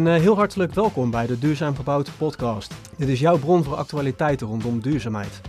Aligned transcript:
Een 0.00 0.06
uh, 0.06 0.14
heel 0.14 0.36
hartelijk 0.36 0.74
welkom 0.74 1.10
bij 1.10 1.26
de 1.26 1.38
Duurzaam 1.38 1.76
Gebouwd 1.76 2.10
podcast. 2.18 2.74
Dit 2.96 3.08
is 3.08 3.20
jouw 3.20 3.38
bron 3.38 3.64
voor 3.64 3.74
actualiteiten 3.74 4.46
rondom 4.46 4.80
duurzaamheid. 4.80 5.40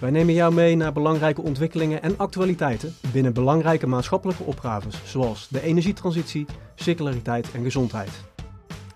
Wij 0.00 0.10
nemen 0.10 0.34
jou 0.34 0.54
mee 0.54 0.76
naar 0.76 0.92
belangrijke 0.92 1.42
ontwikkelingen 1.42 2.02
en 2.02 2.18
actualiteiten 2.18 2.94
binnen 3.12 3.32
belangrijke 3.32 3.86
maatschappelijke 3.86 4.42
opgaves, 4.42 5.00
zoals 5.04 5.48
de 5.48 5.62
energietransitie, 5.62 6.46
circulariteit 6.74 7.52
en 7.52 7.62
gezondheid. 7.62 8.10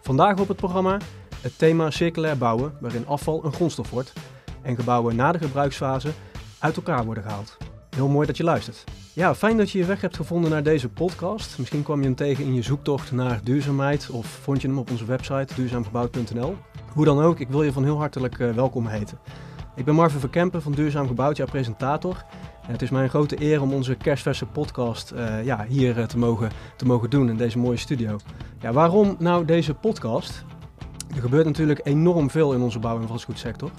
Vandaag 0.01 0.39
op 0.39 0.49
het 0.49 0.57
programma 0.57 0.99
het 1.41 1.59
thema 1.59 1.91
circulair 1.91 2.39
bouwen, 2.39 2.73
waarin 2.81 3.07
afval 3.07 3.45
een 3.45 3.53
grondstof 3.53 3.91
wordt 3.91 4.13
en 4.63 4.77
gebouwen 4.77 5.17
na 5.17 5.33
de 5.33 5.39
gebruiksfase 5.39 6.11
uit 6.59 6.77
elkaar 6.77 7.05
worden 7.05 7.23
gehaald. 7.23 7.57
Heel 7.97 8.09
mooi 8.09 8.27
dat 8.27 8.37
je 8.37 8.45
luistert. 8.45 8.85
Ja, 9.13 9.35
fijn 9.35 9.57
dat 9.57 9.71
je 9.71 9.79
je 9.79 9.85
weg 9.85 10.01
hebt 10.01 10.17
gevonden 10.17 10.51
naar 10.51 10.63
deze 10.63 10.89
podcast. 10.89 11.59
Misschien 11.59 11.83
kwam 11.83 11.99
je 11.99 12.05
hem 12.05 12.15
tegen 12.15 12.45
in 12.45 12.55
je 12.55 12.63
zoektocht 12.63 13.13
naar 13.13 13.41
duurzaamheid 13.45 14.11
of 14.11 14.27
vond 14.27 14.63
je 14.63 14.69
hem 14.69 14.79
op 14.79 14.91
onze 14.91 15.05
website 15.05 15.55
duurzaamgebouwd.nl. 15.55 16.57
Hoe 16.93 17.05
dan 17.05 17.21
ook, 17.21 17.41
ik 17.41 17.49
wil 17.49 17.63
je 17.63 17.73
van 17.73 17.85
heel 17.85 17.99
hartelijk 17.99 18.39
uh, 18.39 18.53
welkom 18.53 18.87
heten. 18.87 19.19
Ik 19.77 19.85
ben 19.85 19.95
Marvin 19.95 20.21
Verkempen 20.21 20.63
van 20.63 20.73
Duurzaam 20.73 21.07
Gebouwd, 21.07 21.37
jouw 21.37 21.47
presentator. 21.47 22.25
En 22.67 22.73
het 22.73 22.83
is 22.83 22.91
mij 22.91 23.03
een 23.03 23.09
grote 23.09 23.43
eer 23.43 23.63
om 23.63 23.73
onze 23.73 23.95
kerstverse 23.95 24.47
podcast 24.47 25.13
uh, 25.13 25.45
ja, 25.45 25.67
hier 25.69 25.99
uh, 25.99 26.05
te, 26.05 26.19
mogen, 26.19 26.51
te 26.77 26.87
mogen 26.87 27.11
doen 27.11 27.29
in 27.29 27.37
deze 27.37 27.59
mooie 27.59 27.77
studio. 27.77 28.19
Ja, 28.61 28.73
waarom 28.73 29.17
nou 29.19 29.45
deze 29.45 29.75
podcast? 29.75 30.45
Er 31.15 31.21
gebeurt 31.21 31.47
natuurlijk 31.47 31.81
enorm 31.85 32.31
veel 32.31 32.53
in 32.53 32.61
onze 32.61 32.79
bouw- 32.79 33.01
en 33.01 33.09
vastgoedsector. 33.09 33.71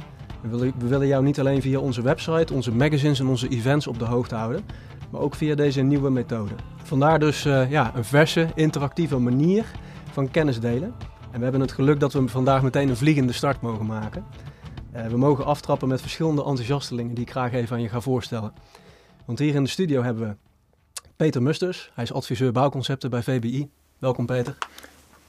We 0.49 0.71
willen, 0.87 1.07
jou 1.07 1.23
niet 1.23 1.39
alleen 1.39 1.61
via 1.61 1.79
onze 1.79 2.01
website, 2.01 2.53
onze 2.53 2.71
magazines 2.71 3.19
en 3.19 3.27
onze 3.27 3.47
events 3.47 3.87
op 3.87 3.99
de 3.99 4.05
hoogte 4.05 4.35
houden, 4.35 4.65
maar 5.09 5.21
ook 5.21 5.35
via 5.35 5.55
deze 5.55 5.81
nieuwe 5.81 6.09
methode. 6.09 6.53
Vandaar 6.83 7.19
dus 7.19 7.45
uh, 7.45 7.71
ja, 7.71 7.95
een 7.95 8.05
verse, 8.05 8.47
interactieve 8.55 9.17
manier 9.17 9.65
van 10.11 10.31
kennis 10.31 10.59
delen. 10.59 10.93
En 11.31 11.37
we 11.37 11.43
hebben 11.43 11.61
het 11.61 11.71
geluk 11.71 11.99
dat 11.99 12.13
we 12.13 12.27
vandaag 12.27 12.61
meteen 12.61 12.89
een 12.89 12.97
vliegende 12.97 13.33
start 13.33 13.61
mogen 13.61 13.85
maken. 13.85 14.25
Uh, 14.95 15.07
we 15.07 15.17
mogen 15.17 15.45
aftrappen 15.45 15.87
met 15.87 16.01
verschillende 16.01 16.43
enthousiastelingen 16.43 17.13
die 17.13 17.23
ik 17.23 17.31
graag 17.31 17.53
even 17.53 17.75
aan 17.75 17.81
je 17.81 17.89
ga 17.89 18.01
voorstellen. 18.01 18.53
Want 19.25 19.39
hier 19.39 19.55
in 19.55 19.63
de 19.63 19.69
studio 19.69 20.03
hebben 20.03 20.27
we 20.27 20.35
Peter 21.15 21.41
Musters. 21.41 21.91
Hij 21.93 22.03
is 22.03 22.13
adviseur 22.13 22.51
bouwconcepten 22.51 23.09
bij 23.09 23.23
VBI. 23.23 23.69
Welkom 23.99 24.25
Peter. 24.25 24.57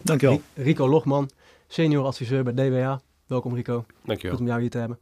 Dankjewel. 0.02 0.40
Rico 0.54 0.88
Logman, 0.88 1.30
senior 1.66 2.04
adviseur 2.04 2.44
bij 2.44 2.52
DWA. 2.52 3.00
Welkom 3.26 3.54
Rico. 3.54 3.84
Dankjewel. 4.04 4.30
Goed 4.30 4.40
om 4.40 4.46
jou 4.46 4.60
hier 4.60 4.70
te 4.70 4.78
hebben. 4.78 4.98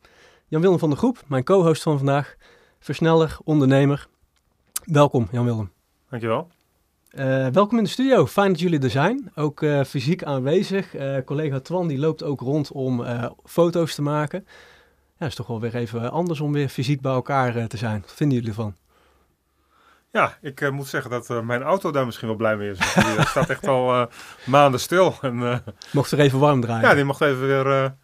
Jan-Willem 0.49 0.79
van 0.79 0.89
der 0.89 0.99
Groep, 0.99 1.23
mijn 1.27 1.45
co-host 1.45 1.83
van 1.83 1.97
vandaag. 1.97 2.37
Versneller, 2.81 3.37
ondernemer. 3.45 4.07
Welkom 4.85 5.29
Jan-Willem. 5.31 5.73
Dankjewel. 6.11 6.51
Uh, 7.13 7.47
welkom 7.49 7.79
in 7.79 7.85
de 7.85 7.91
studio. 7.91 8.27
Fijn 8.27 8.49
dat 8.49 8.61
jullie 8.61 8.81
er 8.81 8.91
zijn. 8.91 9.33
Ook 9.35 9.61
uh, 9.61 9.85
fysiek 9.85 10.25
aanwezig. 10.25 10.95
Uh, 10.95 11.17
collega 11.25 11.61
Twan 11.61 11.87
die 11.87 11.99
loopt 11.99 12.23
ook 12.23 12.41
rond 12.41 12.73
om 12.73 13.05
foto's 13.45 13.95
te 13.95 14.03
maken. 14.03 14.47
Ja, 15.19 15.27
is 15.27 15.35
toch 15.35 15.47
wel 15.47 15.61
weer 15.61 15.75
even 15.75 16.11
anders 16.11 16.41
om 16.41 16.53
weer 16.53 16.69
fysiek 16.69 17.01
bij 17.01 17.13
elkaar 17.13 17.69
te 17.69 17.77
zijn. 17.77 18.01
Wat 18.01 18.13
vinden 18.13 18.37
jullie 18.37 18.53
ervan? 18.53 18.77
Ja, 20.13 20.39
ik 20.41 20.61
uh, 20.61 20.71
moet 20.71 20.89
zeggen 20.89 21.11
dat 21.11 21.31
uh, 21.31 21.41
mijn 21.41 21.63
auto 21.63 21.91
daar 21.91 22.07
misschien 22.07 22.29
wel 22.29 22.37
blij 22.37 22.57
mee 22.57 22.71
is. 22.71 22.79
Die 22.79 23.27
staat 23.27 23.51
echt 23.51 23.67
al 23.67 24.09
maanden 24.45 24.81
stil. 24.81 25.15
En, 25.21 25.63
mocht 25.93 26.11
er 26.11 26.19
even 26.19 26.39
warm 26.39 26.61
draaien? 26.61 26.89
Ja, 26.89 26.95
die 26.95 27.05
mocht 27.05 27.21
even 27.21 27.47
weer... 27.47 27.95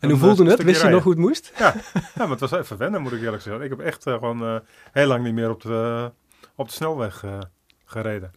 en 0.00 0.10
hoe 0.10 0.18
voelde 0.18 0.44
het? 0.44 0.62
Wist 0.62 0.66
je 0.66 0.72
rijden. 0.72 0.90
nog 0.90 1.02
hoe 1.02 1.12
het 1.12 1.20
moest? 1.20 1.52
Ja. 1.58 1.74
ja, 1.94 2.02
maar 2.14 2.28
het 2.28 2.40
was 2.40 2.52
even 2.52 2.76
wennen 2.76 3.02
moet 3.02 3.12
ik 3.12 3.22
eerlijk 3.22 3.42
zeggen. 3.42 3.62
Ik 3.62 3.70
heb 3.70 3.80
echt 3.80 4.02
gewoon 4.02 4.62
heel 4.92 5.06
lang 5.06 5.24
niet 5.24 5.34
meer 5.34 5.50
op 5.50 5.62
de, 5.62 6.10
op 6.54 6.66
de 6.66 6.72
snelweg 6.72 7.24
gereden. 7.84 8.30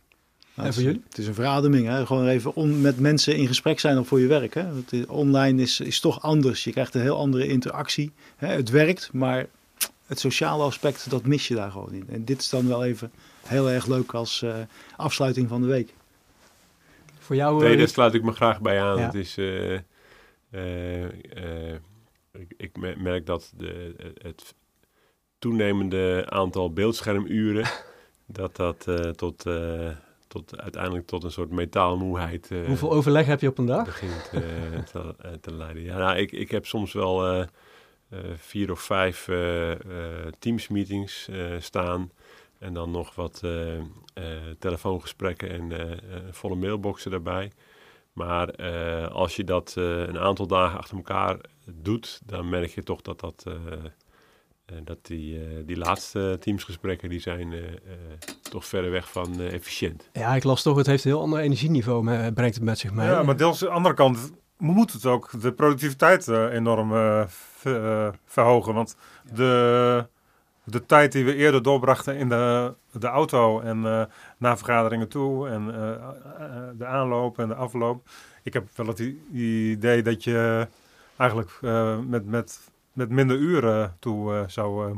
Nou, 0.56 0.68
en 0.68 0.74
voor 0.74 0.84
jullie? 0.84 1.04
Het 1.10 1.18
is 1.18 1.28
een 1.28 1.34
verademing. 1.34 1.88
Hè? 1.88 2.06
Gewoon 2.06 2.28
even 2.28 2.56
on, 2.56 2.82
met 2.82 3.00
mensen 3.00 3.36
in 3.36 3.48
gesprek 3.48 3.80
zijn 3.80 3.98
op 3.98 4.08
voor 4.08 4.20
je 4.20 4.28
werk. 4.28 4.54
Hè? 4.54 4.64
Het, 4.64 5.06
online 5.08 5.62
is, 5.62 5.80
is 5.80 6.00
toch 6.00 6.22
anders. 6.22 6.64
Je 6.64 6.72
krijgt 6.72 6.96
een 6.96 7.02
heel 7.02 7.18
andere 7.18 7.48
interactie. 7.48 8.14
Hè? 8.36 8.48
Het 8.48 8.70
werkt, 8.70 9.10
maar 9.14 9.46
het 10.06 10.20
sociale 10.20 10.64
aspect, 10.64 11.10
dat 11.10 11.26
mis 11.26 11.48
je 11.48 11.56
daar 11.56 11.72
gewoon 11.72 11.94
in. 11.94 12.06
En 12.10 12.26
dit 12.26 12.42
is 12.42 12.50
dan 12.50 12.68
wel 12.68 12.84
even 12.84 13.12
heel 13.46 13.70
erg 13.70 13.86
leuk 13.86 14.14
als 14.14 14.42
uh, 14.42 14.56
afsluiting 14.96 15.50
van 15.50 15.62
de 15.62 15.68
week. 15.68 15.94
Voor 17.20 17.36
jou? 17.36 17.64
Nee, 17.64 17.78
daar 17.78 17.88
sluit 17.88 18.14
ik 18.14 18.24
me 18.24 18.32
graag 18.32 18.62
bij 18.62 18.82
aan. 18.82 18.98
Ja. 18.98 19.06
Het 19.06 19.14
is, 19.14 19.38
uh, 19.38 19.80
ik, 22.32 22.54
ik, 22.58 22.98
merk 22.98 23.26
dat 23.26 23.54
de, 23.58 23.96
het 24.18 24.56
toenemende 25.40 26.26
aantal 26.30 26.74
beeldschermuren, 26.74 27.66
dat 28.26 28.56
dat 28.56 28.88
tot, 29.16 29.46
tot 30.28 30.62
uiteindelijk 30.62 31.08
tot 31.08 31.24
een 31.24 31.32
soort 31.32 31.52
metaalmoeheid... 31.52 32.50
Hoeveel 32.66 32.92
overleg 32.92 33.26
heb 33.26 33.42
je 33.42 33.48
op 33.48 33.58
een 33.58 33.66
dag? 33.66 33.86
Begint 33.86 34.30
te, 34.92 35.16
te, 35.42 35.54
leiden. 35.54 35.84
Ja, 35.84 35.98
nou, 35.98 36.18
ik, 36.18 36.32
ik 36.32 36.52
heb 36.52 36.66
soms 36.66 36.94
wel... 36.94 37.44
Uh, 38.14 38.20
vier 38.36 38.72
of 38.72 38.82
vijf 38.82 39.28
uh, 39.28 39.70
uh, 39.70 39.78
teamsmeetings 40.40 41.30
staan. 41.60 42.12
En 42.60 42.74
dan 42.74 42.92
nog 42.92 43.16
wat 43.16 43.42
telefoongesprekken 44.60 45.50
en 45.50 46.00
volle 46.32 46.56
mailboxen 46.56 47.12
daarbij. 47.12 47.52
Maar 48.14 48.58
als 49.10 49.36
je 49.36 49.44
dat 49.44 49.74
een 49.76 50.20
aantal 50.20 50.48
dagen 50.48 50.78
achter 50.78 50.98
elkaar 50.98 51.38
doet, 51.66 52.22
dan 52.26 52.50
merk 52.50 52.70
je 52.70 52.84
toch 52.84 53.02
dat, 53.02 53.20
dat, 53.20 53.46
dat 54.84 55.06
die, 55.06 55.66
die 55.66 55.78
laatste 55.78 56.38
teamsgesprekken 56.40 57.10
die 57.10 57.20
zijn 57.20 57.54
toch 58.42 58.66
verder 58.66 58.92
weg 58.92 59.12
van 59.12 59.42
efficiënt. 59.42 60.10
Ja, 60.14 60.36
ik 60.36 60.44
las 60.44 60.62
toch, 60.62 60.78
het 60.78 60.86
heeft 60.86 61.04
een 61.04 61.12
heel 61.12 61.22
ander 61.22 61.40
energieniveau, 61.40 62.32
brengt 62.32 62.56
het 62.56 62.64
met 62.64 62.80
zich 62.80 62.94
mee. 62.94 63.08
Ja, 63.08 63.24
maar 63.24 63.38
deels 63.38 63.62
aan 63.62 63.68
de 63.68 63.76
andere 63.76 63.96
kant 63.96 64.32
moet 64.58 64.94
het 64.94 65.06
ook 65.06 65.42
de 65.42 65.54
productiviteit 65.54 66.28
uh, 66.28 66.54
enorm 66.54 66.92
uh, 66.92 67.24
ver, 67.28 68.08
uh, 68.08 68.14
verhogen. 68.26 68.74
Want 68.74 68.96
de, 69.34 70.08
de 70.64 70.86
tijd 70.86 71.12
die 71.12 71.26
we 71.26 71.36
eerder 71.36 71.64
doorbrachten 71.64 72.18
in 72.18 72.30
de, 72.30 72.74
de 72.92 73.08
auto 73.08 73.60
en 73.60 73.82
naar 74.38 74.58
vergaderingen 74.58 75.08
toe 75.08 75.50
en 75.50 75.66
de 76.78 76.86
aanloop 76.86 77.40
en 77.40 77.48
de 77.48 77.56
afloop. 77.56 78.10
Ik 78.44 78.54
heb 78.54 78.68
wel 78.76 78.88
het 78.88 79.00
idee 79.34 80.02
dat 80.02 80.24
je 80.24 80.68
eigenlijk 81.18 81.52
met, 82.08 82.26
met, 82.26 82.60
met 82.94 83.10
minder 83.10 83.38
uren 83.38 83.96
toe 84.00 84.44
zou 84.48 84.96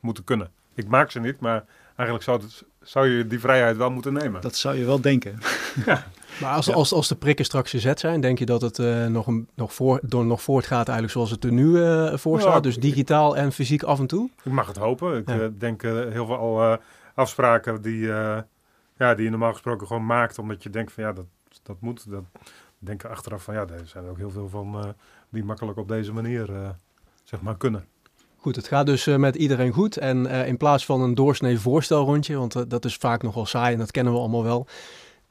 moeten 0.00 0.24
kunnen. 0.24 0.50
Ik 0.74 0.88
maak 0.88 1.10
ze 1.10 1.20
niet, 1.20 1.40
maar 1.40 1.64
eigenlijk 1.96 2.22
zou, 2.22 2.40
het, 2.42 2.64
zou 2.82 3.08
je 3.08 3.26
die 3.26 3.40
vrijheid 3.40 3.76
wel 3.76 3.90
moeten 3.90 4.12
nemen. 4.12 4.40
Dat 4.40 4.56
zou 4.56 4.76
je 4.76 4.84
wel 4.84 5.00
denken. 5.00 5.38
Ja. 5.86 6.06
Maar 6.40 6.54
als, 6.54 6.66
ja. 6.66 6.74
als, 6.74 6.92
als 6.92 7.08
de 7.08 7.16
prikken 7.16 7.44
straks 7.44 7.70
gezet 7.70 8.00
zijn, 8.00 8.20
denk 8.20 8.38
je 8.38 8.46
dat 8.46 8.60
het 8.60 8.78
uh, 8.78 9.06
nog, 9.06 9.26
een, 9.26 9.48
nog, 9.54 9.74
voor, 9.74 10.00
door, 10.02 10.24
nog 10.24 10.42
voortgaat 10.42 10.88
eigenlijk 10.88 11.12
zoals 11.12 11.30
het 11.30 11.44
er 11.44 11.52
nu 11.52 11.64
uh, 11.64 12.16
voor 12.16 12.40
staat? 12.40 12.52
Ja, 12.52 12.60
dus 12.60 12.76
digitaal 12.76 13.36
en 13.36 13.52
fysiek 13.52 13.82
af 13.82 13.98
en 13.98 14.06
toe? 14.06 14.30
Ik 14.42 14.52
mag 14.52 14.66
het 14.66 14.76
hopen. 14.76 15.16
Ik 15.16 15.28
ja. 15.28 15.38
uh, 15.38 15.48
denk 15.58 15.82
heel 15.82 16.26
veel 16.26 16.78
afspraken 17.14 17.82
die, 17.82 18.00
ja, 18.96 19.14
die 19.14 19.24
je 19.24 19.30
normaal 19.30 19.52
gesproken 19.52 19.86
gewoon 19.86 20.06
maakt, 20.06 20.38
omdat 20.38 20.62
je 20.62 20.70
denkt 20.70 20.92
van 20.92 21.04
ja, 21.04 21.12
dat, 21.12 21.26
dat 21.62 21.76
moet. 21.80 22.10
Dat 22.10 22.24
denken 22.78 23.10
achteraf 23.10 23.42
van 23.42 23.54
ja, 23.54 23.60
er 23.60 23.86
zijn 23.86 24.08
ook 24.08 24.16
heel 24.16 24.30
veel 24.30 24.48
van 24.48 24.94
die 25.28 25.44
makkelijk 25.44 25.78
op 25.78 25.88
deze 25.88 26.12
manier 26.12 26.74
zeg 27.24 27.40
maar 27.40 27.56
kunnen. 27.56 27.84
Goed, 28.46 28.56
het 28.56 28.68
gaat 28.68 28.86
dus 28.86 29.06
uh, 29.06 29.16
met 29.16 29.34
iedereen 29.34 29.72
goed. 29.72 29.96
En 29.96 30.24
uh, 30.24 30.46
in 30.46 30.56
plaats 30.56 30.84
van 30.84 31.00
een 31.00 31.14
doorsnee 31.14 31.58
voorstelrondje, 31.58 32.36
want 32.36 32.56
uh, 32.56 32.62
dat 32.68 32.84
is 32.84 32.96
vaak 32.96 33.22
nogal 33.22 33.46
saai 33.46 33.72
en 33.72 33.78
dat 33.78 33.90
kennen 33.90 34.12
we 34.12 34.18
allemaal 34.18 34.42
wel, 34.42 34.66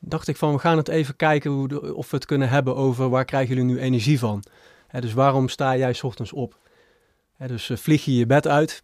dacht 0.08 0.28
ik 0.28 0.38
van 0.38 0.54
we 0.54 0.60
gaan 0.60 0.78
het 0.78 0.88
even 0.88 1.16
kijken 1.16 1.52
hoe 1.52 1.94
of 1.94 2.10
we 2.10 2.16
het 2.16 2.26
kunnen 2.26 2.50
hebben 2.50 2.76
over 2.76 3.10
waar 3.10 3.26
krijgen 3.26 3.56
jullie 3.56 3.74
nu 3.74 3.80
energie 3.80 4.20
van. 4.20 4.44
Hè, 4.88 5.02
dus 5.02 5.14
waarom 5.14 5.50
sta 5.50 5.78
jij 5.78 5.96
ochtends 6.02 6.34
op? 6.34 6.58
Dus 7.48 7.72
vlieg 7.74 8.06
je 8.06 8.16
je 8.16 8.26
bed 8.26 8.48
uit, 8.48 8.84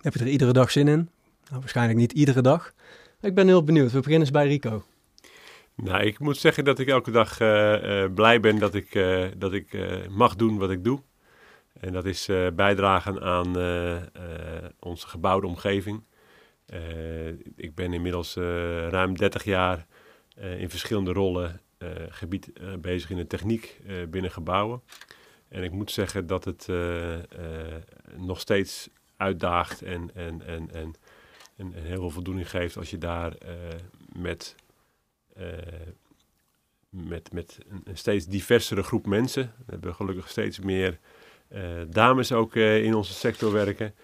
heb 0.00 0.14
je 0.14 0.20
er 0.20 0.28
iedere 0.28 0.52
dag 0.52 0.70
zin 0.70 0.88
in? 0.88 1.10
Nou, 1.48 1.60
waarschijnlijk 1.60 1.98
niet 1.98 2.12
iedere 2.12 2.40
dag. 2.40 2.72
Ik 3.20 3.34
ben 3.34 3.46
heel 3.46 3.64
benieuwd. 3.64 3.92
We 3.92 3.96
beginnen 3.96 4.20
eens 4.20 4.30
bij 4.30 4.46
Rico. 4.46 4.84
Nou, 5.74 6.04
ik 6.04 6.18
moet 6.18 6.36
zeggen 6.36 6.64
dat 6.64 6.78
ik 6.78 6.88
elke 6.88 7.10
dag 7.10 7.36
blij 8.14 8.40
ben 8.40 8.58
dat 8.58 8.74
ik, 8.74 9.04
dat 9.36 9.52
ik 9.52 9.78
mag 10.10 10.36
doen 10.36 10.58
wat 10.58 10.70
ik 10.70 10.84
doe. 10.84 11.02
En 11.80 11.92
dat 11.92 12.04
is 12.04 12.28
bijdragen 12.54 13.22
aan 13.22 13.56
onze 14.78 15.08
gebouwde 15.08 15.46
omgeving. 15.46 16.04
ik 17.56 17.74
ben 17.74 17.92
inmiddels 17.92 18.34
ruim 18.90 19.16
30 19.16 19.44
jaar 19.44 19.86
in 20.40 20.70
verschillende 20.70 21.12
rollen 21.12 21.60
gebied 22.08 22.50
bezig 22.80 23.10
in 23.10 23.16
de 23.16 23.26
techniek 23.26 23.80
binnen 24.08 24.30
gebouwen. 24.30 24.82
En 25.48 25.62
ik 25.62 25.72
moet 25.72 25.90
zeggen 25.90 26.26
dat 26.26 26.44
het 26.44 26.68
nog 28.16 28.40
steeds 28.40 28.88
uitdaagt 29.16 29.82
en, 29.82 30.10
en, 30.14 30.46
en, 30.46 30.70
en, 30.72 30.94
en, 31.56 31.72
heel 31.72 32.00
veel 32.00 32.10
voldoening 32.10 32.50
geeft 32.50 32.76
als 32.76 32.90
je 32.90 32.98
daar 32.98 33.36
met, 34.12 34.54
met, 36.88 37.32
met 37.32 37.58
een 37.84 37.96
steeds 37.96 38.26
diversere 38.26 38.82
groep 38.82 39.06
mensen, 39.06 39.52
we 39.56 39.72
hebben 39.72 39.94
gelukkig 39.94 40.28
steeds 40.28 40.58
meer 40.58 40.98
dames 41.88 42.32
ook 42.32 42.54
in 42.56 42.94
onze 42.94 43.12
sector 43.12 43.52
werken. 43.52 43.94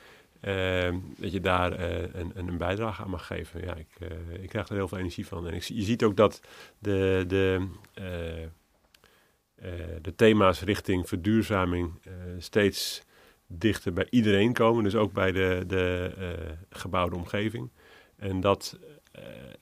Uh, 0.49 0.94
dat 1.17 1.33
je 1.33 1.41
daar 1.41 1.81
een, 1.81 2.33
een, 2.35 2.59
bijdrage 2.59 3.03
aan 3.03 3.11
mag 3.11 3.27
geven. 3.27 3.65
Ja, 3.65 3.75
ik, 3.75 3.89
ik 4.41 4.49
krijg 4.49 4.69
er 4.69 4.75
heel 4.75 4.89
veel 4.89 4.99
energie 4.99 5.27
van. 5.27 5.47
En 5.47 5.55
ik, 5.55 5.62
je 5.62 5.83
ziet 5.83 6.03
ook 6.03 6.17
dat 6.17 6.41
de, 6.79 7.25
de, 7.27 7.67
de 10.03 10.15
thema's 10.17 10.62
richting 10.62 11.09
verduurzaming 11.09 11.93
steeds 12.39 13.03
dichter 13.47 13.93
bij 13.93 14.06
iedereen 14.11 14.53
komen. 14.53 14.85
Dus 14.85 14.94
ook 14.94 15.12
bij 15.12 15.33
de, 15.33 15.65
de 15.67 16.12
gebouwde 16.71 17.17
omgeving. 17.17 17.71
En 18.17 18.41
dat, 18.41 18.79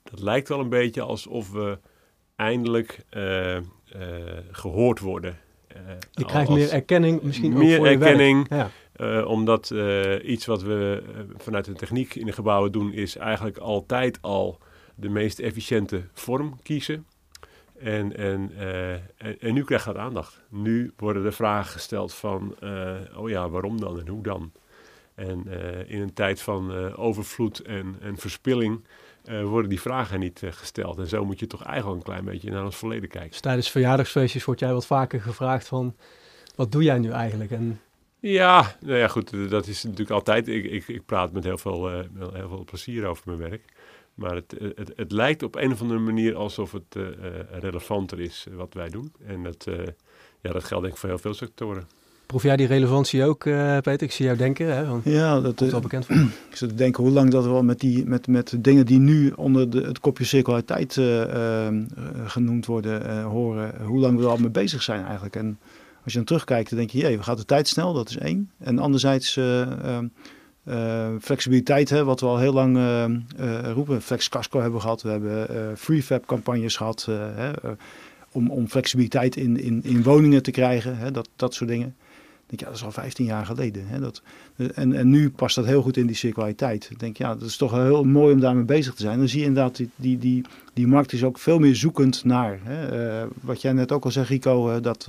dat 0.02 0.20
lijkt 0.20 0.48
wel 0.48 0.60
een 0.60 0.68
beetje 0.68 1.02
alsof 1.02 1.50
we 1.50 1.78
eindelijk 2.36 3.04
gehoord 4.50 4.98
worden. 4.98 5.38
je 6.10 6.24
krijgt 6.24 6.50
meer 6.50 6.72
erkenning 6.72 7.22
misschien 7.22 7.52
meer 7.52 7.70
ook 7.70 7.76
voor 7.76 7.86
erkenning. 7.86 8.46
Ja. 8.48 8.70
Uh, 9.00 9.26
omdat 9.26 9.70
uh, 9.70 10.28
iets 10.30 10.46
wat 10.46 10.62
we 10.62 11.02
uh, 11.02 11.20
vanuit 11.36 11.64
de 11.64 11.72
techniek 11.72 12.14
in 12.14 12.26
de 12.26 12.32
gebouwen 12.32 12.72
doen, 12.72 12.92
is 12.92 13.16
eigenlijk 13.16 13.58
altijd 13.58 14.18
al 14.22 14.58
de 14.94 15.08
meest 15.08 15.38
efficiënte 15.38 16.02
vorm 16.12 16.58
kiezen. 16.62 17.06
En, 17.78 18.16
en, 18.16 18.50
en, 19.16 19.40
en, 19.40 19.54
nu 19.54 19.64
krijgt 19.64 19.84
dat 19.84 19.96
aandacht. 19.96 20.40
Nu 20.48 20.92
worden 20.96 21.22
de 21.22 21.32
vragen 21.32 21.72
gesteld 21.72 22.14
van, 22.14 22.56
oh 23.16 23.28
ja, 23.28 23.48
waarom 23.48 23.80
dan 23.80 24.00
en 24.00 24.08
hoe 24.08 24.22
dan? 24.22 24.52
En 25.14 25.46
in 25.86 26.00
een 26.00 26.12
tijd 26.12 26.40
van 26.42 26.94
overvloed 26.96 27.58
en, 27.58 27.96
en 28.00 28.16
verspilling 28.16 28.84
worden 29.24 29.68
die 29.70 29.80
vragen 29.80 30.20
niet 30.20 30.42
gesteld. 30.50 30.98
En 30.98 31.06
zo 31.06 31.24
moet 31.24 31.40
je 31.40 31.46
toch 31.46 31.62
eigenlijk 31.62 31.96
een 31.96 32.12
klein 32.12 32.24
beetje 32.24 32.50
naar 32.50 32.64
ons 32.64 32.76
verleden 32.76 33.08
kijken. 33.08 33.30
Dus 33.30 33.40
tijdens 33.40 33.70
verjaardagsfeestjes 33.70 34.44
word 34.44 34.60
jij 34.60 34.72
wat 34.72 34.86
vaker 34.86 35.20
gevraagd 35.20 35.68
van, 35.68 35.96
wat 36.54 36.72
doe 36.72 36.82
jij 36.82 36.98
nu 36.98 37.10
eigenlijk? 37.10 37.50
En 37.50 37.80
ja, 38.20 38.76
nou 38.80 38.98
ja, 38.98 39.08
goed, 39.08 39.50
dat 39.50 39.66
is 39.66 39.82
natuurlijk 39.82 40.10
altijd. 40.10 40.48
Ik, 40.48 40.64
ik, 40.64 40.88
ik 40.88 41.06
praat 41.06 41.32
met 41.32 41.44
heel 41.44 41.58
veel, 41.58 41.90
uh, 41.90 41.98
heel 42.32 42.48
veel 42.48 42.64
plezier 42.64 43.06
over 43.06 43.22
mijn 43.26 43.50
werk. 43.50 43.64
Maar 44.14 44.34
het, 44.34 44.54
het, 44.74 44.92
het 44.96 45.12
lijkt 45.12 45.42
op 45.42 45.56
een 45.56 45.72
of 45.72 45.80
andere 45.80 46.00
manier 46.00 46.34
alsof 46.34 46.72
het 46.72 46.94
uh, 46.96 47.06
relevanter 47.50 48.20
is 48.20 48.46
wat 48.50 48.74
wij 48.74 48.88
doen. 48.88 49.12
En 49.26 49.42
dat, 49.42 49.66
ja, 50.40 50.52
dat 50.52 50.64
geldt 50.64 50.82
denk 50.82 50.94
ik 50.94 51.00
voor 51.00 51.08
heel 51.08 51.18
veel 51.18 51.34
sectoren. 51.34 51.88
Proef 52.26 52.42
jij 52.42 52.56
die 52.56 52.66
relevantie 52.66 53.24
ook, 53.24 53.42
Peter? 53.82 54.02
Ik 54.02 54.12
zie 54.12 54.24
jou 54.24 54.36
denken. 54.36 54.74
Hè? 54.76 54.86
Want 54.86 55.04
ja, 55.04 55.40
dat 55.40 55.60
is 55.60 55.70
wel 55.70 55.80
bekend 55.80 56.06
voor. 56.06 56.16
Ik 56.50 56.56
zit 56.56 56.68
te 56.68 56.74
denken 56.74 57.04
hoe 57.04 57.12
lang 57.12 57.30
dat 57.30 57.44
we 57.44 57.50
al 57.50 57.62
met, 57.62 57.80
die, 57.80 58.06
met, 58.06 58.26
met 58.26 58.56
dingen 58.58 58.86
die 58.86 58.98
nu 58.98 59.30
onder 59.30 59.70
de, 59.70 59.80
het 59.80 60.00
kopje 60.00 60.24
circulariteit 60.24 61.00
genoemd 62.24 62.66
worden, 62.66 63.22
horen, 63.22 63.82
hoe 63.84 63.98
lang 63.98 64.18
we 64.18 64.22
er 64.22 64.30
al 64.30 64.36
mee 64.36 64.50
bezig 64.50 64.82
zijn 64.82 65.04
eigenlijk. 65.04 65.36
En 65.36 65.58
als 66.04 66.12
je 66.12 66.18
dan 66.18 66.24
terugkijkt, 66.24 66.68
dan 66.68 66.78
denk 66.78 66.90
je, 66.90 66.98
jee, 66.98 67.16
we 67.16 67.22
gaat 67.22 67.38
de 67.38 67.44
tijd 67.44 67.68
snel, 67.68 67.92
dat 67.92 68.08
is 68.08 68.16
één. 68.16 68.50
En 68.58 68.78
anderzijds 68.78 69.36
uh, 69.36 69.66
uh, 70.68 71.08
flexibiliteit, 71.20 71.90
hè, 71.90 72.04
wat 72.04 72.20
we 72.20 72.26
al 72.26 72.38
heel 72.38 72.52
lang 72.52 72.76
uh, 72.76 73.72
roepen. 73.72 74.02
Flex 74.02 74.28
Casco 74.28 74.60
hebben 74.60 74.76
we 74.76 74.82
gehab, 74.82 75.00
we 75.00 75.08
hebben 75.08 75.78
freefab 75.78 76.26
campagnes 76.26 76.76
gehad. 76.76 77.04
Hè, 77.10 77.50
om, 78.32 78.50
om 78.50 78.68
flexibiliteit 78.68 79.36
in, 79.36 79.60
in, 79.60 79.80
in 79.82 80.02
woningen 80.02 80.42
te 80.42 80.50
krijgen, 80.50 80.96
hè, 80.96 81.10
dat, 81.10 81.28
dat 81.36 81.54
soort 81.54 81.70
dingen. 81.70 81.94
Ik 82.48 82.58
denk, 82.58 82.60
ja, 82.60 82.66
dat 82.66 82.76
is 82.76 82.84
al 82.84 83.02
15 83.02 83.24
jaar 83.24 83.46
geleden. 83.46 83.86
Hè, 83.86 84.00
dat, 84.00 84.22
en, 84.74 84.92
en 84.92 85.08
nu 85.08 85.30
past 85.30 85.54
dat 85.54 85.64
heel 85.66 85.82
goed 85.82 85.96
in 85.96 86.06
die 86.06 86.16
circulariteit. 86.16 86.88
Ik 86.90 86.98
denk, 86.98 87.16
ja, 87.16 87.34
dat 87.34 87.48
is 87.48 87.56
toch 87.56 87.72
heel 87.72 88.04
mooi 88.04 88.34
om 88.34 88.40
daarmee 88.40 88.64
bezig 88.64 88.94
te 88.94 89.02
zijn. 89.02 89.18
Dan 89.18 89.28
zie 89.28 89.40
je 89.40 89.46
inderdaad, 89.46 89.76
die, 89.76 89.90
die, 89.96 90.18
die, 90.18 90.44
die 90.72 90.86
markt 90.86 91.12
is 91.12 91.24
ook 91.24 91.38
veel 91.38 91.58
meer 91.58 91.76
zoekend 91.76 92.24
naar. 92.24 92.58
Hè. 92.62 93.26
wat 93.40 93.62
jij 93.62 93.72
net 93.72 93.92
ook 93.92 94.04
al 94.04 94.10
zei, 94.10 94.26
Rico, 94.26 94.80
dat 94.80 95.08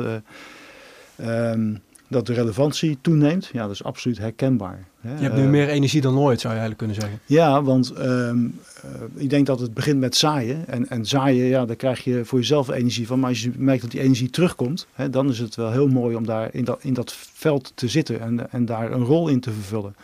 Um, 1.25 1.81
dat 2.11 2.25
de 2.25 2.33
relevantie 2.33 2.97
toeneemt, 3.01 3.49
ja, 3.53 3.61
dat 3.61 3.71
is 3.71 3.83
absoluut 3.83 4.17
herkenbaar. 4.17 4.87
Hè. 4.99 5.15
Je 5.15 5.21
hebt 5.21 5.35
nu 5.35 5.43
uh, 5.43 5.49
meer 5.49 5.67
energie 5.67 6.01
dan 6.01 6.17
ooit, 6.17 6.41
zou 6.41 6.53
je 6.53 6.59
eigenlijk 6.59 6.77
kunnen 6.77 6.95
zeggen. 6.95 7.19
Ja, 7.25 7.63
want 7.63 7.93
um, 7.99 8.59
uh, 8.85 8.91
ik 9.13 9.29
denk 9.29 9.45
dat 9.45 9.59
het 9.59 9.73
begint 9.73 9.99
met 9.99 10.15
zaaien. 10.15 10.67
En, 10.67 10.89
en 10.89 11.05
zaaien, 11.05 11.45
ja, 11.45 11.65
daar 11.65 11.75
krijg 11.75 12.03
je 12.03 12.25
voor 12.25 12.39
jezelf 12.39 12.69
energie 12.69 13.07
van. 13.07 13.19
Maar 13.19 13.29
als 13.29 13.41
je 13.41 13.51
merkt 13.57 13.81
dat 13.81 13.91
die 13.91 14.01
energie 14.01 14.29
terugkomt, 14.29 14.87
hè, 14.93 15.09
dan 15.09 15.29
is 15.29 15.39
het 15.39 15.55
wel 15.55 15.71
heel 15.71 15.87
mooi 15.87 16.15
om 16.15 16.25
daar 16.25 16.49
in 16.53 16.63
dat, 16.63 16.79
in 16.81 16.93
dat 16.93 17.13
veld 17.33 17.71
te 17.75 17.87
zitten 17.87 18.21
en, 18.21 18.51
en 18.51 18.65
daar 18.65 18.91
een 18.91 19.03
rol 19.03 19.27
in 19.27 19.39
te 19.39 19.51
vervullen. 19.51 19.95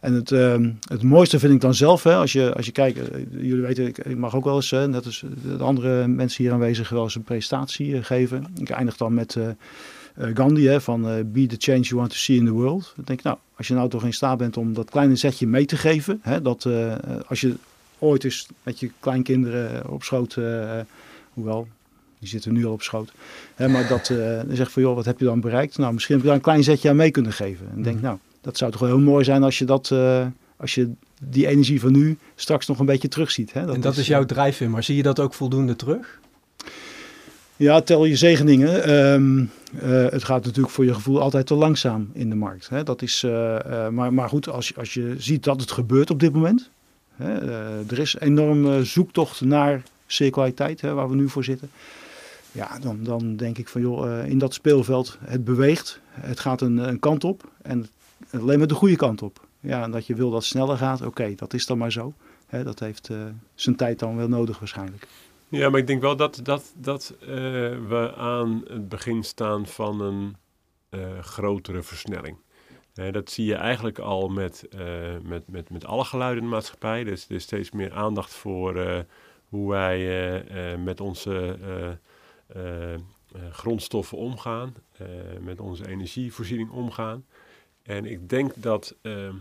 En 0.00 0.14
het, 0.14 0.30
uh, 0.30 0.54
het 0.88 1.02
mooiste 1.02 1.38
vind 1.38 1.52
ik 1.52 1.60
dan 1.60 1.74
zelf, 1.74 2.02
hè, 2.02 2.14
als, 2.14 2.32
je, 2.32 2.54
als 2.54 2.66
je 2.66 2.72
kijkt, 2.72 2.98
uh, 2.98 3.04
jullie 3.30 3.62
weten, 3.62 3.86
ik, 3.86 3.98
ik, 3.98 4.16
mag 4.16 4.36
ook 4.36 4.44
wel 4.44 4.56
eens, 4.56 4.70
net 4.70 5.06
als 5.06 5.24
de 5.56 5.62
andere 5.62 6.08
mensen 6.08 6.44
hier 6.44 6.52
aanwezig, 6.52 6.88
wel 6.88 7.02
eens 7.02 7.14
een 7.14 7.22
presentatie 7.22 8.02
geven. 8.02 8.46
Ik 8.56 8.70
eindig 8.70 8.96
dan 8.96 9.14
met 9.14 9.36
Gandhi, 10.16 10.66
hè, 10.66 10.80
van 10.80 11.08
uh, 11.08 11.14
be 11.24 11.46
the 11.46 11.56
change 11.58 11.80
you 11.80 12.00
want 12.00 12.10
to 12.10 12.16
see 12.16 12.36
in 12.36 12.44
the 12.44 12.52
world. 12.52 12.92
Dan 12.96 13.04
denk 13.04 13.18
ik, 13.18 13.24
nou, 13.24 13.38
als 13.56 13.68
je 13.68 13.74
nou 13.74 13.88
toch 13.88 14.04
in 14.04 14.12
staat 14.12 14.38
bent 14.38 14.56
om 14.56 14.74
dat 14.74 14.90
kleine 14.90 15.16
zetje 15.16 15.46
mee 15.46 15.64
te 15.64 15.76
geven, 15.76 16.18
hè, 16.22 16.42
dat 16.42 16.64
uh, 16.64 16.94
als 17.26 17.40
je 17.40 17.54
ooit 17.98 18.24
eens 18.24 18.46
met 18.62 18.80
je 18.80 18.90
kleinkinderen 19.00 19.90
op 19.90 20.02
schoot, 20.02 20.38
hoewel, 21.32 21.68
die 22.18 22.28
zitten 22.28 22.52
nu 22.52 22.66
al 22.66 22.72
op 22.72 22.82
schoot, 22.82 23.12
hè, 23.54 23.68
maar 23.68 23.88
dat 23.88 24.06
dan 24.46 24.56
zegt 24.56 24.72
van, 24.72 24.82
joh, 24.82 24.94
wat 24.94 25.04
heb 25.04 25.18
je 25.18 25.24
dan 25.24 25.40
bereikt? 25.40 25.78
Nou, 25.78 25.92
misschien 25.92 26.14
heb 26.14 26.24
je 26.24 26.30
daar 26.30 26.38
een 26.38 26.44
klein 26.44 26.64
zetje 26.64 26.88
aan 26.88 26.96
mee 26.96 27.10
kunnen 27.10 27.32
geven. 27.32 27.68
En 27.74 27.82
denk, 27.82 27.96
mm. 27.96 28.02
nou, 28.02 28.18
dat 28.40 28.56
zou 28.56 28.70
toch 28.70 28.80
wel 28.80 28.90
heel 28.90 29.00
mooi 29.00 29.24
zijn 29.24 29.42
als 29.42 29.58
je 29.58 29.64
dat, 29.64 29.92
als 30.56 30.74
je 30.74 30.90
die 31.22 31.46
energie 31.46 31.80
van 31.80 31.92
nu 31.92 32.18
straks 32.34 32.66
nog 32.66 32.78
een 32.78 32.86
beetje 32.86 33.08
terugziet. 33.08 33.52
Hè? 33.52 33.66
Dat 33.66 33.74
en 33.74 33.80
dat 33.80 33.92
is, 33.92 33.98
is 33.98 34.06
jouw 34.06 34.24
drijfveer, 34.24 34.70
maar 34.70 34.82
zie 34.82 34.96
je 34.96 35.02
dat 35.02 35.20
ook 35.20 35.34
voldoende 35.34 35.76
terug? 35.76 36.20
Ja, 37.60 37.80
tel 37.80 38.04
je 38.04 38.16
zegeningen. 38.16 38.90
Um, 39.12 39.50
uh, 39.82 40.08
het 40.08 40.24
gaat 40.24 40.44
natuurlijk 40.44 40.74
voor 40.74 40.84
je 40.84 40.94
gevoel 40.94 41.20
altijd 41.20 41.46
te 41.46 41.54
langzaam 41.54 42.10
in 42.12 42.28
de 42.28 42.34
markt. 42.34 42.68
Hè? 42.68 42.82
Dat 42.82 43.02
is, 43.02 43.22
uh, 43.22 43.30
uh, 43.30 43.88
maar, 43.88 44.14
maar 44.14 44.28
goed, 44.28 44.48
als, 44.48 44.76
als 44.76 44.94
je 44.94 45.14
ziet 45.18 45.44
dat 45.44 45.60
het 45.60 45.70
gebeurt 45.70 46.10
op 46.10 46.20
dit 46.20 46.32
moment. 46.32 46.70
Hè? 47.16 47.34
er 47.90 47.98
is 47.98 48.16
enorm 48.18 48.84
zoektocht 48.84 49.40
naar 49.40 49.82
circulariteit, 50.06 50.80
hè, 50.80 50.94
waar 50.94 51.08
we 51.08 51.16
nu 51.16 51.28
voor 51.28 51.44
zitten. 51.44 51.70
Ja, 52.52 52.78
dan, 52.78 52.98
dan 53.02 53.36
denk 53.36 53.58
ik 53.58 53.68
van 53.68 53.80
joh, 53.80 54.26
in 54.26 54.38
dat 54.38 54.54
speelveld, 54.54 55.18
het 55.24 55.44
beweegt. 55.44 56.00
Het 56.10 56.40
gaat 56.40 56.60
een, 56.60 56.76
een 56.76 56.98
kant 56.98 57.24
op 57.24 57.50
en 57.62 57.86
alleen 58.30 58.58
maar 58.58 58.68
de 58.68 58.74
goede 58.74 58.96
kant 58.96 59.22
op. 59.22 59.46
Ja, 59.60 59.82
en 59.82 59.90
dat 59.90 60.06
je 60.06 60.14
wil 60.14 60.30
dat 60.30 60.38
het 60.38 60.48
sneller 60.48 60.76
gaat, 60.76 61.02
oké, 61.02 61.34
dat 61.36 61.54
is 61.54 61.66
dan 61.66 61.78
maar 61.78 61.92
zo. 61.92 62.12
Hè, 62.46 62.64
dat 62.64 62.78
heeft 62.78 63.08
zijn 63.54 63.76
tijd 63.76 63.98
dan 63.98 64.16
wel 64.16 64.28
nodig 64.28 64.58
waarschijnlijk. 64.58 65.06
Ja, 65.50 65.70
maar 65.70 65.80
ik 65.80 65.86
denk 65.86 66.00
wel 66.00 66.16
dat, 66.16 66.40
dat, 66.42 66.72
dat 66.76 67.14
uh, 67.20 67.28
we 67.88 68.12
aan 68.16 68.64
het 68.68 68.88
begin 68.88 69.24
staan 69.24 69.66
van 69.66 70.00
een 70.00 70.36
uh, 70.90 71.18
grotere 71.18 71.82
versnelling. 71.82 72.36
Dat 73.10 73.30
zie 73.30 73.44
je 73.44 73.54
eigenlijk 73.54 73.98
al 73.98 74.28
met, 74.28 74.68
met, 75.22 75.48
met, 75.48 75.70
met 75.70 75.84
alle 75.84 76.04
geluiden 76.04 76.42
in 76.42 76.48
de 76.48 76.54
maatschappij. 76.54 77.04
Dus 77.04 77.28
er 77.28 77.34
is 77.34 77.42
steeds 77.42 77.70
meer 77.70 77.92
aandacht 77.92 78.34
voor 78.34 79.04
hoe 79.48 79.70
wij 79.70 80.44
met 80.78 81.00
onze 81.00 81.58
grondstoffen 83.50 84.18
omgaan, 84.18 84.74
met 85.40 85.60
onze 85.60 85.88
energievoorziening 85.88 86.70
omgaan. 86.70 87.24
En 87.82 88.04
ik 88.04 88.28
denk 88.28 88.52
dat 88.56 88.96
ehm, 89.02 89.34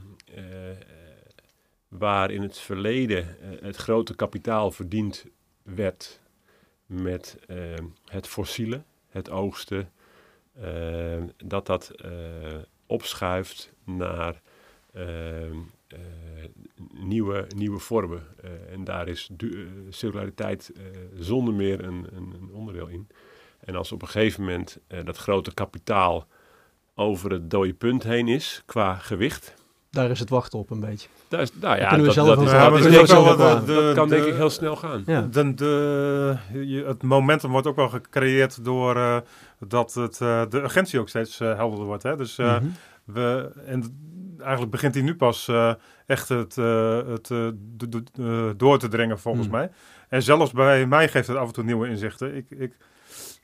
waar 1.87 2.31
in 2.31 2.41
het 2.41 2.57
verleden 2.57 3.35
het 3.61 3.75
grote 3.75 4.15
kapitaal 4.15 4.71
verdiend 4.71 5.25
werd 5.75 6.19
met 6.85 7.37
uh, 7.47 7.73
het 8.05 8.27
fossiele, 8.27 8.81
het 9.09 9.29
oogsten, 9.29 9.91
uh, 10.63 11.23
dat 11.45 11.65
dat 11.65 11.91
uh, 12.05 12.11
opschuift 12.85 13.73
naar 13.83 14.41
nieuwe, 16.93 17.47
nieuwe 17.55 17.79
vormen. 17.79 18.23
en 18.69 18.83
daar 18.83 19.07
is 19.07 19.29
circulariteit 19.89 20.71
zonder 21.13 21.53
meer 21.53 21.83
een, 21.83 22.07
een, 22.13 22.33
een, 22.33 22.49
onderdeel 22.51 22.87
in. 22.87 23.07
En 23.59 23.75
als 23.75 23.91
op 23.91 24.01
een 24.01 24.07
gegeven 24.07 24.43
moment 24.43 24.79
dat 25.03 25.17
grote 25.17 25.53
kapitaal 25.53 26.27
over 26.95 27.31
het 27.31 27.49
dode 27.49 27.73
punt 27.73 28.03
heen 28.03 28.27
is 28.27 28.63
qua 28.65 28.95
gewicht, 28.95 29.58
daar 29.89 30.09
is 30.09 30.19
het 30.19 30.29
wachten 30.29 30.59
op 30.59 30.69
een 30.69 30.79
beetje. 30.79 31.09
Daar 31.27 31.41
is, 31.41 31.51
nou 31.53 31.77
ja, 31.77 31.89
dat, 31.89 32.05
dat, 32.05 32.15
dat, 32.15 32.35
is, 32.79 32.93
dat, 32.93 33.03
is 33.03 33.11
wel, 33.11 33.23
de, 33.37 33.65
de, 33.65 33.73
dat 33.73 33.95
kan 33.95 34.09
denk 34.09 34.25
ik 34.25 34.33
heel 34.33 34.49
snel 34.49 34.75
gaan. 34.75 35.03
Ja. 35.05 35.21
De, 35.21 35.53
de, 35.53 36.37
je, 36.51 36.83
het 36.83 37.03
momentum 37.03 37.51
wordt 37.51 37.67
ook 37.67 37.75
wel 37.75 37.89
gecreëerd 37.89 38.63
door 38.63 38.95
uh, 38.95 39.17
dat 39.59 39.93
het, 39.93 40.19
uh, 40.19 40.41
de 40.49 40.61
urgentie 40.61 40.99
ook 40.99 41.09
steeds 41.09 41.39
uh, 41.39 41.55
helderder 41.55 41.85
wordt. 41.85 42.03
Hè? 42.03 42.15
Dus 42.15 42.37
mm 42.37 42.45
-hmm. 42.45 42.73
we, 43.03 43.51
en 43.65 43.83
eigenlijk 44.39 44.71
begint 44.71 44.93
hij 44.93 45.03
nu 45.03 45.15
pas 45.15 45.51
echt 46.05 46.29
het, 46.29 46.55
het 46.55 47.31
door 48.59 48.79
te 48.79 48.87
dringen 48.87 49.19
volgens 49.19 49.45
mm. 49.45 49.51
mij. 49.51 49.71
En 50.09 50.23
zelfs 50.23 50.51
bij 50.51 50.85
mij 50.85 51.07
geeft 51.07 51.27
het 51.27 51.37
af 51.37 51.47
en 51.47 51.53
toe 51.53 51.63
nieuwe 51.63 51.87
inzichten. 51.87 52.35
Ik, 52.35 52.45
ik, 52.49 52.73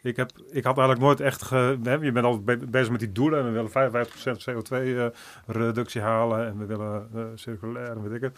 ik, 0.06 0.16
heb, 0.16 0.32
ik 0.50 0.64
had 0.64 0.78
eigenlijk 0.78 1.00
nooit 1.00 1.20
echt. 1.20 1.50
Hè, 1.50 1.94
je 1.94 2.12
bent 2.12 2.26
altijd 2.26 2.72
bezig 2.72 2.90
met 2.90 3.00
die 3.00 3.12
doelen. 3.12 3.40
En 3.40 3.46
we 3.46 3.52
willen 3.52 4.08
55% 4.08 4.50
CO2-reductie 4.50 6.02
uh, 6.02 6.08
halen. 6.08 6.48
En 6.48 6.58
we 6.58 6.66
willen 6.66 7.08
uh, 7.16 7.24
circulair 7.36 7.90
en 7.90 8.04
weet 8.04 8.12
ik 8.12 8.22
het. 8.22 8.38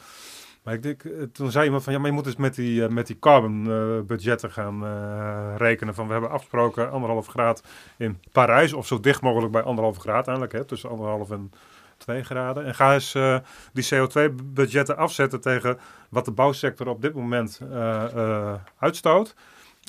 Maar 0.64 0.74
ik 0.74 1.04
eh, 1.06 1.12
toen 1.34 1.52
zei 1.52 1.66
iemand 1.66 1.84
van 1.84 1.94
ja, 1.94 2.00
maar 2.00 2.08
je 2.10 2.16
moet 2.16 2.26
eens 2.26 2.36
met 2.36 2.56
die, 2.56 2.90
met 2.90 3.08
die 3.08 3.20
carbon 3.20 3.64
budgetten 4.08 4.52
gaan 4.52 4.84
rekenen. 5.58 5.94
Van 5.94 6.06
we 6.06 6.12
hebben 6.12 6.32
afgesproken 6.32 6.92
anderhalf 6.92 7.28
graad 7.28 7.64
in 7.98 8.22
Parijs. 8.32 8.74
Of 8.74 8.88
zo 8.88 9.00
dicht 9.00 9.22
mogelijk 9.22 9.52
bij 9.52 9.62
anderhalf 9.62 9.98
graad 9.98 10.28
eigenlijk. 10.28 10.52
Hè, 10.52 10.66
tussen 10.66 10.90
anderhalf 10.90 11.32
en 11.32 11.52
2 11.98 12.24
graden. 12.24 12.66
En 12.66 12.76
ga 12.76 12.94
eens 12.94 13.12
die 13.74 13.88
CO2-budgetten 13.94 14.98
afzetten 14.98 15.42
tegen 15.42 15.80
wat 16.10 16.26
de 16.26 16.32
bouwsector 16.32 16.88
op 16.88 17.02
dit 17.02 17.14
moment 17.14 17.62
uitstoot. 18.80 19.36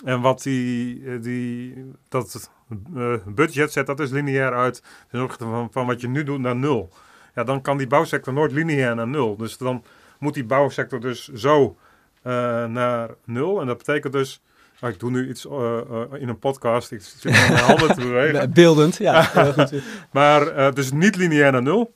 En 0.04 0.20
wat 0.20 0.42
die, 0.42 1.04
eh, 1.06 1.22
die, 1.22 1.74
dat 2.08 2.50
uh, 2.94 3.14
budget 3.26 3.72
zet, 3.72 3.86
dat 3.86 4.00
is 4.00 4.10
lineair 4.10 4.54
uit 4.54 4.82
ten 5.10 5.22
opzichte 5.22 5.44
van, 5.44 5.68
van 5.72 5.86
wat 5.86 6.00
je 6.00 6.08
nu 6.08 6.22
doet 6.22 6.40
naar 6.40 6.56
nul. 6.56 6.92
Ja, 7.34 7.44
dan 7.44 7.60
kan 7.60 7.76
die 7.76 7.86
bouwsector 7.86 8.32
nooit 8.32 8.52
lineair 8.52 8.94
naar 8.94 9.08
nul. 9.08 9.36
Dus 9.36 9.56
dan 9.56 9.84
moet 10.18 10.34
die 10.34 10.44
bouwsector 10.44 11.00
dus 11.00 11.28
zo 11.28 11.76
uh, 12.24 12.32
naar 12.64 13.10
nul. 13.24 13.60
En 13.60 13.66
dat 13.66 13.78
betekent 13.78 14.12
dus 14.12 14.42
Oh, 14.80 14.90
ik 14.90 15.00
doe 15.00 15.10
nu 15.10 15.28
iets 15.28 15.44
uh, 15.44 15.52
uh, 15.90 16.20
in 16.20 16.28
een 16.28 16.38
podcast. 16.38 16.90
Ik 16.90 17.00
zit 17.02 17.32
mijn 17.32 17.54
handen 17.54 17.94
te 17.94 18.00
bewegen. 18.08 18.52
Beeldend, 18.52 18.96
ja. 18.96 19.30
maar 20.12 20.56
uh, 20.56 20.72
dus 20.72 20.92
niet 20.92 21.16
lineair 21.16 21.52
naar 21.52 21.62
nul. 21.62 21.94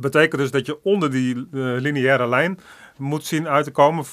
Betekent 0.00 0.40
dus 0.40 0.50
dat 0.50 0.66
je 0.66 0.82
onder 0.82 1.10
die 1.10 1.46
lineaire 1.52 2.28
lijn 2.28 2.58
moet 2.96 3.24
zien 3.24 3.48
uit 3.48 3.64
te 3.64 3.70
komen. 3.70 4.04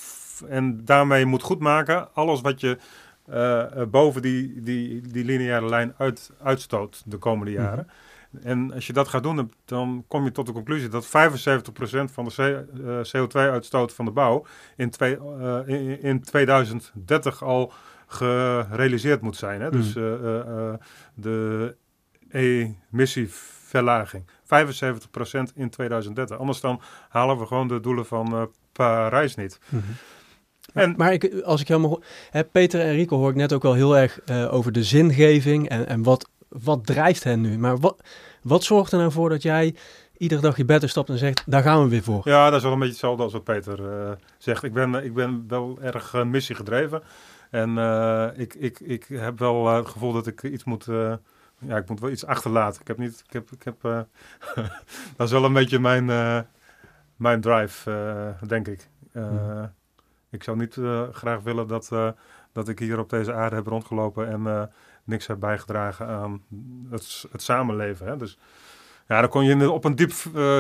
En 0.50 0.86
daarmee 0.86 1.26
moet 1.26 1.44
goedmaken 1.44 2.14
alles 2.14 2.42
wat 2.42 2.60
je 2.60 2.78
boven 3.90 4.22
die, 4.22 4.62
die, 4.62 5.02
die 5.02 5.26
lineaire 5.26 5.66
lijn 5.66 5.94
uit, 5.98 6.32
uitstoot 6.44 7.04
de 7.06 7.18
komende 7.18 7.52
mhm. 7.52 7.62
jaren. 7.62 7.88
En 8.44 8.74
als 8.74 8.88
je 8.88 8.94
dat 8.94 9.08
gaat 9.08 9.24
doen, 9.24 9.52
dan 9.66 10.04
kom 10.08 10.24
je 10.24 10.32
tot 10.32 10.46
de 10.46 10.52
conclusie 10.52 10.90
dat 10.90 11.06
75% 11.06 11.10
van 12.12 12.26
de 12.26 13.08
CO2-uitstoot 13.18 13.94
van 13.94 14.06
de 14.06 14.12
bouw 14.12 14.46
in, 14.76 14.90
twee, 14.90 15.18
in, 15.66 16.02
in 16.02 16.22
2030 16.22 17.44
al 17.44 17.74
gerealiseerd 18.08 19.22
moet 19.22 19.36
zijn. 19.36 19.62
Hè? 19.62 19.72
Dus 19.72 19.96
uh, 19.96 20.04
uh, 20.04 20.74
de 21.14 21.76
emissieverlaging. 22.30 24.26
75% 24.28 24.28
in 25.56 25.70
2030. 25.70 26.38
Anders 26.38 26.62
dan 26.62 26.82
halen 27.10 27.38
we 27.38 27.46
gewoon 27.46 27.68
de 27.68 27.80
doelen 27.80 28.06
van 28.06 28.52
Parijs 28.72 29.36
niet. 29.36 29.60
Mm 29.70 29.82
En, 30.74 30.94
maar 30.98 31.14
ik, 31.14 31.42
als 31.42 31.62
ik 31.62 31.68
helemaal. 31.68 32.02
Hè, 32.30 32.44
Peter 32.44 32.82
en 32.82 32.94
Rico 32.94 33.18
hoor 33.18 33.30
ik 33.30 33.36
net 33.36 33.54
ook 33.54 33.62
wel 33.62 33.74
heel 33.74 33.98
erg 33.98 34.20
uh, 34.26 34.54
over 34.54 34.72
de 34.72 34.84
zingeving 34.84 35.70
en, 35.70 35.88
en 35.88 36.04
wat, 36.04 36.30
wat 36.48 36.86
drijft 36.86 37.24
hen 37.24 37.42
nu. 37.42 37.58
Maar 37.58 37.78
wat, 37.78 38.02
wat 38.42 38.64
zorgt 38.64 38.92
er 38.92 39.00
nou 39.00 39.12
voor 39.12 39.30
dat 39.30 39.42
jij 39.42 39.76
iedere 40.18 40.42
dag 40.42 40.58
je 40.58 40.66
bed 40.66 40.90
stapt 40.90 41.10
en 41.10 41.18
zegt: 41.18 41.44
daar 41.46 41.64
gaan 41.64 41.84
we 41.84 41.90
weer 41.90 42.04
voor? 42.04 42.22
Ja, 42.24 42.46
dat 42.50 42.58
is 42.58 42.64
wel 42.64 42.72
een 42.72 42.78
beetje 42.80 42.94
hetzelfde 42.94 43.24
als 43.24 43.34
wat 43.34 43.44
Peter 43.44 43.80
uh, 43.80 44.12
zegt. 44.38 44.64
Ik 44.64 44.74
ben, 44.74 44.94
ik 45.04 45.14
ben 45.14 45.46
wel 45.48 45.78
erg 45.82 46.14
uh, 46.14 46.24
missiegedreven. 46.24 47.04
En 47.50 47.70
uh, 47.78 48.28
ik, 48.34 48.54
ik, 48.54 48.80
ik 48.80 49.06
heb 49.08 49.40
wel 49.40 49.68
uh, 49.68 49.76
het 49.76 49.88
gevoel 49.88 50.14
dat 50.14 50.28
ik 50.28 50.44
iets 50.44 50.64
moet. 50.64 50.88
Uh, 50.88 51.14
ja, 51.58 51.78
ik 51.78 51.90
moet 51.90 52.00
wel 52.00 52.10
iets 52.10 52.26
achterlaten. 52.26 52.82
Ik 52.82 52.88
heb 52.88 52.98
niet. 52.98 53.24
Ik 53.28 53.34
heb. 53.34 53.52
Ik 53.52 53.64
heb 53.64 53.82
dat 55.18 55.28
is 55.28 55.32
wel 55.32 55.44
een 55.44 55.54
beetje 55.54 55.80
mijn, 55.80 56.06
mijn 57.16 57.42
drive, 57.42 57.92
denk 58.48 58.68
ik. 58.68 58.90
Hmm. 59.12 59.74
Ik 60.32 60.44
zou 60.44 60.58
niet 60.58 60.78
graag 61.12 61.42
willen 61.42 61.68
dat, 61.68 61.92
dat 62.52 62.68
ik 62.68 62.80
hier 62.80 63.00
op 63.00 63.10
deze 63.10 63.34
aarde 63.34 63.56
heb 63.56 63.68
rondgelopen 63.68 64.28
en 64.28 64.70
niks 65.04 65.28
heb 65.28 65.40
bijgedragen 65.40 66.08
aan 66.08 66.44
het, 66.90 67.26
het 67.32 67.42
samenleven. 67.42 68.08
Hè? 68.08 68.18
Dus 68.18 68.38
ja, 69.08 69.22
dan 69.22 69.30
kon 69.30 69.44
je 69.44 69.72
op 69.72 69.84
een 69.84 69.96
diep 69.96 70.12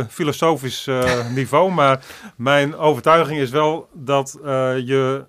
filosofisch 0.09 0.89
niveau. 1.35 1.71
Maar 1.71 2.05
mijn 2.35 2.75
overtuiging 2.75 3.39
is 3.39 3.49
wel 3.49 3.89
dat 3.93 4.37
je 4.85 5.25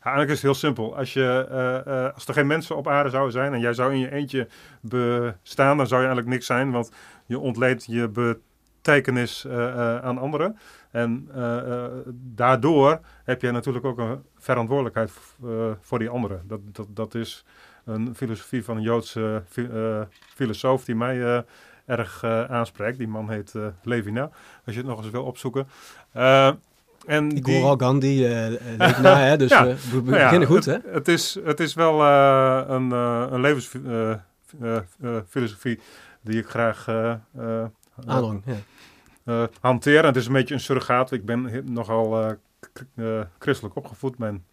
eigenlijk 0.00 0.28
is 0.28 0.42
het 0.42 0.42
heel 0.42 0.54
simpel. 0.54 0.96
Als, 0.96 1.12
je, 1.12 2.12
als 2.14 2.26
er 2.26 2.34
geen 2.34 2.46
mensen 2.46 2.76
op 2.76 2.88
aarde 2.88 3.10
zouden 3.10 3.32
zijn 3.32 3.52
en 3.52 3.60
jij 3.60 3.74
zou 3.74 3.92
in 3.92 3.98
je 3.98 4.12
eentje 4.12 4.48
bestaan, 4.80 5.76
dan 5.76 5.86
zou 5.86 6.00
je 6.00 6.06
eigenlijk 6.06 6.36
niks 6.36 6.46
zijn, 6.46 6.70
want 6.70 6.90
je 7.26 7.38
ontleedt 7.38 7.84
je 7.86 8.08
betekenis 8.08 9.46
aan 10.02 10.18
anderen. 10.18 10.58
En 10.94 11.28
daardoor 12.34 13.00
heb 13.24 13.40
je 13.40 13.50
natuurlijk 13.50 13.84
ook 13.84 13.98
een 13.98 14.22
verantwoordelijkheid 14.38 15.10
voor 15.80 15.98
die 15.98 16.08
anderen. 16.08 16.42
Dat, 16.46 16.60
dat, 16.72 16.86
dat 16.90 17.14
is 17.14 17.44
een 17.84 18.14
filosofie 18.14 18.64
van 18.64 18.76
een 18.76 18.82
Joodse 18.82 19.42
filosoof 20.34 20.84
die 20.84 20.94
mij 20.94 21.44
erg 21.86 22.24
aanspreekt. 22.48 22.98
Die 22.98 23.08
man 23.08 23.30
heet 23.30 23.54
Levina, 23.82 24.30
als 24.64 24.74
je 24.74 24.80
het 24.80 24.86
nog 24.86 24.98
eens 24.98 25.10
wil 25.10 25.24
opzoeken. 25.24 25.66
En 27.06 27.36
ik 27.36 27.44
die... 27.44 27.60
hoor 27.60 27.68
al 27.68 27.76
Gandhi, 27.76 28.24
uh, 28.28 28.30
hè, 29.02 29.36
dus 29.36 29.50
ja, 29.50 29.66
uh, 29.66 29.74
we, 29.74 30.02
we 30.02 30.10
nou 30.10 30.22
beginnen 30.22 30.48
goed. 30.48 30.64
Het, 30.64 30.82
hè? 30.82 30.90
Het, 30.92 31.08
is, 31.08 31.38
het 31.44 31.60
is 31.60 31.74
wel 31.74 32.00
uh, 32.00 32.62
een, 32.66 32.90
een 32.90 33.40
levensfilosofie 33.40 35.80
die 36.20 36.38
ik 36.38 36.46
graag 36.46 36.88
Aanhang, 38.06 38.42
ja. 38.46 38.54
Hanteer. 39.60 40.04
Het 40.04 40.16
is 40.16 40.26
een 40.26 40.32
beetje 40.32 40.54
een 40.54 40.60
surrogaat. 40.60 41.12
Ik 41.12 41.24
ben 41.24 41.64
nogal 41.64 42.36
christelijk 43.38 43.76
opgevoed. 43.76 44.18
Mijn 44.18 44.44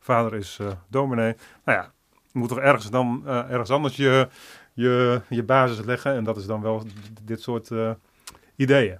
vader 0.00 0.34
is 0.34 0.58
dominee. 0.88 1.34
Nou 1.64 1.78
ja, 1.78 1.92
je 2.12 2.38
moet 2.38 2.48
toch 2.48 2.58
ergens, 2.58 2.90
dan, 2.90 3.22
ergens 3.26 3.70
anders 3.70 3.96
je, 3.96 4.28
je, 4.72 5.20
je 5.28 5.42
basis 5.42 5.84
leggen. 5.84 6.14
En 6.14 6.24
dat 6.24 6.36
is 6.36 6.46
dan 6.46 6.62
wel 6.62 6.82
dit 7.22 7.42
soort 7.42 7.70
ideeën 8.56 8.98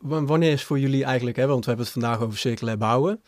wanneer 0.00 0.52
is 0.52 0.64
voor 0.64 0.78
jullie 0.78 1.04
eigenlijk, 1.04 1.36
hè, 1.36 1.46
want 1.46 1.60
we 1.60 1.66
hebben 1.66 1.84
het 1.84 1.94
vandaag 1.94 2.20
over 2.20 2.38
circulair 2.38 2.78
bouwen. 2.78 3.22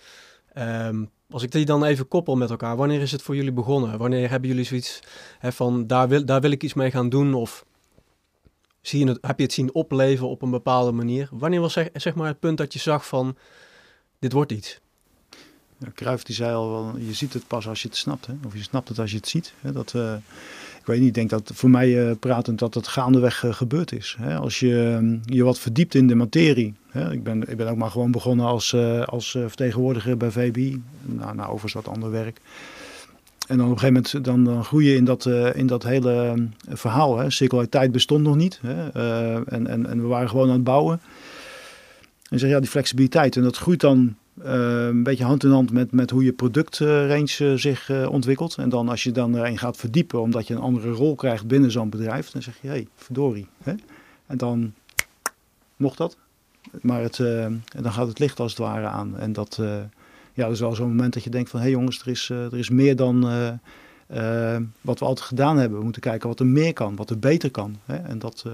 Um, 0.59 1.11
als 1.31 1.43
ik 1.43 1.51
die 1.51 1.65
dan 1.65 1.85
even 1.85 2.09
koppel 2.09 2.37
met 2.37 2.51
elkaar, 2.51 2.77
wanneer 2.77 3.01
is 3.01 3.13
het 3.13 3.23
voor 3.23 3.37
jullie 3.37 3.53
begonnen? 3.53 3.99
Wanneer 3.99 4.31
hebben 4.31 4.49
jullie 4.49 4.65
zoiets 4.65 5.01
hè, 5.39 5.53
van 5.53 5.87
daar 5.87 6.09
wil, 6.09 6.25
daar 6.25 6.41
wil 6.41 6.51
ik 6.51 6.63
iets 6.63 6.75
mee 6.75 6.91
gaan 6.91 7.09
doen? 7.09 7.35
Of 7.35 7.65
zie 8.81 9.05
je 9.05 9.07
het, 9.07 9.19
heb 9.21 9.39
je 9.39 9.45
het 9.45 9.53
zien 9.53 9.75
opleven 9.75 10.29
op 10.29 10.43
een 10.43 10.51
bepaalde 10.51 10.93
manier? 10.93 11.29
Wanneer 11.33 11.61
was 11.61 11.73
zeg, 11.73 11.89
zeg 11.93 12.15
maar 12.15 12.27
het 12.27 12.41
punt 12.41 12.59
dat 12.59 12.73
je 12.73 12.79
zag 12.79 13.07
van 13.07 13.37
dit 14.19 14.33
wordt 14.33 14.53
iets? 14.53 14.81
Ja, 15.79 15.89
Cruijff 15.95 16.23
die 16.23 16.35
zei 16.35 16.55
al, 16.55 16.95
je 16.99 17.15
ziet 17.15 17.33
het 17.33 17.47
pas 17.47 17.69
als 17.69 17.83
je 17.83 17.89
het 17.89 17.97
snapt. 17.97 18.27
Hè? 18.27 18.33
Of 18.47 18.55
je 18.55 18.63
snapt 18.63 18.89
het 18.89 18.99
als 18.99 19.11
je 19.11 19.17
het 19.17 19.29
ziet. 19.29 19.53
Hè? 19.61 19.73
Dat, 19.73 19.93
uh, 19.97 20.15
weet 20.85 20.99
niet, 20.99 21.09
ik 21.09 21.15
denk 21.15 21.31
dat 21.31 21.51
voor 21.55 21.71
mij 21.71 21.89
uh, 21.89 22.17
pratend 22.21 22.59
dat 22.59 22.75
het 22.75 22.89
gaandeweg 22.89 23.43
uh, 23.43 23.53
gebeurd 23.53 23.93
is. 23.93 24.17
Hè? 24.19 24.37
Als 24.37 24.61
je 24.61 24.75
um, 24.75 25.21
je 25.25 25.45
wat 25.45 25.59
verdiept 25.59 25.95
in 25.95 26.07
de 26.07 26.15
materie. 26.15 26.75
Hè? 26.89 27.13
Ik, 27.13 27.23
ben, 27.23 27.49
ik 27.49 27.57
ben 27.57 27.69
ook 27.69 27.77
maar 27.77 27.91
gewoon 27.91 28.11
begonnen 28.11 28.47
als, 28.47 28.75
als 29.05 29.31
vertegenwoordiger 29.31 30.17
bij 30.17 30.31
VBI. 30.31 30.83
Nou, 31.03 31.35
nou, 31.35 31.49
overigens 31.49 31.73
wat 31.73 31.89
ander 31.89 32.11
werk. 32.11 32.41
En 33.49 33.57
dan 33.57 33.67
op 33.67 33.73
een 33.73 33.79
gegeven 33.79 34.03
moment 34.03 34.25
dan, 34.25 34.45
dan 34.45 34.65
groei 34.65 34.95
in 34.95 35.05
dat, 35.05 35.27
in 35.55 35.67
dat 35.67 35.83
hele 35.83 36.47
verhaal. 36.69 37.19
Hè? 37.19 37.31
Circulariteit 37.31 37.93
bestond 37.93 38.23
nog 38.23 38.37
niet. 38.37 38.61
Hè? 38.63 38.89
en, 39.43 39.67
en, 39.67 39.87
en 39.87 40.01
we 40.01 40.07
waren 40.07 40.29
gewoon 40.29 40.47
aan 40.47 40.55
het 40.55 40.65
bouwen. 40.65 41.01
En 42.31 42.39
zeg 42.39 42.51
ja, 42.51 42.61
die 42.61 42.69
flexibiliteit. 42.69 43.37
En 43.37 43.43
dat 43.43 43.57
groeit 43.57 43.81
dan 43.81 44.15
een 44.39 45.03
beetje 45.03 45.25
hand 45.25 45.45
in 45.45 45.51
hand 45.51 45.73
met, 45.73 45.93
met 45.93 46.11
hoe 46.11 46.25
je 46.25 46.33
productrange 46.33 47.53
zich 47.57 48.07
ontwikkelt. 48.09 48.57
En 48.57 48.69
dan 48.69 48.89
als 48.89 49.03
je 49.03 49.13
dan 49.13 49.37
erin 49.37 49.59
gaat 49.59 49.77
verdiepen, 49.77 50.21
omdat 50.21 50.47
je 50.47 50.55
een 50.55 50.61
andere 50.61 50.91
rol 50.91 51.15
krijgt 51.15 51.47
binnen 51.47 51.71
zo'n 51.71 51.91
bedrijf, 51.91 52.31
dan 52.31 52.43
zeg 52.43 52.55
je, 52.61 52.69
hé, 52.69 52.75
hey, 52.75 52.87
verdorie. 52.95 53.47
Hè? 53.63 53.75
En 54.27 54.37
dan 54.37 54.75
mocht 55.77 55.99
dat. 55.99 56.17
Maar 56.81 57.03
het, 57.03 57.17
dan 57.83 57.93
gaat 57.93 58.09
het 58.09 58.19
licht 58.19 58.41
als 58.41 58.51
het 58.51 58.61
ware 58.61 58.87
aan. 58.87 59.19
En 59.19 59.33
dat, 59.33 59.61
ja, 60.39 60.45
dat 60.45 60.53
is 60.53 60.61
wel 60.61 60.75
zo'n 60.75 60.89
moment 60.89 61.15
dat 61.15 61.25
je 61.25 61.31
denkt 61.31 61.51
van, 61.51 61.61
hé 61.61 61.65
hey 61.65 61.75
jongens, 61.75 62.01
er 62.01 62.09
is, 62.09 62.29
er 62.29 62.59
is 62.59 62.71
meer 62.71 62.97
dan 62.97 63.21
wat 64.81 64.99
we 64.99 65.05
altijd 65.05 65.27
gedaan 65.27 65.59
hebben. 65.59 65.79
We 65.79 65.85
moeten 65.85 66.03
kijken 66.03 66.29
wat 66.29 66.41
er 66.41 66.47
meer 66.47 66.73
kan, 66.73 66.97
wat 66.97 67.11
er 67.11 67.19
beter 67.19 67.51
kan. 67.51 67.77
Hè? 67.85 67.97
En 67.97 68.19
dat... 68.19 68.45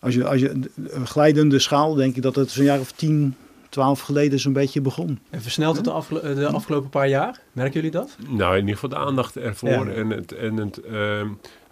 als 0.00 0.14
je, 0.14 0.24
als 0.24 0.40
je 0.40 0.50
een 0.76 1.06
glijdende 1.06 1.58
schaal, 1.58 1.94
denk 1.94 2.16
ik 2.16 2.22
dat 2.22 2.34
het 2.34 2.56
een 2.56 2.64
jaar 2.64 2.80
of 2.80 2.92
tien, 2.92 3.34
twaalf 3.68 4.00
geleden 4.00 4.38
zo'n 4.38 4.52
beetje 4.52 4.80
begon. 4.80 5.18
En 5.30 5.42
versnelt 5.42 5.76
het 5.76 5.84
de, 5.84 5.90
afgelo 5.90 6.34
de, 6.34 6.46
afgelopen 6.46 6.90
paar 6.90 7.08
jaar? 7.08 7.40
Merken 7.52 7.74
jullie 7.74 7.90
dat? 7.90 8.16
Nou, 8.28 8.54
in 8.54 8.60
ieder 8.60 8.74
geval 8.74 8.88
de 8.88 8.96
aandacht 8.96 9.36
ervoor 9.36 9.86
en, 9.86 10.10
het, 10.10 10.32
en 10.32 10.56
het, 10.56 10.80
uh, 10.90 11.20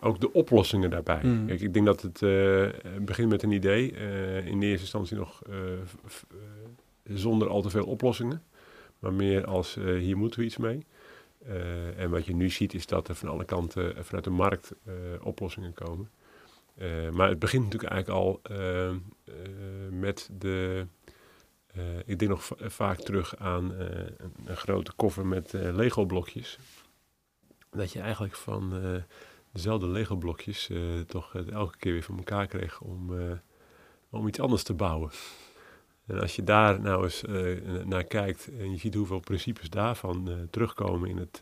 ook 0.00 0.20
de 0.20 0.32
oplossingen 0.32 0.90
daarbij. 0.90 1.20
Kijk, 1.46 1.60
ik 1.60 1.74
denk 1.74 1.86
dat 1.86 2.02
het 2.02 2.20
uh, 2.20 2.66
begint 3.00 3.28
met 3.30 3.42
een 3.42 3.52
idee. 3.52 3.92
Uh, 3.92 4.46
in 4.46 4.60
de 4.60 4.66
eerste 4.66 4.82
instantie 4.82 5.16
nog 5.16 5.42
eh, 5.50 5.54
zonder 7.04 7.48
al 7.48 7.62
te 7.62 7.70
veel 7.70 7.86
oplossingen. 7.86 8.42
Maar 8.98 9.12
meer 9.12 9.46
als 9.46 9.74
hier 9.74 10.16
moeten 10.16 10.40
we 10.40 10.46
iets 10.46 10.56
mee. 10.56 10.86
en 11.96 12.10
wat 12.10 12.26
je 12.26 12.34
nu 12.34 12.50
ziet 12.50 12.74
is 12.74 12.86
dat 12.86 13.08
er 13.08 13.14
van 13.14 13.28
alle 13.28 13.44
kanten 13.44 14.04
vanuit 14.04 14.24
de 14.24 14.30
markt 14.30 14.72
oplossingen 15.22 15.74
komen. 15.74 16.10
maar 17.12 17.28
het 17.28 17.38
begint 17.38 17.64
natuurlijk 17.64 17.92
eigenlijk 17.92 18.20
al 18.20 18.40
met 19.90 20.28
de 20.38 20.86
ik 22.04 22.18
denk 22.18 22.30
nog 22.30 22.50
vaak 22.58 23.00
terug 23.00 23.36
aan 23.36 23.70
een, 23.70 24.16
een, 24.44 24.56
grote 24.56 24.92
koffer 24.96 25.26
met 25.26 25.52
Lego-blokjes. 25.52 26.58
Dat 27.70 27.92
je 27.92 28.00
eigenlijk 28.00 28.34
van 28.34 28.72
dezelfde 29.52 29.86
Lego-blokjes 29.86 30.70
toch 31.06 31.34
elke 31.34 31.76
keer 31.78 31.92
weer 31.92 32.02
van 32.02 32.16
elkaar 32.16 32.46
kreeg 32.46 32.80
om, 32.80 33.14
om 34.10 34.28
iets 34.28 34.40
anders 34.40 34.62
te 34.62 34.74
bouwen. 34.74 35.10
En 36.06 36.20
als 36.20 36.36
je 36.36 36.44
daar 36.44 36.80
nou 36.80 37.04
eens 37.04 37.22
naar 37.84 38.04
kijkt 38.04 38.48
en 38.58 38.70
je 38.70 38.78
ziet 38.78 38.94
hoeveel 38.94 39.20
principes 39.20 39.70
daarvan 39.70 40.48
terugkomen 40.50 41.08
in 41.08 41.16
het, 41.16 41.40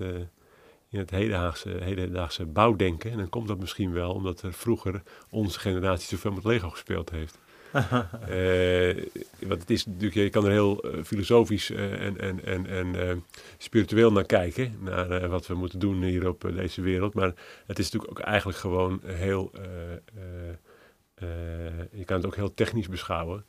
in 0.88 0.98
het 0.98 1.10
hedendaagse, 1.10 1.68
hedendaagse 1.68 2.46
bouwdenken. 2.46 3.10
En 3.10 3.16
dan 3.16 3.28
komt 3.28 3.48
dat 3.48 3.58
misschien 3.58 3.92
wel 3.92 4.12
omdat 4.12 4.42
er 4.42 4.52
vroeger 4.52 5.02
onze 5.30 5.58
generatie 5.60 6.08
zoveel 6.08 6.32
met 6.32 6.44
Lego 6.44 6.70
gespeeld 6.70 7.10
heeft. 7.10 7.38
Eh, 8.28 9.04
want 9.48 9.60
het 9.60 9.70
is 9.70 9.86
natuurlijk, 9.86 10.14
je 10.14 10.30
kan 10.30 10.44
er 10.44 10.50
heel 10.50 10.82
eh, 10.82 11.02
filosofisch 11.04 11.70
eh, 11.70 12.04
en, 12.06 12.20
en, 12.20 12.44
en, 12.44 12.66
en 12.66 13.08
eh, 13.08 13.16
spiritueel 13.58 14.12
naar 14.12 14.24
kijken, 14.24 14.76
naar 14.80 15.10
eh, 15.10 15.28
wat 15.28 15.46
we 15.46 15.54
moeten 15.54 15.78
doen 15.78 16.02
hier 16.02 16.28
op 16.28 16.44
eh, 16.44 16.54
deze 16.54 16.82
wereld. 16.82 17.14
Maar 17.14 17.34
het 17.66 17.78
is 17.78 17.90
natuurlijk 17.90 18.10
ook 18.10 18.26
eigenlijk 18.26 18.58
gewoon 18.58 19.00
heel, 19.04 19.50
eh, 19.54 19.92
eh, 19.92 20.50
eh, 21.14 21.86
je 21.92 22.04
kan 22.04 22.16
het 22.16 22.26
ook 22.26 22.36
heel 22.36 22.54
technisch 22.54 22.88
beschouwen, 22.88 23.44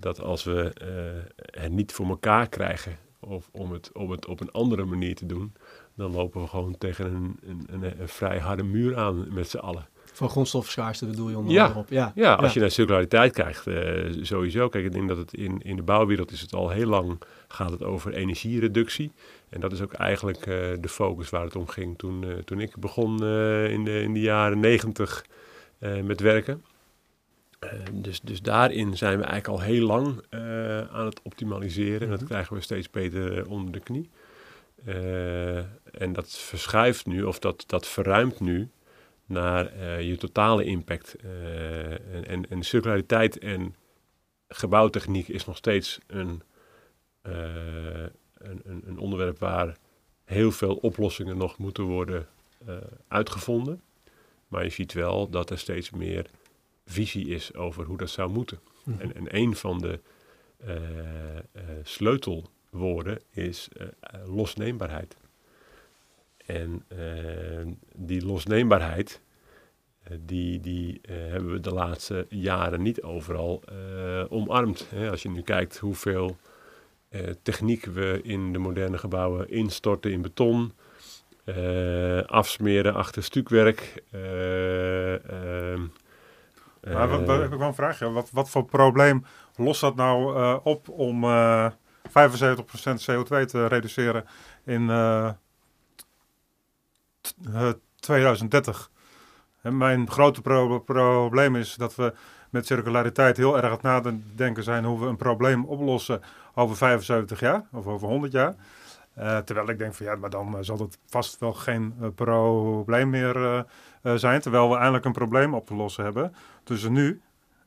dat 0.00 0.20
als 0.20 0.44
we 0.44 0.72
eh, 0.74 1.62
het 1.62 1.72
niet 1.72 1.92
voor 1.92 2.06
elkaar 2.08 2.48
krijgen, 2.48 2.96
of 3.20 3.48
om 3.52 3.72
het, 3.72 3.92
om 3.92 4.10
het 4.10 4.26
op 4.26 4.40
een 4.40 4.50
andere 4.50 4.84
manier 4.84 5.14
te 5.14 5.26
doen, 5.26 5.52
dan 5.96 6.12
lopen 6.12 6.40
we 6.40 6.46
gewoon 6.46 6.78
tegen 6.78 7.14
een, 7.14 7.36
een, 7.42 7.66
een, 7.70 8.00
een 8.00 8.08
vrij 8.08 8.38
harde 8.38 8.62
muur 8.62 8.96
aan 8.96 9.26
met 9.34 9.48
z'n 9.48 9.56
allen. 9.56 9.88
Van 10.12 10.28
grondstoffenschaarste 10.28 11.06
bedoel 11.06 11.28
je 11.28 11.36
onder 11.38 11.52
Ja. 11.52 11.62
andere 11.62 11.80
op. 11.80 11.88
Ja, 11.88 12.12
Ja, 12.14 12.34
als 12.34 12.52
je 12.54 12.60
naar 12.60 12.70
circulariteit 12.70 13.32
kijkt, 13.32 13.66
eh, 13.66 14.22
sowieso. 14.22 14.68
Kijk, 14.68 14.84
ik 14.84 14.92
denk 14.92 15.08
dat 15.08 15.16
het 15.16 15.34
in, 15.34 15.60
in 15.62 15.76
de 15.76 15.82
bouwwereld 15.82 16.30
is 16.30 16.40
het 16.40 16.54
al 16.54 16.70
heel 16.70 16.86
lang 16.88 17.18
gaat 17.48 17.70
het 17.70 17.82
over 17.82 18.12
energiereductie. 18.14 19.12
En 19.48 19.60
dat 19.60 19.72
is 19.72 19.80
ook 19.80 19.92
eigenlijk 19.92 20.38
eh, 20.46 20.54
de 20.80 20.88
focus 20.88 21.30
waar 21.30 21.44
het 21.44 21.56
om 21.56 21.68
ging 21.68 21.98
toen, 21.98 22.42
toen 22.44 22.60
ik 22.60 22.76
begon 22.76 23.12
in, 23.64 23.84
de, 23.84 24.00
in 24.02 24.12
de 24.12 24.20
jaren 24.20 24.60
negentig 24.60 25.24
met 26.02 26.20
werken. 26.20 26.64
Eh, 27.58 27.70
dus, 27.92 28.20
dus 28.20 28.42
daarin 28.42 28.96
zijn 28.96 29.18
we 29.18 29.24
eigenlijk 29.24 29.60
al 29.60 29.66
heel 29.66 29.86
lang 29.86 30.22
eh, 30.30 30.80
aan 30.80 31.06
het 31.06 31.22
optimaliseren. 31.22 32.00
En 32.00 32.08
dat 32.08 32.20
Mhm. 32.20 32.28
krijgen 32.28 32.56
we 32.56 32.62
steeds 32.62 32.90
beter 32.90 33.38
eh, 33.38 33.50
onder 33.50 33.72
de 33.72 33.80
knie. 33.80 34.10
Eh, 34.84 35.58
en 36.02 36.12
dat 36.12 36.30
verschuift 36.30 37.06
nu, 37.06 37.22
of 37.22 37.38
dat, 37.38 37.64
dat 37.66 37.86
verruimt 37.86 38.40
nu 38.40 38.70
naar 39.26 39.82
je 40.02 40.16
totale 40.16 40.64
impact. 40.64 41.16
En, 42.12 42.26
en, 42.26 42.50
en 42.50 42.62
circulariteit 42.62 43.38
en 43.38 43.74
gebouwtechniek 44.48 45.28
is 45.28 45.44
nog 45.44 45.56
steeds 45.56 45.98
een, 46.06 46.42
een, 47.22 48.82
een, 48.86 48.98
onderwerp 48.98 49.38
waar 49.38 49.76
heel 50.24 50.50
veel 50.50 50.74
oplossingen 50.74 51.36
nog 51.36 51.58
moeten 51.58 51.84
worden 51.84 52.26
uitgevonden. 53.08 53.80
Maar 54.48 54.64
je 54.64 54.70
ziet 54.70 54.92
wel 54.92 55.30
dat 55.30 55.50
er 55.50 55.58
steeds 55.58 55.90
meer 55.90 56.26
visie 56.88 57.26
is 57.26 57.54
over 57.54 57.84
hoe 57.84 57.96
dat 57.96 58.10
zou 58.10 58.30
moeten. 58.30 58.60
Mhm. 58.84 59.00
En, 59.00 59.14
en 59.14 59.36
een 59.36 59.56
van 59.56 59.78
de 59.78 60.00
eh, 60.58 61.36
eh, 61.36 61.42
sleutelwoorden 61.82 63.18
is 63.30 63.68
eh, 63.76 63.86
losneembaarheid. 64.26 65.16
En 66.46 66.84
die 67.94 68.24
losneembaarheid, 68.26 69.20
die, 70.20 70.60
die 70.60 71.00
hebben 71.08 71.52
we 71.52 71.60
de 71.60 71.72
laatste 71.72 72.26
jaren 72.28 72.82
niet 72.82 73.02
overal 73.02 73.62
omarmd. 74.28 74.86
Hè. 74.90 75.10
Als 75.10 75.22
je 75.22 75.30
nu 75.30 75.42
kijkt 75.42 75.78
hoeveel 75.78 76.36
techniek 77.42 77.84
we 77.84 78.20
in 78.22 78.52
de 78.52 78.58
moderne 78.58 78.98
gebouwen 78.98 79.50
instorten 79.50 80.12
in 80.12 80.22
beton, 80.22 80.72
afsmeren 82.26 82.94
achter 82.94 83.22
stukwerk. 83.22 84.02
Eh, 86.88 86.94
Maar 86.94 87.08
wat, 87.08 87.20
eh, 87.28 87.38
heb 87.40 87.52
ik 87.52 87.58
wel 87.58 87.68
een 87.68 87.74
vraagje. 87.74 88.10
Wat, 88.10 88.30
wat 88.32 88.50
voor 88.50 88.64
probleem 88.64 89.24
lost 89.56 89.80
dat 89.80 89.94
nou 89.96 90.36
eh, 90.36 90.56
op 90.62 90.88
om 90.88 91.24
eh 91.24 91.66
75% 92.08 92.10
CO2 93.10 93.44
te 93.46 93.66
reduceren 93.66 94.24
in 94.64 94.90
eh, 94.90 95.30
t- 97.20 97.34
eh, 97.54 97.68
2030? 98.00 98.90
En 99.62 99.76
mijn 99.76 100.10
grote 100.10 100.40
pro- 100.42 100.78
probleem 100.78 101.56
is 101.56 101.74
dat 101.74 101.94
we 101.94 102.14
met 102.50 102.66
circulariteit 102.66 103.36
heel 103.36 103.56
erg 103.56 103.64
aan 103.64 103.70
het 103.72 103.82
nadenken 103.82 104.62
zijn 104.62 104.84
hoe 104.84 105.00
we 105.00 105.06
een 105.06 105.16
probleem 105.16 105.64
oplossen 105.64 106.20
over 106.54 106.76
75 106.76 107.40
jaar 107.40 107.64
of 107.72 107.86
over 107.86 108.08
100 108.08 108.32
jaar. 108.32 108.54
Eh, 109.14 109.38
terwijl 109.38 109.68
ik 109.68 109.78
denk 109.78 109.94
van 109.94 110.06
ja, 110.06 110.16
maar 110.16 110.30
dan 110.30 110.54
eh, 110.56 110.62
zal 110.62 110.78
het 110.78 110.98
vast 111.06 111.38
wel 111.38 111.52
geen 111.52 111.94
eh, 112.00 112.08
probleem 112.14 113.10
meer 113.10 113.36
eh, 113.36 113.58
eh, 113.58 113.64
zijn. 114.16 114.40
Terwijl 114.40 114.70
we 114.70 114.76
eindelijk 114.76 115.04
een 115.04 115.12
probleem 115.12 115.54
op 115.54 115.66
te 115.66 115.74
lossen 115.74 116.04
hebben 116.04 116.34
tussen 116.64 116.92
nu 116.92 117.20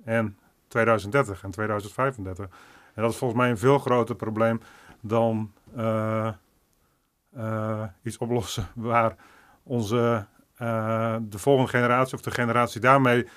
en 0.03 0.37
2030 0.67 1.43
en 1.43 1.51
2035. 1.51 2.45
En 2.93 3.01
dat 3.01 3.11
is 3.11 3.17
volgens 3.17 3.39
mij 3.39 3.49
een 3.49 3.57
veel 3.57 3.79
groter 3.79 4.15
probleem 4.15 4.61
dan 5.01 5.51
eh, 5.75 6.27
eh, 7.35 7.83
iets 8.03 8.17
oplossen 8.17 8.67
waar 8.91 9.15
onze, 9.63 10.25
eh, 10.55 11.15
de 11.21 11.39
volgende 11.39 11.69
generatie 11.69 12.15
of 12.15 12.21
de 12.21 12.31
generatie 12.31 12.81
daarmee 12.81 13.27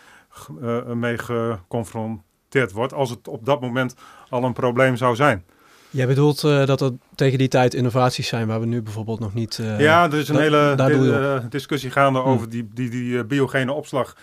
eh, 0.62 0.86
mee 0.86 1.18
geconfronteerd 1.18 2.72
wordt. 2.72 2.92
Als 2.92 3.10
het 3.10 3.28
op 3.28 3.44
dat 3.44 3.60
moment 3.60 3.96
al 4.28 4.44
een 4.44 4.52
probleem 4.52 4.96
zou 4.96 5.14
zijn. 5.14 5.44
Jij 5.94 6.06
bedoelt 6.06 6.44
eh, 6.44 6.66
dat 6.66 6.80
er 6.80 6.90
tegen 7.14 7.38
die 7.38 7.48
tijd 7.48 7.74
innovaties 7.74 8.28
zijn 8.28 8.46
waar 8.46 8.60
we 8.60 8.66
nu 8.66 8.82
bijvoorbeeld 8.82 9.20
nog 9.20 9.34
niet... 9.34 9.58
eh, 9.58 9.80
ja, 9.80 10.04
er 10.04 10.14
is 10.18 10.28
een 10.28 10.36
hele 10.36 10.74
di- 10.76 11.10
eh, 11.12 11.38
discussie 11.48 11.90
gaande 11.90 12.18
Hmm. 12.18 12.30
over 12.30 12.48
die, 12.50 12.68
die, 12.74 12.90
die 12.90 13.24
biogene 13.24 13.72
opslag 13.72 14.16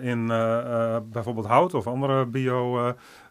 in 0.00 0.26
bijvoorbeeld 1.12 1.46
hout 1.46 1.74
of 1.74 1.86
andere 1.86 2.26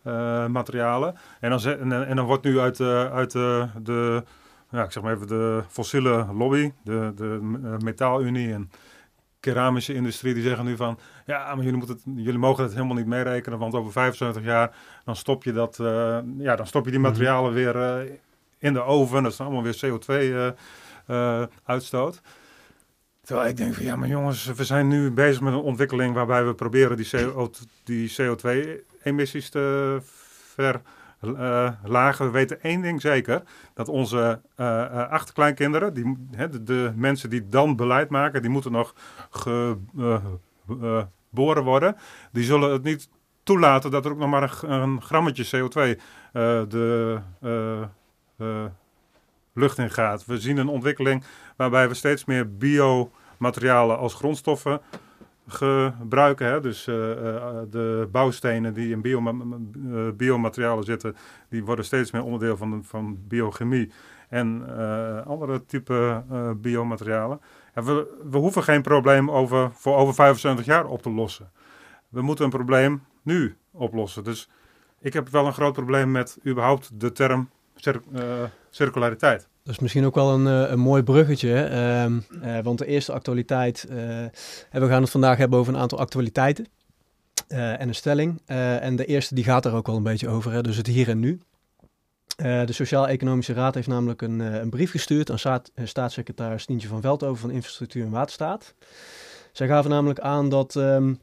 biomaterialen. 0.03 1.15
en, 1.39 1.49
dan 1.49 1.59
en, 1.63 2.07
en 2.07 2.15
dan 2.15 2.25
wordt 2.25 2.43
nu 2.43 2.59
uit, 2.59 2.81
uit 3.11 3.31
de, 3.31 4.23
ja, 4.71 4.83
ik 4.83 4.91
zeg 4.91 5.03
maar 5.03 5.13
even 5.15 5.27
de 5.27 5.63
fossiele 5.67 6.25
lobby, 6.37 6.71
de, 6.83 7.11
de 7.15 7.39
metaalunie 7.83 8.53
en 8.53 8.69
keramische 9.39 9.93
industrie, 9.93 10.33
die 10.33 10.43
zeggen 10.43 10.65
nu 10.65 10.75
van, 10.75 10.99
ja, 11.25 11.55
maar 11.55 11.63
jullie, 11.63 11.77
moeten 11.77 11.95
het, 11.95 12.03
jullie 12.15 12.39
mogen 12.39 12.63
het 12.63 12.73
helemaal 12.73 12.95
niet 12.95 13.05
meerekenen, 13.05 13.59
want 13.59 13.73
over 13.73 13.91
75 13.91 14.43
jaar 14.43 14.75
dan 15.05 15.15
stop 15.15 15.43
je, 15.43 15.53
dat, 15.53 15.79
eh, 15.79 16.17
ja, 16.37 16.55
dan 16.55 16.67
stop 16.67 16.85
je 16.85 16.91
die 16.91 16.99
Mhm. 16.99 17.09
materialen 17.09 17.53
weer 17.53 17.75
eh, 17.75 18.11
in 18.57 18.73
de 18.73 18.81
oven. 18.81 19.23
Dat 19.23 19.31
is 19.31 19.39
allemaal 19.41 19.63
weer 19.63 19.77
CO2-uitstoot. 19.85 22.21
Terwijl 23.21 23.49
ik 23.49 23.57
denk 23.57 23.73
van, 23.73 23.83
ja, 23.83 23.95
maar 23.95 24.07
jongens, 24.07 24.45
we 24.45 24.63
zijn 24.63 24.87
nu 24.87 25.11
bezig 25.11 25.41
met 25.41 25.53
een 25.53 25.59
ontwikkeling 25.59 26.13
waarbij 26.13 26.45
we 26.45 26.53
proberen 26.53 26.97
die, 26.97 27.09
CO, 27.09 27.51
die 27.83 28.13
CO2-emissies 28.21 29.49
te 29.49 29.97
verlagen. 31.19 32.25
we 32.25 32.31
weten 32.31 32.61
één 32.61 32.81
ding 32.81 33.01
zeker, 33.01 33.43
dat 33.73 33.87
onze 33.87 34.41
eh, 34.55 34.81
eh, 34.81 35.09
achterkleinkinderen, 35.09 35.93
die, 35.93 36.17
de, 36.63 36.93
mensen 36.95 37.29
die 37.29 37.47
dan 37.47 37.75
beleid 37.75 38.09
maken, 38.09 38.41
die 38.41 38.51
moeten 38.51 38.71
nog 38.71 38.95
geboren 41.29 41.63
worden. 41.63 41.95
Die 42.31 42.43
zullen 42.43 42.71
het 42.71 42.83
niet 42.83 43.09
toelaten 43.43 43.91
dat 43.91 44.05
er 44.05 44.11
ook 44.11 44.17
nog 44.17 44.29
maar 44.29 44.63
een, 44.63 44.71
een 44.71 45.01
grammetje 45.01 45.45
CO2 45.45 45.75
eh, 45.75 46.61
de 46.67 47.19
lucht 49.53 49.77
in 49.77 49.91
gaat. 49.91 50.25
We 50.25 50.39
zien 50.39 50.57
een 50.57 50.67
ontwikkeling 50.67 51.23
waarbij 51.55 51.87
we 51.87 51.93
steeds 51.93 52.25
meer 52.25 52.57
biomaterialen 52.57 53.97
als 53.97 54.13
grondstoffen 54.13 54.81
gebruiken. 55.49 56.47
Hè? 56.47 56.61
Dus 56.61 56.87
eh, 56.87 57.11
eh, 57.11 57.55
de 57.69 58.07
bouwstenen 58.11 58.73
die 58.73 58.91
in 58.91 59.03
eh, 59.03 60.09
biomaterialen 60.15 60.83
zitten, 60.83 61.15
die 61.49 61.65
worden 61.65 61.85
steeds 61.85 62.11
meer 62.11 62.23
onderdeel 62.23 62.57
van, 62.57 62.83
van 62.83 63.17
biochemie 63.27 63.91
en 64.29 64.67
andere 65.25 65.65
type 65.65 66.23
biomaterialen. 66.57 67.41
Ja, 67.75 67.83
we, 67.83 68.19
we 68.29 68.37
hoeven 68.37 68.63
geen 68.63 68.81
probleem 68.81 69.31
over, 69.31 69.71
voor 69.73 69.95
over 69.95 70.13
75 70.13 70.65
jaar 70.65 70.85
op 70.85 71.01
te 71.01 71.11
lossen. 71.11 71.51
We 72.09 72.21
moeten 72.21 72.45
een 72.45 72.51
probleem 72.51 73.03
nu 73.21 73.57
oplossen. 73.71 74.23
Dus 74.23 74.49
ik 74.99 75.13
heb 75.13 75.29
wel 75.29 75.45
een 75.45 75.53
groot 75.53 75.73
probleem 75.73 76.11
met 76.11 76.39
überhaupt 76.47 76.99
de 76.99 77.11
term 77.11 77.49
cir- 77.75 78.01
circulariteit. 78.69 79.47
Dat 79.69 79.77
is 79.77 79.83
misschien 79.83 80.05
ook 80.05 80.15
wel 80.15 80.33
een, 80.33 80.47
eh, 80.47 80.71
een 80.71 80.79
mooi 80.79 81.03
bruggetje. 81.03 81.63
eh, 82.41 82.59
want 82.63 82.77
de 82.77 82.85
eerste 82.85 83.11
actualiteit. 83.11 83.85
eh, 83.89 83.97
we 84.71 84.87
gaan 84.87 85.01
het 85.01 85.11
vandaag 85.11 85.37
hebben 85.37 85.59
over 85.59 85.73
een 85.73 85.79
aantal 85.79 85.99
actualiteiten. 85.99 86.67
en 87.47 87.87
een 87.87 87.95
stelling. 87.95 88.41
En 88.45 88.95
de 88.95 89.05
eerste 89.05 89.35
die 89.35 89.43
gaat 89.43 89.65
er 89.65 89.73
ook 89.73 89.87
wel 89.87 89.95
een 89.95 90.03
beetje 90.03 90.27
over. 90.27 90.51
Hè, 90.51 90.61
dus 90.61 90.77
het 90.77 90.87
hier 90.87 91.09
en 91.09 91.19
nu. 91.19 91.39
De 92.37 92.73
Sociaal-Economische 92.73 93.53
Raad 93.53 93.75
heeft 93.75 93.87
namelijk 93.87 94.21
een, 94.21 94.39
een 94.39 94.69
brief 94.69 94.91
gestuurd 94.91 95.31
aan 95.31 95.39
staat, 95.39 95.71
staatssecretaris 95.83 96.65
Tientje 96.65 96.87
van 96.87 97.01
Veldhoven 97.01 97.37
van 97.37 97.51
Infrastructuur 97.51 98.05
en 98.05 98.11
Waterstaat. 98.11 98.73
Zij 99.51 99.67
gaven 99.67 99.89
namelijk 99.89 100.19
aan 100.19 100.49
dat 100.49 100.75
ehm, 100.75 101.13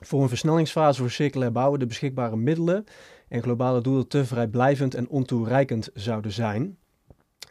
voor 0.00 0.22
een 0.22 0.28
versnellingsfase 0.28 1.00
voor 1.00 1.10
circulair 1.10 1.52
bouwen 1.52 1.78
de 1.78 1.86
beschikbare 1.86 2.36
middelen 2.36 2.84
en 3.28 3.42
globale 3.42 3.80
doelen 3.80 4.08
te 4.08 4.24
vrijblijvend 4.24 4.94
en 4.94 5.08
ontoereikend 5.08 5.90
zouden 5.94 6.32
zijn. 6.32 6.78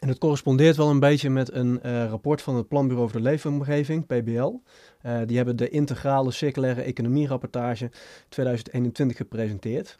En 0.04 0.10
het 0.10 0.18
correspondeert 0.18 0.76
wel 0.76 0.90
een 0.90 1.00
beetje 1.00 1.30
met 1.30 1.52
een 1.52 1.82
eh, 1.82 2.08
rapport 2.08 2.42
van 2.42 2.56
het 2.56 2.68
Planbureau 2.68 3.10
voor 3.10 3.20
de 3.20 3.28
Leefomgeving, 3.28 4.06
PBL. 4.06 4.60
Eh, 5.00 5.20
die 5.26 5.36
hebben 5.36 5.56
de 5.56 5.68
integrale 5.68 6.30
circulaire 6.30 6.82
economie 6.82 7.26
rapportage 7.26 7.90
2021 8.28 9.16
gepresenteerd. 9.16 9.98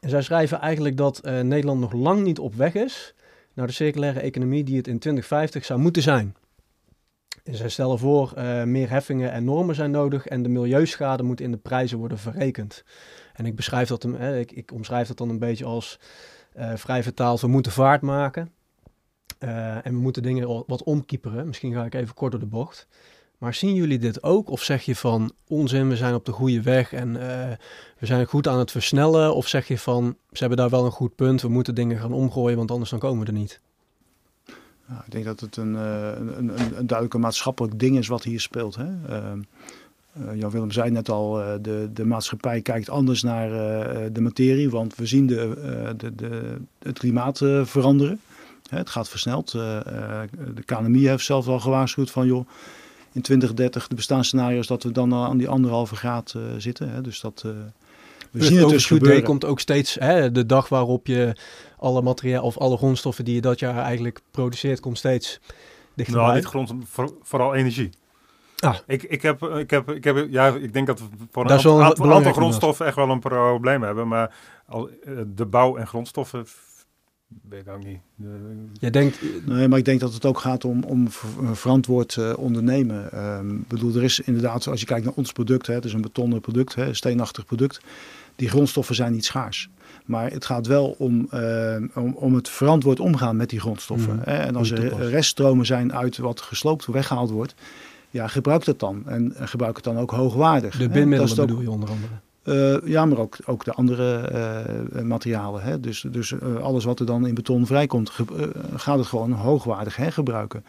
En 0.00 0.08
zij 0.08 0.22
schrijven 0.22 0.60
eigenlijk 0.60 0.96
dat 0.96 1.18
eh, 1.18 1.40
Nederland 1.40 1.80
nog 1.80 1.92
lang 1.92 2.22
niet 2.22 2.38
op 2.38 2.54
weg 2.54 2.74
is 2.74 3.14
naar 3.54 3.66
de 3.66 3.72
circulaire 3.72 4.20
economie 4.20 4.64
die 4.64 4.76
het 4.76 4.86
in 4.86 4.98
2050 4.98 5.64
zou 5.64 5.80
moeten 5.80 6.02
zijn. 6.02 6.34
Zij 7.44 7.68
stellen 7.68 7.98
voor, 7.98 8.32
meer 8.64 8.90
heffingen 8.90 9.32
en 9.32 9.44
normen 9.44 9.74
zijn 9.74 9.90
nodig 9.90 10.26
en 10.26 10.42
de 10.42 10.48
milieuschade 10.48 11.22
moet 11.22 11.40
in 11.40 11.50
de 11.50 11.56
prijzen 11.56 11.98
worden 11.98 12.18
verrekend. 12.18 12.84
En 13.32 13.46
ik, 13.46 13.56
beschrijf 13.56 13.88
dat, 13.88 14.02
hè, 14.02 14.38
ik, 14.38 14.52
ik 14.52 14.72
omschrijf 14.72 15.08
dat 15.08 15.16
dan 15.16 15.28
een 15.28 15.38
beetje 15.38 15.64
als 15.64 15.98
vrij 16.74 17.02
vertaald, 17.02 17.40
we 17.40 17.46
moeten 17.46 17.72
vaart 17.72 18.00
maken. 18.00 18.52
Uh, 19.44 19.86
en 19.86 19.92
we 19.94 20.00
moeten 20.00 20.22
dingen 20.22 20.64
wat 20.66 20.82
omkieperen. 20.82 21.46
Misschien 21.46 21.72
ga 21.72 21.84
ik 21.84 21.94
even 21.94 22.14
kort 22.14 22.30
door 22.30 22.40
de 22.40 22.46
bocht. 22.46 22.86
Maar 23.38 23.54
zien 23.54 23.74
jullie 23.74 23.98
dit 23.98 24.22
ook? 24.22 24.50
Of 24.50 24.62
zeg 24.62 24.82
je 24.82 24.96
van 24.96 25.32
onzin, 25.48 25.88
we 25.88 25.96
zijn 25.96 26.14
op 26.14 26.24
de 26.24 26.32
goede 26.32 26.62
weg 26.62 26.92
en 26.92 27.08
uh, 27.08 27.20
we 27.98 28.06
zijn 28.06 28.26
goed 28.26 28.48
aan 28.48 28.58
het 28.58 28.70
versnellen? 28.70 29.34
Of 29.34 29.48
zeg 29.48 29.68
je 29.68 29.78
van 29.78 30.16
ze 30.32 30.38
hebben 30.38 30.58
daar 30.58 30.70
wel 30.70 30.84
een 30.84 30.90
goed 30.90 31.14
punt, 31.14 31.42
we 31.42 31.48
moeten 31.48 31.74
dingen 31.74 31.98
gaan 31.98 32.12
omgooien, 32.12 32.56
want 32.56 32.70
anders 32.70 32.90
dan 32.90 32.98
komen 32.98 33.20
we 33.20 33.26
er 33.26 33.38
niet? 33.38 33.60
Nou, 34.86 35.00
ik 35.06 35.12
denk 35.12 35.24
dat 35.24 35.40
het 35.40 35.56
een, 35.56 35.74
een, 35.74 36.38
een, 36.38 36.48
een 36.48 36.86
duidelijke 36.86 37.18
maatschappelijk 37.18 37.78
ding 37.78 37.98
is 37.98 38.08
wat 38.08 38.22
hier 38.22 38.40
speelt. 38.40 38.76
Hè? 38.76 38.86
Uh, 38.86 40.34
Jan 40.34 40.50
Willem 40.50 40.70
zei 40.70 40.90
net 40.90 41.08
al, 41.08 41.32
de, 41.60 41.90
de 41.92 42.04
maatschappij 42.04 42.60
kijkt 42.60 42.88
anders 42.88 43.22
naar 43.22 43.48
de 44.12 44.20
materie, 44.20 44.70
want 44.70 44.94
we 44.94 45.06
zien 45.06 45.26
de, 45.26 45.94
de, 45.96 46.14
de, 46.14 46.56
het 46.78 46.98
klimaat 46.98 47.38
veranderen. 47.62 48.20
Hè, 48.70 48.78
het 48.78 48.90
gaat 48.90 49.08
versneld. 49.08 49.50
de 49.52 50.62
KNMI 50.64 51.08
heeft 51.08 51.24
zelf 51.24 51.48
al 51.48 51.60
gewaarschuwd 51.60 52.10
van 52.10 52.26
joh, 52.26 52.48
in 53.12 53.22
2030 53.22 53.88
de 53.88 53.94
bestaanscenario's 53.94 54.66
dat 54.66 54.82
we 54.82 54.92
dan 54.92 55.14
aan 55.14 55.38
die 55.38 55.48
anderhalve 55.48 55.96
graad 55.96 56.34
zitten. 56.58 56.90
Hè, 56.90 57.00
dus 57.00 57.20
dat, 57.20 57.44
we 58.34 58.38
dus 58.40 58.46
zien 58.48 58.58
het 58.58 58.68
dus 58.68 58.86
gebeuren. 58.86 59.22
komt 59.22 59.44
ook 59.44 59.60
steeds 59.60 59.94
hè, 59.94 60.32
de 60.32 60.46
dag 60.46 60.68
waarop 60.68 61.06
je 61.06 61.36
alle 61.76 62.02
materiaal 62.02 62.44
of 62.44 62.58
alle 62.58 62.76
grondstoffen 62.76 63.24
die 63.24 63.34
je 63.34 63.40
dat 63.40 63.58
jaar 63.58 63.76
eigenlijk 63.76 64.20
produceert, 64.30 64.80
komt 64.80 64.98
steeds 64.98 65.40
dichterbij. 65.94 66.24
Nou, 66.24 66.36
niet 66.36 66.46
grond, 66.46 66.74
voor, 66.84 67.14
vooral 67.22 67.54
energie. 67.54 67.90
Ah. 68.58 68.76
Ik, 68.86 69.02
ik, 69.02 69.22
heb, 69.22 69.42
ik, 69.42 69.70
heb, 69.70 69.90
ik, 69.90 70.04
heb, 70.04 70.26
ja, 70.30 70.48
ik 70.48 70.72
denk 70.72 70.86
dat 70.86 71.00
we 71.00 71.06
voor 71.30 71.44
een 71.44 71.50
aantal, 71.50 72.32
grondstoffen 72.32 72.86
echt 72.86 72.96
wel 72.96 73.10
een 73.10 73.20
probleem 73.20 73.82
hebben. 73.82 74.08
Maar 74.08 74.34
al, 74.66 74.88
eh, 74.88 75.12
de 75.26 75.46
bouw 75.46 75.76
en 75.76 75.86
grondstoffen 75.86 76.46
weet 77.48 77.60
ik 77.60 77.72
ook 77.72 77.84
niet. 77.84 77.98
Je 78.80 78.90
denkt... 78.90 79.18
Nee, 79.46 79.68
maar 79.68 79.78
ik 79.78 79.84
denk 79.84 80.00
dat 80.00 80.14
het 80.14 80.24
ook 80.24 80.38
gaat 80.38 80.64
om, 80.64 80.82
om 80.82 81.08
verantwoord 81.52 82.16
uh, 82.16 82.32
ondernemen. 82.36 83.24
Um, 83.38 83.64
bedoel, 83.68 83.94
er 83.94 84.02
is 84.02 84.20
inderdaad, 84.20 84.66
als 84.66 84.80
je 84.80 84.86
kijkt 84.86 85.04
naar 85.04 85.14
ons 85.16 85.32
product, 85.32 85.66
hè, 85.66 85.74
het 85.74 85.84
is 85.84 85.92
een 85.92 86.00
betonnen 86.00 86.40
product, 86.40 86.74
hè, 86.74 86.86
een 86.86 86.96
steenachtig 86.96 87.44
product. 87.44 87.80
Die 88.36 88.48
grondstoffen 88.48 88.94
zijn 88.94 89.12
niet 89.12 89.24
schaars. 89.24 89.68
Maar 90.04 90.30
het 90.30 90.44
gaat 90.44 90.66
wel 90.66 90.94
om, 90.98 91.28
uh, 91.34 91.76
om, 91.94 92.12
om, 92.14 92.34
het 92.34 92.48
verantwoord 92.48 93.00
omgaan 93.00 93.36
met 93.36 93.50
die 93.50 93.60
grondstoffen. 93.60 94.14
Mm. 94.14 94.20
Hè? 94.24 94.36
En 94.36 94.56
als 94.56 94.70
er 94.70 95.08
reststromen 95.08 95.66
zijn 95.66 95.92
uit 95.92 96.16
wat 96.16 96.40
gesloopt, 96.40 96.86
weggehaald 96.86 97.30
wordt, 97.30 97.54
ja, 98.10 98.26
gebruik 98.26 98.64
dat 98.64 98.80
dan. 98.80 99.02
En 99.06 99.32
gebruik 99.34 99.76
het 99.76 99.84
dan 99.84 99.98
ook 99.98 100.10
hoogwaardig. 100.10 100.76
De 100.76 100.88
binmiddelen 100.88 101.36
bedoel 101.36 101.60
je 101.60 101.70
onder 101.70 101.88
andere? 101.88 102.12
Uh, 102.44 102.76
ja, 102.84 103.04
maar 103.04 103.18
ook, 103.18 103.36
ook 103.44 103.64
de 103.64 103.72
andere 103.72 104.30
uh, 104.94 105.02
materialen. 105.02 105.62
Hè? 105.62 105.80
Dus, 105.80 106.06
dus 106.10 106.30
uh, 106.30 106.56
alles 106.56 106.84
wat 106.84 107.00
er 107.00 107.06
dan 107.06 107.26
in 107.26 107.34
beton 107.34 107.66
vrijkomt, 107.66 108.10
gaat 108.74 108.98
het 108.98 109.06
gewoon 109.06 109.32
hoogwaardig 109.32 109.96
hergebruiken. 109.96 110.64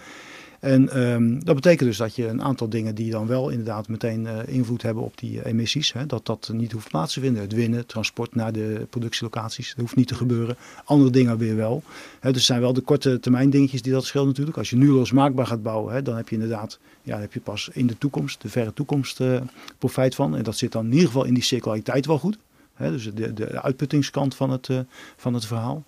En 0.65 1.01
um, 1.01 1.43
dat 1.43 1.55
betekent 1.55 1.89
dus 1.89 1.97
dat 1.97 2.15
je 2.15 2.27
een 2.27 2.41
aantal 2.41 2.69
dingen 2.69 2.95
die 2.95 3.11
dan 3.11 3.27
wel 3.27 3.49
inderdaad 3.49 3.87
meteen 3.87 4.23
uh, 4.23 4.37
invloed 4.45 4.81
hebben 4.81 5.03
op 5.03 5.17
die 5.17 5.37
uh, 5.37 5.45
emissies, 5.45 5.93
hè, 5.93 6.05
dat 6.05 6.25
dat 6.25 6.49
niet 6.53 6.71
hoeft 6.71 6.89
plaats 6.89 7.13
te 7.13 7.19
vinden. 7.19 7.41
Het 7.41 7.53
winnen, 7.53 7.85
transport 7.85 8.35
naar 8.35 8.51
de 8.51 8.87
productielocaties, 8.89 9.69
dat 9.69 9.79
hoeft 9.79 9.95
niet 9.95 10.07
te 10.07 10.15
gebeuren. 10.15 10.57
Andere 10.85 11.11
dingen 11.11 11.37
weer 11.37 11.55
wel. 11.55 11.83
Hè, 12.19 12.31
dus 12.31 12.45
zijn 12.45 12.61
wel 12.61 12.73
de 12.73 12.81
korte 12.81 13.19
termijn 13.19 13.49
dingetjes 13.49 13.81
die 13.81 13.91
dat 13.91 14.05
scheelt 14.05 14.25
natuurlijk. 14.25 14.57
Als 14.57 14.69
je 14.69 14.75
nu 14.75 14.89
losmaakbaar 14.89 15.47
gaat 15.47 15.63
bouwen, 15.63 15.93
hè, 15.93 16.01
dan 16.01 16.15
heb 16.15 16.29
je 16.29 16.35
inderdaad, 16.35 16.79
ja, 17.01 17.19
heb 17.19 17.33
je 17.33 17.39
pas 17.39 17.69
in 17.73 17.87
de 17.87 17.97
toekomst, 17.97 18.41
de 18.41 18.49
verre 18.49 18.73
toekomst, 18.73 19.19
uh, 19.19 19.41
profijt 19.77 20.15
van. 20.15 20.35
En 20.35 20.43
dat 20.43 20.57
zit 20.57 20.71
dan 20.71 20.85
in 20.85 20.91
ieder 20.91 21.07
geval 21.07 21.25
in 21.25 21.33
die 21.33 21.43
circulariteit 21.43 22.05
wel 22.05 22.19
goed. 22.19 22.37
Dus 22.77 23.13
de, 23.13 23.33
de 23.33 23.61
uitputtingskant 23.61 24.35
van 24.35 24.49
het, 24.49 24.69
van 25.17 25.33
het 25.33 25.45
verhaal. 25.45 25.83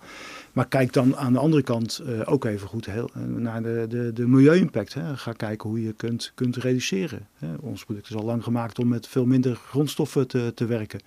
Maar 0.58 0.68
kijk 0.68 0.92
dan 0.92 1.16
aan 1.16 1.32
de 1.32 1.38
andere 1.38 1.62
kant 1.62 2.02
uh, 2.06 2.20
ook 2.24 2.44
even 2.44 2.68
goed 2.68 2.86
heel, 2.86 3.10
uh, 3.16 3.36
naar 3.36 3.62
de, 3.62 3.86
de, 3.88 4.12
de 4.12 4.28
milieu-impact. 4.28 4.96
Ga 5.14 5.32
kijken 5.32 5.68
hoe 5.68 5.82
je 5.82 5.92
kunt, 5.92 6.32
kunt 6.34 6.56
reduceren. 6.56 7.26
Hè. 7.36 7.46
Ons 7.60 7.84
product 7.84 8.08
is 8.08 8.16
al 8.16 8.24
lang 8.24 8.44
gemaakt 8.44 8.78
om 8.78 8.88
met 8.88 9.06
veel 9.06 9.26
minder 9.26 9.54
grondstoffen 9.54 10.26
te, 10.28 10.52
te 10.54 10.66
werken. 10.66 11.00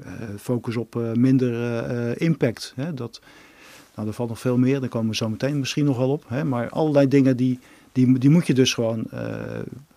Uh, 0.00 0.12
focus 0.38 0.76
op 0.76 0.94
minder 1.14 2.20
impact. 2.20 2.72
Hè. 2.76 2.94
Dat, 2.94 3.20
nou, 3.94 4.08
er 4.08 4.14
valt 4.14 4.28
nog 4.28 4.40
veel 4.40 4.58
meer, 4.58 4.80
daar 4.80 4.88
komen 4.88 5.10
we 5.10 5.16
zo 5.16 5.28
meteen 5.28 5.58
misschien 5.58 5.84
nog 5.84 5.96
wel 5.96 6.10
op. 6.10 6.24
Hè. 6.28 6.44
Maar 6.44 6.68
allerlei 6.68 7.08
dingen 7.08 7.36
die, 7.36 7.58
die, 7.92 8.18
die 8.18 8.30
moet 8.30 8.46
je 8.46 8.54
dus 8.54 8.74
gewoon 8.74 9.06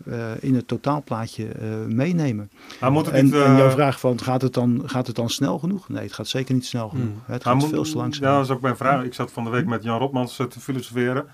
uh, 0.08 0.32
in 0.40 0.56
het 0.56 0.68
totaalplaatje 0.68 1.46
uh, 1.46 1.86
meenemen. 1.86 2.52
Maar 2.80 2.92
moet 2.92 3.06
het 3.06 3.16
en, 3.16 3.26
niet, 3.26 3.34
en 3.34 3.56
jouw 3.56 3.70
vraag 3.70 4.00
van 4.00 4.22
gaat 4.22 4.42
het, 4.42 4.54
dan, 4.54 4.82
gaat 4.86 5.08
het 5.08 5.16
dan 5.16 5.30
snel 5.30 5.60
genoeg? 5.60 5.90
Nee, 5.90 6.04
het 6.04 6.14
gaat 6.14 6.28
zeker 6.28 6.54
niet 6.54 6.66
snel 6.66 6.90
genoeg. 6.90 7.06
Mm. 7.06 7.22
Het 7.26 7.44
gaat 7.44 7.64
veel 7.64 7.84
te 7.84 7.98
langzaam. 7.98 8.30
Ja, 8.30 8.36
dat 8.36 8.46
is 8.46 8.52
ook 8.52 8.62
mijn 8.62 8.78
vraag. 8.78 9.04
Ik 9.04 9.14
zat 9.14 9.32
van 9.32 9.44
de 9.44 9.50
week 9.50 9.66
met 9.66 9.84
Jan 9.84 10.00
Rotmans 10.00 10.36
te 10.36 10.60
filosoferen. 10.60 11.26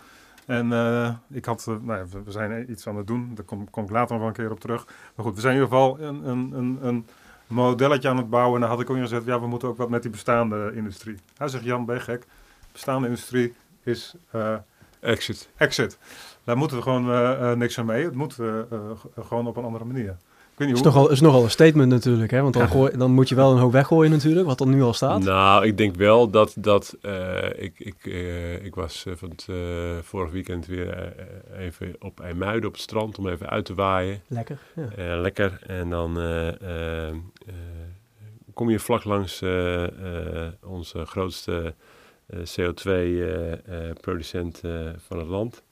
En 0.45 0.65
ik 1.31 1.45
had, 1.45 1.65
nou 1.65 1.99
ja, 1.99 2.05
we 2.25 2.31
zijn 2.31 2.71
iets 2.71 2.87
aan 2.87 2.97
het 2.97 3.07
doen. 3.07 3.31
Daar 3.35 3.45
kom, 3.45 3.69
kom 3.69 3.83
ik 3.83 3.89
later 3.89 4.11
nog 4.11 4.19
wel 4.19 4.27
een 4.27 4.33
keer 4.33 4.51
op 4.51 4.59
terug. 4.59 4.85
Maar 5.15 5.25
goed, 5.25 5.35
we 5.35 5.41
zijn 5.41 5.55
in 5.55 5.61
ieder 5.61 5.77
geval 5.77 5.99
een, 5.99 6.29
een, 6.29 6.51
een, 6.53 6.77
een 6.81 7.05
modelletje 7.47 8.09
aan 8.09 8.17
het 8.17 8.29
bouwen. 8.29 8.53
En 8.55 8.61
dan 8.61 8.69
had 8.69 8.79
ik 8.79 8.89
ook 8.89 8.97
gezegd, 8.97 9.25
ja, 9.25 9.39
we 9.39 9.47
moeten 9.47 9.67
ook 9.67 9.77
wat 9.77 9.89
met 9.89 10.01
die 10.01 10.11
bestaande 10.11 10.71
industrie. 10.75 11.15
Hij 11.37 11.47
zegt, 11.47 11.63
Jan, 11.63 11.85
ben 11.85 11.95
je 11.95 12.01
gek? 12.01 12.25
Bestaande 12.71 13.07
industrie 13.07 13.53
is... 13.83 14.15
exit. 14.99 15.49
Exit. 15.57 15.97
Daar 16.49 16.57
moeten 16.57 16.77
we 16.77 16.83
gewoon 16.83 17.09
uh, 17.09 17.51
niks 17.51 17.79
aan 17.79 17.85
mee. 17.85 18.03
Het 18.03 18.15
moet 18.15 18.37
uh, 18.39 18.59
gewoon 19.19 19.47
op 19.47 19.57
een 19.57 19.63
andere 19.63 19.85
manier. 19.85 20.09
Ik 20.09 20.15
weet 20.55 20.67
niet 20.67 20.77
is, 20.77 20.83
nogal, 20.83 21.09
is 21.09 21.19
nogal 21.19 21.43
een 21.43 21.49
statement 21.49 21.89
natuurlijk, 21.89 22.31
hè? 22.31 22.41
want 22.41 22.53
dan, 22.53 22.67
gooi, 22.67 22.97
dan 22.97 23.11
moet 23.11 23.29
je 23.29 23.35
wel 23.35 23.51
een 23.51 23.57
hoop 23.57 23.71
weggooien 23.71 24.11
natuurlijk, 24.11 24.47
wat 24.47 24.59
er 24.59 24.67
nu 24.67 24.81
al 24.81 24.93
staat. 24.93 25.23
Nou, 25.23 25.65
ik 25.65 25.77
denk 25.77 25.95
wel 25.95 26.29
dat, 26.29 26.53
dat 26.57 26.97
ik, 27.55 27.79
ik, 27.79 28.05
ik 28.63 28.75
was 28.75 29.05
van 29.15 29.29
het 29.29 29.47
vorig 30.05 30.31
weekend 30.31 30.65
weer 30.65 31.13
even 31.57 31.95
op 31.99 32.19
IJmuiden 32.19 32.67
op 32.67 32.73
het 32.73 32.81
strand 32.81 33.17
om 33.17 33.27
even 33.27 33.49
uit 33.49 33.65
te 33.65 33.73
waaien. 33.73 34.21
Lekker. 34.27 34.59
Ja. 34.75 35.21
lekker. 35.21 35.59
En 35.67 35.89
dan 35.89 36.13
kom 38.53 38.69
je 38.69 38.79
vlak 38.79 39.03
langs 39.03 39.41
onze 40.63 41.05
grootste 41.05 41.73
CO2-producent 42.31 44.61
van 44.97 45.17
het 45.17 45.27
land. 45.27 45.63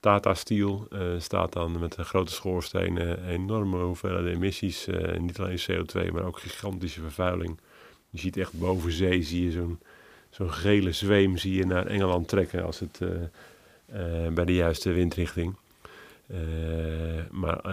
Tata 0.00 0.34
Steel 0.34 0.86
uh, 0.90 1.00
staat 1.18 1.52
dan 1.52 1.78
met 1.78 1.94
grote 1.94 2.32
schoorsteen 2.32 2.96
uh, 2.96 3.28
enorme 3.28 3.78
hoeveelheden 3.78 4.32
emissies. 4.32 4.88
Uh, 4.88 5.18
niet 5.18 5.38
alleen 5.38 5.60
CO2, 5.70 6.12
maar 6.12 6.24
ook 6.24 6.38
gigantische 6.38 7.00
vervuiling. 7.00 7.58
Je 8.10 8.18
ziet 8.18 8.36
echt 8.36 8.58
boven 8.58 8.92
zee, 8.92 9.22
zie 9.22 9.44
je 9.44 9.50
zo'n 9.50 9.78
zo'n 10.30 10.52
gele 10.52 10.92
zweem 10.92 11.36
zie 11.36 11.54
je 11.54 11.66
naar 11.66 11.86
Engeland 11.86 12.28
trekken 12.28 12.64
als 12.64 12.80
het 12.80 12.98
bij 14.34 14.44
de 14.44 14.54
juiste 14.54 14.92
windrichting. 14.92 15.56
maar 17.30 17.64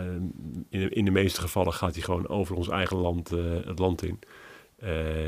in, 0.69 0.79
de, 0.79 0.89
in 0.89 1.05
de 1.05 1.11
meeste 1.11 1.41
gevallen 1.41 1.73
gaat 1.73 1.93
hij 1.93 2.03
gewoon 2.03 2.27
over 2.27 2.55
ons 2.55 2.69
eigen 2.69 2.97
land 2.97 3.29
het 3.65 3.79
land 3.79 4.03
in. 4.03 4.19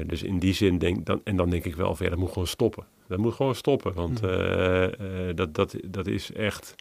dus 0.07 0.23
in 0.23 0.39
die 0.39 0.53
zin 0.53 0.77
denk 0.77 1.05
dan, 1.05 1.21
en 1.23 1.35
dan 1.35 1.49
denk 1.49 1.65
ik 1.65 1.75
wel, 1.75 1.95
ja, 1.99 2.09
dat 2.09 2.17
moet 2.17 2.31
gewoon 2.31 2.47
stoppen. 2.47 2.85
Dat 3.09 3.17
moet 3.17 3.33
gewoon 3.33 3.55
stoppen, 3.55 3.93
want 3.93 4.21
mm. 4.21 5.35
dat, 5.35 5.55
dat, 5.55 5.75
dat 5.85 6.07
is 6.07 6.31
echt 6.31 6.75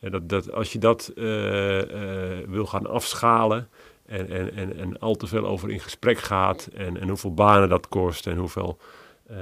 dat, 0.00 0.28
dat 0.28 0.52
als 0.52 0.72
je 0.72 0.78
dat 0.78 1.12
uh, 1.14 1.78
uh, 1.78 2.38
wil 2.46 2.66
gaan 2.66 2.86
afschalen 2.86 3.68
en, 4.06 4.30
en, 4.30 4.54
en, 4.54 4.76
en 4.76 4.98
al 4.98 5.14
te 5.14 5.26
veel 5.26 5.46
over 5.46 5.70
in 5.70 5.80
gesprek 5.80 6.18
gaat 6.18 6.68
en, 6.74 7.00
en 7.00 7.08
hoeveel 7.08 7.34
banen 7.34 7.68
dat 7.68 7.88
kost 7.88 8.26
en 8.26 8.36
hoeveel 8.36 8.78
uh, 9.30 9.36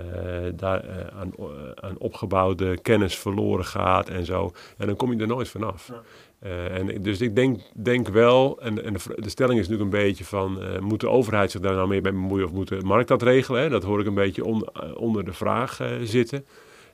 daar 0.55 1.11
aan, 1.13 1.33
aan 1.75 1.99
opgebouwde 1.99 2.79
kennis 2.79 3.19
verloren 3.19 3.65
gaat 3.65 4.09
en 4.09 4.25
zo, 4.25 4.53
en 4.77 4.87
dan 4.87 4.97
kom 4.97 5.13
je 5.13 5.21
er 5.21 5.27
nooit 5.27 5.49
vanaf. 5.49 5.89
Ja. 5.89 6.03
En 6.41 7.03
dus 7.03 7.21
ik 7.21 7.35
denk, 7.35 7.61
denk 7.75 8.09
wel, 8.09 8.61
en, 8.61 8.85
en 8.85 8.93
de, 8.93 9.01
de, 9.17 9.29
stelling 9.29 9.61
is 9.61 9.69
natuurlijk 9.69 9.95
een 9.95 10.03
beetje 10.05 10.25
van, 10.25 10.59
moet 10.81 11.01
de 11.01 11.09
overheid 11.09 11.51
zich 11.51 11.61
daar 11.61 11.75
nou 11.75 11.89
meer 11.89 12.03
mee 12.03 12.13
bemoeien 12.13 12.45
of 12.45 12.53
moet 12.53 12.69
de 12.69 12.81
markt 12.85 13.09
dat 13.09 13.23
regelen? 13.23 13.63
Hè? 13.63 13.69
Dat 13.69 13.83
hoor 13.83 14.01
ik 14.01 14.07
een 14.07 14.15
beetje 14.15 14.45
on, 14.45 14.79
onder 14.97 15.25
de 15.25 15.33
vraag 15.33 15.81
zitten. 16.03 16.47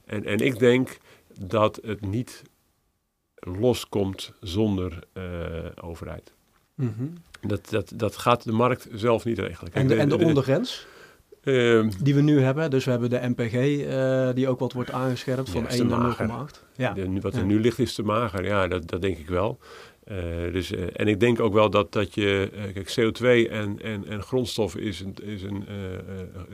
En, 0.05 0.25
en 0.25 0.39
ik 0.39 0.59
denk 0.59 0.99
dat 1.41 1.81
het 1.83 2.01
niet 2.01 2.43
loskomt 3.35 4.33
zonder 4.41 4.99
overheid. 5.83 6.33
Mm 6.75 6.95
-hmm. 6.97 7.13
dat, 7.41 7.69
dat, 7.71 7.93
dat 7.95 8.17
gaat 8.17 8.45
de 8.45 8.53
markt 8.53 8.89
zelf 8.93 9.25
niet 9.25 9.39
regelen. 9.39 9.73
en 9.73 9.87
de, 9.87 9.95
en 9.95 10.09
de, 10.09 10.19
ondergrens? 10.19 10.87
Uh, 11.45 11.89
die 12.03 12.15
we 12.15 12.21
nu 12.21 12.41
hebben, 12.41 12.71
dus 12.71 12.85
we 12.85 12.91
hebben 12.91 13.11
de 13.11 13.21
MPG, 13.23 13.55
uh, 13.55 14.35
die 14.35 14.49
ook 14.49 14.59
wat 14.59 14.73
wordt 14.73 14.91
aangescherpt 14.91 15.51
van 15.51 15.69
1 15.69 15.87
naar 15.87 16.17
0,8. 16.55 16.61
Ja. 16.77 16.93
De, 16.93 17.21
wat 17.21 17.33
er 17.35 17.41
ja. 17.41 17.45
nu 17.45 17.61
ligt 17.61 17.79
is 17.79 17.95
te 17.95 18.03
mager, 18.03 18.45
ja, 18.45 18.69
dat, 18.69 18.89
dat 18.89 19.03
denk 19.03 19.19
ik 19.19 19.29
wel. 19.29 19.59
Uh, 20.09 20.17
dus, 20.53 20.73
uh, 20.73 20.87
en 20.93 21.09
ik 21.09 21.21
denk 21.21 21.41
ook 21.41 21.53
wel 21.53 21.71
dat, 21.71 21.93
dat 21.93 22.15
je, 22.15 22.51
kijk, 22.75 22.89
CO2 23.01 23.51
en, 23.51 23.83
en, 23.83 24.07
en 24.09 24.23
grondstoffen 24.23 24.81
is 24.81 25.01
een, 25.01 25.17
is 25.23 25.43
een 25.43 25.65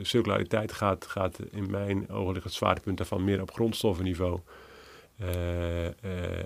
circulariteit 0.02 0.72
gaat, 0.72 1.06
gaat 1.06 1.38
in 1.50 1.70
mijn 1.70 2.10
ogen 2.10 2.32
ligt 2.32 2.44
het 2.44 2.54
zwaartepunt 2.54 2.96
daarvan 2.96 3.24
meer 3.24 3.40
op 3.40 3.52
grondstoffenniveau. 3.52 4.40
Eh, 5.20 5.86
eh, 5.86 5.92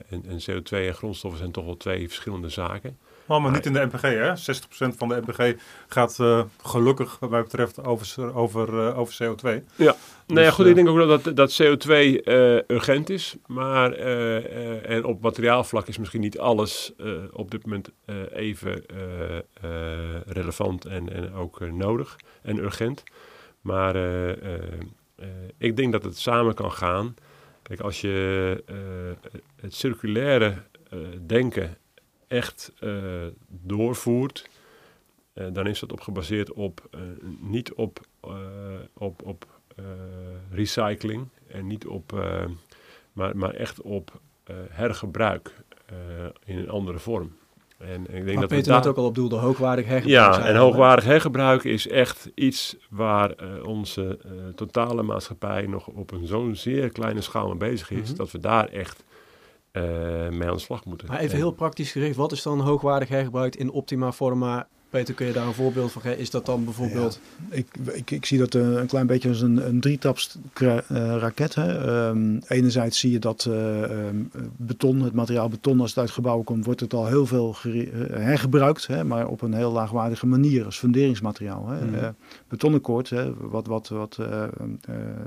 en, 0.09 0.25
en 0.27 0.41
CO2 0.51 0.71
en 0.71 0.95
grondstoffen 0.95 1.39
zijn 1.39 1.53
toch 1.53 1.65
wel 1.65 1.77
twee 1.77 2.07
verschillende 2.07 2.49
zaken. 2.49 2.99
Maar 3.27 3.51
niet 3.51 3.67
in 3.67 3.73
de 3.73 3.89
MPG, 3.93 4.03
hè? 4.03 4.33
60% 4.93 4.97
van 4.97 5.09
de 5.09 5.23
MPG 5.27 5.55
gaat 5.89 6.19
uh, 6.21 6.43
gelukkig, 6.63 7.17
wat 7.21 7.31
mij 7.31 7.43
betreft, 7.43 7.85
over, 7.85 8.35
over, 8.35 8.69
uh, 8.69 8.99
over 8.99 9.15
CO2. 9.15 9.65
Ja, 9.77 9.93
dus, 9.93 9.97
nou 10.27 10.41
ja, 10.41 10.51
goed, 10.51 10.67
ik 10.67 10.75
denk 10.75 10.89
ook 10.89 11.23
dat, 11.23 11.37
dat 11.37 11.63
CO2 11.63 11.89
uh, 11.89 12.59
urgent 12.67 13.11
is. 13.11 13.37
Maar 13.47 13.93
en 13.93 15.05
op 15.05 15.23
materiaalvlak 15.23 15.87
is 15.87 15.99
misschien 15.99 16.21
niet 16.21 16.39
alles 16.39 16.93
op 17.33 17.51
dit 17.51 17.65
moment 17.65 17.91
even 18.33 18.85
relevant 20.27 20.85
en, 20.85 21.13
en 21.13 21.35
ook 21.35 21.61
nodig 21.61 22.17
en 22.43 22.59
urgent. 22.59 23.03
Maar 23.61 23.97
ik 25.59 25.77
denk 25.77 25.93
dat 25.93 26.05
het 26.05 26.19
samen 26.19 26.55
kan 26.55 26.73
gaan. 26.73 27.15
Kijk, 27.63 27.81
als 27.81 28.01
je 28.01 28.65
het 29.61 29.75
circulaire 29.75 30.55
denken 31.27 31.77
echt 32.35 32.73
uh, 32.81 33.27
doorvoert, 33.49 34.49
uh, 35.35 35.47
dan 35.53 35.67
is 35.67 35.81
dat 35.81 35.93
op 35.93 36.01
gebaseerd 36.01 36.53
op 36.53 36.89
uh, 36.95 37.01
niet 37.41 37.73
op, 37.73 38.01
op, 38.93 39.23
op 39.23 39.47
recycling 40.51 41.29
en 41.47 41.67
niet 41.67 41.87
op, 41.87 42.13
maar, 43.13 43.37
maar 43.37 43.55
echt 43.55 43.83
op 43.83 44.21
hergebruik 44.71 45.53
in 46.45 46.59
een 46.59 46.69
andere 46.71 46.99
vorm. 46.99 47.37
En 47.79 48.15
ik 48.15 48.25
denk 48.25 48.41
dat 48.41 48.49
Peter 48.49 48.73
net 48.73 48.87
ook 48.87 48.97
al 48.97 49.05
op 49.05 49.15
doelde, 49.15 49.37
hoogwaardig 49.37 49.87
hergebruik. 49.87 50.35
Ja, 50.35 50.47
en 50.47 50.57
hoogwaardig 50.57 51.05
hergebruik 51.05 51.65
is 51.65 51.89
echt 51.89 52.31
iets 52.35 52.77
waar 52.91 53.35
onze 53.63 54.19
totale 54.55 55.03
maatschappij 55.03 55.67
nog 55.67 55.87
op 55.87 56.11
een 56.11 56.27
zo'n 56.27 56.57
zeer 56.57 56.89
kleine 56.89 57.21
schaal 57.21 57.49
mee 57.49 57.57
bezig 57.57 57.91
is, 57.91 57.99
mm 57.99 58.05
-hmm. 58.05 58.17
dat 58.17 58.31
we 58.31 58.39
daar 58.39 58.69
echt 58.69 59.05
mee 60.31 60.49
aan 60.49 60.55
de 60.55 60.59
slag 60.59 60.85
moeten. 60.85 61.09
Maar 61.09 61.21
even 61.21 61.37
heel 61.37 61.53
praktisch 61.53 61.93
gericht, 61.93 62.17
wat 62.17 62.33
is 62.33 62.43
dan 62.43 62.61
hoogwaardig 62.61 63.09
hergebruikt 63.09 63.57
in 63.57 63.71
optima 63.71 64.13
forma? 64.13 64.69
Peter, 64.95 65.15
kun 65.15 65.27
je 65.27 65.33
daar 65.33 65.47
een 65.47 65.55
voorbeeld 65.55 65.93
van 65.93 66.03
geven? 66.03 66.19
Is 66.19 66.31
dat 66.31 66.47
dan 66.47 66.65
bijvoorbeeld... 66.65 67.21
Ja, 67.51 67.57
ik, 67.57 67.67
ik, 67.93 68.11
ik, 68.11 68.27
zie 68.27 68.39
dat 68.39 68.55
uh, 68.55 68.63
een 68.63 68.87
klein 68.87 69.07
beetje 69.07 69.29
als 69.29 69.41
een, 69.41 69.67
een 69.67 69.81
drietaps 69.81 70.37
uh, 70.61 70.79
raket. 70.89 71.55
Hè. 71.55 72.09
Um, 72.09 72.41
enerzijds 72.49 72.99
zie 72.99 73.11
je 73.11 73.19
dat 73.19 73.47
uh, 73.49 73.81
um, 73.83 74.31
beton, 74.57 75.01
het 75.01 75.13
materiaal 75.13 75.49
beton, 75.49 75.81
als 75.81 75.91
het 75.91 75.99
uit 75.99 76.11
gebouwen 76.11 76.45
komt, 76.45 76.65
wordt 76.65 76.81
het 76.81 76.95
al 76.95 77.07
heel 77.07 77.27
veel 77.27 77.57
hergebruikt. 78.11 78.87
Hè, 78.87 79.05
maar 79.05 79.27
op 79.27 79.43
een 79.43 79.55
heel 79.55 79.73
laagwaardige 79.73 80.27
manier 80.27 80.65
als 80.65 80.79
funderingsmateriaal. 80.79 81.69
Hè. 81.69 81.85
Mm. 81.85 82.15
betonakkoord, 82.49 83.11
hè, 83.11 83.35
wat, 83.35 83.67
wat, 83.67 83.89
wat 83.89 84.19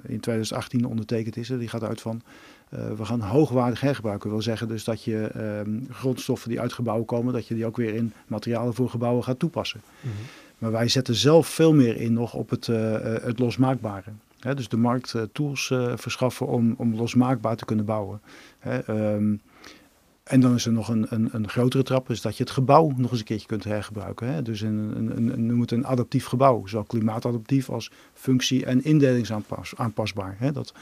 in 0.03 0.19
2018 0.19 0.85
ondertekend 0.85 1.37
is, 1.37 1.49
hè, 1.49 1.57
die 1.57 1.69
gaat 1.69 1.83
uit 1.83 2.01
van 2.01 2.21
uh, 2.73 2.91
we 2.97 3.05
gaan 3.05 3.21
hoogwaardig 3.21 3.81
hergebruiken. 3.81 4.23
Dat 4.23 4.37
wil 4.37 4.47
zeggen 4.47 4.67
dus 4.67 4.83
dat 4.83 5.03
je 5.03 5.31
um, 5.65 5.87
grondstoffen 5.91 6.49
die 6.49 6.59
uit 6.59 6.73
gebouwen 6.73 7.05
komen, 7.05 7.33
dat 7.33 7.47
je 7.47 7.53
die 7.55 7.65
ook 7.65 7.77
weer 7.77 7.93
in 7.93 8.13
materialen 8.27 8.73
voor 8.73 8.89
gebouwen 8.89 9.23
gaat 9.23 9.39
toepassen. 9.39 9.81
Mm 10.01 10.11
-hmm. 10.11 10.25
Maar 10.57 10.71
wij 10.71 10.87
zetten 10.87 11.15
zelf 11.15 11.47
veel 11.47 11.73
meer 11.73 11.95
in 11.95 12.13
nog 12.13 12.33
op 12.33 12.49
het, 12.49 12.67
uh, 12.67 12.93
het 13.01 13.39
losmaakbare. 13.39 14.11
Hè, 14.39 14.55
dus 14.55 14.67
de 14.67 14.77
markt 14.77 15.13
uh, 15.13 15.21
tools 15.31 15.73
verschaffen 15.95 16.47
om, 16.47 16.73
om 16.77 16.95
losmaakbaar 16.95 17.55
te 17.55 17.65
kunnen 17.65 17.85
bouwen. 17.85 18.21
Hè, 18.59 19.13
um, 19.13 19.41
en 20.27 20.39
dan 20.39 20.55
is 20.55 20.65
er 20.65 20.71
nog 20.71 20.87
een, 20.87 21.05
een, 21.09 21.29
een, 21.31 21.49
grotere 21.49 21.83
trap, 21.83 22.09
is 22.09 22.21
dat 22.21 22.37
je 22.37 22.43
het 22.43 22.51
gebouw 22.51 22.93
nog 22.97 23.11
eens 23.11 23.19
een 23.19 23.25
keertje 23.25 23.47
kunt 23.47 23.63
hergebruiken. 23.63 24.27
Hè? 24.27 24.41
Dus 24.41 24.61
een, 24.61 24.93
een, 24.95 25.33
een, 25.33 25.45
noem 25.45 25.61
het 25.61 25.71
een 25.71 25.87
adaptief 25.87 26.25
gebouw, 26.25 26.65
zowel 26.65 26.83
klimaatadaptief 26.83 27.69
als 27.69 27.91
functie- 28.13 28.65
en 28.65 28.83
indelingsaanpasbaar. 28.83 30.35
Hè? 30.39 30.51
Dat, 30.51 30.73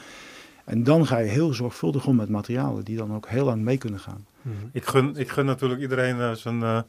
en 0.66 0.84
dan 0.84 1.06
ga 1.06 1.18
je 1.18 1.28
heel 1.28 1.52
zorgvuldig 1.52 2.06
om 2.06 2.16
met 2.16 2.28
materialen 2.28 2.84
die 2.84 2.96
dan 2.96 3.14
ook 3.14 3.28
heel 3.28 3.44
lang 3.44 3.62
mee 3.62 3.78
kunnen 3.78 4.00
gaan. 4.00 4.26
-hmm. 4.42 4.70
ik, 4.72 4.84
gun, 4.84 5.16
ik 5.16 5.28
gun 5.28 5.46
natuurlijk 5.46 5.80
iedereen 5.80 6.16
uh, 6.16 6.32
zijn, 6.32 6.60
uh, 6.60 6.80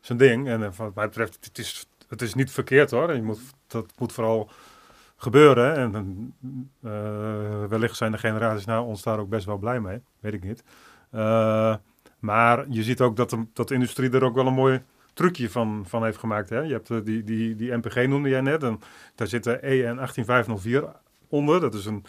zijn 0.00 0.18
ding. 0.18 0.48
En 0.48 0.60
uh, 0.60 0.68
wat 0.76 0.94
mij 0.94 1.06
betreft, 1.06 1.38
het 1.40 1.58
is, 1.58 1.86
het 2.08 2.22
is 2.22 2.34
niet 2.34 2.50
verkeerd 2.50 2.90
hoor. 2.90 3.14
Je 3.14 3.22
moet, 3.22 3.40
dat 3.66 3.86
moet 3.98 4.12
vooral 4.12 4.50
gebeuren. 5.16 5.76
En 5.76 6.34
wellicht 7.68 7.96
zijn 7.96 8.12
de 8.12 8.18
generaties 8.18 8.64
na 8.64 8.82
ons 8.82 9.02
daar 9.02 9.18
ook 9.18 9.28
best 9.28 9.46
wel 9.46 9.58
blij 9.58 9.80
mee. 9.80 10.00
Weet 10.20 10.34
ik 10.34 10.44
niet. 10.44 10.64
maar 12.18 12.64
je 12.68 12.82
ziet 12.82 13.00
ook 13.00 13.16
dat 13.16 13.30
de, 13.30 13.46
dat 13.52 13.68
de 13.68 13.74
industrie 13.74 14.10
er 14.10 14.24
ook 14.24 14.34
wel 14.34 14.46
een 14.46 14.54
mooi 14.54 14.82
trucje 15.12 15.50
van, 15.50 15.84
van 15.86 16.04
heeft 16.04 16.18
gemaakt. 16.18 16.48
Hè? 16.48 16.58
Je 16.58 16.72
hebt 16.72 17.04
die, 17.04 17.24
die, 17.24 17.56
die 17.56 17.76
MPG 17.76 18.06
noemde 18.06 18.28
jij 18.28 18.40
net. 18.40 18.62
En 18.62 18.80
daar 19.14 19.26
zit 19.26 19.44
de 19.44 19.56
EN 19.56 19.98
18504 19.98 20.84
onder. 21.28 21.60
Dat 21.60 21.74
is 21.74 21.86
een 21.86 22.04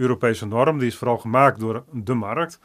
Europese 0.00 0.46
norm. 0.46 0.78
Die 0.78 0.88
is 0.88 0.96
vooral 0.96 1.18
gemaakt 1.18 1.60
door 1.60 1.84
de 1.92 2.14
markt. 2.14 2.60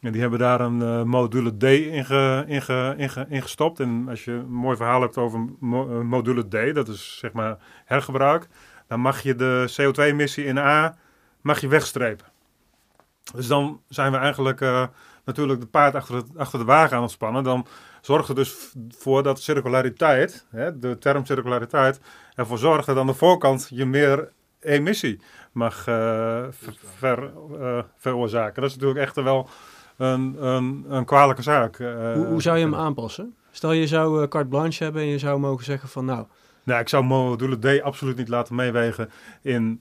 En 0.00 0.12
die 0.12 0.20
hebben 0.20 0.38
daar 0.38 0.60
een 0.60 0.80
uh, 0.80 1.02
module 1.02 1.56
D 1.56 1.62
in, 1.62 1.92
in, 1.92 2.48
in, 2.48 2.62
ge, 3.10 3.26
in, 3.28 3.42
gestopt. 3.42 3.80
En 3.80 4.06
als 4.08 4.24
je 4.24 4.32
een 4.32 4.52
mooi 4.52 4.76
verhaal 4.76 5.00
hebt 5.00 5.18
over 5.18 5.38
uh, 5.62 6.00
module 6.00 6.48
D, 6.48 6.74
dat 6.74 6.88
is 6.88 7.18
zeg 7.18 7.32
maar 7.32 7.58
hergebruik, 7.84 8.48
dan 8.86 9.00
mag 9.00 9.22
je 9.22 9.34
de 9.34 9.74
CO2-emissie 9.80 10.44
in 10.44 10.58
A 10.58 10.96
mag 11.40 11.60
je 11.60 11.68
wegstrepen. 11.68 12.26
Dus 13.34 13.46
dan 13.46 13.80
zijn 13.88 14.12
we 14.12 14.18
eigenlijk 14.18 14.60
uh, 14.60 14.86
natuurlijk 15.24 15.60
de 15.60 15.66
paard 15.66 15.94
achter, 15.94 16.22
achter 16.36 16.58
de 16.58 16.64
wagen 16.64 16.96
aan 16.96 17.02
het 17.02 17.10
spannen. 17.10 17.44
Dan 17.44 17.66
zorgt 18.00 18.28
er 18.28 18.34
dus 18.34 18.74
voor 18.88 19.22
dat 19.22 19.40
circulariteit, 19.40 20.46
hè, 20.50 20.78
de 20.78 20.98
term 20.98 21.26
circulariteit, 21.26 22.00
ervoor 22.34 22.58
zorgt 22.58 22.86
dat 22.86 22.96
aan 22.96 23.06
de 23.06 23.14
voorkant 23.14 23.68
je 23.70 23.86
meer 23.86 24.32
emissie 24.62 25.20
mag 25.52 25.86
uh, 25.88 26.42
ver, 26.96 27.30
uh, 27.60 27.78
veroorzaken. 27.96 28.62
Dat 28.62 28.70
is 28.70 28.76
natuurlijk 28.76 29.04
echt 29.04 29.16
wel 29.16 29.48
een, 29.96 30.44
een, 30.44 30.84
een 30.88 31.04
kwalijke 31.04 31.42
zaak. 31.42 31.78
Uh, 31.78 32.12
hoe, 32.12 32.26
hoe, 32.26 32.42
zou 32.42 32.58
je 32.58 32.64
hem 32.64 32.74
aanpassen? 32.74 33.34
Stel 33.50 33.72
je 33.72 33.86
zou 33.86 34.28
carte 34.28 34.48
blanche 34.48 34.84
hebben 34.84 35.02
en 35.02 35.08
je 35.08 35.18
zou 35.18 35.40
mogen 35.40 35.64
zeggen 35.64 35.88
van 35.88 36.04
nou... 36.04 36.26
Nou, 36.64 36.80
ik 36.80 36.88
zou 36.88 37.04
module 37.04 37.78
D 37.78 37.82
absoluut 37.82 38.16
niet 38.16 38.28
laten 38.28 38.54
meewegen 38.54 39.10
in, 39.42 39.80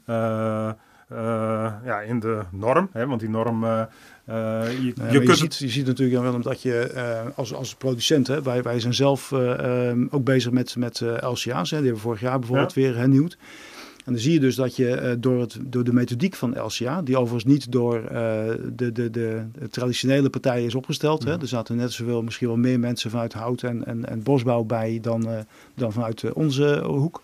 ja, 1.83 2.01
in 2.05 2.19
de 2.19 2.41
norm. 2.51 2.89
Hè, 2.91 3.07
want 3.07 3.19
die 3.19 3.29
norm... 3.29 3.63
Uh, 3.63 4.71
je, 4.79 4.85
je, 4.85 4.93
kunt 5.11 5.27
je, 5.27 5.35
ziet, 5.35 5.57
je 5.57 5.69
ziet 5.69 5.85
natuurlijk 5.85 6.21
wel 6.21 6.41
dat 6.41 6.61
je 6.61 6.91
uh, 6.95 7.37
als, 7.37 7.53
als 7.53 7.75
producent, 7.75 8.27
hè, 8.27 8.41
wij, 8.41 8.61
wij 8.61 8.79
zijn 8.79 8.93
zelf 8.93 9.31
uh, 9.31 9.87
um, 9.87 10.07
ook 10.11 10.23
bezig 10.23 10.51
met, 10.51 10.75
met 10.75 10.99
LCA's. 11.01 11.69
Hè, 11.71 11.77
die 11.77 11.85
hebben 11.85 11.93
we 11.93 11.99
vorig 11.99 12.19
jaar 12.21 12.39
bijvoorbeeld 12.39 12.73
ja. 12.73 12.81
weer 12.81 12.95
hernieuwd. 12.95 13.37
En 14.05 14.13
dan 14.13 14.21
zie 14.21 14.33
je 14.33 14.39
dus 14.39 14.55
dat 14.55 14.75
je 14.75 15.01
uh, 15.01 15.11
door, 15.19 15.39
het, 15.39 15.57
door 15.61 15.83
de 15.83 15.93
methodiek 15.93 16.35
van 16.35 16.59
LCA, 16.59 17.01
die 17.01 17.17
overigens 17.17 17.53
niet 17.53 17.71
door 17.71 18.01
uh, 18.01 18.09
de, 18.75 18.91
de, 18.91 19.09
de, 19.09 19.43
traditionele 19.69 20.29
partijen 20.29 20.65
is 20.65 20.75
opgesteld. 20.75 21.23
Hè? 21.23 21.39
Er 21.39 21.47
zaten 21.47 21.75
net 21.75 21.91
zoveel, 21.91 22.23
misschien 22.23 22.47
wel 22.47 22.57
meer 22.57 22.79
mensen 22.79 23.09
vanuit 23.09 23.33
hout 23.33 23.63
en, 23.63 23.85
en, 23.85 24.09
en 24.09 24.23
bosbouw 24.23 24.63
bij 24.63 24.99
dan, 25.01 25.29
uh, 25.29 25.39
dan 25.75 25.93
vanuit 25.93 26.33
onze 26.33 26.83
hoek. 26.85 27.21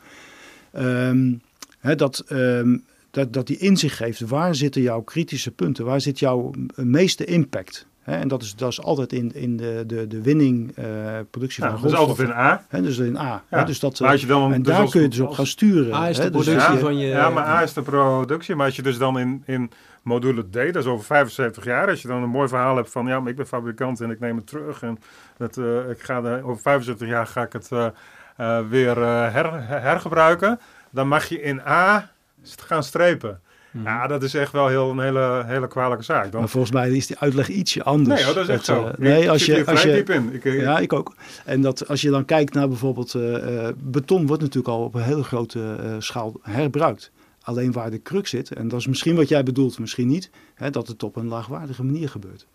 Um, 0.77 1.41
hè, 1.79 1.95
dat, 1.95 2.25
um, 2.29 2.83
dat, 3.11 3.33
dat 3.33 3.47
die 3.47 3.57
inzicht 3.57 3.95
geeft, 3.95 4.19
waar 4.19 4.55
zitten 4.55 4.81
jouw 4.81 5.01
kritische 5.01 5.51
punten? 5.51 5.85
Waar 5.85 6.01
zit 6.01 6.19
jouw 6.19 6.51
meeste 6.75 7.25
impact? 7.25 7.87
Hè, 8.07 8.15
en 8.15 8.27
dat 8.27 8.41
is, 8.41 8.55
dat 8.55 8.69
is 8.71 8.81
altijd 8.81 9.13
in, 9.13 9.31
in 9.33 9.57
de, 9.57 9.83
de, 9.87 10.07
de 10.07 10.21
winning, 10.21 10.77
uh, 10.77 10.85
productie 11.31 11.63
ja, 11.63 11.71
van 11.71 11.81
Dat 11.81 11.91
is 11.91 11.97
altijd 11.97 12.19
in 12.27 12.33
A. 12.33 12.65
Hè, 12.67 12.81
dus 12.81 12.97
in 12.97 13.17
A. 13.17 13.43
Ja. 13.49 13.63
Dus 13.63 13.79
dat, 13.79 13.99
maar 13.99 14.11
als 14.11 14.21
je 14.21 14.27
dan, 14.27 14.53
en 14.53 14.61
dus 14.61 14.71
daar 14.73 14.81
als, 14.81 14.91
kun 14.91 15.01
je 15.01 15.07
dus 15.07 15.19
op 15.19 15.31
gaan 15.31 15.47
sturen. 15.47 15.93
A 15.93 16.09
is 16.09 16.17
de 16.17 16.29
productie 16.29 16.53
dus, 16.53 16.63
ja, 16.63 16.77
van 16.77 16.97
je... 16.97 17.07
Ja, 17.07 17.29
maar 17.29 17.45
A 17.45 17.61
is 17.61 17.73
de 17.73 17.81
productie. 17.81 18.55
Maar 18.55 18.65
als 18.65 18.75
je 18.75 18.81
dus 18.81 18.97
dan 18.97 19.19
in, 19.19 19.43
in 19.45 19.71
module 20.01 20.49
D, 20.49 20.53
dat 20.53 20.75
is 20.75 20.85
over 20.85 21.05
75 21.05 21.63
jaar, 21.63 21.89
als 21.89 22.01
je 22.01 22.07
dan 22.07 22.23
een 22.23 22.29
mooi 22.29 22.47
verhaal 22.47 22.75
hebt 22.75 22.91
van, 22.91 23.07
ja, 23.07 23.19
maar 23.19 23.29
ik 23.29 23.35
ben 23.35 23.47
fabrikant 23.47 24.01
en 24.01 24.09
ik 24.09 24.19
neem 24.19 24.35
het 24.35 24.47
terug. 24.47 24.81
En 24.81 24.99
dat, 25.37 25.57
uh, 25.57 25.89
ik 25.89 26.01
ga 26.01 26.21
de, 26.21 26.41
over 26.43 26.61
75 26.61 27.07
jaar 27.07 27.27
ga 27.27 27.41
ik 27.41 27.53
het 27.53 27.69
uh, 27.73 27.87
uh, 28.39 28.59
weer 28.69 28.97
her, 28.97 29.67
hergebruiken. 29.67 30.59
Dan 30.89 31.07
mag 31.07 31.25
je 31.25 31.41
in 31.41 31.61
A 31.61 32.09
gaan 32.55 32.83
strepen. 32.83 33.41
Ja, 33.83 34.07
dat 34.07 34.23
is 34.23 34.33
echt 34.33 34.51
wel 34.51 34.67
heel, 34.67 34.89
een 34.91 34.99
hele, 34.99 35.43
hele 35.45 35.67
kwalijke 35.67 36.03
zaak. 36.03 36.31
Dan... 36.31 36.39
Maar 36.39 36.49
volgens 36.49 36.73
mij 36.73 36.91
is 36.91 37.07
die 37.07 37.17
uitleg 37.19 37.49
ietsje 37.49 37.83
anders. 37.83 38.25
Nee, 38.25 38.33
dat 38.33 38.43
is 38.43 38.49
echt 38.49 38.65
zo. 38.65 38.85
Uh, 38.85 38.91
nee, 38.97 39.31
als 39.31 39.45
je, 39.45 39.65
als 39.65 39.81
je, 39.81 39.91
diep 39.91 40.09
in. 40.09 40.33
Ik, 40.33 40.43
uh, 40.43 40.61
ja, 40.61 40.79
ik 40.79 40.93
ook. 40.93 41.13
En 41.45 41.61
dat 41.61 41.87
als 41.87 42.01
je 42.01 42.09
dan 42.09 42.25
kijkt 42.25 42.53
naar 42.53 42.67
bijvoorbeeld 42.67 43.13
uh, 43.13 43.67
beton 43.77 44.27
wordt 44.27 44.41
natuurlijk 44.41 44.73
al 44.73 44.83
op 44.83 44.95
een 44.95 45.01
hele 45.01 45.23
grote 45.23 45.75
schaal 45.99 46.33
herbruikt. 46.41 47.11
Alleen 47.41 47.71
waar 47.71 47.91
de 47.91 48.01
crux 48.01 48.29
zit, 48.29 48.51
en 48.51 48.67
dat 48.67 48.79
is 48.79 48.87
misschien 48.87 49.15
wat 49.15 49.27
jij 49.27 49.43
bedoelt, 49.43 49.79
misschien 49.79 50.07
niet, 50.07 50.29
hè, 50.55 50.69
dat 50.69 50.87
het 50.87 51.03
op 51.03 51.15
een 51.15 51.27
laagwaardige 51.27 51.83
manier 51.83 52.09
gebeurt. 52.09 52.45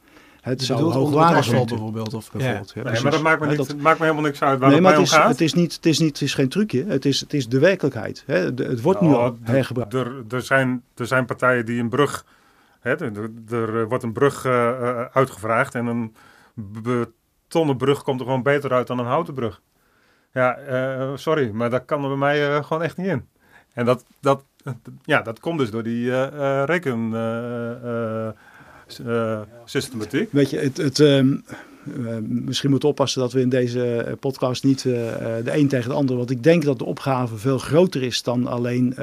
Het 0.42 0.62
zou 0.62 0.92
hoogwaardig 0.92 1.44
zijn 1.44 1.66
bijvoorbeeld. 1.66 2.14
Of 2.14 2.32
bijvoorbeeld. 2.32 2.72
Ja. 2.74 2.82
Ja, 2.84 2.90
nee, 2.90 3.02
maar 3.02 3.10
dat 3.10 3.22
maakt 3.22 3.40
me, 3.40 3.46
niet, 3.46 3.56
dat, 3.56 3.76
maakt 3.76 3.98
me 3.98 4.04
helemaal 4.04 4.24
niks 4.24 4.42
uit 4.42 4.58
waar 4.58 4.68
nee, 4.68 4.78
het, 4.78 4.86
maar 4.86 4.92
het 4.92 5.02
is, 5.02 5.12
gaat. 5.12 5.28
Het 5.28 5.40
is, 5.40 5.54
niet, 5.54 5.74
het, 5.74 5.86
is 5.86 5.98
niet, 5.98 6.08
het 6.08 6.20
is 6.20 6.34
geen 6.34 6.48
trucje, 6.48 6.84
het 6.84 7.04
is, 7.04 7.20
het 7.20 7.32
is 7.32 7.48
de 7.48 7.58
werkelijkheid. 7.58 8.22
Hè. 8.26 8.54
De, 8.54 8.64
het 8.64 8.80
wordt 8.80 9.00
nou, 9.00 9.12
nu 9.12 9.18
al 9.18 9.36
hergebruikt. 9.42 9.94
Er, 9.94 10.24
er, 10.28 10.42
zijn, 10.42 10.82
er 10.94 11.06
zijn 11.06 11.24
partijen 11.24 11.66
die 11.66 11.80
een 11.80 11.88
brug... 11.88 12.24
Hè, 12.80 12.96
er, 12.96 13.30
er 13.50 13.88
wordt 13.88 14.04
een 14.04 14.12
brug 14.12 14.44
uh, 14.44 15.02
uitgevraagd 15.02 15.74
en 15.74 15.86
een 15.86 16.14
betonnen 16.54 17.76
brug 17.76 18.02
komt 18.02 18.20
er 18.20 18.26
gewoon 18.26 18.42
beter 18.42 18.72
uit 18.72 18.86
dan 18.86 18.98
een 18.98 19.06
houten 19.06 19.34
brug. 19.34 19.60
Ja, 20.32 20.58
uh, 20.58 21.10
sorry, 21.14 21.50
maar 21.50 21.70
dat 21.70 21.84
kan 21.84 22.02
er 22.02 22.08
bij 22.08 22.18
mij 22.18 22.48
uh, 22.48 22.64
gewoon 22.64 22.82
echt 22.82 22.96
niet 22.96 23.06
in. 23.06 23.28
En 23.72 23.84
dat, 23.84 24.04
dat, 24.20 24.44
ja, 25.02 25.22
dat 25.22 25.40
komt 25.40 25.58
dus 25.58 25.70
door 25.70 25.82
die 25.82 26.26
reken 26.64 27.10
uh, 29.06 29.40
systematiek. 29.64 30.32
Weet 30.32 30.50
je, 30.50 30.58
het, 30.58 30.76
het, 30.76 30.98
uh, 30.98 31.24
misschien 32.20 32.70
moeten 32.70 32.88
oppassen 32.88 33.20
dat 33.20 33.32
we 33.32 33.40
in 33.40 33.48
deze 33.48 34.16
podcast 34.20 34.64
niet 34.64 34.82
de 34.82 35.42
een 35.44 35.68
tegen 35.68 35.88
de 35.88 35.96
ander. 35.96 36.16
Want 36.16 36.30
ik 36.30 36.42
denk 36.42 36.64
dat 36.64 36.78
de 36.78 36.84
opgave 36.84 37.36
veel 37.36 37.58
groter 37.58 38.02
is 38.02 38.22
dan 38.22 38.46
alleen, 38.46 38.94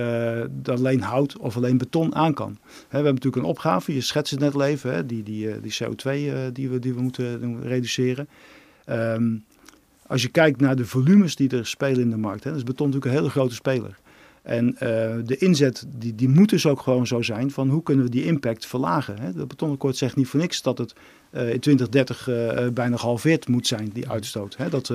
dan 0.52 0.78
alleen 0.78 1.02
hout 1.02 1.38
of 1.38 1.56
alleen 1.56 1.78
beton 1.78 2.15
aan 2.15 2.34
kan. 2.34 2.58
We 2.62 2.95
hebben 2.95 3.13
natuurlijk 3.13 3.43
een 3.43 3.49
opgave, 3.49 3.93
je 3.93 4.02
schetst 4.02 4.32
het 4.32 4.39
net 4.39 4.60
even, 4.62 5.08
die, 5.08 5.23
die, 5.23 5.60
die 5.62 5.78
CO2 5.84 6.12
die, 6.54 6.69
we, 6.69 6.80
die 6.80 6.93
we 6.93 7.02
moeten 7.02 7.62
reduceren. 7.63 8.28
Um, 8.89 9.43
als 10.10 10.21
je 10.21 10.30
kijkt 10.30 10.60
naar 10.60 10.75
de 10.75 10.86
volumes 10.86 11.36
die 11.36 11.49
er 11.49 11.65
spelen 11.65 12.02
in 12.02 12.10
de 12.10 12.17
markt, 12.17 12.43
hè, 12.43 12.56
is 12.56 12.63
beton 12.63 12.88
natuurlijk 12.88 13.13
een 13.13 13.19
hele 13.19 13.32
grote 13.32 13.54
speler. 13.54 13.97
En 14.41 14.67
uh, 14.73 14.80
de 15.25 15.36
inzet, 15.38 15.86
die, 15.97 16.15
die 16.15 16.30
moet 16.30 16.49
dus 16.49 16.65
ook 16.65 16.82
gewoon 16.82 17.08
zo 17.08 17.21
zijn 17.21 17.52
van 17.52 17.69
hoe 17.69 17.84
kunnen 17.84 18.06
we 18.06 18.12
die 18.12 18.25
impact 18.25 18.65
verlagen. 18.65 19.19
Hè? 19.19 19.34
De 19.34 19.45
betonakkoord 19.45 19.97
zegt 19.97 20.15
niet 20.15 20.28
voor 20.28 20.39
niks 20.39 20.62
dat 20.62 20.78
het 20.78 20.93
uh, 21.32 21.54
in 21.54 21.60
2030 21.60 22.28
uh, 22.28 22.67
bijna 22.73 22.97
gehalveerd 22.97 23.47
moet 23.47 23.67
zijn, 23.67 23.89
die 23.93 24.10
uitstoot. 24.10 24.58
Hè? 24.58 24.69
Dat 24.69 24.88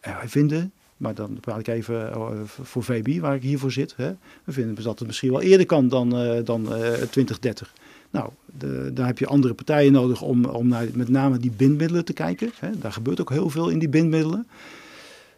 wij 0.00 0.28
vinden, 0.28 0.72
maar 0.96 1.14
dan 1.14 1.40
praat 1.40 1.58
ik 1.58 1.66
even 1.66 2.12
voor 2.46 2.82
VB 2.82 3.20
waar 3.20 3.34
ik 3.34 3.42
hiervoor 3.42 3.72
zit. 3.72 3.94
Hè? 3.96 4.12
We 4.44 4.52
vinden 4.52 4.74
dus 4.74 4.84
dat 4.84 4.98
het 4.98 5.08
misschien 5.08 5.30
wel 5.30 5.42
eerder 5.42 5.66
kan 5.66 5.88
dan, 5.88 6.10
dan 6.44 6.64
2030. 6.64 7.72
Nou, 8.10 8.30
de, 8.58 8.90
daar 8.94 9.06
heb 9.06 9.18
je 9.18 9.26
andere 9.26 9.54
partijen 9.54 9.92
nodig 9.92 10.22
om, 10.22 10.44
om 10.44 10.68
naar 10.68 10.86
met 10.94 11.08
name 11.08 11.38
die 11.38 11.50
bindmiddelen 11.50 12.04
te 12.04 12.12
kijken. 12.12 12.50
Hè. 12.58 12.78
Daar 12.78 12.92
gebeurt 12.92 13.20
ook 13.20 13.30
heel 13.30 13.50
veel 13.50 13.68
in 13.68 13.78
die 13.78 13.88
bindmiddelen. 13.88 14.46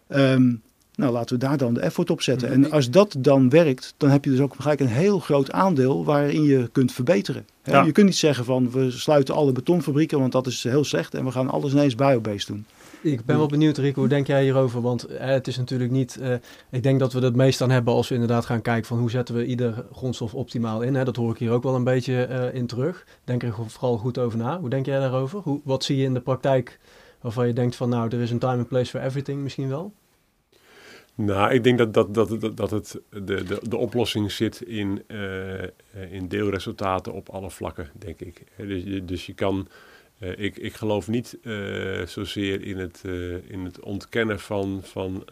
Um, 0.09 0.63
nou, 1.01 1.13
laten 1.13 1.39
we 1.39 1.45
daar 1.45 1.57
dan 1.57 1.75
de 1.75 1.81
effort 1.81 2.11
op 2.11 2.23
zetten. 2.23 2.51
En 2.51 2.71
als 2.71 2.91
dat 2.91 3.17
dan 3.19 3.49
werkt, 3.49 3.95
dan 3.97 4.11
heb 4.11 4.25
je 4.25 4.31
dus 4.31 4.41
ook 4.41 4.55
gelijk 4.59 4.81
een 4.81 4.87
heel 4.87 5.19
groot 5.19 5.53
aandeel 5.53 6.05
waarin 6.05 6.43
je 6.43 6.69
kunt 6.73 6.93
verbeteren. 6.93 7.47
Ja. 7.65 7.83
Je 7.83 7.93
kunt 7.93 8.07
niet 8.07 8.17
zeggen 8.17 8.45
van 8.45 8.71
we 8.71 8.91
sluiten 8.91 9.35
alle 9.35 9.53
betonfabrieken, 9.53 10.19
want 10.19 10.33
dat 10.33 10.47
is 10.47 10.63
heel 10.63 10.85
slecht 10.85 11.15
en 11.15 11.25
we 11.25 11.31
gaan 11.31 11.51
alles 11.51 11.73
ineens 11.73 11.95
biobased 11.95 12.47
doen. 12.47 12.67
Ik 13.03 13.25
ben 13.25 13.37
wel 13.37 13.47
benieuwd, 13.47 13.79
Rico, 13.79 14.01
hoe 14.01 14.09
denk 14.09 14.27
jij 14.27 14.43
hierover? 14.43 14.81
Want 14.81 15.05
eh, 15.05 15.27
het 15.27 15.47
is 15.47 15.57
natuurlijk 15.57 15.91
niet. 15.91 16.19
Uh, 16.21 16.35
ik 16.71 16.83
denk 16.83 16.99
dat 17.01 17.13
we 17.13 17.21
het 17.21 17.37
meest 17.37 17.61
aan 17.61 17.71
hebben 17.71 17.95
als 17.95 18.09
we 18.09 18.15
inderdaad 18.15 18.45
gaan 18.45 18.63
kijken 18.63 18.87
van 18.87 18.99
hoe 18.99 19.11
zetten 19.11 19.35
we 19.35 19.47
ieder 19.47 19.85
grondstof 19.93 20.35
optimaal 20.35 20.83
in. 20.83 20.95
Hè? 20.95 21.05
Dat 21.05 21.17
hoor 21.17 21.31
ik 21.31 21.39
hier 21.39 21.51
ook 21.51 21.63
wel 21.63 21.75
een 21.75 21.85
beetje 21.85 22.29
uh, 22.31 22.55
in 22.55 22.67
terug. 22.67 23.07
Denk 23.25 23.43
er 23.43 23.55
vooral 23.67 23.97
goed 23.97 24.19
over 24.19 24.39
na. 24.39 24.59
Hoe 24.61 24.71
denk 24.71 24.87
jij 24.87 24.99
daarover? 24.99 25.41
Hoe, 25.41 25.61
wat 25.65 25.85
zie 25.85 25.97
je 25.97 26.05
in 26.05 26.15
de 26.15 26.21
praktijk 26.21 26.79
waarvan 27.21 27.47
je 27.47 27.53
denkt 27.53 27.77
van 27.77 27.89
nou, 27.89 28.09
er 28.09 28.21
is 28.21 28.31
een 28.31 28.39
time 28.39 28.57
and 28.57 28.69
place 28.69 28.91
for 28.91 29.01
everything 29.01 29.43
misschien 29.43 29.69
wel? 29.69 29.93
Nou, 31.25 31.53
ik 31.53 31.65
denk 31.65 31.79
dat, 31.79 31.95
dat, 31.95 32.15
dat, 32.15 32.57
dat 32.57 32.71
het, 32.71 33.01
de, 33.11 33.45
de, 33.45 33.59
de 33.63 33.77
oplossing 33.77 34.33
zit 34.33 34.61
in, 34.61 35.03
uh, 35.09 35.63
in 36.11 36.29
deelresultaten 36.29 37.13
op 37.13 37.29
alle 37.29 37.51
vlakken, 37.51 37.91
denk 37.93 38.21
ik. 38.21 38.45
Dus, 38.57 39.01
dus 39.05 39.27
je 39.27 39.35
kan 39.35 39.69
uh, 40.19 40.39
ik, 40.39 40.57
ik 40.57 40.75
geloof 40.75 41.09
niet 41.09 41.39
zozeer 42.05 42.63
in 42.63 42.79
het, 42.79 43.05
in 43.47 43.65
het 43.65 43.81
ontkennen 43.81 44.41
van, 44.41 44.81
van 44.83 45.25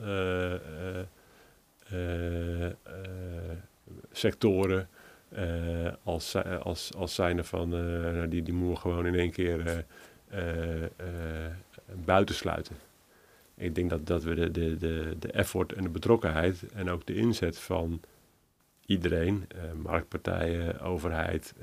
sectoren 4.12 4.88
als, 6.02 6.34
als, 6.62 6.90
als 6.96 7.14
zijnde 7.14 7.44
van 7.44 7.68
nou, 7.68 8.28
die, 8.28 8.42
die 8.42 8.54
moeten 8.54 8.78
gewoon 8.78 9.06
in 9.06 9.14
één 9.14 9.30
keer 9.30 9.84
buitensluiten. 12.04 12.87
Ik 13.58 13.74
denk 13.74 13.90
dat, 13.90 14.06
dat 14.06 14.22
we 14.22 14.34
de, 14.34 14.50
de, 14.50 14.76
de, 14.76 15.16
de 15.18 15.32
effort 15.32 15.72
en 15.72 15.82
de 15.82 15.88
betrokkenheid 15.88 16.62
en 16.72 16.90
ook 16.90 17.06
de 17.06 17.14
inzet 17.14 17.58
van 17.58 18.00
iedereen, 18.86 19.46
marktpartijen, 19.82 20.80
overheid, 20.80 21.54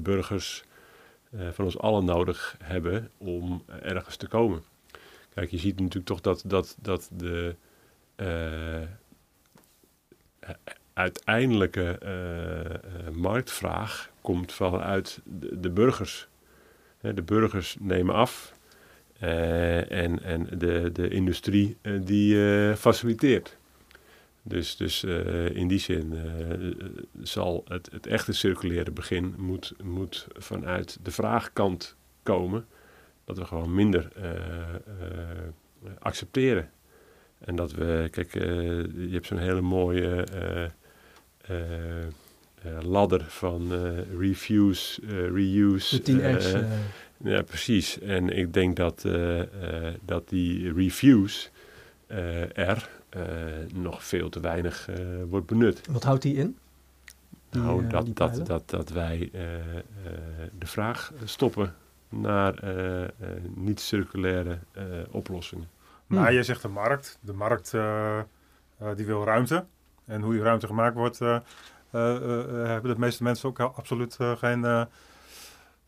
burgers, 0.00 0.64
uh, 1.30 1.48
van 1.50 1.64
ons 1.64 1.78
allen 1.78 2.04
nodig 2.04 2.56
hebben 2.62 3.10
om 3.18 3.64
ergens 3.82 4.16
te 4.16 4.28
komen. 4.28 4.62
Kijk, 5.34 5.50
je 5.50 5.58
ziet 5.58 5.80
natuurlijk 5.80 6.06
toch 6.06 6.20
dat, 6.20 6.42
dat, 6.46 6.76
dat 6.80 7.10
de 7.16 7.54
uiteindelijke 10.92 11.98
marktvraag 13.12 14.10
komt 14.20 14.52
vanuit 14.52 15.20
de, 15.24 15.60
de 15.60 15.70
burgers. 15.70 16.28
de 17.00 17.22
burgers 17.22 17.76
nemen 17.80 18.14
af 18.14 18.52
en, 19.22 20.22
en 20.22 20.48
de, 20.58 20.90
de 20.92 21.08
industrie 21.08 21.76
die 22.00 22.36
faciliteert. 22.76 23.56
Dus, 24.44 24.76
dus 24.76 25.02
uh, 25.02 25.56
in 25.56 25.68
die 25.68 25.78
zin 25.78 26.12
uh, 26.12 26.70
zal 27.22 27.64
het, 27.68 27.88
het 27.92 28.06
echte 28.06 28.32
circulaire 28.32 28.90
begin 28.90 29.34
moet, 29.36 29.74
moet 29.82 30.26
vanuit 30.32 30.98
de 31.02 31.10
vraagkant 31.10 31.96
komen. 32.22 32.66
Dat 33.24 33.38
we 33.38 33.44
gewoon 33.44 33.74
minder 33.74 34.08
uh, 34.16 34.24
accepteren. 35.98 36.70
En 37.38 37.56
dat 37.56 37.72
we, 37.72 38.08
kijk, 38.10 38.32
je 38.32 39.08
hebt 39.10 39.26
zo'n 39.26 39.38
hele 39.38 39.60
mooie 39.60 40.26
ladder 42.80 43.24
van 43.28 43.72
refuse, 44.18 45.00
reuse. 45.32 46.02
De 46.02 46.12
10x. 46.12 46.64
Ja, 47.22 47.42
precies. 47.42 47.98
En 47.98 48.36
ik 48.36 48.52
denk 48.52 48.76
dat, 48.76 49.06
dat 50.04 50.28
die 50.28 50.72
refuse 50.72 51.48
er 52.54 52.88
uh, 53.16 53.22
nog 53.74 54.04
veel 54.04 54.28
te 54.28 54.40
weinig 54.40 54.88
uh, 54.90 54.96
wordt 55.28 55.46
benut. 55.46 55.86
Wat 55.90 56.02
houdt 56.02 56.22
die 56.22 56.36
in? 56.36 56.56
Die, 57.50 57.60
nou, 57.60 57.86
dat, 57.86 58.16
dat, 58.16 58.46
dat, 58.46 58.70
dat 58.70 58.88
wij 58.88 59.30
de 60.58 60.66
vraag 60.66 61.12
stoppen 61.24 61.74
naar 62.08 62.54
niet-circulaire 63.54 64.58
oplossingen. 65.10 65.68
Maar 66.06 66.26
hmm. 66.26 66.36
je 66.36 66.42
zegt 66.42 66.62
de 66.62 66.68
markt. 66.68 67.18
De 67.20 67.32
markt 67.32 67.70
die 68.96 69.06
wil 69.06 69.24
ruimte. 69.24 69.64
En 70.04 70.20
hoe 70.20 70.32
die 70.32 70.42
ruimte 70.42 70.66
gemaakt 70.66 70.94
wordt, 70.94 71.18
hebben 71.90 72.82
de 72.82 72.98
meeste 72.98 73.22
mensen 73.22 73.48
ook 73.48 73.60
absoluut 73.60 74.16
geen 74.36 74.86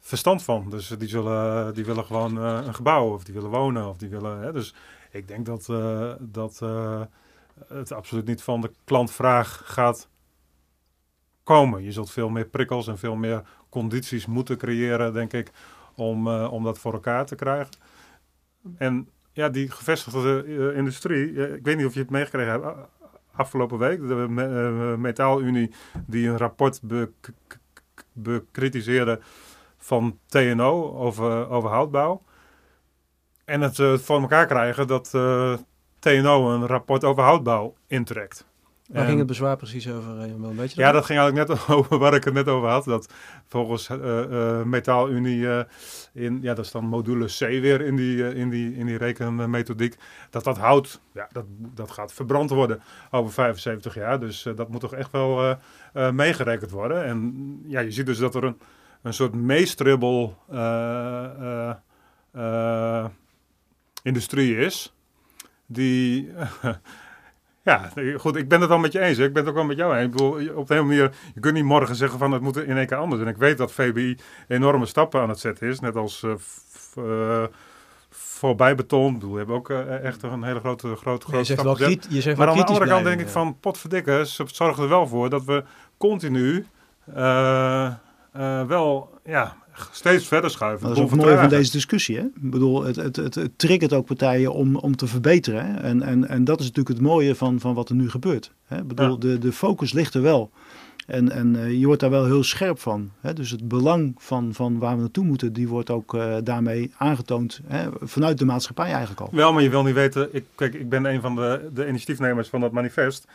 verstand 0.06 0.42
van. 0.42 0.70
Dus 0.70 0.88
die, 0.88 1.08
zullen, 1.08 1.74
die 1.74 1.84
willen 1.84 2.04
gewoon 2.04 2.36
een 2.36 2.74
gebouw 2.74 3.12
of 3.12 3.24
die 3.24 3.34
willen 3.34 3.50
wonen 3.50 3.88
of 3.88 3.96
die 3.96 4.08
willen. 4.08 4.40
Hè, 4.40 4.52
dus 4.52 4.74
ik 5.10 5.28
denk 5.28 5.46
dat, 5.46 5.68
uh, 5.70 6.12
dat 6.20 6.60
uh, 6.62 7.00
het 7.68 7.92
absoluut 7.92 8.26
niet 8.26 8.42
van 8.42 8.60
de 8.60 8.70
klantvraag 8.84 9.62
gaat 9.64 10.08
komen. 11.42 11.82
Je 11.82 11.92
zult 11.92 12.10
veel 12.10 12.28
meer 12.28 12.44
prikkels 12.44 12.86
en 12.86 12.98
veel 12.98 13.16
meer 13.16 13.42
condities 13.68 14.26
moeten 14.26 14.56
creëren, 14.56 15.12
denk 15.12 15.32
ik, 15.32 15.50
om, 15.94 16.28
om 16.28 16.64
dat 16.64 16.78
voor 16.78 16.92
elkaar 16.92 17.26
te 17.26 17.34
krijgen. 17.34 17.74
En 18.76 19.08
ja, 19.32 19.48
die 19.48 19.70
gevestigde 19.70 20.72
industrie, 20.74 21.54
ik 21.56 21.64
weet 21.64 21.76
niet 21.76 21.86
of 21.86 21.94
je 21.94 22.00
het 22.00 22.10
meegekregen 22.10 22.52
hebt, 22.52 22.76
afgelopen 23.32 23.78
week, 23.78 24.00
de 24.08 24.94
Metaalunie 24.98 25.70
die 26.06 26.28
een 26.28 26.38
rapport 26.38 26.80
bekritiseerde 28.12 29.20
van 29.84 30.18
TNO 30.26 30.96
over, 30.96 31.48
over 31.48 31.70
houtbouw. 31.70 32.22
En 33.44 33.60
het 33.60 33.78
uh, 33.78 33.98
voor 33.98 34.20
elkaar 34.20 34.46
krijgen 34.46 34.86
dat 34.86 35.12
uh, 35.14 35.52
eh, 35.52 35.58
TNO 35.98 36.50
een 36.54 36.66
rapport 36.66 37.04
over 37.04 37.22
houtbouw 37.22 37.74
intrekt. 37.86 38.46
Waar 38.86 39.00
en, 39.02 39.06
ging 39.06 39.18
het 39.18 39.26
bezwaar 39.26 39.56
precies 39.56 39.90
over? 39.90 40.18
Eh, 40.18 40.26
wel 40.40 40.50
een 40.50 40.56
beetje 40.56 40.80
ja, 40.80 40.92
dat 40.92 41.04
ging 41.04 41.18
eigenlijk 41.18 41.48
net 41.48 41.68
over 41.76 41.98
waar 41.98 42.14
ik 42.14 42.24
het 42.24 42.34
net 42.34 42.48
over 42.48 42.68
had. 42.68 42.84
Dat 42.84 43.12
volgens 43.46 43.88
uh, 43.88 44.62
Metaalunie, 44.62 45.46
in, 46.12 46.38
ja, 46.42 46.54
dat 46.54 46.64
is 46.64 46.70
dan 46.70 46.84
module 46.84 47.26
C 47.26 47.38
weer 47.38 47.80
in 47.80 47.96
die, 47.96 48.34
in 48.34 48.50
die, 48.50 48.76
in 48.76 48.86
die 48.86 48.96
rekenmethodiek, 48.96 49.96
dat 50.30 50.44
dat 50.44 50.58
hout, 50.58 51.00
ja, 51.12 51.28
dat, 51.32 51.44
dat 51.48 51.90
gaat 51.90 52.12
verbrand 52.12 52.50
worden 52.50 52.82
over 53.10 53.32
75 53.32 53.94
jaar. 53.94 54.20
Dus 54.20 54.46
dat 54.56 54.68
moet 54.68 54.80
toch 54.80 54.94
echt 54.94 55.10
wel 55.10 55.56
meegerekend 56.12 56.70
worden. 56.70 57.04
En 57.04 57.60
ja, 57.66 57.80
je 57.80 57.90
ziet 57.90 58.06
dus 58.06 58.18
dat 58.18 58.34
er 58.34 58.44
een, 58.44 58.58
een 59.04 59.14
soort 59.14 59.34
meestribbel 59.34 60.36
industrie 64.02 64.56
is. 64.56 64.94
Die, 65.66 66.32
ja, 67.64 67.90
goed, 68.16 68.36
ik 68.36 68.48
ben 68.48 68.60
het 68.60 68.68
wel 68.68 68.78
met 68.78 68.92
je 68.92 69.00
eens. 69.00 69.18
Ik 69.18 69.32
ben 69.32 69.42
het 69.42 69.50
ook 69.50 69.56
wel 69.56 69.64
met 69.64 69.76
jou 69.76 69.96
eens. 69.96 70.04
Ik 70.04 70.10
bedoel, 70.10 70.54
op 70.54 70.66
de 70.66 70.74
hele 70.74 70.86
manier, 70.86 71.14
je 71.34 71.40
kunt 71.40 71.54
niet 71.54 71.64
morgen 71.64 71.96
zeggen 71.96 72.18
van 72.18 72.32
het 72.32 72.42
moet 72.42 72.56
in 72.56 72.76
één 72.76 72.86
keer 72.86 72.96
anders. 72.96 73.22
En 73.22 73.28
ik 73.28 73.36
weet 73.36 73.58
dat 73.58 73.72
VBI 73.72 74.18
enorme 74.48 74.86
stappen 74.86 75.20
aan 75.20 75.28
het 75.28 75.38
zetten 75.38 75.68
is. 75.68 75.80
Net 75.80 75.96
als 75.96 76.22
uh, 76.22 76.34
uh, 76.98 77.44
voorbij 78.10 78.74
beton. 78.74 79.30
we 79.30 79.36
hebben 79.36 79.56
ook 79.56 79.70
uh, 79.70 80.04
echt 80.04 80.22
een 80.22 80.42
hele 80.42 80.60
grote, 80.60 80.96
grote, 80.96 81.26
grote 81.26 81.52
stap 81.52 81.76
gezet. 81.76 82.06
Je 82.08 82.20
zegt 82.20 82.36
maar 82.36 82.48
aan 82.48 82.56
de 82.56 82.64
andere 82.64 82.86
kant 82.86 83.04
denk 83.04 83.20
ik 83.20 83.28
van 83.28 83.58
potverdikke, 83.60 84.26
ze 84.26 84.44
zorgen 84.46 84.82
er 84.82 84.88
wel 84.88 85.06
voor 85.06 85.30
dat 85.30 85.44
we 85.44 85.64
continu 85.96 86.66
wel 88.66 89.10
ja, 89.24 89.56
steeds 89.90 90.26
verder 90.26 90.50
schuiven. 90.50 90.88
Dat 90.88 90.96
is 90.96 91.02
ook 91.02 91.14
mooi 91.14 91.36
van 91.36 91.48
deze 91.48 91.70
discussie. 91.70 92.16
Hè? 92.16 92.22
Ik 92.22 92.50
bedoel, 92.50 92.84
het, 92.84 92.96
het, 92.96 93.16
het, 93.16 93.34
het 93.34 93.58
triggert 93.58 93.92
ook 93.92 94.06
partijen 94.06 94.52
om, 94.52 94.76
om 94.76 94.96
te 94.96 95.06
verbeteren. 95.06 95.66
Hè? 95.66 95.80
En, 95.80 96.02
en, 96.02 96.28
en 96.28 96.44
dat 96.44 96.60
is 96.60 96.66
natuurlijk 96.66 96.96
het 96.96 97.06
mooie 97.06 97.34
van, 97.34 97.60
van 97.60 97.74
wat 97.74 97.88
er 97.88 97.94
nu 97.94 98.10
gebeurt. 98.10 98.52
Hè? 98.66 98.78
Ik 98.78 98.86
bedoel, 98.88 99.18
de, 99.18 99.38
de 99.38 99.52
focus 99.52 99.92
ligt 99.92 100.14
er 100.14 100.22
wel 100.22 100.50
En, 101.06 101.30
en 101.30 101.56
eh, 101.56 101.80
je 101.80 101.86
wordt 101.86 102.00
daar 102.00 102.10
wel 102.10 102.24
heel 102.24 102.42
scherp 102.42 102.80
van. 102.80 103.10
Hè? 103.20 103.32
Dus 103.32 103.50
het 103.50 103.68
belang 103.68 104.14
van, 104.18 104.54
van 104.54 104.78
waar 104.78 104.94
we 104.94 105.00
naartoe 105.00 105.24
moeten, 105.24 105.52
die 105.52 105.68
wordt 105.68 105.90
ook 105.90 106.14
eh, 106.14 106.36
daarmee 106.44 106.92
aangetoond. 106.96 107.60
Hè? 107.66 107.88
Vanuit 108.00 108.38
de 108.38 108.44
maatschappij 108.44 108.90
eigenlijk 108.90 109.20
al. 109.20 109.28
Wel, 109.32 109.52
maar 109.52 109.62
je 109.62 109.70
wil 109.70 109.82
niet 109.82 109.94
weten. 109.94 110.28
Ik, 110.32 110.44
kijk, 110.54 110.74
ik 110.74 110.88
ben 110.88 111.04
een 111.04 111.20
van 111.20 111.34
de, 111.34 111.70
de 111.74 111.88
initiatiefnemers 111.88 112.48
van 112.48 112.60
dat 112.60 112.72
manifest. 112.72 113.26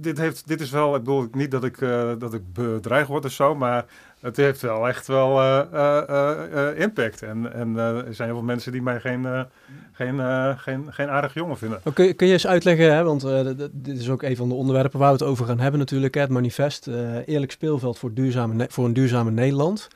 Dit, 0.00 0.18
heeft, 0.18 0.48
dit 0.48 0.60
is 0.60 0.70
wel, 0.70 0.94
ik 0.94 1.02
bedoel 1.02 1.28
niet 1.32 1.50
dat 1.50 1.64
ik, 1.64 1.80
eh, 1.80 2.12
dat 2.18 2.34
ik 2.34 2.52
bedreigd 2.52 3.08
word 3.08 3.24
of 3.24 3.32
zo, 3.32 3.54
maar 3.54 3.84
het 4.20 4.36
heeft 4.36 4.60
wel 4.60 4.88
echt 4.88 5.06
wel 5.06 5.40
eh, 5.40 6.68
eh, 6.68 6.78
impact. 6.78 7.22
En, 7.22 7.52
en 7.52 7.76
er 7.76 8.14
zijn 8.14 8.28
heel 8.28 8.36
veel 8.36 8.46
mensen 8.46 8.72
die 8.72 8.82
mij 8.82 9.00
geen, 9.00 9.46
geen, 9.92 10.20
geen, 10.58 10.86
geen 10.90 11.08
aardig 11.08 11.34
jongen 11.34 11.58
vinden. 11.58 11.80
Kun, 11.94 12.04
je, 12.04 12.14
kun 12.14 12.26
je 12.26 12.32
eens 12.32 12.46
uitleggen, 12.46 12.94
hè, 12.94 13.04
want 13.04 13.26
dit 13.72 13.98
is 13.98 14.10
ook 14.10 14.22
een 14.22 14.36
van 14.36 14.48
de 14.48 14.54
onderwerpen 14.54 14.98
waar 14.98 15.12
we 15.12 15.18
het 15.18 15.26
over 15.26 15.46
gaan 15.46 15.60
hebben 15.60 15.80
natuurlijk. 15.80 16.14
Het 16.14 16.30
manifest, 16.30 16.86
eerlijk 17.26 17.52
speelveld 17.52 17.98
voor, 17.98 18.14
duurzame 18.14 18.66
voor 18.70 18.84
een 18.84 18.92
duurzame 18.92 19.30
Nederland, 19.30 19.88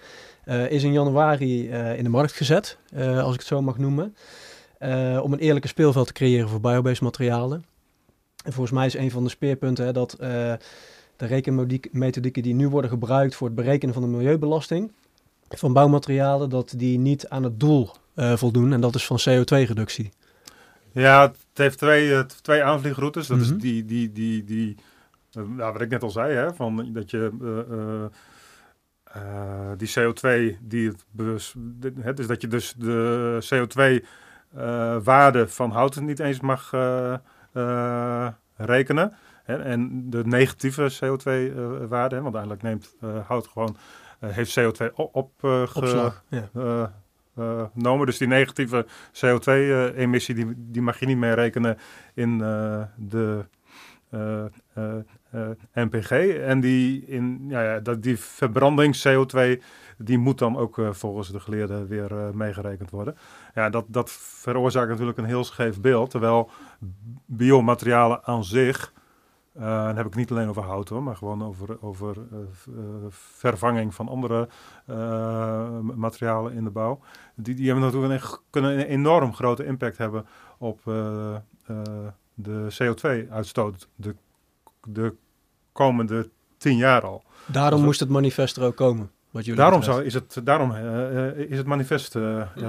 is 0.68 0.82
in 0.82 0.92
januari 0.92 1.68
in 1.70 2.04
de 2.04 2.10
markt 2.10 2.32
gezet, 2.32 2.78
als 2.96 3.32
ik 3.32 3.38
het 3.38 3.48
zo 3.48 3.62
mag 3.62 3.78
noemen. 3.78 4.14
om 5.22 5.32
een 5.32 5.38
eerlijke 5.38 5.68
speelveld 5.68 6.06
te 6.06 6.12
creëren 6.12 6.48
voor 6.48 6.60
biobased 6.60 7.00
materialen. 7.00 7.73
En 8.44 8.52
volgens 8.52 8.70
mij 8.76 8.86
is 8.86 8.94
een 8.94 9.10
van 9.10 9.22
de 9.24 9.30
speerpunten 9.30 9.84
hè, 9.84 9.92
dat 9.92 10.12
eh, 10.12 10.52
de 11.16 11.26
rekenmethodieken 11.26 12.42
die 12.42 12.54
nu 12.54 12.68
worden 12.68 12.90
gebruikt 12.90 13.34
voor 13.34 13.46
het 13.46 13.56
berekenen 13.56 13.94
van 13.94 14.02
de 14.02 14.08
milieubelasting 14.08 14.92
van 15.48 15.72
bouwmaterialen, 15.72 16.50
dat 16.50 16.74
die 16.76 16.98
niet 16.98 17.28
aan 17.28 17.42
het 17.42 17.60
doel 17.60 17.90
eh, 18.14 18.36
voldoen. 18.36 18.72
En 18.72 18.80
dat 18.80 18.94
is 18.94 19.06
van 19.06 19.18
CO2-reductie. 19.28 20.12
Ja, 20.92 21.22
het 21.22 21.36
heeft 21.54 21.78
twee, 21.78 22.26
twee 22.26 22.62
aanvliegroutes. 22.62 23.26
Dat 23.26 23.38
Mhm. 23.38 23.46
is 23.54 23.60
die, 23.60 23.84
die, 23.84 24.12
die, 24.12 24.44
die 24.44 24.76
eh, 25.32 25.42
nou, 25.56 25.72
wat 25.72 25.80
ik 25.82 25.88
net 25.90 26.02
al 26.02 26.10
zei, 26.10 26.34
hè, 26.34 26.54
van 26.54 26.92
dat 26.92 27.10
je 27.10 27.30
die 29.76 29.88
CO2, 29.98 30.56
die 30.60 30.88
het 30.88 31.04
bes- 31.10 31.54
de- 31.56 31.92
hè, 32.00 32.14
dus 32.14 32.26
dat 32.26 32.40
je 32.40 32.48
dus 32.48 32.74
de 32.78 33.38
CO2-waarde 34.52 35.48
van 35.48 35.70
hout 35.70 36.00
niet 36.00 36.18
eens 36.20 36.40
mag 36.40 36.70
rekenen. 38.56 39.12
Hè, 39.44 39.56
en 39.56 40.10
de 40.10 40.24
negatieve 40.26 40.92
CO2-waarde, 40.94 42.20
want 42.20 42.34
uiteindelijk 42.36 42.62
neemt 42.62 42.96
eh, 43.00 43.26
hout 43.26 43.48
gewoon, 43.48 43.76
eh, 44.20 44.30
heeft 44.30 44.58
CO2 44.60 44.94
op, 44.94 45.14
op, 45.14 45.32
eh, 45.44 45.62
eh, 46.30 46.86
eh, 47.36 47.64
genomen. 47.74 48.06
Dus 48.06 48.18
die 48.18 48.28
negatieve 48.28 48.86
CO2-emissie, 49.12 50.34
die, 50.34 50.52
die 50.56 50.82
mag 50.82 51.00
je 51.00 51.06
niet 51.06 51.16
mee 51.16 51.32
rekenen 51.32 51.78
in 52.14 52.42
eh, 52.42 52.82
de 52.96 53.44
eh, 54.14 54.44
eh, 54.74 54.96
eh, 55.30 55.50
NPG. 55.74 56.10
En 56.28 56.60
die, 56.60 57.04
in, 57.06 57.44
ja, 57.48 57.62
ja, 57.62 57.80
dat, 57.80 58.02
die 58.02 58.18
verbranding 58.18 58.96
CO2, 58.96 59.62
die 59.98 60.18
moet 60.18 60.38
dan 60.38 60.56
ook 60.56 60.78
eh, 60.78 60.92
volgens 60.92 61.30
de 61.30 61.40
geleerden 61.40 61.86
weer 61.86 62.18
eh, 62.18 62.30
meegerekend 62.30 62.90
worden. 62.90 63.16
Ja, 63.54 63.70
dat, 63.70 63.84
dat 63.88 64.10
veroorzaakt 64.10 64.88
natuurlijk 64.88 65.18
een 65.18 65.24
heel 65.24 65.44
scheef 65.44 65.80
beeld. 65.80 66.10
Terwijl 66.10 66.50
biomaterialen 67.26 68.24
aan 68.24 68.44
zich, 68.44 68.92
eh, 69.52 69.84
dan 69.86 69.96
heb 69.96 70.06
ik 70.06 70.14
niet 70.14 70.30
alleen 70.30 70.48
over 70.48 70.62
hout 70.62 70.88
hoor, 70.88 71.02
maar 71.02 71.16
gewoon 71.16 71.44
over, 71.44 71.82
over 71.82 72.16
vervanging 73.08 73.94
van 73.94 74.08
andere 74.08 74.48
materialen 75.80 76.52
in 76.52 76.64
de 76.64 76.70
bouw. 76.70 77.00
Die, 77.34 77.54
die 77.54 77.66
hebben 77.66 77.84
natuurlijk 77.84 78.22
een, 78.22 78.38
kunnen 78.50 78.78
een 78.78 78.86
enorm 78.86 79.34
grote 79.34 79.64
impact 79.64 79.98
hebben 79.98 80.26
op 80.58 80.80
de 82.34 82.66
CO2-uitstoot 82.82 83.88
de, 83.96 84.14
de 84.82 85.14
komende 85.72 86.30
tien 86.56 86.76
jaar 86.76 87.02
al. 87.02 87.22
Daarom 87.46 87.72
Als- 87.72 87.82
moest 87.82 88.00
het 88.00 88.08
manifest 88.08 88.56
er 88.56 88.64
ook 88.64 88.76
komen. 88.76 89.10
Wat 89.34 89.44
jullie 89.44 89.60
Daarom, 89.60 89.78
betreft. 89.80 89.96
zou, 89.98 90.06
is, 90.08 90.14
het, 90.14 90.40
daarom 90.46 90.72
eh, 90.74 91.26
eh, 91.28 91.38
is 91.50 91.56
het 91.56 91.66
manifest. 91.66 92.16
eh, 92.16 92.22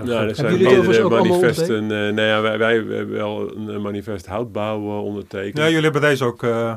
ja, 0.06 0.22
er 0.24 0.36
zijn 0.36 0.58
meerdere 0.62 1.10
manifesten. 1.10 1.82
eh 1.82 1.90
nou 1.90 2.22
ja, 2.22 2.42
wij, 2.42 2.58
wij 2.58 2.74
hebben 2.76 3.12
wel 3.16 3.56
een 3.56 3.82
manifest 3.82 4.26
houtbouw 4.26 4.80
ondertekend. 5.02 5.58
ja, 5.58 5.66
jullie 5.68 5.84
hebben 5.84 6.02
deze 6.02 6.24
ook 6.26 6.44
Eh, 6.44 6.76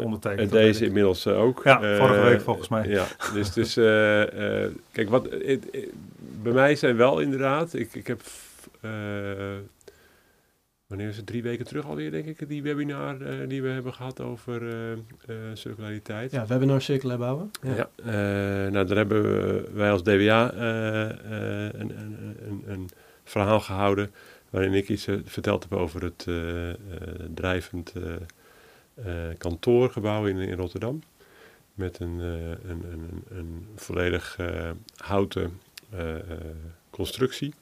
ondertekend. 0.00 0.50
Deze 0.52 0.84
inmiddels 0.84 1.26
ook. 1.26 1.60
Ja, 1.64 1.96
vorige 1.96 2.20
week 2.22 2.40
volgens 2.40 2.68
mij. 2.68 2.88
Ja, 2.88 3.04
dus, 3.34 3.52
dus 3.52 3.76
eh, 3.76 4.62
eh, 4.64 4.70
kijk, 4.92 5.08
wat, 5.10 5.28
bij 6.42 6.52
mij 6.52 6.74
zijn 6.76 6.96
wel 6.96 7.18
inderdaad, 7.20 7.74
ik, 7.74 7.94
ik 7.94 8.06
heb, 8.06 8.20
eh, 8.80 8.90
wanneer 10.88 11.08
is 11.08 11.16
het, 11.16 11.26
drie 11.26 11.42
weken 11.42 11.64
terug 11.64 11.84
alweer 11.84 12.10
denk 12.10 12.26
ik, 12.26 12.48
die 12.48 12.62
webinar 12.62 13.20
eh, 13.20 13.48
die 13.48 13.62
we 13.62 13.68
hebben 13.68 13.94
gehad 13.94 14.20
over 14.20 14.68
eh, 14.68 14.92
eh, 14.92 14.98
circulariteit. 15.54 16.30
Ja, 16.30 16.42
we 16.42 16.48
hebben 16.48 16.68
nou 16.68 16.80
circulair 16.80 17.18
bouwen. 17.18 17.50
Ja. 17.62 17.74
Ja, 17.76 17.88
nou 18.68 18.86
daar 18.86 18.96
hebben 18.96 19.22
we, 19.22 19.70
wij 19.72 19.90
als 19.90 20.02
DWA 20.02 20.54
een, 20.54 21.80
een, 21.80 22.36
een, 22.46 22.62
een 22.66 22.88
verhaal 23.24 23.60
gehouden 23.60 24.10
waarin 24.50 24.74
ik 24.74 24.88
iets 24.88 25.06
verteld 25.24 25.62
heb 25.62 25.72
over 25.72 26.02
het 26.02 26.26
drijvend 27.34 27.92
kantoorgebouw 29.38 30.26
in, 30.26 30.36
in 30.36 30.56
Rotterdam. 30.56 31.02
Met 31.74 31.98
een, 31.98 32.18
een, 32.18 32.58
een, 32.68 32.84
een, 32.92 33.24
een 33.28 33.66
volledig 33.76 34.38
houten 34.96 35.60
constructie. 36.90 37.54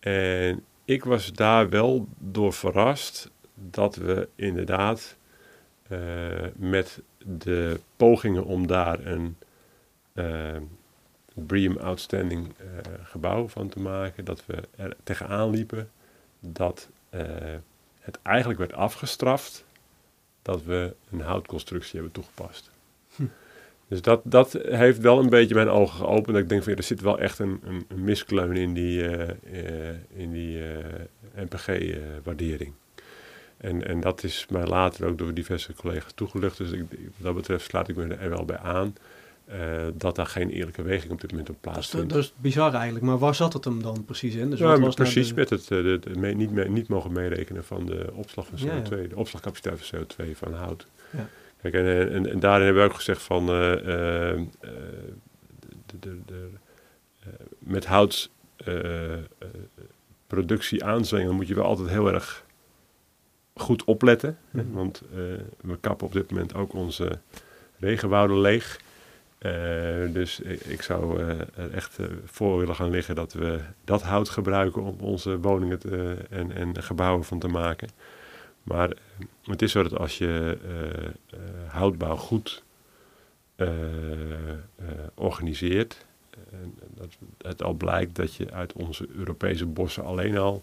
En 0.00 0.64
ik 0.84 1.04
was 1.04 1.32
daar 1.32 1.68
wel 1.68 2.06
door 2.18 2.52
verrast 2.52 3.30
dat 3.54 3.96
we 3.96 4.28
inderdaad 4.34 5.16
eh, 5.88 5.98
met 6.54 7.00
de 7.18 7.80
pogingen 7.96 8.44
om 8.44 8.66
daar 8.66 9.06
een 9.06 9.36
eh 10.12 10.56
BREEAM 11.34 11.76
Outstanding 11.76 12.54
eh, 12.58 12.66
gebouw 13.02 13.48
van 13.48 13.68
te 13.68 13.80
maken, 13.80 14.24
dat 14.24 14.46
we 14.46 14.62
er 14.76 14.96
tegenaan 15.02 15.50
liepen 15.50 15.90
dat 16.40 16.88
het 18.00 18.18
eigenlijk 18.22 18.58
werd 18.58 18.72
afgestraft 18.72 19.64
dat 20.42 20.62
we 20.64 20.94
een 21.10 21.20
houtconstructie 21.20 21.94
hebben 21.94 22.12
toegepast. 22.12 22.71
Dus 23.88 24.02
dat, 24.02 24.20
dat 24.24 24.52
heeft 24.62 24.98
wel 24.98 25.18
een 25.18 25.28
beetje 25.28 25.54
mijn 25.54 25.68
ogen 25.68 25.96
geopend. 25.96 26.26
Dat 26.26 26.36
ik 26.42 26.48
denk 26.48 26.62
van 26.62 26.72
ja, 26.72 26.78
er 26.78 26.84
zit 26.84 27.00
wel 27.00 27.18
echt 27.18 27.38
een, 27.38 27.60
een, 27.64 27.84
een 27.88 28.04
miskleun 28.04 28.56
in 28.56 28.74
die, 28.74 29.08
eh, 29.08 29.28
eh, 29.88 29.94
in 30.16 30.32
die 30.32 30.58
NPG-waardering. 31.36 32.72
en, 33.56 33.86
en 33.86 34.00
dat 34.00 34.24
is 34.24 34.46
mij 34.50 34.66
later 34.66 35.06
ook 35.06 35.18
door 35.18 35.34
diverse 35.34 35.74
collega's 35.74 36.12
toegelucht. 36.14 36.56
Dus 36.56 36.70
ik, 36.70 36.84
wat 36.90 36.98
dat 37.18 37.34
betreft 37.34 37.64
sluit 37.64 37.88
ik 37.88 37.96
me 37.96 38.14
er 38.14 38.28
wel 38.30 38.44
bij 38.44 38.58
aan. 38.58 38.94
eh, 39.44 39.86
dat 39.94 40.16
daar 40.16 40.26
geen 40.26 40.50
eerlijke 40.50 40.82
weging 40.82 41.12
op 41.12 41.20
dit 41.20 41.30
moment 41.30 41.48
op 41.50 41.56
Dat, 41.62 41.72
plaatsvindt. 41.72 42.08
dat 42.08 42.18
is 42.18 42.32
bizar 42.36 42.74
eigenlijk. 42.74 43.04
Maar 43.04 43.18
waar 43.18 43.34
zat 43.34 43.52
het 43.52 43.64
hem 43.64 43.82
dan 43.82 44.04
precies 44.04 44.34
in? 44.34 44.50
Dus 44.50 44.58
ja, 44.58 44.78
was 44.80 44.94
precies 44.94 45.28
de- 45.28 45.34
met 45.34 45.50
het 45.50 45.60
eh, 45.62 45.68
de, 45.68 45.98
de 46.00 46.18
mee- 46.18 46.34
niet, 46.34 46.50
mee- 46.50 46.68
niet 46.68 46.88
mogen 46.88 47.12
meerekenen 47.12 47.64
van 47.64 47.86
de 47.86 48.10
opslag 48.14 48.46
van 48.46 48.58
Ja, 48.58 48.82
CO2, 48.82 48.88
ja. 49.02 49.08
de 49.08 49.16
opslagcapaciteit 49.16 49.82
van 49.86 49.98
CO2 50.26 50.30
van 50.36 50.54
hout. 50.54 50.86
Ja. 51.10 51.28
Kijk, 51.62 51.74
en, 51.74 52.10
en, 52.12 52.30
en 52.30 52.40
daarin 52.40 52.64
hebben 52.64 52.82
we 52.82 52.88
ook 52.88 52.96
gezegd 52.96 53.22
van 53.22 53.48
eh, 53.48 53.72
eh, 53.72 54.30
eh, 54.30 54.46
de, 55.86 55.98
de, 56.00 56.18
de, 56.26 56.48
eh, 57.20 57.28
met 57.58 57.86
hout 57.86 58.30
eh, 58.56 59.12
eh, 59.14 59.20
productie 60.26 60.84
aanzwingen 60.84 61.34
moet 61.34 61.48
je 61.48 61.54
wel 61.54 61.64
altijd 61.64 61.88
heel 61.88 62.12
erg 62.12 62.44
goed 63.54 63.84
opletten. 63.84 64.38
hè, 64.50 64.62
Mhm. 64.62 64.72
Want 64.72 65.02
eh, 65.12 65.18
we 65.60 65.78
kappen 65.80 66.06
op 66.06 66.12
dit 66.12 66.30
moment 66.30 66.54
ook 66.54 66.72
onze 66.72 67.18
regenwouden 67.78 68.40
leeg. 68.40 68.80
Eh, 69.38 69.52
dus 70.12 70.40
ik, 70.40 70.60
ik 70.60 70.82
zou 70.82 71.20
eh, 71.20 71.28
er 71.56 71.72
echt 71.74 71.98
eh, 71.98 72.06
voor 72.24 72.58
willen 72.58 72.74
gaan 72.74 72.90
liggen 72.90 73.14
dat 73.14 73.32
we 73.32 73.60
dat 73.84 74.02
hout 74.02 74.28
gebruiken 74.28 74.82
om 74.82 74.96
onze 75.00 75.40
woningen 75.40 75.78
te, 75.78 76.16
en, 76.30 76.52
en 76.52 76.82
gebouwen 76.82 77.24
van 77.24 77.38
te 77.38 77.48
maken. 77.48 77.88
Maar 78.62 78.90
eh, 78.90 78.96
het 79.44 79.62
is 79.62 79.72
zo 79.72 79.82
dat 79.82 79.98
als 79.98 80.18
je 80.18 80.58
eh, 80.64 81.04
eh, 81.04 81.10
houtbouw 81.68 82.16
goed 82.16 82.62
organiseert, 85.14 86.06
en 86.50 86.74
dat 86.94 87.08
het 87.38 87.62
al 87.62 87.72
blijkt 87.72 88.14
dat 88.14 88.34
je 88.34 88.52
uit 88.52 88.72
onze 88.72 89.06
Europese 89.16 89.66
bossen 89.66 90.04
alleen 90.04 90.38
al 90.38 90.62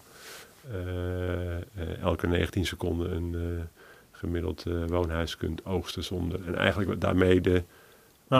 elke 2.01 2.27
19 2.27 2.65
seconden 2.65 3.15
een 3.15 3.67
gemiddeld 4.11 4.63
woonhuis 4.87 5.37
kunt 5.37 5.65
oogsten 5.65 6.03
zonder. 6.03 6.39
En 6.45 6.55
eigenlijk 6.55 7.01
daarmee 7.01 7.41
de, 7.41 7.63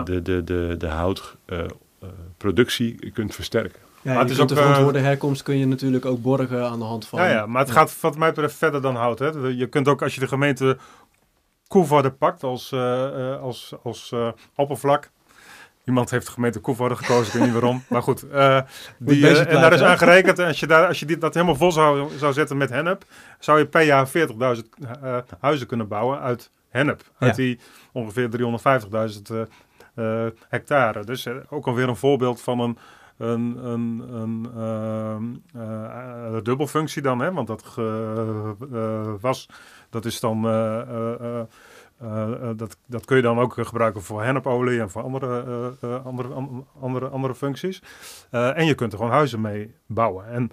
de, 0.03 0.43
de, 0.43 0.75
de 0.77 0.87
houtproductie 0.87 3.11
kunt 3.11 3.35
versterken. 3.35 3.81
Ja, 4.09 4.15
Maar 4.15 4.23
het 4.23 4.31
is 4.33 4.39
ook, 4.39 4.47
de 4.47 4.53
eh, 4.55 4.59
verantwoorde 4.61 4.99
herkomst 4.99 5.43
kun 5.43 5.57
je 5.57 5.65
natuurlijk 5.67 6.05
ook 6.05 6.21
borgen 6.21 6.69
aan 6.69 6.79
de 6.79 6.85
hand 6.85 7.07
van... 7.07 7.19
Ja, 7.19 7.29
ja, 7.29 7.45
maar 7.45 7.61
het 7.61 7.71
gaat 7.71 8.01
wat 8.01 8.17
mij 8.17 8.29
betreft 8.29 8.55
verder 8.55 8.81
dan 8.81 8.95
hout. 8.95 9.19
Hè. 9.19 9.27
Je 9.47 9.67
kunt 9.67 9.87
ook 9.87 10.01
als 10.01 10.13
je 10.13 10.19
de 10.19 10.27
gemeente 10.27 10.77
Koevoorde 11.67 12.11
pakt 12.11 12.43
als, 12.43 12.71
eh, 12.71 13.31
eh, 13.33 13.41
als, 13.41 13.73
als 13.83 14.13
oppervlak. 14.55 15.09
Iemand 15.89 16.09
heeft 16.09 16.25
de 16.25 16.31
gemeente 16.31 16.59
Koevoorde 16.59 16.95
gekozen, 16.95 17.25
ik 17.25 17.33
weet 17.33 17.41
niet 17.41 17.51
waarom. 17.51 17.83
Maar 17.89 18.03
goed, 18.03 18.29
eh, 18.29 18.61
die, 18.97 19.27
en 19.27 19.61
daar 19.61 19.73
is 19.73 19.81
aan 19.81 19.97
gerekend. 19.97 20.39
En 20.39 20.47
als 20.47 20.59
je, 20.59 20.67
daar, 20.67 20.87
als 20.87 20.99
je 20.99 21.05
dit, 21.05 21.21
dat 21.21 21.33
helemaal 21.33 21.55
vol 21.55 21.71
zou, 21.71 22.09
zou 22.17 22.33
zetten 22.33 22.57
met 22.57 22.69
hennep, 22.69 23.03
zou 23.39 23.59
je 23.59 23.65
per 23.65 23.81
jaar 23.81 24.07
40.000 24.07 24.13
eh, 25.01 25.17
huizen 25.39 25.67
kunnen 25.67 25.87
bouwen 25.87 26.19
uit 26.19 26.51
hennep. 26.69 27.03
Uit 27.19 27.35
Ja. 27.35 27.43
die 27.43 27.59
ongeveer 27.91 28.29
350.000 28.29 29.35
eh, 29.95 30.25
eh, 30.25 30.31
hectare. 30.49 31.03
Dus 31.03 31.27
ook 31.49 31.67
alweer 31.67 31.89
een 31.89 31.95
voorbeeld 31.95 32.41
van 32.41 32.59
een, 32.59 32.77
een, 33.19 33.65
een, 33.65 34.49
ehm, 34.55 35.35
eh, 35.53 36.35
eh, 36.35 36.43
dubbelfunctie 36.43 37.01
dan. 37.01 37.19
Hè? 37.19 37.31
Want 37.31 37.47
dat 37.47 37.75
eh, 37.77 39.13
was, 39.21 39.49
dat 39.89 40.05
is 40.05 40.19
dan... 40.19 40.41
dat, 42.55 42.77
dat 42.85 43.05
kun 43.05 43.15
je 43.15 43.21
dan 43.21 43.39
ook 43.39 43.53
gebruiken 43.53 44.01
voor 44.01 44.23
hennepolie 44.23 44.79
en 44.79 44.89
voor 44.89 45.03
andere, 45.03 45.75
andere, 46.03 46.33
an- 46.33 46.67
andere, 46.81 47.07
andere 47.07 47.35
functies. 47.35 47.81
En 48.29 48.65
je 48.65 48.75
kunt 48.75 48.91
er 48.91 48.97
gewoon 48.97 49.13
huizen 49.13 49.41
mee 49.41 49.73
bouwen. 49.85 50.27
En, 50.27 50.51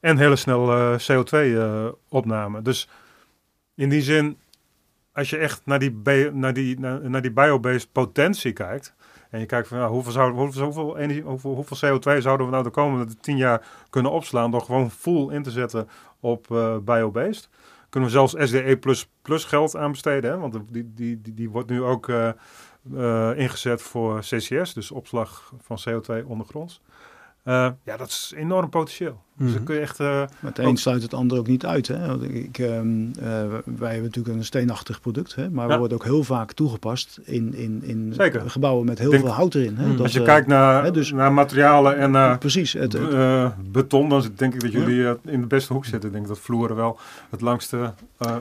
en 0.00 0.18
hele 0.18 0.36
snel 0.36 0.98
CO2-opname. 0.98 2.62
dus 2.62 2.88
in 3.74 3.88
die 3.88 4.02
zin, 4.02 4.38
als 5.12 5.30
je 5.30 5.36
echt 5.36 5.60
naar 5.64 5.78
die, 5.78 6.00
naar 6.32 6.52
die, 6.52 6.80
naar, 6.80 7.10
naar 7.10 7.22
die 7.22 7.32
biobased 7.32 7.92
potentie 7.92 8.52
kijkt. 8.52 8.94
En 9.34 9.40
je 9.40 9.46
kijkt 9.46 9.68
van 9.68 9.78
ja, 9.78 9.88
hoeveel, 9.88 10.12
zou, 10.12 10.32
hoeveel, 10.32 10.64
hoeveel, 10.64 10.98
energie, 10.98 11.22
hoeveel, 11.22 11.54
hoeveel 11.54 11.76
CO2 11.76 12.18
zouden 12.18 12.46
we 12.46 12.52
nou 12.52 12.64
de 12.64 12.70
komende 12.70 13.16
tien 13.20 13.36
jaar 13.36 13.66
kunnen 13.90 14.12
opslaan. 14.12 14.50
door 14.50 14.60
gewoon 14.60 14.90
full 14.90 15.34
in 15.34 15.42
te 15.42 15.50
zetten 15.50 15.88
op 16.20 16.50
eh 16.50 16.76
biobased. 16.76 17.48
Kunnen 17.88 18.10
we 18.10 18.14
zelfs 18.16 18.34
SDE 18.38 18.76
plus, 18.76 19.08
plus 19.22 19.44
geld 19.44 19.76
aan 19.76 19.90
besteden. 19.90 20.30
Hè? 20.30 20.38
Want 20.38 20.58
die, 20.68 20.92
die, 20.94 21.34
die, 21.34 21.50
wordt 21.50 21.70
nu 21.70 21.82
ook 21.82 22.08
eh, 22.08 22.28
eh, 22.94 23.38
ingezet 23.38 23.82
voor 23.82 24.20
CCS, 24.20 24.74
dus 24.74 24.90
opslag 24.90 25.52
van 25.58 25.78
CO2 25.88 26.26
ondergronds. 26.26 26.80
Ja, 27.44 27.76
dat 27.96 28.08
is 28.08 28.32
enorm 28.36 28.70
potentieel. 28.70 29.22
Dus 29.38 29.46
Mhm. 29.46 29.54
dan 29.56 29.64
kun 29.64 29.74
je 29.74 29.80
echt. 29.80 29.98
Maar 29.98 30.28
het 30.40 30.58
een 30.58 30.76
sluit 30.76 31.02
het 31.02 31.14
ander 31.14 31.38
ook 31.38 31.46
niet 31.46 31.66
uit. 31.66 31.88
Hè? 31.88 32.06
Want 32.06 32.22
ik, 32.22 32.58
ehm, 32.58 33.06
eh, 33.18 33.24
wij 33.64 33.90
hebben 33.92 34.02
natuurlijk 34.02 34.36
een 34.36 34.44
steenachtig 34.44 35.00
product, 35.00 35.34
hè? 35.34 35.50
maar 35.50 35.66
we 35.66 35.72
Ja. 35.72 35.78
worden 35.78 35.96
ook 35.98 36.04
heel 36.04 36.24
vaak 36.24 36.52
toegepast 36.52 37.20
in, 37.24 37.54
in, 37.54 37.82
in 37.84 38.12
Zeker. 38.16 38.50
gebouwen 38.50 38.86
met 38.86 38.98
heel 38.98 39.10
Denk- 39.10 39.22
veel 39.22 39.32
hout 39.32 39.54
erin. 39.54 39.76
Hè? 39.76 39.84
Mm. 39.86 39.90
Dat, 39.90 40.00
als 40.00 40.12
je 40.12 40.18
eh, 40.18 40.24
kijkt 40.24 40.46
naar, 40.46 40.84
hè, 40.84 40.90
dus- 40.90 41.12
naar 41.12 41.32
materialen 41.32 41.96
en 41.96 42.10
naar 42.10 42.38
Precies. 42.38 42.72
Het, 42.72 42.92
het- 42.92 43.72
beton, 43.72 44.08
dan 44.08 44.24
denk 44.36 44.54
ik 44.54 44.60
dat 44.60 44.72
jullie 44.72 45.16
in 45.24 45.40
de 45.40 45.46
beste 45.46 45.72
hoek 45.72 45.84
zitten. 45.84 46.08
Ik 46.08 46.14
denk 46.14 46.28
dat 46.28 46.38
vloeren 46.38 46.76
wel 46.76 46.98
het 47.30 47.40
langste 47.40 47.94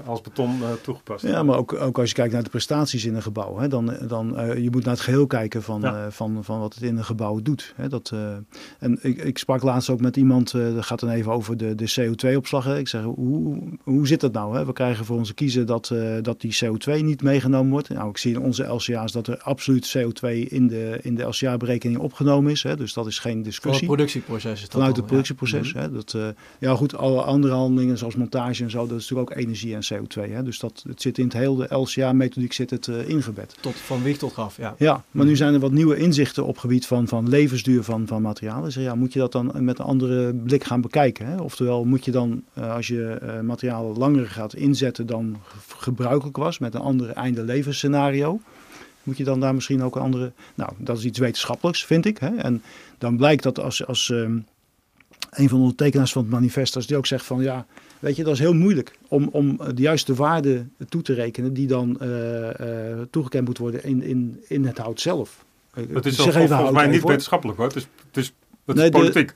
als 0.05 0.21
beton 0.21 0.61
toegepast 0.81 1.25
ja, 1.27 1.43
maar 1.43 1.57
ook, 1.57 1.73
ook 1.73 1.99
als 1.99 2.09
je 2.09 2.15
kijkt 2.15 2.33
naar 2.33 2.43
de 2.43 2.49
prestaties 2.49 3.05
in 3.05 3.15
een 3.15 3.21
gebouw, 3.21 3.57
hè, 3.57 3.67
dan, 3.67 3.93
dan 4.07 4.35
je 4.61 4.67
moet 4.71 4.83
naar 4.83 4.93
het 4.93 5.03
geheel 5.03 5.27
kijken 5.27 5.63
van, 5.63 5.81
Ja. 5.81 6.11
van, 6.11 6.43
van 6.43 6.59
wat 6.59 6.73
het 6.73 6.83
in 6.83 6.97
een 6.97 7.03
gebouw 7.05 7.41
doet. 7.41 7.73
Hè, 7.75 7.87
dat, 7.89 8.13
en 8.79 8.99
ik, 9.01 9.17
ik 9.23 9.37
sprak 9.37 9.63
laatst 9.63 9.89
ook 9.89 10.01
met 10.01 10.17
iemand, 10.17 10.53
gaat 10.83 10.99
dan 10.99 11.09
even 11.09 11.31
over 11.31 11.57
de, 11.57 11.75
de 11.75 11.93
CO2-opslag. 11.99 12.63
hè. 12.63 12.77
Ik 12.77 12.87
zeg, 12.87 13.03
hoe, 13.03 13.57
hoe 13.83 14.07
zit 14.07 14.19
dat 14.21 14.33
nou? 14.33 14.57
Hè? 14.57 14.65
We 14.65 14.73
krijgen 14.73 15.05
voor 15.05 15.17
onze 15.17 15.33
kiezen 15.33 15.65
dat, 15.65 15.89
eh, 15.89 16.15
dat 16.21 16.41
die 16.41 16.57
CO2 16.65 16.93
niet 17.03 17.21
meegenomen 17.21 17.71
wordt. 17.71 17.89
Nou, 17.89 18.09
ik 18.09 18.17
zie 18.17 18.33
in 18.33 18.39
onze 18.41 18.63
LCA's 18.63 19.11
dat 19.11 19.27
er 19.27 19.37
absoluut 19.37 19.95
CO2 19.97 20.29
in 20.47 20.67
de, 20.67 20.99
in 21.01 21.15
de 21.15 21.23
LCA-berekening 21.23 21.99
opgenomen 21.99 22.51
is. 22.51 22.63
Hè, 22.63 22.75
dus 22.75 22.93
dat 22.93 23.07
is 23.07 23.19
geen 23.19 23.31
Voor 23.31 23.41
het 23.41 23.45
discussie. 23.51 23.85
productieproces 23.87 24.51
is 24.53 24.61
dat 24.61 24.71
Vanuit 24.71 24.95
het 24.95 25.05
productieproces. 25.05 25.71
ja. 25.71 25.79
Hè, 25.79 25.91
dat, 25.91 26.13
eh, 26.13 26.27
ja, 26.59 26.75
goed, 26.75 26.95
alle 26.97 27.21
andere 27.21 27.53
handelingen 27.53 27.97
zoals 27.97 28.15
montage 28.15 28.63
en 28.63 28.69
zo, 28.69 28.87
dat 28.87 28.99
is 28.99 29.09
natuurlijk 29.09 29.31
ook 29.31 29.37
energie 29.37 29.75
en 29.75 29.81
CO2. 29.93 30.31
Hè, 30.31 30.43
dus 30.43 30.59
dat, 30.59 30.83
het 30.87 31.01
zit 31.01 31.17
in 31.17 31.23
het 31.23 31.33
hele 31.33 31.75
LCA-methodiek 31.75 32.53
zit 32.53 32.69
het 32.69 32.87
eh, 32.87 33.09
ingebed. 33.09 33.55
Tot 33.59 33.75
van 33.75 34.03
wieg 34.03 34.17
tot 34.17 34.33
graf, 34.33 34.57
ja. 34.57 34.75
Ja, 34.77 35.03
maar 35.11 35.25
nu 35.25 35.35
zijn 35.35 35.53
er 35.53 35.59
wat 35.59 35.71
nieuwe 35.71 35.97
inzichten 35.97 36.45
op 36.45 36.57
gebied 36.57 36.85
van, 36.85 37.07
van 37.07 37.29
levensduur 37.29 37.83
van, 37.83 38.07
van 38.07 38.21
materialen. 38.21 38.63
Dus 38.63 38.75
ja, 38.75 38.95
moet 38.95 39.13
je 39.13 39.19
dat 39.19 39.31
dan 39.31 39.51
met 39.59 39.79
een 39.79 39.85
andere 39.85 40.33
blik 40.33 40.63
gaan 40.63 40.72
bekijken? 40.81 41.25
Hè? 41.25 41.37
Oftewel, 41.41 41.85
moet 41.85 42.05
je 42.05 42.11
dan, 42.11 42.43
eh, 42.53 42.73
als 42.75 42.87
je 42.87 43.07
eh, 43.21 43.39
materialen 43.39 43.97
langer 43.97 44.27
gaat 44.27 44.55
inzetten 44.55 45.05
dan 45.05 45.37
ge- 45.47 45.75
gebruikelijk 45.77 46.37
was, 46.37 46.59
met 46.59 46.73
een 46.73 46.81
andere 46.81 47.11
einde 47.13 47.43
levensscenario, 47.43 48.39
moet 49.03 49.17
je 49.17 49.23
dan 49.23 49.39
daar 49.39 49.53
misschien 49.53 49.83
ook 49.83 49.95
een 49.95 50.01
andere... 50.01 50.31
Nou, 50.55 50.71
dat 50.77 50.97
is 50.97 51.05
iets 51.05 51.19
wetenschappelijks, 51.19 51.85
vind 51.85 52.05
ik. 52.05 52.17
Hè? 52.17 52.35
En 52.35 52.61
dan 52.97 53.17
blijkt 53.17 53.43
dat 53.43 53.59
als, 53.59 53.85
als 53.87 54.09
ehm, 54.09 54.37
een 55.29 55.49
van 55.49 55.67
de 55.67 55.75
tekenaars 55.75 56.11
van 56.11 56.21
het 56.21 56.31
manifest, 56.31 56.75
als 56.75 56.87
die 56.87 56.97
ook 56.97 57.05
zegt 57.05 57.25
van 57.25 57.41
ja, 57.41 57.65
weet 57.99 58.15
je, 58.15 58.23
dat 58.23 58.33
is 58.33 58.39
heel 58.39 58.53
moeilijk 58.53 58.97
om, 59.07 59.29
om 59.31 59.57
de 59.75 59.81
juiste 59.81 60.13
waarde 60.13 60.65
toe 60.89 61.01
te 61.01 61.13
rekenen 61.13 61.53
die 61.53 61.67
dan 61.67 61.99
eh, 61.99 62.89
eh, 62.91 62.99
toegekend 63.11 63.45
moet 63.47 63.57
worden 63.57 63.83
in, 63.83 64.01
in, 64.03 64.43
in 64.47 64.65
het 64.65 64.77
hout 64.77 65.01
zelf. 65.01 65.45
Het 65.73 66.05
is 66.05 66.17
al, 66.19 66.23
zeg 66.25 66.35
even 66.35 66.55
volgens 66.55 66.77
mij 66.77 66.87
niet 66.87 67.03
wetenschappelijk 67.03 67.57
hoor. 67.57 67.67
Het 67.67 67.75
is, 67.75 67.87
het 68.07 68.17
is, 68.17 68.33
het 68.65 68.75
Nee, 68.75 68.85
is 68.85 68.91
de- 68.91 68.97
politiek. 68.97 69.33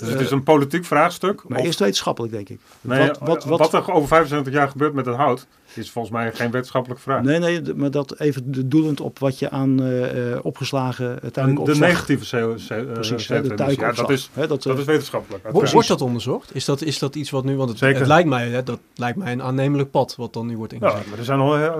Dus 0.00 0.08
het 0.08 0.18
eh, 0.18 0.24
is 0.24 0.30
een 0.30 0.42
politiek 0.42 0.84
vraagstuk. 0.84 1.42
Maar 1.48 1.58
of- 1.58 1.64
eerst 1.64 1.78
wetenschappelijk, 1.78 2.32
denk 2.32 2.48
ik. 2.48 2.60
nee, 2.80 3.06
wat, 3.06 3.18
wat, 3.18 3.44
wat, 3.44 3.58
wat 3.70 3.72
er 3.86 3.92
over 3.92 4.08
75 4.08 4.52
jaar 4.52 4.68
gebeurt 4.68 4.94
met 4.94 5.06
het 5.06 5.16
hout, 5.16 5.46
is 5.76 5.90
volgens 5.90 6.14
mij 6.14 6.32
geen 6.32 6.50
wetenschappelijke 6.50 7.02
vraag. 7.02 7.22
nee, 7.22 7.38
nee, 7.38 7.62
maar 7.74 7.90
dat 7.90 8.20
even 8.20 8.52
de- 8.52 8.68
doelend 8.68 9.00
op 9.00 9.18
wat 9.18 9.38
je 9.38 9.50
aan 9.50 9.82
eh, 9.82 10.32
eh, 10.32 10.38
opgeslagen 10.44 11.14
de 11.14 11.20
uiteindelijk 11.22 11.68
opslag... 11.68 11.88
negatieve 11.88 12.36
CO2. 12.36 12.74
eh, 12.86 12.92
Precies, 12.92 13.26
de 13.26 13.34
CO2. 13.42 13.54
tuikopslag. 13.54 13.96
Ja, 13.96 14.02
dat 14.02 14.10
is, 14.10 14.30
hè, 14.32 14.46
dat, 14.46 14.62
dat 14.62 14.78
is 14.78 14.84
wetenschappelijk. 14.84 15.44
Uiteraard. 15.44 15.72
Wordt 15.72 15.88
dat 15.88 16.00
onderzocht? 16.00 16.54
Is 16.54 16.64
dat, 16.64 16.82
is 16.82 16.98
dat 16.98 17.14
iets 17.14 17.30
wat 17.30 17.44
nu... 17.44 17.56
Want 17.56 17.68
het, 17.68 17.78
Zeker. 17.78 17.98
het 17.98 18.06
lijkt 18.08 18.28
mij, 18.28 18.48
hè, 18.48 18.62
dat 18.62 18.78
lijkt 18.94 19.18
mij 19.18 19.32
een 19.32 19.42
aannemelijk 19.42 19.90
pad 19.90 20.16
wat 20.16 20.32
dan 20.32 20.46
nu 20.46 20.56
wordt 20.56 20.72
Ja, 20.72 20.78
ingezet. 20.78 21.06
maar 21.10 21.18
er 21.18 21.24
zijn 21.24 21.40
al, 21.40 21.56
eh, 21.56 21.70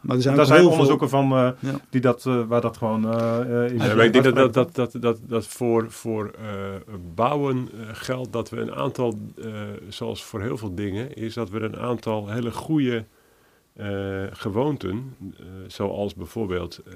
maar 0.00 0.16
er 0.16 0.22
zijn 0.22 0.36
daar 0.36 0.46
zijn 0.46 0.66
onderzoeken 0.66 1.08
van 1.08 1.32
eh, 1.32 1.48
Ja. 1.58 1.80
die 1.90 2.00
dat, 2.00 2.22
waar 2.48 2.60
dat 2.60 2.76
gewoon 2.76 3.00
is. 3.70 3.82
Ja, 3.86 3.94
maar 3.94 4.04
ik 4.04 4.12
denk 4.12 4.24
dat, 4.24 4.34
dat, 4.34 4.54
dat, 4.54 4.74
dat, 4.74 5.02
dat, 5.02 5.18
dat 5.28 5.46
voor, 5.46 5.86
voor 5.88 6.30
eh, 6.38 6.96
bouwen 7.14 7.68
geldt 7.92 8.32
dat 8.32 8.50
we 8.50 8.56
een 8.60 8.74
aantal, 8.74 9.18
eh, 9.42 9.46
zoals 9.88 10.24
voor 10.24 10.40
heel 10.40 10.56
veel 10.56 10.74
dingen, 10.74 11.14
is 11.14 11.34
dat 11.34 11.50
we 11.50 11.60
een 11.60 11.76
aantal 11.78 12.28
hele 12.28 12.50
goede 12.52 13.04
eh, 13.72 14.26
gewoonten, 14.30 15.16
eh, 15.38 15.46
zoals 15.66 16.14
bijvoorbeeld, 16.14 16.78
eh, 16.78 16.94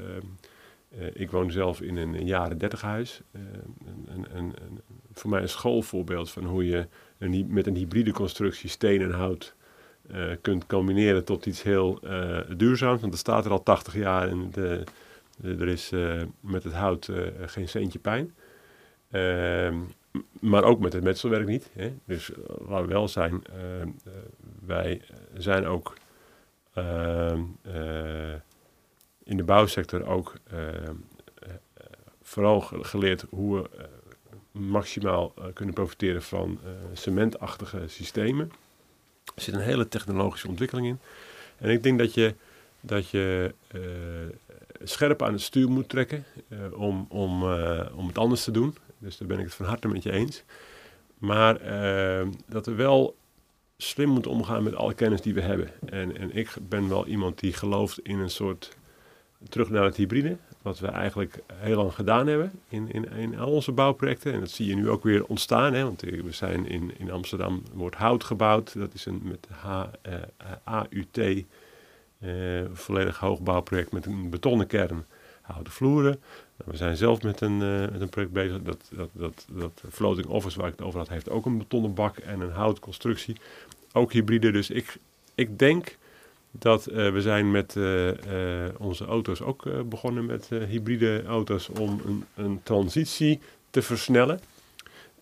eh, 0.98 1.10
ik 1.14 1.30
woon 1.30 1.50
zelf 1.50 1.80
in 1.80 1.96
een, 1.96 2.26
jaren 2.26 2.58
dertig 2.58 2.80
huis, 2.80 3.20
een, 3.32 4.06
een, 4.06 4.26
een, 4.36 4.54
voor 5.12 5.30
mij 5.30 5.42
een 5.42 5.48
schoolvoorbeeld 5.48 6.30
van 6.30 6.44
hoe 6.44 6.66
je 6.66 6.86
met 7.46 7.66
een 7.66 7.76
hybride 7.76 8.12
constructie 8.12 8.68
steen 8.68 9.02
en 9.02 9.10
hout 9.10 9.54
kunt 10.40 10.66
combineren 10.66 11.24
tot 11.24 11.46
iets 11.46 11.62
heel 11.62 12.00
duurzaams, 12.56 13.00
want 13.00 13.12
dat 13.12 13.20
staat 13.20 13.44
er 13.44 13.50
al 13.50 13.62
80 13.62 13.94
jaar 13.94 14.28
en 14.28 14.50
de, 14.50 14.82
er 15.42 15.68
is 15.68 15.90
met 16.40 16.64
het 16.64 16.72
hout 16.72 17.10
geen 17.46 17.68
centje 17.68 17.98
pijn. 17.98 18.34
Ehm, 19.10 19.76
maar 20.40 20.64
ook 20.64 20.80
met 20.80 20.92
het 20.92 21.02
metselwerk 21.02 21.46
niet. 21.46 21.70
Hè? 21.72 21.92
Dus 22.04 22.30
uh, 22.30 22.36
laten 22.68 22.86
we 22.86 22.92
wel 22.92 23.08
zijn, 23.08 23.42
ehm, 23.44 23.88
eh, 24.04 24.12
wij 24.66 25.00
zijn 25.36 25.66
ook 25.66 25.86
ehm, 25.88 26.03
in 29.24 29.36
de 29.36 29.42
bouwsector 29.44 30.06
ook 30.06 30.34
ehm, 30.50 30.62
eh, 30.64 31.48
eh, 31.74 31.84
vooral 32.22 32.60
ge- 32.60 32.84
geleerd 32.84 33.24
hoe 33.30 33.62
we 33.62 33.68
eh, 33.78 33.84
maximaal 34.52 35.32
eh, 35.38 35.44
kunnen 35.54 35.74
profiteren 35.74 36.22
van 36.22 36.58
eh, 36.64 36.70
cementachtige 36.92 37.82
systemen. 37.86 38.52
Er 39.34 39.42
zit 39.42 39.54
een 39.54 39.60
hele 39.60 39.88
technologische 39.88 40.48
ontwikkeling 40.48 40.86
in. 40.86 40.98
En 41.58 41.70
ik 41.70 41.82
denk 41.82 41.98
dat 41.98 42.14
je, 42.14 42.34
dat 42.80 43.08
je 43.10 43.54
eh, 43.68 43.80
scherp 44.82 45.22
aan 45.22 45.32
het 45.32 45.42
stuur 45.42 45.70
moet 45.70 45.88
trekken 45.88 46.24
eh, 46.48 46.58
om, 46.80 47.06
om, 47.08 47.42
eh, 47.52 47.86
om 47.96 48.06
het 48.06 48.18
anders 48.18 48.44
te 48.44 48.50
doen. 48.50 48.76
Dus 48.98 49.16
daar 49.18 49.28
ben 49.28 49.38
ik 49.38 49.44
het 49.44 49.54
van 49.54 49.66
harte 49.66 49.88
met 49.88 50.02
je 50.02 50.12
eens. 50.12 50.42
Maar 51.18 51.56
eh, 51.60 52.26
dat 52.46 52.66
we 52.66 52.72
wel 52.74 53.16
slim 53.76 54.08
moeten 54.08 54.30
omgaan 54.30 54.62
met 54.62 54.74
alle 54.74 54.94
kennis 54.94 55.20
die 55.20 55.34
we 55.34 55.40
hebben. 55.40 55.70
En, 55.86 56.16
en 56.16 56.36
ik 56.36 56.54
ben 56.68 56.88
wel 56.88 57.06
iemand 57.06 57.38
die 57.38 57.52
gelooft 57.52 57.98
in 57.98 58.18
een 58.18 58.30
soort 58.30 58.76
terug 59.48 59.70
naar 59.70 59.84
het 59.84 59.96
hybride. 59.96 60.36
Wat 60.62 60.78
we 60.78 60.86
eigenlijk 60.86 61.38
heel 61.52 61.76
lang 61.76 61.94
gedaan 61.94 62.26
hebben 62.26 62.52
in, 62.68 62.92
in, 62.92 63.12
in 63.12 63.38
al 63.38 63.50
onze 63.50 63.72
bouwprojecten. 63.72 64.32
En 64.32 64.40
dat 64.40 64.50
zie 64.50 64.66
je 64.66 64.74
nu 64.74 64.90
ook 64.90 65.02
weer 65.02 65.24
ontstaan. 65.24 65.74
Hè? 65.74 65.82
Want 65.82 66.00
we 66.00 66.32
zijn 66.32 66.66
in, 66.66 66.92
in 66.98 67.10
Amsterdam 67.10 67.62
wordt 67.72 67.96
hout 67.96 68.24
gebouwd. 68.24 68.78
Dat 68.78 68.94
is 68.94 69.06
een 69.06 69.20
met 69.22 69.48
H, 69.50 69.82
eh, 70.02 70.14
AUT 70.64 71.18
eh, 71.18 72.30
volledig 72.72 73.18
hoogbouwproject 73.18 73.92
met 73.92 74.06
een 74.06 74.30
betonnen 74.30 74.66
kern, 74.66 75.06
houten 75.40 75.72
vloeren. 75.72 76.20
We 76.56 76.76
zijn 76.76 76.96
zelf 76.96 77.22
met 77.22 77.40
een, 77.40 77.62
eh, 77.62 77.92
met 77.92 78.00
een 78.00 78.08
project 78.08 78.32
bezig, 78.32 78.62
dat, 78.62 78.90
dat, 78.92 79.10
dat, 79.12 79.46
dat 79.52 79.82
Floating 79.90 80.26
Office 80.26 80.58
waar 80.58 80.68
ik 80.68 80.74
het 80.76 80.86
over 80.86 80.98
had, 80.98 81.08
heeft 81.08 81.30
ook 81.30 81.46
een 81.46 81.58
betonnen 81.58 81.94
bak 81.94 82.16
en 82.16 82.40
een 82.40 82.50
houtconstructie. 82.50 83.36
Ook 83.92 84.12
hybride, 84.12 84.50
dus 84.50 84.70
ik, 84.70 84.96
ik 85.34 85.58
denk 85.58 85.96
dat 86.50 86.86
eh, 86.86 87.12
we 87.12 87.20
zijn 87.20 87.50
met 87.50 87.76
eh, 87.76 88.10
onze 88.78 89.04
auto's 89.04 89.40
ook 89.40 89.88
begonnen 89.88 90.26
met 90.26 90.48
hybride 90.48 91.22
auto's 91.22 91.68
om 91.68 92.00
een, 92.04 92.24
een 92.34 92.60
transitie 92.62 93.40
te 93.70 93.82
versnellen. 93.82 94.40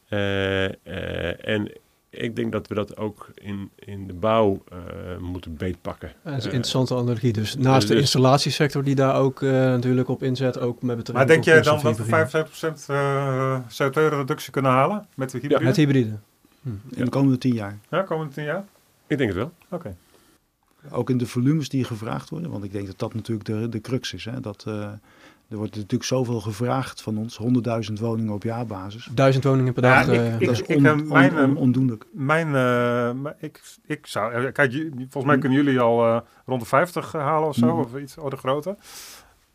En 0.09 1.72
ik 2.13 2.37
denk 2.37 2.53
dat 2.53 2.67
we 2.69 2.75
dat 2.75 2.97
ook 2.97 3.31
in, 3.35 3.71
in 3.79 4.07
de 4.07 4.13
bouw 4.13 4.63
eh, 4.69 4.79
moeten 5.19 5.57
beetpakken. 5.57 6.13
Dat 6.23 6.33
is 6.37 6.45
een 6.45 6.51
Eh, 6.51 6.57
interessante 6.57 6.95
analogie. 6.95 7.33
Dus 7.33 7.57
naast 7.57 7.87
de 7.89 7.93
dus- 7.93 8.03
installatiesector 8.03 8.85
die 8.85 8.95
daar 8.95 9.15
ook 9.17 9.43
eh, 9.43 9.51
natuurlijk 9.51 10.09
op 10.09 10.23
inzet, 10.23 10.59
ook 10.59 10.83
met 10.83 10.97
betrekking 10.97 11.17
Maar 11.17 11.27
denk 11.27 11.45
jij 11.45 11.63
dan 11.63 11.81
dat 11.83 11.97
we 11.97 12.17
hybride. 12.17 12.47
75% 12.81 12.87
eh, 12.87 13.61
CO2-reductie 13.61 14.53
kunnen 14.53 14.71
halen 14.71 15.07
met 15.15 15.31
de 15.31 15.39
hybride? 15.39 15.65
Met 15.65 15.77
hybride. 15.77 16.19
In 16.91 17.05
de 17.05 17.11
komende 17.11 17.39
tien 17.39 17.55
jaar. 17.55 17.79
Ja, 17.91 18.03
komende 18.03 18.33
10 18.33 18.45
jaar? 18.45 18.65
Ik 19.07 19.19
denk 19.19 19.31
het 19.31 19.39
wel. 19.39 19.53
Oké. 19.69 19.97
ook 20.91 21.11
in 21.11 21.19
de 21.19 21.27
volumes 21.27 21.69
die 21.69 21.85
gevraagd 21.85 22.31
worden. 22.31 22.51
Want 22.51 22.65
ik 22.65 22.73
denk 22.73 22.87
dat 22.87 22.99
dat 22.99 23.15
natuurlijk 23.15 23.47
de, 23.47 23.69
de 23.69 23.81
crux 23.81 24.13
is. 24.13 24.25
Hè? 24.25 24.41
Dat, 24.41 24.65
uh, 24.69 24.89
er 25.53 25.59
wordt 25.59 25.74
natuurlijk 25.74 26.05
zoveel 26.05 26.40
gevraagd 26.40 27.03
van 27.03 27.18
ons, 27.18 27.38
100.000 27.88 27.92
woningen 28.00 28.32
op 28.34 28.42
jaarbasis. 28.42 29.09
Duizend 29.12 29.44
woningen 29.44 29.72
per 29.72 29.82
dag. 29.82 30.07
Ja, 30.07 30.12
ik, 30.12 30.18
eh, 30.20 30.40
ik, 30.40 30.46
dat 30.46 30.55
is 30.55 30.76
on, 30.76 30.86
eh, 30.86 30.94
mijn, 30.94 31.32
on- 31.32 31.38
on- 31.44 31.55
eh, 31.57 31.61
ondoenlijk. 31.61 32.05
Mijn, 32.12 32.46
eh, 32.46 33.12
maar 33.12 33.34
ik, 33.38 33.61
ik 33.86 34.07
zou, 34.07 34.50
kijk, 34.50 34.72
volgens 34.96 35.24
mij 35.24 35.38
kunnen 35.38 35.59
jullie 35.64 35.80
al 35.80 36.05
eh, 36.07 36.20
rond 36.46 36.61
de 36.61 36.66
50 36.66 37.12
halen 37.12 37.48
of 37.48 37.55
zo, 37.55 37.66
Mhm. 37.66 37.78
of 37.78 37.96
iets 37.98 38.18
ouder 38.18 38.38
groter. 38.38 38.74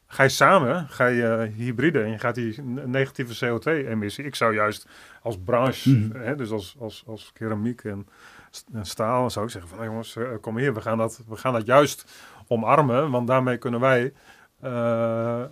Ga 0.10 0.24
je 0.24 0.30
samen, 0.30 0.86
ga 0.90 1.06
je 1.06 1.52
hybride 1.56 2.02
en 2.02 2.12
je 2.12 2.18
gaat 2.20 2.36
die 2.36 2.62
negatieve 2.86 3.46
CO2-emissie. 3.46 4.26
Ik 4.26 4.36
zou 4.36 4.54
juist 4.54 4.88
als 5.22 5.38
branche, 5.46 5.90
Mhm. 5.90 6.20
hè, 6.20 6.36
dus 6.36 6.52
als, 6.52 6.76
als, 6.80 7.04
als 7.08 7.32
keramiek 7.34 7.84
en, 7.84 8.08
st- 8.52 8.66
en 8.74 8.86
staal, 8.86 9.30
zou 9.30 9.46
ik 9.46 9.52
zeggen 9.52 9.70
van, 9.76 9.86
jongens, 9.86 10.18
kom 10.42 10.58
hier, 10.58 10.74
we 10.74 10.82
gaan, 10.82 10.98
dat, 10.98 11.22
we 11.28 11.36
gaan 11.36 11.54
dat 11.54 11.66
juist 11.66 12.06
omarmen, 12.48 13.12
want 13.12 13.28
daarmee 13.28 13.58
kunnen 13.58 13.80
wij... 13.80 14.14
eh, 14.60 15.42
eh, 15.42 15.48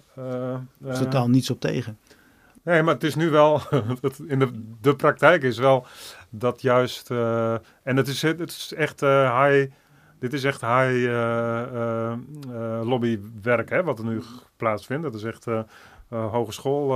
is 0.84 0.88
eh, 0.88 0.98
totaal 0.98 1.30
niets 1.30 1.50
op 1.50 1.60
tegen. 1.60 1.98
Nee, 2.64 2.84
maar 2.84 2.94
het 2.94 3.04
is 3.04 3.16
nu 3.16 3.30
wel, 3.30 3.62
het, 4.02 4.20
in 4.28 4.40
de, 4.40 4.76
de 4.82 4.96
praktijk 4.96 5.44
is 5.44 5.58
wel 5.58 5.86
dat 6.30 6.62
juist, 6.62 7.12
en 7.12 7.62
het 7.84 8.08
is, 8.08 8.22
het 8.22 8.50
is 8.50 8.74
echt 8.74 9.02
eh, 9.02 9.44
high, 9.44 9.72
dit 10.20 10.34
is 10.34 10.44
echt 10.44 10.62
high 10.62 11.10
lobbywerk 12.84 13.70
hè, 13.70 13.84
wat 13.84 14.00
er 14.00 14.06
nu 14.06 14.22
plaatsvindt. 14.58 15.04
Dat 15.04 15.16
is 15.16 15.24
echt 15.24 15.46
hogeschool 16.10 16.88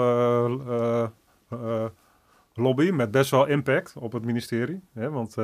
lobby 2.53 2.89
met 2.89 3.11
best 3.11 3.31
wel 3.31 3.45
impact 3.45 3.93
op 3.97 4.11
het 4.11 4.25
ministerie. 4.25 4.81
Hè, 4.93 5.09
want 5.09 5.35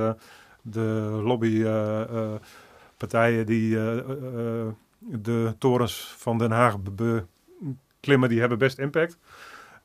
de 0.61 1.20
lobbypartijen 1.24 3.45
die 3.45 3.78
de 5.07 5.55
torens 5.57 6.13
van 6.17 6.37
Den 6.37 6.51
Haag 6.51 6.79
be- 6.79 7.25
beklimmen, 7.99 8.29
die 8.29 8.39
hebben 8.39 8.57
best 8.57 8.77
impact 8.79 9.17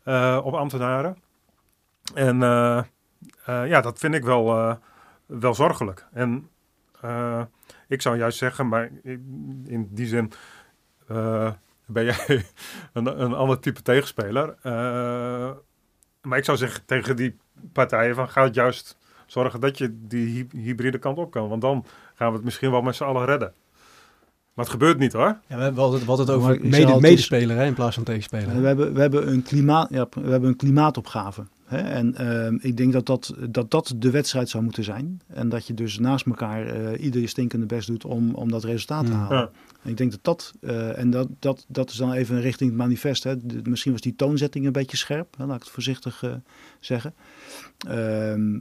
eh, 0.02 0.40
op 0.44 0.54
ambtenaren. 0.54 1.16
En 2.14 2.42
eh, 2.42 2.78
eh, 3.44 3.68
ja, 3.68 3.80
dat 3.80 3.98
vind 3.98 4.14
ik 4.14 4.24
wel, 4.24 4.78
wel 5.26 5.54
zorgelijk. 5.54 6.06
En 6.12 6.48
ik 7.88 8.02
zou 8.02 8.16
juist 8.16 8.38
zeggen, 8.38 8.68
maar 8.68 8.90
in, 9.02 9.88
die 9.90 10.06
zin 10.06 10.32
ben 11.86 12.04
jij 12.04 12.44
een, 12.92 13.34
ander 13.34 13.60
type 13.60 13.82
tegenspeler. 13.82 14.56
Maar 16.22 16.38
ik 16.38 16.44
zou 16.44 16.56
zeggen 16.58 16.84
tegen 16.84 17.16
die 17.16 17.38
partijen 17.72 18.14
van 18.14 18.28
ga 18.28 18.42
het 18.42 18.54
juist 18.54 18.98
zorgen 19.26 19.60
dat 19.60 19.78
je 19.78 20.06
die 20.06 20.26
hy- 20.52 20.58
hybride 20.60 20.98
kant 20.98 21.18
op 21.18 21.30
kan. 21.30 21.48
Want 21.48 21.60
dan 21.60 21.84
gaan 22.14 22.28
we 22.28 22.34
het 22.34 22.44
misschien 22.44 22.70
wel 22.70 22.82
met 22.82 22.96
z'n 22.96 23.04
allen 23.04 23.24
redden. 23.24 23.54
Maar 24.61 24.68
het 24.68 24.78
gebeurt 24.78 24.98
niet 24.98 25.12
hoor. 25.12 25.38
Ja, 25.46 25.56
we 25.56 25.62
hebben 25.62 25.82
altijd, 25.82 26.02
we 26.02 26.08
hadden 26.08 26.26
het 26.26 26.36
Maar 26.36 26.50
over 26.52 26.68
mede, 26.68 27.00
medespeler 27.00 27.56
hè, 27.56 27.66
in 27.66 27.74
plaats 27.74 27.94
van 27.94 28.04
tegenspeler. 28.04 28.61
We 28.61 28.66
hebben, 28.66 28.94
we 28.94 29.00
hebben, 29.00 29.28
een, 29.28 29.42
klimaat, 29.42 29.88
ja, 29.90 30.06
we 30.22 30.30
hebben 30.30 30.48
een 30.48 30.56
klimaatopgave. 30.56 31.42
Hè? 31.64 31.78
En 31.78 32.14
ehm, 32.14 32.56
ik 32.61 32.76
denk 32.76 32.92
dat 32.92 33.06
dat, 33.06 33.34
dat 33.50 33.70
dat 33.70 33.94
de 33.96 34.11
wedstrijd 34.11 34.48
zou 34.48 34.64
moeten 34.64 34.84
zijn. 34.84 35.20
En 35.26 35.48
dat 35.48 35.66
je 35.66 35.74
dus 35.74 35.98
naast 35.98 36.26
elkaar 36.26 36.66
eh 36.66 37.04
ieder 37.04 37.20
je 37.20 37.26
stinkende 37.26 37.66
best 37.66 37.86
doet 37.86 38.04
om, 38.04 38.34
om 38.34 38.50
dat 38.50 38.64
resultaat 38.64 39.06
te 39.06 39.12
Hmm. 39.12 39.20
halen. 39.20 39.38
Ja. 39.38 39.50
En 39.82 39.90
ik 39.90 39.96
denk 39.96 40.11
dat 40.11 40.20
dat, 40.22 40.52
eh, 40.61 40.98
en 40.98 41.11
dat, 41.11 41.28
dat, 41.38 41.64
dat 41.68 41.90
is 41.90 41.96
dan 41.96 42.12
even 42.12 42.40
richting 42.40 42.70
het 42.70 42.78
manifest. 42.78 43.24
Hè. 43.24 43.46
De- 43.46 43.70
misschien 43.70 43.92
was 43.92 44.00
die 44.00 44.16
toonzetting 44.16 44.66
een 44.66 44.72
beetje 44.72 44.96
scherp, 44.96 45.34
hè, 45.38 45.44
laat 45.46 45.56
ik 45.56 45.62
het 45.62 45.72
voorzichtig 45.72 46.22
eh, 46.22 46.30
zeggen. 46.80 47.14
Ehm, 47.88 48.58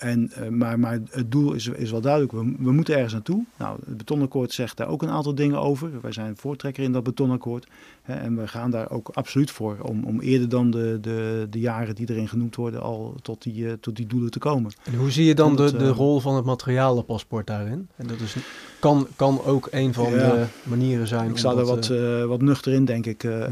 en, 0.00 0.30
eh, 0.32 0.48
maar, 0.48 0.78
maar 0.78 0.98
het 1.10 1.30
doel 1.30 1.52
is, 1.52 1.66
is 1.66 1.90
wel 1.90 2.00
duidelijk. 2.00 2.32
We, 2.32 2.54
we 2.58 2.72
moeten 2.72 2.94
ergens 2.94 3.12
naartoe. 3.12 3.44
Nou, 3.56 3.78
het 3.86 3.96
betonakkoord 3.96 4.52
zegt 4.52 4.76
daar 4.76 4.88
ook 4.88 5.02
een 5.02 5.10
aantal 5.10 5.34
dingen 5.34 5.60
over. 5.60 5.90
Wij 6.00 6.12
zijn 6.12 6.36
voortrekker 6.36 6.82
in 6.82 6.92
dat 6.92 7.02
betonakkoord. 7.02 7.66
Hè, 8.02 8.14
en 8.14 8.36
we 8.36 8.48
gaan 8.48 8.70
daar 8.70 8.90
ook 8.90 9.08
absoluut 9.08 9.50
voor 9.50 9.78
om, 9.82 10.04
om 10.04 10.20
eerder 10.20 10.48
dan 10.48 10.70
de, 10.70 10.98
de, 11.00 11.46
de 11.50 11.58
jaren 11.58 11.94
die 11.94 12.10
erin 12.10 12.28
genoemd 12.28 12.56
worden 12.56 12.82
al 12.82 13.14
tot 13.22 13.42
die, 13.42 13.66
eh, 13.66 13.72
tot 13.80 13.96
die 13.96 14.06
doelen 14.06 14.30
te 14.30 14.38
komen. 14.38 14.72
En 14.84 14.94
hoe 14.94 15.10
zie 15.10 15.24
je 15.24 15.34
dan 15.34 15.56
de, 15.56 15.76
de 15.76 15.84
eh, 15.84 15.90
rol 15.90 16.20
van 16.20 16.34
het 16.34 16.44
materialenpaspoort 16.44 17.46
daarin? 17.46 17.88
En 17.96 18.06
dat 18.06 18.20
is, 18.20 18.36
kan, 18.80 19.06
kan 19.16 19.44
ook 19.44 19.68
een 19.70 19.94
van 19.94 20.12
Ja. 20.12 20.30
de 20.32 20.44
manieren 20.62 21.06
zijn. 21.06 21.30
Ik 21.30 21.36
sta 21.36 21.50
er 21.56 21.64
wat, 21.64 21.90
eh, 21.90 22.20
eh, 22.22 22.26
wat 22.28 22.42
nuchter 22.42 22.72
in, 22.72 22.84
denk 22.84 23.06
ik. 23.06 23.24
Eh, 23.24 23.46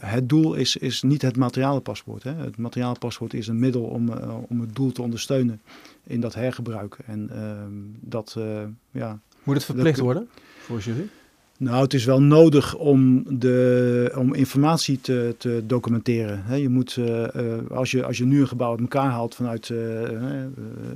het 0.00 0.28
doel 0.28 0.54
is, 0.54 0.76
is 0.76 1.02
niet 1.02 1.22
het 1.22 1.36
materialenpaspoort. 1.36 2.22
Hè. 2.22 2.34
Het 2.34 2.56
materialenpaspoort 2.56 3.34
is 3.34 3.46
een 3.48 3.58
middel 3.58 3.82
om, 3.82 4.08
om 4.48 4.60
het 4.60 4.74
doel 4.76 4.92
te 4.92 5.02
ondersteunen 5.02 5.60
in 6.06 6.20
dat 6.20 6.34
hergebruik. 6.34 6.98
En 7.06 7.30
ehm, 7.32 7.72
dat, 8.00 8.36
ja. 8.90 9.18
moet 9.42 9.54
het 9.54 9.64
verplicht 9.64 9.96
dat- 9.96 10.04
worden 10.04 10.28
voor 10.60 10.78
jury? 10.78 11.08
Nou, 11.58 11.82
het 11.82 11.94
is 11.94 12.04
wel 12.04 12.22
nodig 12.22 12.74
om, 12.74 13.24
de, 13.38 14.12
om 14.16 14.34
informatie 14.34 15.00
te, 15.00 15.34
te 15.38 15.62
documenteren. 15.66 16.60
Je 16.60 16.68
moet, 16.68 16.96
eh, 16.96 17.24
eh, 17.24 17.70
als, 17.70 17.90
je, 17.90 18.04
als 18.04 18.18
je 18.18 18.24
nu 18.24 18.40
een 18.40 18.48
gebouw 18.48 18.70
uit 18.70 18.80
elkaar 18.80 19.10
haalt 19.10 19.34
vanuit 19.34 19.70
eh, 19.70 20.04
eh, 20.04 20.46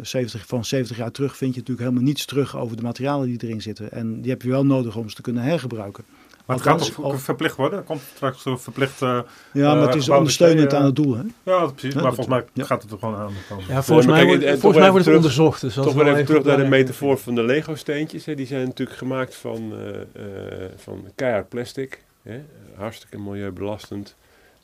70, 0.03 0.47
van 0.47 0.65
70 0.65 0.97
jaar 0.97 1.11
terug, 1.11 1.37
vind 1.37 1.55
je 1.55 1.61
natuurlijk 1.61 1.89
helemaal 1.89 2.09
niets 2.09 2.25
terug 2.25 2.57
over 2.57 2.77
de 2.77 2.83
materialen 2.83 3.29
die 3.29 3.43
erin 3.43 3.63
zitten. 3.63 3.93
En 3.93 4.21
die 4.21 4.31
heb 4.31 4.43
je 4.43 4.49
wel 4.49 4.67
nodig 4.67 4.97
om 4.97 5.09
ze 5.09 5.15
te 5.15 5.23
kunnen 5.23 5.43
hergebruiken. 5.43 6.05
Maar 6.49 6.57
het 6.57 6.67
gaat 6.67 6.95
toch 6.95 7.21
verplicht 7.21 7.57
worden? 7.57 7.79
Er 7.79 7.85
komt 7.85 8.01
straks 8.15 8.45
een 8.45 8.59
verplicht... 8.59 9.03
eh, 9.03 9.21
Ja, 9.53 9.75
maar 9.75 9.87
het 9.87 9.95
is 9.95 10.03
gebouw 10.03 10.19
ondersteunend 10.19 10.75
aan 10.75 10.85
het 10.85 10.97
doel. 10.97 11.17
Hè? 11.17 11.23
ja, 11.43 11.67
precies. 11.67 11.95
Maar 11.95 12.03
volgens 12.03 12.27
mij 12.27 12.45
ja. 12.53 12.65
gaat 12.65 12.83
het 12.83 12.91
er 12.93 12.99
gewoon 12.99 13.17
aan 13.17 13.33
komen. 13.49 13.65
Ja, 13.69 13.83
volgens 13.83 14.07
mij, 14.07 14.27
kijk, 14.27 14.29
wordt, 14.43 14.61
volgens 14.61 14.83
mij 14.83 14.93
het 14.93 15.03
terug- 15.03 15.17
onderzocht. 15.17 15.61
Dus 15.61 15.75
Toch 15.75 15.87
is 15.87 15.93
weer 15.95 16.05
wel 16.05 16.13
even 16.15 16.27
terug 16.27 16.45
naar 16.45 16.57
de 16.57 16.65
metafoor 16.65 17.19
van 17.19 17.35
de 17.35 17.43
Lego-steentjes. 17.43 18.25
hè. 18.25 18.35
Die 18.35 18.47
zijn 18.47 18.65
natuurlijk 18.67 18.99
gemaakt 18.99 19.35
van, 19.37 19.73
eh, 19.73 20.01
eh, 20.01 20.71
van 20.77 21.05
keihard 21.15 21.49
plastic. 21.49 22.03
Hè. 22.23 22.41
Hartstikke 22.77 23.19
milieubelastend. 23.19 24.15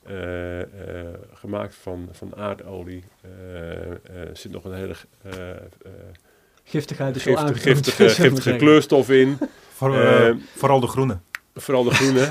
Eh, 0.03 0.61
eh, 0.61 0.67
gemaakt 1.33 1.75
van, 1.81 2.09
van 2.11 2.35
aardolie. 2.35 3.03
Eh, 3.21 3.81
eh, 3.81 3.87
Er 4.13 4.29
zit 4.33 4.51
nog 4.51 4.63
een 4.65 4.73
hele 4.73 4.95
eh, 5.21 5.49
eh, 5.49 5.55
Giftigheid 6.63 7.15
is 7.15 7.23
wel 7.33 7.35
giftige, 7.53 8.09
giftige, 8.09 8.55
kleurstof 8.55 9.09
in. 9.09 9.37
Voor, 9.73 9.95
eh, 9.95 10.27
Eh, 10.27 10.35
vooral 10.55 10.79
de 10.79 10.87
groene. 10.87 11.17
Vooral 11.55 11.83
de 11.83 11.91
groene. 11.91 12.29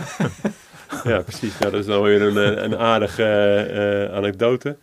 ja, 1.12 1.22
precies. 1.22 1.58
Nou, 1.58 1.70
dat 1.70 1.80
is 1.80 1.86
dan 1.86 2.02
weer 2.02 2.22
een, 2.22 2.56
eh, 2.56 2.62
een 2.62 2.76
aardige 2.76 3.24
eh, 3.24 4.16
anekdote. 4.16 4.76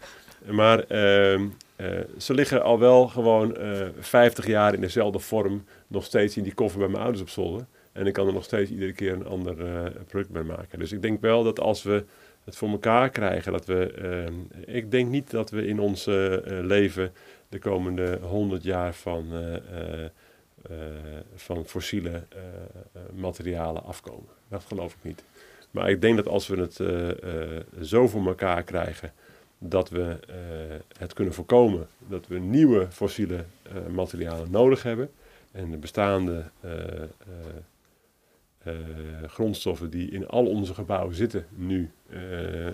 Maar 0.50 0.80
ehm, 0.80 1.48
eh, 1.76 1.88
ze 2.18 2.34
liggen 2.34 2.64
al 2.64 2.80
wel 2.80 3.08
gewoon 3.08 3.58
eh 3.58 3.88
50 4.00 4.48
jaar 4.48 4.74
in 4.74 4.82
dezelfde 4.82 5.20
vorm 5.20 5.66
nog 5.88 6.04
steeds 6.04 6.38
in 6.38 6.44
die 6.44 6.54
koffer 6.54 6.80
bij 6.80 6.88
mijn 6.88 7.02
ouders 7.02 7.22
op 7.22 7.30
zolder. 7.30 7.66
En 7.92 8.08
ik 8.08 8.14
kan 8.14 8.28
er 8.28 8.34
nog 8.34 8.44
steeds 8.44 8.72
iedere 8.72 8.94
keer 8.94 9.14
een 9.14 9.28
ander 9.28 9.56
product 10.08 10.32
bij 10.32 10.44
maken. 10.44 10.80
Dus 10.80 10.92
ik 10.92 11.02
denk 11.02 11.22
wel 11.22 11.44
dat 11.44 11.60
als 11.60 11.84
we 11.84 12.06
het 12.46 12.56
voor 12.56 12.70
elkaar 12.70 13.10
krijgen, 13.10 13.52
dat 13.52 13.66
we. 13.66 13.92
ehm, 13.92 14.34
ik 14.76 14.92
denk 14.92 15.10
niet 15.10 15.32
dat 15.32 15.50
we 15.50 15.68
in 15.68 15.80
ons 15.80 16.06
leven 16.62 17.14
de 17.50 17.60
komende 17.60 18.20
100 18.22 18.64
jaar 18.64 18.94
van. 18.94 19.26
Van 21.36 21.66
fossiele 21.66 22.09
eh, 22.09 22.39
eh, 22.93 23.01
materialen 23.14 23.84
afkomen. 23.84 24.30
Dat 24.47 24.64
geloof 24.64 24.93
ik 24.93 24.99
niet. 25.01 25.24
Maar 25.72 25.89
ik 25.89 26.01
denk 26.01 26.16
dat 26.16 26.28
als 26.28 26.47
we 26.47 26.57
het 26.57 26.80
eh, 26.80 27.09
eh, 27.09 27.64
zo 27.82 28.07
voor 28.07 28.28
elkaar 28.28 28.64
krijgen 28.64 29.14
dat 29.57 29.89
we 29.89 30.18
eh, 30.28 30.36
het 30.97 31.14
kunnen 31.14 31.34
voorkomen 31.34 31.88
dat 32.07 32.28
we 32.28 32.39
nieuwe 32.39 32.88
fossiele 32.91 33.45
eh, 33.64 33.88
materialen 33.93 34.51
nodig 34.51 34.84
hebben 34.84 35.12
en 35.51 35.72
de 35.72 35.78
bestaande 35.78 36.43
eh, 36.59 37.01
eh, 37.01 37.07
eh, 38.64 38.74
grondstoffen 39.28 39.89
die 39.89 40.12
in 40.12 40.28
al 40.28 40.45
onze 40.45 40.74
gebouwen 40.74 41.16
zitten 41.16 41.45
nu 41.49 41.91
eh, 42.09 42.68
eh, 42.68 42.74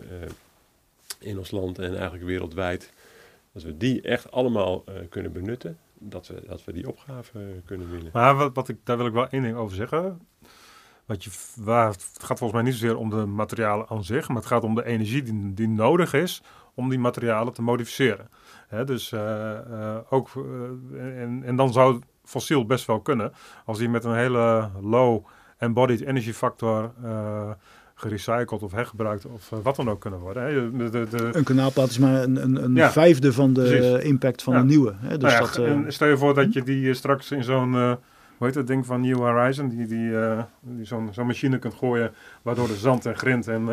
in 1.20 1.38
ons 1.38 1.52
land 1.52 1.80
en 1.80 1.96
eigenlijk 1.96 2.24
wereldwijd, 2.24 2.92
dat 3.52 3.64
we 3.64 3.78
die 3.78 4.02
echt 4.02 4.32
allemaal 4.32 4.84
eh, 4.86 4.94
kunnen 5.10 5.32
benutten, 5.32 5.78
dat 6.00 6.28
we, 6.28 6.44
dat 6.48 6.64
we 6.66 6.74
die 6.74 6.88
opgave 6.88 7.62
kunnen 7.66 7.92
winnen. 7.92 8.10
Maar 8.14 8.36
wat, 8.36 8.56
wat 8.56 8.70
ik, 8.70 8.78
daar 8.84 8.98
wil 8.98 9.06
ik 9.06 9.14
wel 9.14 9.28
één 9.28 9.42
ding 9.44 9.56
over 9.56 9.76
zeggen. 9.76 10.22
Wat 11.06 11.24
je, 11.24 11.30
waar, 11.56 11.88
het 11.88 12.10
gaat 12.18 12.38
volgens 12.38 12.52
mij 12.52 12.62
niet 12.62 12.80
zozeer 12.80 12.98
om 12.98 13.10
de 13.10 13.26
materialen 13.26 13.88
aan 13.90 14.04
zich, 14.04 14.28
maar 14.28 14.38
het 14.38 14.46
gaat 14.46 14.64
om 14.64 14.76
de 14.76 14.86
energie 14.86 15.24
die, 15.24 15.54
die 15.54 15.68
nodig 15.68 16.14
is 16.14 16.42
om 16.78 16.90
die 16.90 17.00
materialen 17.00 17.54
te 17.54 17.62
modificeren. 17.62 18.30
Dus 18.86 19.12
eh, 19.12 19.58
eh, 19.58 19.98
ook, 20.10 20.30
eh, 20.36 21.22
en, 21.22 21.44
en 21.44 21.56
dan 21.56 21.74
zou 21.74 22.02
fossiel 22.24 22.66
best 22.66 22.86
wel 22.86 23.02
kunnen, 23.02 23.34
als 23.66 23.78
die 23.78 23.90
met 23.90 24.04
een 24.04 24.16
hele 24.16 24.70
low 24.82 25.26
embodied 25.58 26.02
energy 26.02 26.34
factor 26.34 26.94
gerecycled 28.00 28.64
of 28.64 28.72
hergebruikt 28.72 29.26
of 29.26 29.52
eh, 29.52 29.58
wat 29.64 29.76
dan 29.76 29.90
ook 29.90 30.00
kunnen 30.02 30.20
worden. 30.20 30.44
Hè. 30.44 30.78
De, 30.78 30.90
de, 30.90 31.08
de, 31.18 31.30
Een 31.32 31.44
kanaalplaat 31.44 31.90
is 31.90 31.98
maar 31.98 32.24
een, 32.24 32.44
een, 32.44 32.64
een 32.64 32.76
Ja. 32.76 32.92
vijfde 32.92 33.34
van 33.34 33.54
de 33.54 33.62
Precies. 33.62 34.04
impact 34.10 34.44
van 34.44 34.54
Ja. 34.54 34.60
de 34.60 34.66
nieuwe. 34.66 34.94
Hè? 34.98 35.18
Dus 35.18 35.18
nou 35.18 35.34
ja, 35.34 35.40
dat, 35.40 35.58
eh, 35.58 35.72
en 35.72 35.86
stel 35.88 36.08
je 36.08 36.18
voor 36.18 36.34
dat 36.34 36.54
je 36.54 36.64
die 36.64 36.90
eh, 36.90 36.96
straks 36.96 37.32
in 37.32 37.44
zo'n, 37.44 37.74
hoe 38.38 38.46
heet 38.46 38.54
dat 38.54 38.68
ding 38.68 38.86
van 38.86 39.02
New 39.02 39.16
Horizon, 39.18 39.70
die, 39.70 39.88
die, 39.88 40.12
die 40.62 40.86
zo'n 40.86 41.10
zo'n 41.12 41.26
machine 41.28 41.60
kunt 41.60 41.74
gooien, 41.74 42.12
waardoor 42.42 42.68
de 42.68 42.76
zand 42.76 43.06
en 43.06 43.16
grind 43.18 43.48
en 43.48 43.70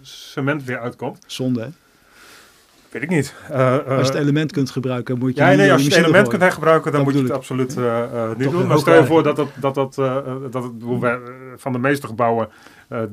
cement 0.00 0.64
weer 0.64 0.78
uitkomt. 0.78 1.18
zonde, 1.26 1.60
hè? 1.60 1.68
Weet 2.90 3.02
ik 3.02 3.08
niet. 3.08 3.34
Uh, 3.50 3.72
als 3.72 4.06
je 4.06 4.12
het 4.12 4.22
element 4.22 4.52
kunt 4.52 4.70
gebruiken, 4.70 5.18
moet 5.18 5.34
je. 5.36 5.40
Ja, 5.42 5.52
nee, 5.52 5.72
als 5.72 5.82
je 5.82 5.88
het 5.88 5.98
element 5.98 6.28
kunt 6.28 6.42
hergebruiken, 6.42 6.92
dan 6.92 7.02
moet 7.02 7.14
je 7.14 7.22
het 7.22 7.30
absoluut 7.30 7.76
niet 8.36 8.50
doen. 8.50 8.66
Maar 8.66 8.78
stel 8.78 8.94
je 8.94 9.04
voor 9.04 9.22
dat, 9.22 9.36
dat, 9.36 9.48
dat, 9.60 9.74
dat, 9.74 10.62
het, 10.64 10.72
van 11.56 11.72
de 11.72 11.78
meeste 11.78 12.06
gebouwen 12.06 12.48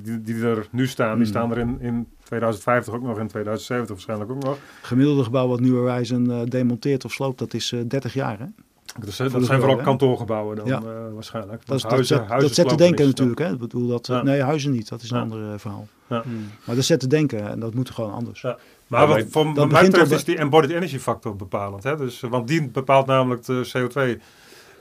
die, 0.03 0.21
die 0.21 0.43
er 0.43 0.67
nu 0.71 0.87
staan, 0.87 1.07
die 1.07 1.15
hmm. 1.15 1.25
staan 1.25 1.51
er 1.51 1.57
in, 1.57 1.77
in 1.79 2.07
2050 2.23 2.93
ook 2.93 3.01
nog, 3.01 3.19
in 3.19 3.27
2070 3.27 3.89
waarschijnlijk 3.89 4.31
ook 4.31 4.43
nog. 4.43 4.57
Gemiddelde 4.81 5.23
gebouw 5.23 5.47
wat 5.47 5.59
New 5.59 5.75
Horizon 5.75 6.45
demonteert 6.45 7.05
of 7.05 7.11
sloopt, 7.11 7.39
dat 7.39 7.53
is 7.53 7.75
30 7.87 8.13
jaar. 8.13 8.39
Hè? 8.39 8.45
Dat, 8.99 9.13
zijn, 9.13 9.31
dat 9.31 9.45
zijn 9.45 9.59
vooral 9.59 9.77
kantoorgebouwen 9.77 10.55
dan 10.55 10.65
ja. 10.65 10.81
waarschijnlijk. 11.13 11.65
Dat, 11.65 11.81
huizen, 11.81 12.17
dat, 12.17 12.27
huizen 12.27 12.47
dat 12.47 12.57
zet 12.57 12.69
te 12.69 12.75
denken 12.75 13.05
natuurlijk. 13.05 13.39
Hè? 13.39 13.51
Ik 13.51 13.59
bedoel 13.59 13.87
dat, 13.87 14.23
Nee, 14.23 14.41
huizen 14.41 14.71
niet. 14.71 14.89
Dat 14.89 15.01
is 15.01 15.09
een 15.09 15.17
ja. 15.17 15.23
ander 15.23 15.59
verhaal. 15.59 15.87
Ja. 16.07 16.21
Hmm. 16.21 16.49
Maar 16.65 16.75
dat 16.75 16.85
zet 16.85 16.99
te 16.99 17.07
denken 17.07 17.49
en 17.49 17.59
dat 17.59 17.73
moet 17.73 17.89
gewoon 17.89 18.13
anders. 18.13 18.45
Maar 18.87 19.07
wat, 19.07 19.23
wat 19.31 19.71
mij 19.71 19.85
betreft 19.85 20.11
is 20.11 20.23
die 20.23 20.37
embodied 20.37 20.71
energy 20.71 20.99
factor 20.99 21.35
bepalend. 21.35 21.83
Hè? 21.83 21.97
Dus, 21.97 22.19
want 22.19 22.47
die 22.47 22.67
bepaalt 22.67 23.05
namelijk 23.05 23.45
de 23.45 23.71
CO2 23.77 24.21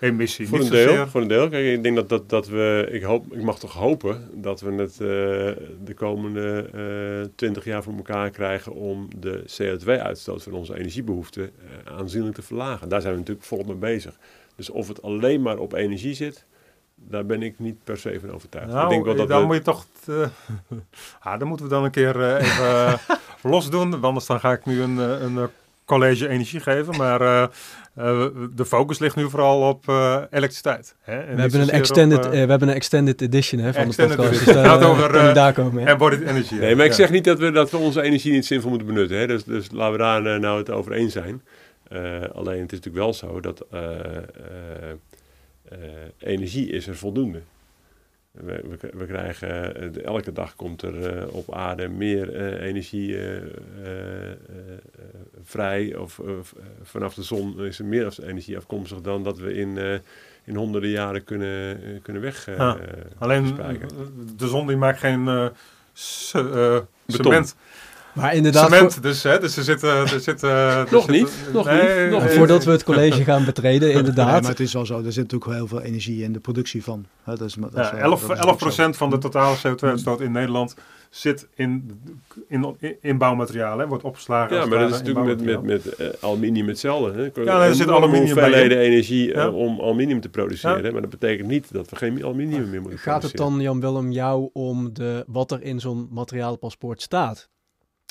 emissie. 0.00 0.48
Voor 0.48 0.60
een 0.60 0.70
deel. 0.70 1.06
Voor 1.06 1.20
een 1.20 1.28
deel. 1.28 1.48
Kijk, 1.48 1.66
ik 1.66 1.82
denk 1.82 1.96
dat, 1.96 2.08
dat, 2.08 2.28
dat 2.28 2.48
we, 2.48 2.88
ik, 2.90 3.02
hoop, 3.02 3.32
ik 3.32 3.42
mag 3.42 3.58
toch 3.58 3.72
hopen 3.72 4.28
dat 4.32 4.60
we 4.60 4.72
het 4.72 4.92
uh, 4.92 5.08
de 5.84 5.94
komende 5.94 6.70
uh, 6.74 7.20
eh, 7.20 7.28
20 7.34 7.64
jaar 7.64 7.82
voor 7.82 7.94
elkaar 7.96 8.30
krijgen 8.30 8.72
om 8.72 9.08
de 9.16 9.44
CO2-uitstoot 9.60 10.42
van 10.42 10.52
onze 10.52 10.78
energiebehoeften 10.78 11.42
uh, 11.42 11.96
aanzienlijk 11.98 12.34
te 12.34 12.42
verlagen. 12.42 12.88
Daar 12.88 13.00
zijn 13.00 13.12
we 13.12 13.18
natuurlijk 13.18 13.46
volop 13.46 13.66
mee 13.66 13.76
bezig. 13.76 14.18
Dus 14.56 14.70
of 14.70 14.88
het 14.88 15.02
alleen 15.02 15.42
maar 15.42 15.58
op 15.58 15.72
energie 15.72 16.14
zit, 16.14 16.44
daar 16.94 17.26
ben 17.26 17.42
ik 17.42 17.58
niet 17.58 17.84
per 17.84 17.98
se 17.98 18.20
van 18.20 18.32
overtuigd. 18.32 18.72
Nou, 18.72 18.84
ik 18.84 18.90
denk 18.90 19.04
wel 19.04 19.14
dat 19.14 19.28
dan 19.28 19.46
moet 19.46 19.56
je 19.56 19.62
toch. 19.62 19.86
ah, 21.20 21.38
dan 21.38 21.48
moeten 21.48 21.66
we 21.66 21.72
dan 21.72 21.84
een 21.84 21.90
keer 21.90 22.36
even 22.36 22.98
los 23.52 23.70
doen. 23.70 24.02
Anders 24.02 24.26
dan 24.26 24.40
ga 24.40 24.52
ik 24.52 24.66
nu 24.66 24.82
een, 24.82 24.96
een 24.96 25.48
college 25.84 26.28
energie 26.28 26.60
geven. 26.60 26.96
Maar 26.96 27.20
uh, 27.20 27.28
uh, 27.28 27.46
de 28.54 28.64
focus 28.66 28.98
ligt 28.98 29.16
nu 29.16 29.30
vooral 29.30 29.68
op 29.68 29.86
uh, 29.88 30.22
elektriciteit. 30.30 30.94
Hè? 31.00 31.34
we, 31.34 31.40
hebben 31.40 31.60
een 31.60 31.70
extended, 31.70 32.26
op, 32.26 32.30
we 32.30 32.36
hebben 32.36 32.68
een 32.68 32.74
extended 32.74 33.20
edition 33.20 33.60
hè, 33.60 33.72
van 33.72 33.82
extended 33.82 34.16
de 34.16 34.22
podcast. 34.22 34.44
Dus, 34.44 34.54
gaat 34.54 34.82
over 34.82 35.34
daar 35.34 35.52
komen, 35.52 35.86
embodied 35.86 36.20
energy. 36.20 36.54
Nee, 36.54 36.76
maar 36.76 36.86
ik 36.86 36.92
zeg 36.92 37.10
niet 37.10 37.24
dat 37.24 37.38
we, 37.38 37.50
dat 37.50 37.70
we 37.70 37.76
onze 37.76 38.02
energie 38.02 38.32
niet 38.32 38.46
zinvol 38.46 38.70
moeten 38.70 38.88
benutten. 38.88 39.18
Hè? 39.18 39.26
Dus, 39.26 39.44
dus 39.44 39.70
laten 39.72 39.92
we 39.92 39.98
daar 39.98 40.40
nou 40.40 40.58
het 40.58 40.70
over 40.70 40.92
eens 40.92 41.12
zijn. 41.12 41.42
alleen 42.32 42.60
het 42.60 42.72
is 42.72 42.80
natuurlijk 42.80 42.96
wel 42.96 43.14
zo 43.14 43.40
dat 43.40 43.66
energie 46.18 46.68
is 46.68 46.86
er 46.86 46.96
voldoende. 46.96 47.40
We, 48.30 48.78
we, 48.92 49.06
krijgen, 49.06 49.76
eh, 49.76 50.04
elke 50.04 50.32
dag 50.32 50.56
komt 50.56 50.82
er 50.82 51.16
uh, 51.16 51.34
op 51.34 51.54
aarde 51.54 51.88
meer 51.88 52.34
uh, 52.34 52.66
energie 52.66 53.18
vrij. 55.42 55.96
Of 55.96 56.20
vanaf 56.82 57.14
de 57.14 57.22
zon 57.22 57.60
is 57.64 57.78
er 57.78 57.84
meer 57.84 58.14
energie 58.22 58.56
afkomstig 58.56 59.00
dan 59.00 59.24
dat 59.24 59.38
we 59.38 59.54
in, 59.54 60.00
in 60.44 60.54
honderden 60.54 60.90
jaren 60.90 61.24
kunnen, 61.24 62.02
kunnen 62.02 62.22
weg. 62.22 62.46
Ja, 62.46 62.78
alleen 63.18 63.56
de 64.36 64.48
zon 64.48 64.66
die 64.66 64.76
maakt 64.76 64.98
geen 64.98 65.50
cement. 65.92 67.56
Maar 68.12 68.34
inderdaad... 68.34 68.72
Cement 68.72 69.02
dus, 69.02 69.22
hè? 69.22 69.38
Dus 69.38 69.56
er 69.56 69.62
zitten... 69.62 69.88
Er 69.88 70.20
zitten 70.30 70.86
nog 70.90 71.08
niet, 71.08 71.32
nog 71.52 71.70
niet. 71.70 72.10
Nog 72.10 72.32
Voordat 72.32 72.64
we 72.64 72.70
het 72.70 72.84
college 72.84 73.24
gaan 73.24 73.44
betreden, 73.44 73.92
inderdaad. 73.92 74.42
maar 74.42 74.50
het 74.50 74.60
is 74.60 74.72
wel 74.72 74.86
zo, 74.86 74.96
er 75.04 75.12
zit 75.12 75.22
natuurlijk 75.32 75.52
heel 75.52 75.66
veel 75.66 75.80
energie 75.80 76.22
in 76.22 76.32
de 76.32 76.40
productie 76.40 76.84
van. 76.84 77.06
Hè? 77.22 77.36
Dat 77.36 77.48
is, 77.48 77.54
dat 77.54 77.72
ja, 77.74 77.96
11, 77.96 78.22
11% 78.22 78.26
van 78.90 79.10
de 79.10 79.18
totale 79.18 79.56
CO2-uitstoot 79.56 80.20
in 80.20 80.32
Nederland 80.32 80.74
zit 81.10 81.48
in, 81.54 82.00
in, 82.48 82.76
in 83.00 83.18
bouwmaterialen, 83.18 83.88
wordt 83.88 84.04
opgeslagen. 84.04 84.56
Ja, 84.56 84.66
maar 84.66 84.78
dat 84.78 84.90
is 84.90 85.02
natuurlijk 85.02 85.26
met, 85.26 85.44
met, 85.44 85.62
met 85.62 86.00
uh, 86.00 86.08
aluminium 86.20 86.68
hetzelfde. 86.68 87.30
Hè? 87.34 87.42
Ja, 87.42 87.64
er 87.64 87.74
zit 87.74 87.88
aluminium 87.88 88.24
hoeveelheden 88.24 88.78
energie 88.78 89.34
uh, 89.34 89.56
om 89.56 89.80
aluminium 89.80 90.20
te 90.20 90.28
produceren. 90.28 90.84
Ja. 90.84 90.92
Maar 90.92 91.00
dat 91.00 91.10
betekent 91.10 91.48
niet 91.48 91.72
dat 91.72 91.90
we 91.90 91.96
geen 91.96 92.24
aluminium 92.24 92.70
meer 92.70 92.80
moeten 92.80 92.98
Gaat 92.98 93.22
het 93.22 93.36
dan, 93.36 93.60
Jan 93.60 93.80
Willem, 93.80 94.12
jou 94.12 94.50
om 94.52 94.92
de, 94.92 95.24
wat 95.26 95.50
er 95.50 95.62
in 95.62 95.80
zo'n 95.80 96.08
materiaalpaspoort 96.10 97.02
staat? 97.02 97.48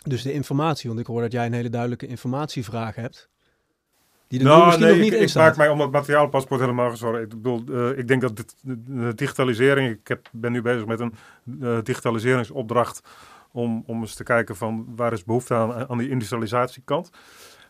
Dus 0.03 0.21
de 0.21 0.33
informatie, 0.33 0.89
want 0.89 1.01
ik 1.01 1.05
hoor 1.05 1.21
dat 1.21 1.31
jij 1.31 1.45
een 1.45 1.53
hele 1.53 1.69
duidelijke 1.69 2.07
informatievraag 2.07 2.95
hebt. 2.95 3.29
Die 4.27 4.39
er 4.39 4.45
nou, 4.45 4.65
misschien 4.65 4.85
nee, 4.85 4.93
nog 4.93 5.03
niet 5.03 5.13
ik, 5.13 5.19
in 5.19 5.27
ik 5.27 5.33
maak 5.35 5.57
mij 5.57 5.69
om 5.69 5.81
het 5.81 5.91
materiaalpaspoort 5.91 6.59
helemaal 6.61 6.89
gezorgd. 6.89 7.21
Ik 7.21 7.29
bedoel, 7.29 7.63
uh, 7.69 7.97
ik 7.97 8.07
denk 8.07 8.21
dat 8.21 8.35
dit, 8.35 8.55
de 8.63 9.15
digitalisering, 9.15 9.89
ik 9.89 10.07
heb, 10.07 10.29
ben 10.31 10.51
nu 10.51 10.61
bezig 10.61 10.85
met 10.85 10.99
een 10.99 11.13
uh, 11.59 11.77
digitaliseringsopdracht 11.83 13.01
om, 13.51 13.83
om 13.85 14.01
eens 14.01 14.13
te 14.13 14.23
kijken 14.23 14.55
van 14.55 14.85
waar 14.95 15.13
is 15.13 15.23
behoefte 15.23 15.53
aan, 15.53 15.89
aan 15.89 15.97
die 15.97 16.09
industrialisatiekant. 16.09 17.09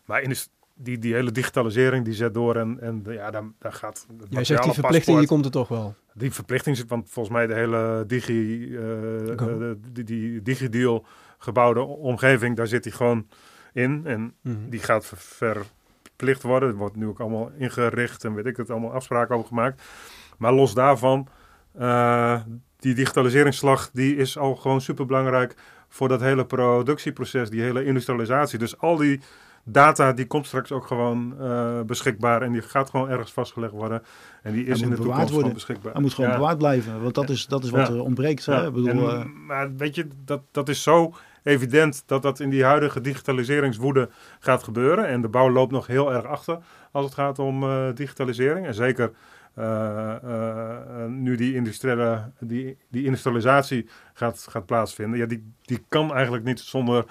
Maar 0.04 0.22
in 0.22 0.34
die, 0.74 0.98
die 0.98 1.14
hele 1.14 1.32
digitalisering 1.32 2.04
die 2.04 2.14
zet 2.14 2.34
door 2.34 2.56
en, 2.56 2.80
en 2.80 3.02
ja, 3.08 3.30
daar, 3.30 3.42
daar 3.58 3.72
gaat. 3.72 4.06
Jij 4.28 4.44
zegt 4.44 4.62
die 4.62 4.72
verplichting, 4.72 5.18
die 5.18 5.26
komt 5.26 5.44
er 5.44 5.50
toch 5.50 5.68
wel? 5.68 5.94
Die 6.14 6.32
verplichting 6.32 6.76
zit, 6.76 6.88
want 6.88 7.10
volgens 7.10 7.34
mij 7.34 7.46
de 7.46 7.54
hele 7.54 8.04
digi, 8.06 8.66
uh, 8.68 9.70
die, 9.92 10.04
die 10.04 10.42
digideal 10.42 11.06
gebouwde 11.40 11.80
omgeving, 11.80 12.56
daar 12.56 12.66
zit 12.66 12.84
hij 12.84 12.92
gewoon 12.92 13.26
in. 13.72 14.02
En 14.04 14.34
mhm. 14.42 14.68
die 14.68 14.80
gaat 14.80 15.12
verplicht 15.14 16.42
worden. 16.42 16.68
Er 16.68 16.74
wordt 16.74 16.96
nu 16.96 17.06
ook 17.06 17.20
allemaal 17.20 17.50
ingericht 17.58 18.24
en 18.24 18.34
weet 18.34 18.46
ik 18.46 18.56
het, 18.56 18.70
allemaal 18.70 18.92
afspraken 18.92 19.34
over 19.34 19.48
gemaakt. 19.48 19.82
Maar 20.38 20.52
los 20.52 20.74
daarvan, 20.74 21.28
uh, 21.78 22.40
die 22.78 22.94
digitaliseringsslag, 22.94 23.90
die 23.92 24.16
is 24.16 24.38
al 24.38 24.54
gewoon 24.54 24.80
super 24.80 25.06
belangrijk 25.06 25.54
voor 25.88 26.08
dat 26.08 26.20
hele 26.20 26.46
productieproces, 26.46 27.50
die 27.50 27.62
hele 27.62 27.84
industrialisatie. 27.84 28.58
Dus 28.58 28.78
al 28.78 28.96
die 28.96 29.20
data 29.64 30.12
die 30.12 30.26
komt 30.26 30.46
straks 30.46 30.72
ook 30.72 30.86
gewoon 30.86 31.34
uh, 31.40 31.80
beschikbaar 31.80 32.42
en 32.42 32.52
die 32.52 32.62
gaat 32.62 32.90
gewoon 32.90 33.08
ergens 33.08 33.32
vastgelegd 33.32 33.72
worden. 33.72 34.02
En 34.42 34.52
die 34.52 34.64
is 34.64 34.80
in 34.80 34.90
de 34.90 34.96
toekomst 34.96 35.30
worden. 35.30 35.52
beschikbaar. 35.52 35.92
Hij 35.92 36.00
moet 36.00 36.14
gewoon 36.14 36.30
bewaard 36.30 36.58
blijven, 36.58 37.02
want 37.02 37.14
dat 37.14 37.28
is, 37.28 37.46
dat 37.46 37.64
is 37.64 37.70
wat 37.70 37.88
er 37.88 38.02
ontbreekt. 38.02 38.46
Hè? 38.46 38.70
Bedoel, 38.70 39.10
en, 39.10 39.18
uh... 39.18 39.46
maar 39.46 39.76
weet 39.76 39.94
je, 39.94 40.06
dat, 40.24 40.42
dat 40.50 40.68
is 40.68 40.82
zo 40.82 41.14
evident 41.42 42.02
dat 42.06 42.22
dat 42.22 42.40
in 42.40 42.50
die 42.50 42.64
huidige 42.64 43.00
digitaliseringswoede 43.00 44.08
gaat 44.38 44.62
gebeuren. 44.62 45.06
En 45.06 45.20
de 45.20 45.28
bouw 45.28 45.50
loopt 45.50 45.72
nog 45.72 45.86
heel 45.86 46.12
erg 46.12 46.24
achter 46.24 46.58
als 46.90 47.04
het 47.04 47.14
gaat 47.14 47.38
om 47.38 47.62
uh, 47.62 47.86
digitalisering. 47.94 48.66
En 48.66 48.74
zeker 48.74 49.10
uh, 49.58 50.14
uh, 50.24 51.06
nu 51.08 51.36
die, 51.36 51.54
industriële, 51.54 52.30
die, 52.38 52.76
die 52.88 53.04
industrialisatie 53.04 53.88
gaat, 54.12 54.46
gaat 54.50 54.66
plaatsvinden. 54.66 55.18
Ja, 55.18 55.26
die, 55.26 55.52
die 55.62 55.84
kan 55.88 56.14
eigenlijk 56.14 56.44
niet 56.44 56.60
zonder 56.60 57.04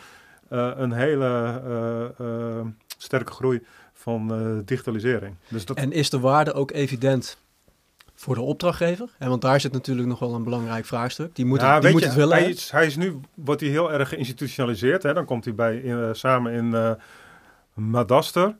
een 0.49 0.91
hele 0.91 2.81
sterke 2.97 3.31
groei 3.31 3.65
van 3.93 4.61
digitalisering. 4.65 5.35
Dus 5.47 5.65
dat... 5.65 5.77
En 5.77 5.91
is 5.91 6.09
de 6.09 6.19
waarde 6.19 6.53
ook 6.53 6.71
evident 6.71 7.37
voor 8.19 8.35
de 8.35 8.41
opdrachtgever? 8.41 9.09
En 9.17 9.29
want 9.29 9.41
daar 9.41 9.59
zit 9.59 9.71
natuurlijk 9.71 10.07
nog 10.07 10.19
wel 10.19 10.33
een 10.33 10.43
belangrijk 10.43 10.85
vraagstuk. 10.85 11.35
Die 11.35 11.45
moet, 11.45 11.61
het, 11.61 11.81
die 11.81 11.91
moet 11.91 12.03
het 12.03 12.13
willen. 12.13 12.37
Hij 12.37 12.49
is, 12.49 12.71
hij 12.71 12.85
is 12.85 12.95
nu, 12.95 13.19
wordt 13.33 13.61
hij 13.61 13.69
heel 13.69 13.91
erg 13.91 14.09
geïnstitutionaliseerd. 14.09 15.03
Hè? 15.03 15.13
Dan 15.13 15.25
komt 15.25 15.45
hij 15.45 15.55
bij, 15.55 15.77
in, 15.77 15.97
uh, 15.97 16.09
samen 16.11 16.51
in 16.51 16.65
uh, 16.65 16.91
Madaster. 17.73 18.55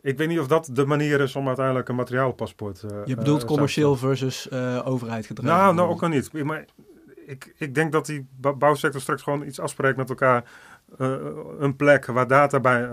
Ik 0.00 0.18
weet 0.18 0.28
niet 0.28 0.38
of 0.38 0.46
dat 0.46 0.70
de 0.72 0.86
manier 0.86 1.20
is 1.20 1.36
om 1.36 1.46
uiteindelijk 1.46 1.88
een 1.88 1.94
materiaalpaspoort... 1.94 2.82
Uh, 2.82 2.90
Je 3.04 3.16
bedoelt 3.16 3.44
commercieel 3.44 3.96
versus 3.96 4.50
overheid 4.84 5.26
gedragen? 5.26 5.58
Nou, 5.60 5.74
nou 5.74 5.88
ook 5.88 6.02
al 6.02 6.08
niet. 6.08 6.44
Maar 6.44 6.64
ik, 7.26 7.54
ik 7.56 7.74
denk 7.74 7.92
dat 7.92 8.06
die 8.06 8.26
bouwsector 8.58 9.00
straks 9.00 9.22
gewoon 9.22 9.46
iets 9.46 9.60
afspreekt 9.60 9.96
met 9.96 10.08
elkaar. 10.08 10.44
een 11.58 11.76
plek 11.76 12.06
waar 12.06 12.26
data 12.26 12.60
bij, 12.60 12.88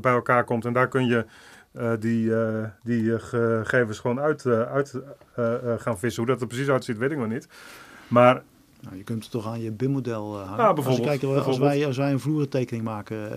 bij 0.00 0.12
elkaar 0.12 0.44
komt. 0.44 0.64
En 0.64 0.72
daar 0.72 0.88
kun 0.88 1.06
je 1.06 1.26
uh, 1.76 1.92
die, 1.98 2.24
uh, 2.24 2.64
die 2.82 3.18
gegevens 3.18 3.98
gewoon 3.98 4.20
uit, 4.20 4.46
uit 4.46 4.94
gaan 5.78 5.98
vissen. 5.98 6.22
Hoe 6.22 6.32
dat 6.32 6.40
er 6.40 6.46
precies 6.46 6.68
uitziet, 6.68 6.98
weet 6.98 7.10
ik 7.10 7.18
nog 7.18 7.28
niet. 7.28 7.48
Maar 8.08 8.42
nou, 8.80 8.96
je 8.96 9.02
kunt 9.02 9.22
het 9.22 9.32
toch 9.32 9.46
aan 9.46 9.62
je 9.62 9.70
BIM-model 9.70 10.32
bijvoorbeeld, 10.56 10.86
als, 10.86 11.00
kijkt, 11.00 11.24
als, 11.24 11.58
wij, 11.58 11.86
als 11.86 11.96
wij 11.96 12.12
een 12.12 12.20
vloerentekening 12.20 12.84
maken 12.84 13.30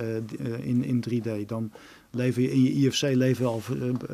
in, 0.62 0.84
in 0.84 1.04
3D, 1.10 1.46
dan 1.46 1.72
lever 2.12 2.42
je 2.42 2.52
in 2.52 2.64
je 2.64 2.72
IFC 2.72 3.02
lever 3.02 3.46
al 3.46 3.62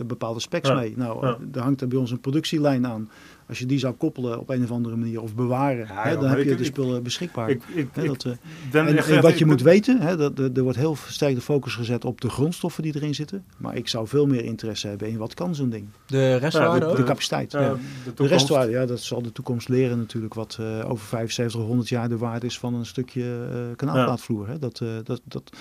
bepaalde 0.05 0.39
specs 0.39 0.73
mee. 0.73 0.93
Nou, 0.97 1.27
ja. 1.27 1.37
er 1.53 1.61
hangt 1.61 1.81
er 1.81 1.87
bij 1.87 1.97
ons 1.97 2.11
een 2.11 2.19
productielijn 2.19 2.87
aan. 2.87 3.09
Als 3.51 3.59
je 3.59 3.65
die 3.65 3.79
zou 3.79 3.93
koppelen 3.93 4.39
op 4.39 4.49
een 4.49 4.63
of 4.63 4.71
andere 4.71 4.95
manier 4.95 5.21
of 5.21 5.35
bewaren, 5.35 5.87
ja, 5.87 6.03
hè, 6.03 6.17
dan 6.17 6.29
heb 6.29 6.43
je 6.43 6.55
de 6.55 6.63
spullen 6.63 7.03
beschikbaar. 7.03 7.49
Ik, 7.49 7.63
ik, 7.73 7.87
hè, 7.93 8.05
dat, 8.05 8.25
uh, 8.25 8.33
en, 8.71 8.97
en, 8.97 9.21
wat 9.21 9.37
je 9.37 9.45
moet 9.45 9.61
weten, 9.61 10.01
hè, 10.01 10.17
dat, 10.17 10.39
er 10.39 10.63
wordt 10.63 10.77
heel 10.77 10.97
sterk 11.07 11.35
de 11.35 11.41
focus 11.41 11.75
gezet 11.75 12.05
op 12.05 12.21
de 12.21 12.29
grondstoffen 12.29 12.83
die 12.83 12.95
erin 12.95 13.15
zitten. 13.15 13.43
Maar 13.57 13.75
ik 13.75 13.87
zou 13.87 14.07
veel 14.07 14.25
meer 14.25 14.43
interesse 14.43 14.87
hebben 14.87 15.09
in 15.09 15.17
wat 15.17 15.33
kan 15.33 15.55
zo'n 15.55 15.69
ding. 15.69 15.87
De 16.05 16.35
restwaarde 16.35 16.87
de, 16.87 16.95
de, 16.95 17.03
capaciteit. 17.03 17.51
Ja, 17.51 17.75
de, 18.03 18.13
de, 18.15 18.27
restwaarde, 18.27 18.71
ja, 18.71 18.85
dat 18.85 18.99
zal 18.99 19.21
de 19.21 19.31
toekomst 19.31 19.69
leren 19.69 19.97
natuurlijk. 19.97 20.33
Wat 20.33 20.57
uh, 20.61 20.89
over 20.89 21.05
75, 21.05 21.61
100 21.61 21.89
jaar 21.89 22.09
de 22.09 22.17
waarde 22.17 22.45
is 22.45 22.59
van 22.59 22.73
een 22.73 22.85
stukje 22.85 23.23
uh, 23.23 23.75
kanaalplaatvloer. 23.75 24.47
Hè. 24.47 24.59
Dat, 24.59 24.81
dat, 25.03 25.21
dat, 25.23 25.51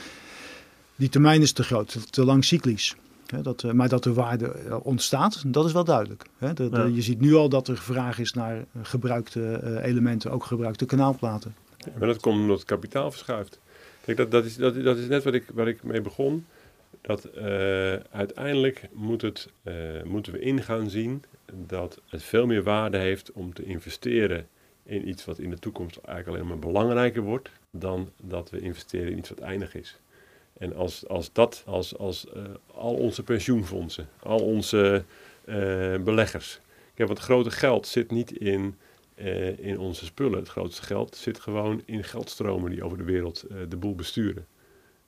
die 0.97 1.09
termijn 1.09 1.43
is 1.43 1.53
te 1.53 1.63
groot, 1.63 2.13
te 2.13 2.25
lang 2.25 2.45
cyclisch 2.45 2.97
dat, 3.43 3.65
eh, 3.65 3.71
maar 3.71 3.89
dat 3.89 4.05
er 4.05 4.15
waarde 4.15 4.53
eh, 4.53 4.77
ontstaat, 4.83 5.43
dat 5.47 5.65
is 5.65 5.73
wel 5.73 5.85
duidelijk. 5.85 6.25
je 6.95 7.03
ziet 7.03 7.21
nu 7.21 7.35
al 7.35 7.49
dat 7.49 7.69
er 7.69 7.77
vraag 7.77 8.19
is 8.19 8.33
naar 8.33 8.65
gebruikte 8.83 9.53
eh, 9.53 9.85
elementen, 9.85 10.31
ook 10.31 10.45
gebruikte 10.45 10.87
kanaalplaten. 10.87 11.55
Ja, 11.77 11.93
maar 11.99 12.09
dat 12.09 12.21
komt 12.21 12.41
omdat 12.41 12.59
het 12.59 12.67
kapitaal 12.67 13.11
verschuift. 13.11 13.59
Kijk, 14.05 14.17
dat, 14.17 14.31
dat, 14.31 14.45
is, 14.45 14.57
dat, 14.57 14.83
dat 14.83 14.97
is 14.97 15.09
net 15.09 15.25
wat 15.25 15.35
ik, 15.35 15.45
waar 15.55 15.69
ik 15.69 15.83
mee 15.83 16.01
begon. 16.01 16.45
Dat 17.01 17.25
eh, 17.25 17.95
uiteindelijk 17.95 18.89
moet 18.93 19.23
het, 19.23 19.49
eh, 19.63 19.75
moeten 20.05 20.33
we 20.33 20.41
ingaan 20.41 20.91
zien 20.91 21.25
dat 21.67 22.01
het 22.09 22.23
veel 22.23 22.47
meer 22.47 22.63
waarde 22.63 22.99
heeft 22.99 23.33
om 23.33 23.55
te 23.55 23.65
investeren 23.65 24.47
in 24.83 25.09
iets 25.09 25.25
wat 25.25 25.39
in 25.39 25.51
de 25.51 25.59
toekomst 25.59 25.97
eigenlijk 25.97 26.29
alleen 26.29 26.49
maar 26.49 26.73
belangrijker 26.73 27.23
wordt, 27.23 27.51
dan 27.71 28.11
dat 28.23 28.51
we 28.51 28.61
investeren 28.61 29.11
in 29.11 29.19
iets 29.19 29.29
wat 29.29 29.39
eindig 29.39 29.75
is. 29.75 29.99
En 30.61 30.75
als, 30.75 31.09
als 31.09 31.33
dat, 31.33 31.63
als, 31.67 31.99
als 31.99 32.27
eh, 32.29 32.43
al 32.75 32.95
onze 32.95 33.23
pensioenfondsen, 33.23 34.09
al 34.23 34.39
onze 34.39 35.05
beleggers. 36.05 36.61
Kijk, 36.95 37.09
wat 37.09 37.19
grote 37.19 37.51
geld 37.51 37.87
zit 37.87 38.11
niet 38.11 38.33
in 38.33 38.75
uh, 39.15 39.59
in 39.59 39.79
onze 39.79 40.05
spullen. 40.05 40.39
Het 40.39 40.49
grootste 40.49 40.83
geld 40.83 41.17
zit 41.17 41.41
gewoon 41.41 41.83
in 41.85 42.05
geldstromen 42.05 42.71
die 42.71 42.85
over 42.85 42.99
de 42.99 43.05
wereld 43.05 43.45
de 43.69 43.77
boel 43.77 43.95
besturen. 43.95 44.47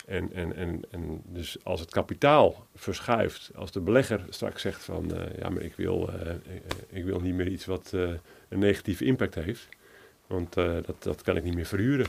En, 0.07 0.33
en, 0.33 0.57
en, 0.57 0.81
en 0.91 1.23
dus 1.25 1.57
als 1.65 1.81
het 1.81 1.91
kapitaal 1.91 2.67
verschuift, 2.75 3.51
als 3.55 3.73
de 3.73 3.81
belegger 3.81 4.25
straks 4.29 4.63
zegt 4.63 4.85
van 4.85 5.13
ja, 5.39 5.49
maar 5.49 5.63
ik 5.63 5.75
wil, 5.75 6.11
ik 6.89 7.05
wil 7.05 7.21
niet 7.21 7.35
meer 7.35 7.49
iets 7.49 7.65
wat 7.65 7.93
een 8.49 8.59
negatieve 8.59 9.05
impact 9.05 9.35
heeft, 9.35 9.69
want 10.27 10.55
dat, 10.55 11.03
dat 11.03 11.23
kan 11.23 11.37
ik 11.37 11.45
niet 11.45 11.55
meer 11.55 11.67
verhuren. 11.67 12.07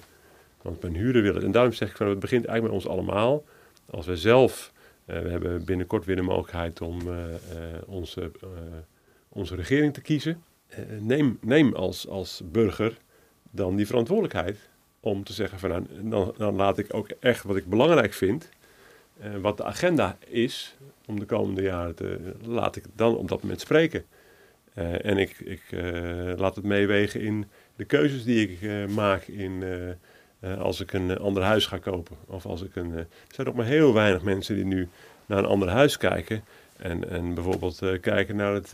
Want 0.64 0.82
mijn 0.82 0.96
huren 0.96 1.22
willen. 1.22 1.44
En 1.44 1.52
daarom 1.52 1.74
zeg 1.74 1.90
ik 1.90 1.98
van 1.98 2.08
het 2.08 2.20
begint 2.20 2.46
eigenlijk 2.46 2.76
met 2.76 2.86
ons 2.86 2.96
allemaal. 2.98 3.44
Als 3.90 4.06
we 4.06 4.18
zelf, 4.18 4.72
we 5.06 5.14
hebben 5.14 5.66
binnenkort 5.66 6.06
weer 6.06 6.16
de 6.16 6.22
mogelijkheid 6.22 6.82
om 6.82 7.02
onze, 7.86 8.32
onze 9.30 9.56
regering 9.56 9.94
te 9.94 10.02
kiezen. 10.02 10.44
Eh, 10.76 10.84
neem, 11.00 11.38
neem 11.42 11.74
als, 11.74 12.08
als 12.08 12.42
burger 12.52 12.98
dan 13.52 13.76
die 13.76 13.86
verantwoordelijkheid 13.86 14.70
om 15.00 15.24
te 15.24 15.34
zeggen 15.34 15.60
van 15.60 15.70
nou, 15.70 15.86
dan, 16.02 16.34
dan 16.38 16.56
laat 16.56 16.78
ik 16.78 16.94
ook 16.94 17.10
echt 17.20 17.44
wat 17.44 17.56
ik 17.56 17.70
belangrijk 17.70 18.14
vind, 18.14 18.50
wat 19.42 19.58
de 19.58 19.64
agenda 19.64 20.18
is 20.28 20.76
om 21.06 21.20
de 21.20 21.26
komende 21.26 21.62
jaren 21.62 21.96
te, 21.96 22.34
laat 22.42 22.76
ik 22.76 22.84
dan 22.96 23.18
op 23.18 23.28
dat 23.28 23.42
moment 23.42 23.60
spreken. 23.60 24.06
En 24.74 25.18
ik, 25.18 25.40
ik 25.40 25.62
laat 26.38 26.56
het 26.56 26.64
meewegen 26.64 27.22
in 27.22 27.46
de 27.76 27.86
keuzes 27.86 28.24
die 28.24 28.50
ik 28.50 28.90
maak 28.90 29.24
in, 29.24 29.64
als 30.60 30.82
ik 30.82 30.94
een 30.94 31.18
ander 31.18 31.44
huis 31.44 31.66
ga 31.66 31.78
kopen. 31.78 32.16
Of 32.26 32.46
als 32.46 32.64
ik 32.64 32.76
een, 32.76 32.92
er 32.94 33.08
zijn 33.28 33.48
nog 33.48 33.56
maar 33.56 33.66
heel 33.66 33.94
weinig 33.94 34.22
mensen 34.22 34.56
die 34.56 34.66
nu 34.66 34.90
naar 35.26 35.38
een 35.38 35.46
ander 35.46 35.70
huis 35.70 35.98
kijken. 35.98 36.44
En, 36.78 37.10
en 37.10 37.34
bijvoorbeeld 37.34 37.82
kijken 38.02 38.36
naar, 38.36 38.54
het, 38.54 38.72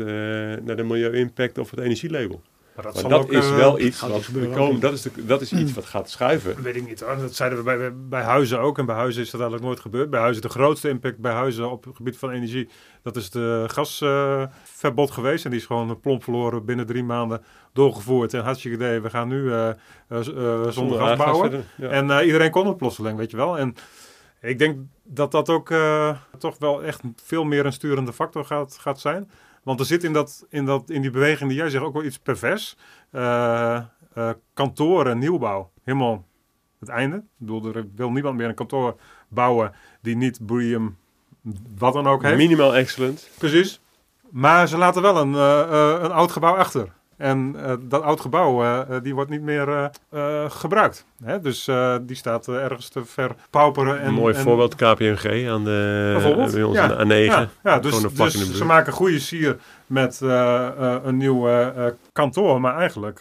naar 0.63 0.75
de 0.75 0.83
milieu-impact 0.83 1.57
of 1.57 1.71
het 1.71 1.79
energielabel. 1.79 2.41
Maar 2.83 2.93
dat, 2.93 3.01
maar 3.01 3.11
dat 3.11 3.21
ook, 3.21 3.31
is 3.31 3.49
wel 3.49 3.79
iets 3.79 3.99
wat 3.99 4.29
komen, 4.53 4.79
dat, 4.79 4.93
is 4.93 5.01
de, 5.01 5.25
dat 5.25 5.41
is 5.41 5.53
iets 5.53 5.73
wat 5.73 5.85
gaat 5.85 6.09
schuiven. 6.09 6.61
Weet 6.61 6.75
ik 6.75 6.87
niet 6.87 6.99
hoor. 6.99 7.17
Dat 7.17 7.35
zeiden 7.35 7.57
we 7.57 7.63
bij, 7.63 7.95
bij 7.95 8.21
huizen 8.21 8.59
ook. 8.59 8.77
En 8.77 8.85
bij 8.85 8.95
huizen 8.95 9.21
is 9.21 9.29
dat 9.29 9.41
eigenlijk 9.41 9.69
nooit 9.69 9.81
gebeurd. 9.81 10.09
Bij 10.09 10.19
huizen 10.19 10.41
de 10.41 10.49
grootste 10.49 10.89
impact 10.89 11.17
bij 11.17 11.31
huizen 11.31 11.71
op 11.71 11.83
het 11.83 11.95
gebied 11.95 12.17
van 12.17 12.29
energie. 12.29 12.69
Dat 13.01 13.15
is 13.15 13.29
de 13.29 13.63
gasverbod 13.67 15.11
geweest. 15.11 15.45
En 15.45 15.51
die 15.51 15.59
is 15.59 15.65
gewoon 15.65 15.99
plomp 15.99 16.23
verloren 16.23 16.65
binnen 16.65 16.85
drie 16.85 17.03
maanden 17.03 17.43
doorgevoerd. 17.73 18.33
En 18.33 18.43
hartstikke 18.43 18.77
idee, 18.77 18.99
we 18.99 19.09
gaan 19.09 19.27
nu 19.27 19.51
zonder 20.69 20.99
gas 20.99 21.17
bouwen. 21.17 21.65
Ja. 21.77 21.87
En 21.87 22.25
iedereen 22.25 22.51
kon 22.51 22.67
het 22.67 22.77
plotseling, 22.77 23.17
weet 23.17 23.31
je 23.31 23.37
wel. 23.37 23.57
En 23.57 23.75
ik 24.41 24.59
denk 24.59 24.77
dat 25.03 25.31
dat 25.31 25.49
ook 25.49 25.73
toch 26.37 26.55
wel 26.59 26.83
echt 26.83 27.01
veel 27.23 27.43
meer 27.43 27.65
een 27.65 27.73
sturende 27.73 28.13
factor 28.13 28.45
gaat, 28.45 28.77
gaat 28.81 28.99
zijn. 28.99 29.31
Want 29.69 29.81
er 29.81 29.87
zit 29.87 30.03
in, 30.03 30.13
dat, 30.13 30.45
in, 30.49 30.65
dat, 30.65 30.89
in 30.89 31.01
die 31.01 31.11
beweging 31.11 31.49
die 31.49 31.59
jij 31.59 31.69
zegt 31.69 31.83
ook 31.83 31.93
wel 31.93 32.03
iets 32.03 32.19
pervers. 32.19 32.77
Uh, 33.11 33.81
uh, 34.17 34.29
kantoren, 34.53 35.17
nieuwbouw, 35.17 35.71
helemaal 35.83 36.25
het 36.79 36.89
einde. 36.89 37.15
Ik 37.15 37.23
bedoel, 37.37 37.75
er 37.75 37.87
wil 37.95 38.11
niemand 38.11 38.37
meer 38.37 38.47
een 38.47 38.55
kantoor 38.55 38.95
bouwen 39.27 39.71
die 40.01 40.15
niet 40.15 40.45
Bream 40.45 40.97
wat 41.77 41.93
dan 41.93 42.07
ook 42.07 42.23
heeft. 42.23 42.37
Minimaal 42.37 42.75
excellent. 42.75 43.29
Precies. 43.37 43.81
Maar 44.29 44.67
ze 44.67 44.77
laten 44.77 45.01
wel 45.01 45.17
een, 45.17 45.33
een 46.03 46.11
oud 46.11 46.31
gebouw 46.31 46.55
achter. 46.55 46.93
En 47.19 47.55
uh, 47.55 47.73
dat 47.79 48.01
oud 48.01 48.21
gebouw, 48.21 48.63
uh, 48.63 48.81
die 49.03 49.15
wordt 49.15 49.29
niet 49.29 49.41
meer 49.41 49.91
uh, 50.13 50.49
gebruikt. 50.49 51.05
Hè? 51.23 51.41
Dus 51.41 51.69
die 52.01 52.15
staat 52.15 52.47
ergens 52.47 52.89
te 52.89 53.05
verpauperen. 53.05 53.99
En, 53.99 54.07
een 54.07 54.13
mooi 54.13 54.35
en, 54.35 54.41
voorbeeld 54.41 54.75
KPMG 54.75 55.49
aan 55.49 55.63
de, 55.63 56.49
bij 56.51 56.63
ons 56.63 56.75
ja. 56.75 56.95
aan 56.95 57.07
de 57.07 57.15
A9. 57.15 57.25
Ja, 57.25 57.49
ja 57.63 57.79
dus, 57.79 58.01
dus 58.01 58.57
ze 58.57 58.65
maken 58.65 58.93
goede 58.93 59.19
sier 59.19 59.57
met 59.85 60.19
een 61.03 61.17
nieuw 61.17 61.49
kantoor. 62.13 62.61
Maar 62.61 62.77
eigenlijk 62.77 63.19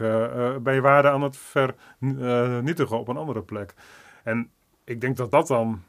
ben 0.63 0.75
je 0.75 0.81
waarde 0.81 1.09
aan 1.09 1.23
het 1.23 1.37
vernietigen 1.37 2.99
op 2.99 3.09
een 3.09 3.17
andere 3.17 3.43
plek. 3.43 3.75
En 4.23 4.51
ik 4.85 5.01
denk 5.01 5.17
dat 5.17 5.31
dat 5.31 5.47
dan 5.47 5.83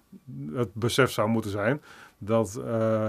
het 0.53 0.73
besef 0.73 1.11
zou 1.11 1.29
moeten 1.29 1.51
zijn. 1.51 1.81
Dat 2.17 2.61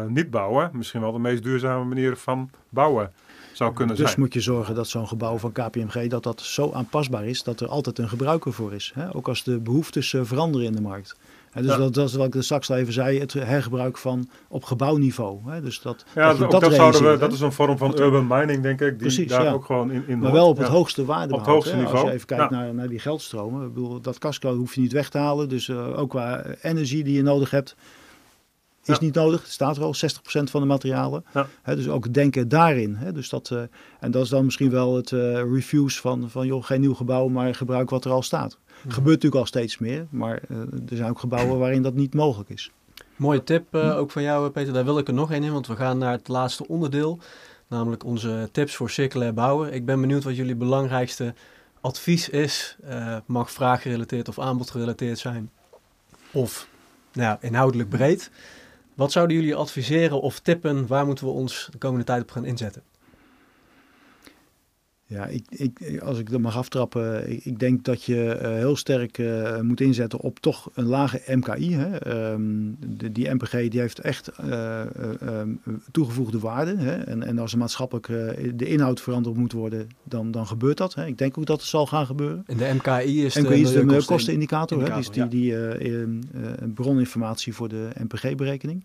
niet 0.08 0.30
bouwen 0.30 0.70
misschien 0.72 1.00
wel 1.00 1.12
de 1.12 1.18
meest 1.18 1.42
duurzame 1.42 1.84
manier 1.84 2.16
van 2.16 2.50
bouwen 2.68 3.12
zou 3.52 3.72
kunnen 3.72 3.96
dus 3.96 4.06
zijn. 4.06 4.20
moet 4.20 4.34
je 4.34 4.40
zorgen 4.40 4.74
dat 4.74 4.88
zo'n 4.88 5.08
gebouw 5.08 5.38
van 5.38 5.52
KPMG 5.52 6.06
dat 6.06 6.22
dat 6.22 6.40
zo 6.40 6.72
aanpasbaar 6.72 7.24
is 7.24 7.42
dat 7.42 7.60
er 7.60 7.68
altijd 7.68 7.98
een 7.98 8.08
gebruiker 8.08 8.52
voor 8.52 8.72
is. 8.72 8.92
Hè? 8.94 9.14
Ook 9.14 9.28
als 9.28 9.44
de 9.44 9.58
behoeftes 9.58 10.12
uh, 10.12 10.20
veranderen 10.24 10.66
in 10.66 10.72
de 10.72 10.80
markt. 10.80 11.16
Dus 11.54 11.66
ja. 11.66 11.76
dat, 11.76 11.94
dat, 11.94 12.08
is 12.08 12.14
wat 12.14 12.34
ik 12.34 12.42
straks 12.42 12.70
al 12.70 12.76
even 12.76 12.92
zei, 12.92 13.20
het 13.20 13.32
hergebruik 13.32 13.98
van 13.98 14.28
op 14.48 14.64
gebouwniveau. 14.64 15.38
Hè? 15.46 15.60
Dus 15.60 15.80
dat, 15.80 16.04
ja, 16.14 16.34
dat, 16.34 16.50
dat, 16.50 16.60
dat 16.60 16.74
zouden 16.74 17.10
we, 17.10 17.18
dat 17.18 17.32
is 17.32 17.40
een 17.40 17.52
vorm 17.52 17.78
van 17.78 18.00
urban 18.00 18.26
mining, 18.26 18.62
denk 18.62 18.80
ik, 18.80 18.88
die 18.88 18.98
Precies, 18.98 19.28
daar 19.28 19.44
ja. 19.44 19.52
ook 19.52 19.64
gewoon 19.64 19.90
in, 19.90 20.04
in 20.06 20.18
Maar 20.18 20.32
wel 20.32 20.48
op 20.48 20.56
het 20.56 20.66
hoogste 20.66 21.04
waarde. 21.04 21.32
Op 21.32 21.38
het 21.38 21.48
hoogste 21.48 21.76
niveau. 21.76 21.96
Als 21.96 22.02
je 22.02 22.12
even 22.12 22.26
kijkt 22.26 22.50
naar, 22.50 22.74
naar 22.74 22.88
die 22.88 22.98
geldstromen. 22.98 23.66
Ik 23.66 23.74
bedoel, 23.74 24.00
dat 24.00 24.18
casco 24.18 24.56
hoef 24.56 24.74
je 24.74 24.80
niet 24.80 24.92
weg 24.92 25.08
te 25.08 25.18
halen. 25.18 25.48
Dus 25.48 25.68
uh, 25.68 25.98
ook 25.98 26.10
qua 26.10 26.44
energie 26.62 27.04
die 27.04 27.16
je 27.16 27.22
nodig 27.22 27.50
hebt, 27.50 27.76
is 28.84 28.94
ja. 28.94 29.04
niet 29.04 29.14
nodig. 29.14 29.42
Het 29.42 29.50
staat 29.50 29.76
er 29.76 29.82
al 29.82 29.94
60% 29.94 29.98
van 30.42 30.60
de 30.60 30.66
materialen. 30.66 31.24
Ja. 31.34 31.46
He, 31.62 31.76
dus 31.76 31.88
ook 31.88 32.12
denken 32.12 32.48
daarin. 32.48 32.94
He, 32.94 33.12
dus 33.12 33.28
dat, 33.28 33.50
uh, 33.52 33.62
en 34.00 34.10
dat 34.10 34.22
is 34.22 34.28
dan 34.28 34.44
misschien 34.44 34.70
wel 34.70 34.96
het 34.96 35.10
uh, 35.10 35.34
reviews 35.52 36.00
van, 36.00 36.30
van 36.30 36.46
joh, 36.46 36.64
geen 36.64 36.80
nieuw 36.80 36.94
gebouw, 36.94 37.28
maar 37.28 37.54
gebruik 37.54 37.90
wat 37.90 38.04
er 38.04 38.10
al 38.10 38.22
staat. 38.22 38.58
Ja. 38.66 38.74
Gebeurt 38.74 39.14
natuurlijk 39.14 39.34
al 39.34 39.46
steeds 39.46 39.78
meer, 39.78 40.06
maar 40.10 40.42
uh, 40.48 40.58
er 40.88 40.96
zijn 40.96 41.10
ook 41.10 41.18
gebouwen 41.18 41.58
waarin 41.58 41.82
dat 41.82 41.94
niet 41.94 42.14
mogelijk 42.14 42.50
is. 42.50 42.70
Mooie 43.16 43.44
tip 43.44 43.74
ook 43.74 44.10
van 44.10 44.22
jou, 44.22 44.50
Peter. 44.50 44.72
Daar 44.72 44.84
wil 44.84 44.98
ik 44.98 45.08
er 45.08 45.14
nog 45.14 45.32
één 45.32 45.42
in, 45.42 45.52
want 45.52 45.66
we 45.66 45.76
gaan 45.76 45.98
naar 45.98 46.12
het 46.12 46.28
laatste 46.28 46.68
onderdeel. 46.68 47.18
Namelijk 47.66 48.04
onze 48.04 48.48
tips 48.52 48.74
voor 48.74 48.90
circulair 48.90 49.34
bouwen. 49.34 49.72
Ik 49.72 49.84
ben 49.84 50.00
benieuwd 50.00 50.24
wat 50.24 50.36
jullie 50.36 50.54
belangrijkste 50.54 51.34
advies 51.80 52.28
is. 52.28 52.76
mag 53.26 53.50
vraaggerelateerd 53.50 54.28
of 54.28 54.38
aanbodgerelateerd 54.38 55.18
zijn. 55.18 55.50
Of 56.32 56.68
nou, 57.12 57.38
inhoudelijk 57.40 57.88
breed. 57.88 58.30
Wat 59.00 59.12
zouden 59.12 59.36
jullie 59.36 59.54
adviseren 59.54 60.20
of 60.20 60.40
tippen? 60.40 60.86
Waar 60.86 61.06
moeten 61.06 61.24
we 61.24 61.30
ons 61.30 61.68
de 61.70 61.78
komende 61.78 62.04
tijd 62.04 62.22
op 62.22 62.30
gaan 62.30 62.44
inzetten? 62.44 62.82
Ja, 65.10 65.26
ik, 65.26 65.44
ik, 65.48 66.00
als 66.00 66.18
ik 66.18 66.30
er 66.30 66.40
mag 66.40 66.56
aftrappen, 66.56 67.30
ik, 67.30 67.44
ik 67.44 67.58
denk 67.58 67.84
dat 67.84 68.04
je 68.04 68.38
uh, 68.42 68.48
heel 68.48 68.76
sterk 68.76 69.18
uh, 69.18 69.60
moet 69.60 69.80
inzetten 69.80 70.20
op 70.20 70.38
toch 70.38 70.70
een 70.74 70.84
lage 70.84 71.22
MKI. 71.26 71.74
Hè. 71.74 72.12
Um, 72.32 72.76
de, 72.96 73.12
die 73.12 73.34
MPG 73.34 73.50
die 73.50 73.80
heeft 73.80 73.98
echt 73.98 74.30
uh, 74.44 74.82
toegevoegde 75.90 76.38
waarde. 76.38 76.76
Hè. 76.76 76.96
En, 76.96 77.22
en 77.22 77.38
als 77.38 77.52
er 77.52 77.58
maatschappelijk 77.58 78.06
de 78.54 78.66
inhoud 78.66 79.00
veranderd 79.00 79.36
moet 79.36 79.52
worden, 79.52 79.88
dan, 80.04 80.30
dan 80.30 80.46
gebeurt 80.46 80.76
dat. 80.76 80.94
Hè. 80.94 81.06
Ik 81.06 81.18
denk 81.18 81.38
ook 81.38 81.46
dat 81.46 81.60
het 81.60 81.68
zal 81.68 81.86
gaan 81.86 82.06
gebeuren. 82.06 82.44
En 82.46 82.56
de 82.56 82.72
MKI 82.74 83.24
is 83.24 83.36
MKI 83.36 83.48
de, 83.48 83.60
is 83.60 83.72
de 83.72 83.84
milieukostenindicator. 83.84 84.78
Milieukosten 84.78 85.22
hè. 85.22 85.28
Die, 85.28 85.52
ja. 85.52 85.74
die, 85.76 86.06
die 86.58 86.68
broninformatie 86.74 87.54
voor 87.54 87.68
de 87.68 87.88
MPG-berekening. 88.02 88.84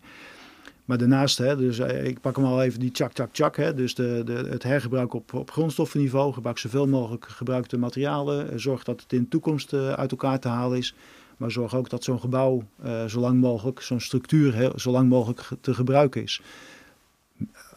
Maar 0.85 0.97
daarnaast, 0.97 1.37
hè, 1.37 1.57
dus 1.57 1.79
ik 1.79 2.21
pak 2.21 2.35
hem 2.35 2.45
al 2.45 2.61
even 2.61 2.79
die 2.79 2.89
chak, 2.93 3.11
chak, 3.13 3.29
chak. 3.31 3.55
Hè, 3.55 3.73
dus 3.73 3.95
de, 3.95 4.21
de, 4.25 4.33
het 4.33 4.63
hergebruik 4.63 5.13
op, 5.13 5.33
op 5.33 5.51
grondstoffenniveau. 5.51 6.33
Gebruik 6.33 6.57
zoveel 6.57 6.87
mogelijk 6.87 7.27
gebruikte 7.27 7.77
materialen. 7.77 8.59
Zorg 8.59 8.83
dat 8.83 9.01
het 9.01 9.13
in 9.13 9.21
de 9.21 9.27
toekomst 9.27 9.73
uh, 9.73 9.89
uit 9.91 10.11
elkaar 10.11 10.39
te 10.39 10.47
halen 10.47 10.77
is. 10.77 10.95
Maar 11.37 11.51
zorg 11.51 11.75
ook 11.75 11.89
dat 11.89 12.03
zo'n 12.03 12.19
gebouw 12.19 12.63
uh, 12.85 13.05
zo 13.05 13.19
lang 13.19 13.41
mogelijk, 13.41 13.81
zo'n 13.81 13.99
structuur 13.99 14.53
heel, 14.53 14.71
zo 14.75 14.91
lang 14.91 15.09
mogelijk 15.09 15.49
te 15.61 15.73
gebruiken 15.73 16.23
is. 16.23 16.41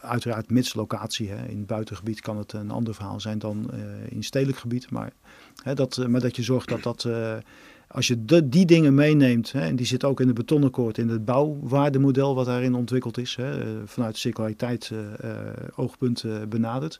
Uiteraard 0.01 0.49
mits 0.49 0.73
locatie. 0.73 1.29
Hè. 1.29 1.47
In 1.47 1.57
het 1.57 1.67
buitengebied 1.67 2.21
kan 2.21 2.37
het 2.37 2.53
een 2.53 2.71
ander 2.71 2.93
verhaal 2.93 3.19
zijn 3.19 3.39
dan 3.39 3.71
uh, 3.73 3.79
in 4.09 4.23
stedelijk 4.23 4.57
gebied. 4.57 4.91
Maar, 4.91 5.11
hè, 5.63 5.73
dat, 5.73 6.07
maar 6.07 6.21
dat 6.21 6.35
je 6.35 6.43
zorgt 6.43 6.69
dat 6.69 6.83
dat 6.83 7.07
als 7.91 8.07
je 8.07 8.25
de, 8.25 8.49
die 8.49 8.65
dingen 8.65 8.93
meeneemt, 8.93 9.51
hè, 9.51 9.59
en 9.59 9.75
die 9.75 9.85
zit 9.85 10.03
ook 10.03 10.19
in 10.19 10.27
het 10.27 10.35
betonakkoord, 10.35 10.97
in 10.97 11.09
het 11.09 11.25
bouwwaardemodel 11.25 12.35
wat 12.35 12.45
daarin 12.45 12.75
ontwikkeld 12.75 13.17
is, 13.17 13.35
hè, 13.35 13.77
vanuit 13.87 14.17
circulariteit 14.17 14.91
uh, 14.93 15.29
oogpunt 15.75 16.23
uh, 16.23 16.35
benaderd. 16.49 16.99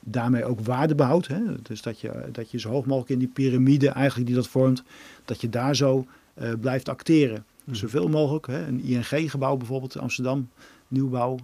Daarmee 0.00 0.44
ook 0.44 0.60
waarde 0.60 0.94
behoudt. 0.94 1.26
Hè, 1.26 1.40
dus 1.62 1.82
dat 1.82 2.00
je, 2.00 2.12
dat 2.32 2.50
je 2.50 2.58
zo 2.58 2.70
hoog 2.70 2.86
mogelijk 2.86 3.10
in 3.10 3.18
die 3.18 3.28
piramide 3.28 3.88
eigenlijk 3.88 4.26
die 4.26 4.36
dat 4.36 4.48
vormt, 4.48 4.82
dat 5.24 5.40
je 5.40 5.48
daar 5.48 5.76
zo 5.76 6.06
uh, 6.42 6.52
blijft 6.60 6.88
acteren. 6.88 7.44
Mm. 7.64 7.74
Zoveel 7.74 8.08
mogelijk. 8.08 8.46
Hè. 8.46 8.66
Een 8.66 8.84
ING-gebouw 8.84 9.56
bijvoorbeeld 9.56 9.94
in 9.94 10.00
Amsterdam, 10.00 10.48
nieuwbouw, 10.88 11.38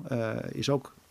is 0.53 0.70
ook 0.70 0.84
eh, 0.86 1.05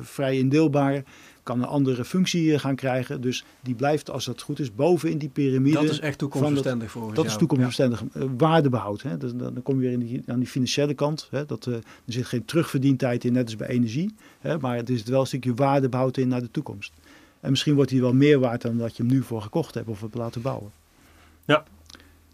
vrij 0.00 0.38
indeelbaar, 0.38 1.02
kan 1.42 1.62
een 1.62 1.68
andere 1.68 2.04
functie 2.04 2.58
gaan 2.58 2.74
krijgen. 2.74 3.20
Dus 3.20 3.44
die 3.60 3.74
blijft, 3.74 4.10
als 4.10 4.24
dat 4.24 4.42
goed 4.42 4.58
is, 4.58 4.74
boven 4.74 5.10
in 5.10 5.18
die 5.18 5.28
piramide. 5.28 5.80
Dat 5.80 5.90
is 5.90 6.00
echt 6.00 6.18
toekomstbestendig 6.18 6.90
voor 6.90 7.14
Dat 7.14 7.26
is 7.26 7.36
toekomstbestendig. 7.36 8.02
Ja. 8.14 8.26
waardebehoud. 8.36 9.02
Hè? 9.02 9.16
Dus, 9.16 9.32
dan 9.34 9.62
kom 9.62 9.74
je 9.74 9.80
weer 9.80 9.92
in 9.92 9.98
die, 9.98 10.22
aan 10.26 10.38
die 10.38 10.48
financiële 10.48 10.94
kant. 10.94 11.28
Hè? 11.30 11.46
Dat, 11.46 11.64
er 11.66 11.82
zit 12.06 12.26
geen 12.26 12.44
terugverdientijd 12.44 13.24
in, 13.24 13.32
net 13.32 13.44
als 13.44 13.56
bij 13.56 13.68
energie. 13.68 14.14
Hè? 14.40 14.58
Maar 14.58 14.76
het 14.76 14.90
is 14.90 15.02
wel 15.02 15.20
een 15.20 15.26
stukje 15.26 15.54
waardebehoud 15.54 16.16
in 16.16 16.28
naar 16.28 16.40
de 16.40 16.50
toekomst. 16.50 16.92
En 17.40 17.50
misschien 17.50 17.74
wordt 17.74 17.90
hij 17.90 18.00
wel 18.00 18.14
meer 18.14 18.38
waard 18.38 18.62
dan 18.62 18.78
dat 18.78 18.96
je 18.96 19.02
hem 19.02 19.12
nu 19.12 19.22
voor 19.22 19.42
gekocht 19.42 19.74
hebt 19.74 19.88
of 19.88 20.00
hebt 20.00 20.14
laten 20.14 20.42
bouwen. 20.42 20.70
Ja. 21.44 21.64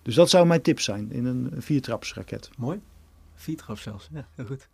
Dus 0.03 0.15
dat 0.15 0.31
zou 0.31 0.47
mijn 0.47 0.63
tip 0.63 0.81
zijn 0.81 1.13
in 1.13 1.25
een 1.25 1.53
viertrapsraket. 1.59 2.51
Mooi. 2.57 2.81
Viertrap 3.35 3.79
zelfs. 3.79 4.09
Ja, 4.13 4.27
heel 4.35 4.45
goed. 4.45 4.69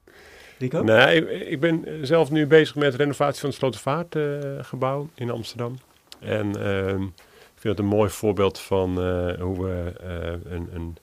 Rico? 0.62 0.84
Ik, 0.84 1.28
ik 1.28 1.60
ben 1.60 2.06
zelf 2.06 2.30
nu 2.30 2.46
bezig 2.46 2.74
met 2.74 2.92
de 2.92 2.98
renovatie 2.98 3.40
van 3.40 3.48
het 3.48 3.58
Slotervaartgebouw 3.58 5.02
uh, 5.02 5.08
in 5.14 5.30
Amsterdam. 5.30 5.78
En 6.18 6.58
uh, 6.58 6.88
ik 6.88 7.58
vind 7.58 7.76
het 7.76 7.78
een 7.78 7.96
mooi 7.96 8.10
voorbeeld 8.10 8.58
van 8.58 8.90
uh, 8.90 9.40
hoe 9.40 9.62
we 9.64 9.92
uh, 10.02 10.52
een, 10.52 10.68
een, 10.72 10.96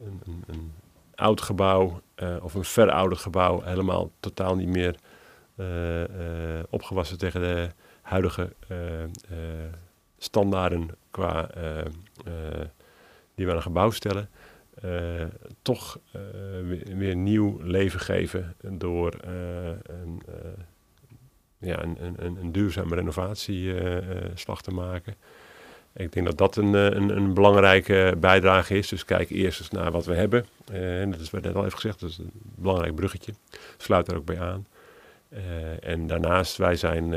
een, 0.00 0.44
een, 0.46 0.72
oud 1.14 1.40
gebouw 1.40 2.00
of 2.42 2.54
een 2.54 2.64
verouderd 2.64 3.20
gebouw 3.20 3.62
helemaal 3.62 4.10
totaal 4.20 4.56
niet 4.56 4.68
meer 4.68 4.94
opgewassen 6.70 7.18
tegen 7.18 7.40
de 7.40 7.68
huidige 8.02 8.52
standaarden 10.18 10.88
qua 11.10 11.48
die 13.34 13.44
we 13.44 13.50
aan 13.50 13.56
een 13.56 13.62
gebouw 13.62 13.90
stellen. 13.90 14.28
Uh, 14.84 15.22
toch 15.62 15.98
uh, 16.16 16.20
weer, 16.96 17.16
nieuw 17.16 17.60
leven 17.62 18.00
geven 18.00 18.54
door 18.70 19.14
uh, 19.26 19.68
een, 19.82 20.22
ja, 21.58 21.82
een, 21.82 21.96
een, 22.00 22.36
een, 22.40 22.52
duurzame 22.52 22.94
renovatieslag 22.94 24.62
te 24.62 24.70
maken. 24.70 25.14
Ik 25.92 26.12
denk 26.12 26.26
dat 26.26 26.38
dat 26.38 26.56
een, 26.56 26.74
een, 26.74 27.16
een, 27.16 27.34
belangrijke 27.34 28.14
bijdrage 28.18 28.76
is. 28.78 28.88
Dus 28.88 29.04
kijk 29.04 29.30
eerst 29.30 29.60
eens 29.60 29.70
naar 29.70 29.90
wat 29.90 30.04
we 30.04 30.14
hebben. 30.14 30.46
en 30.72 31.10
dat 31.10 31.20
is 31.20 31.30
wat 31.30 31.42
net 31.42 31.54
al 31.54 31.64
even 31.64 31.78
gezegd, 31.78 32.00
dat 32.00 32.10
is 32.10 32.18
een 32.18 32.30
belangrijk 32.34 32.94
bruggetje. 32.94 33.32
Sluit 33.76 34.06
daar 34.06 34.16
ook 34.16 34.24
bij 34.24 34.40
aan. 34.40 34.66
en 35.80 36.06
daarnaast, 36.06 36.56
wij 36.56 36.76
zijn 36.76 37.14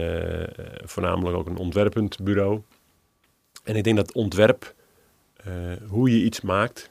voornamelijk 0.84 1.38
ook 1.38 1.48
een 1.48 1.58
ontwerpend 1.58 2.24
bureau. 2.24 2.62
En 3.64 3.76
ik 3.76 3.84
denk 3.84 3.96
dat 3.96 4.14
ontwerp, 4.14 4.74
hoe 5.88 6.10
je 6.10 6.24
iets 6.24 6.42
maakt, 6.42 6.90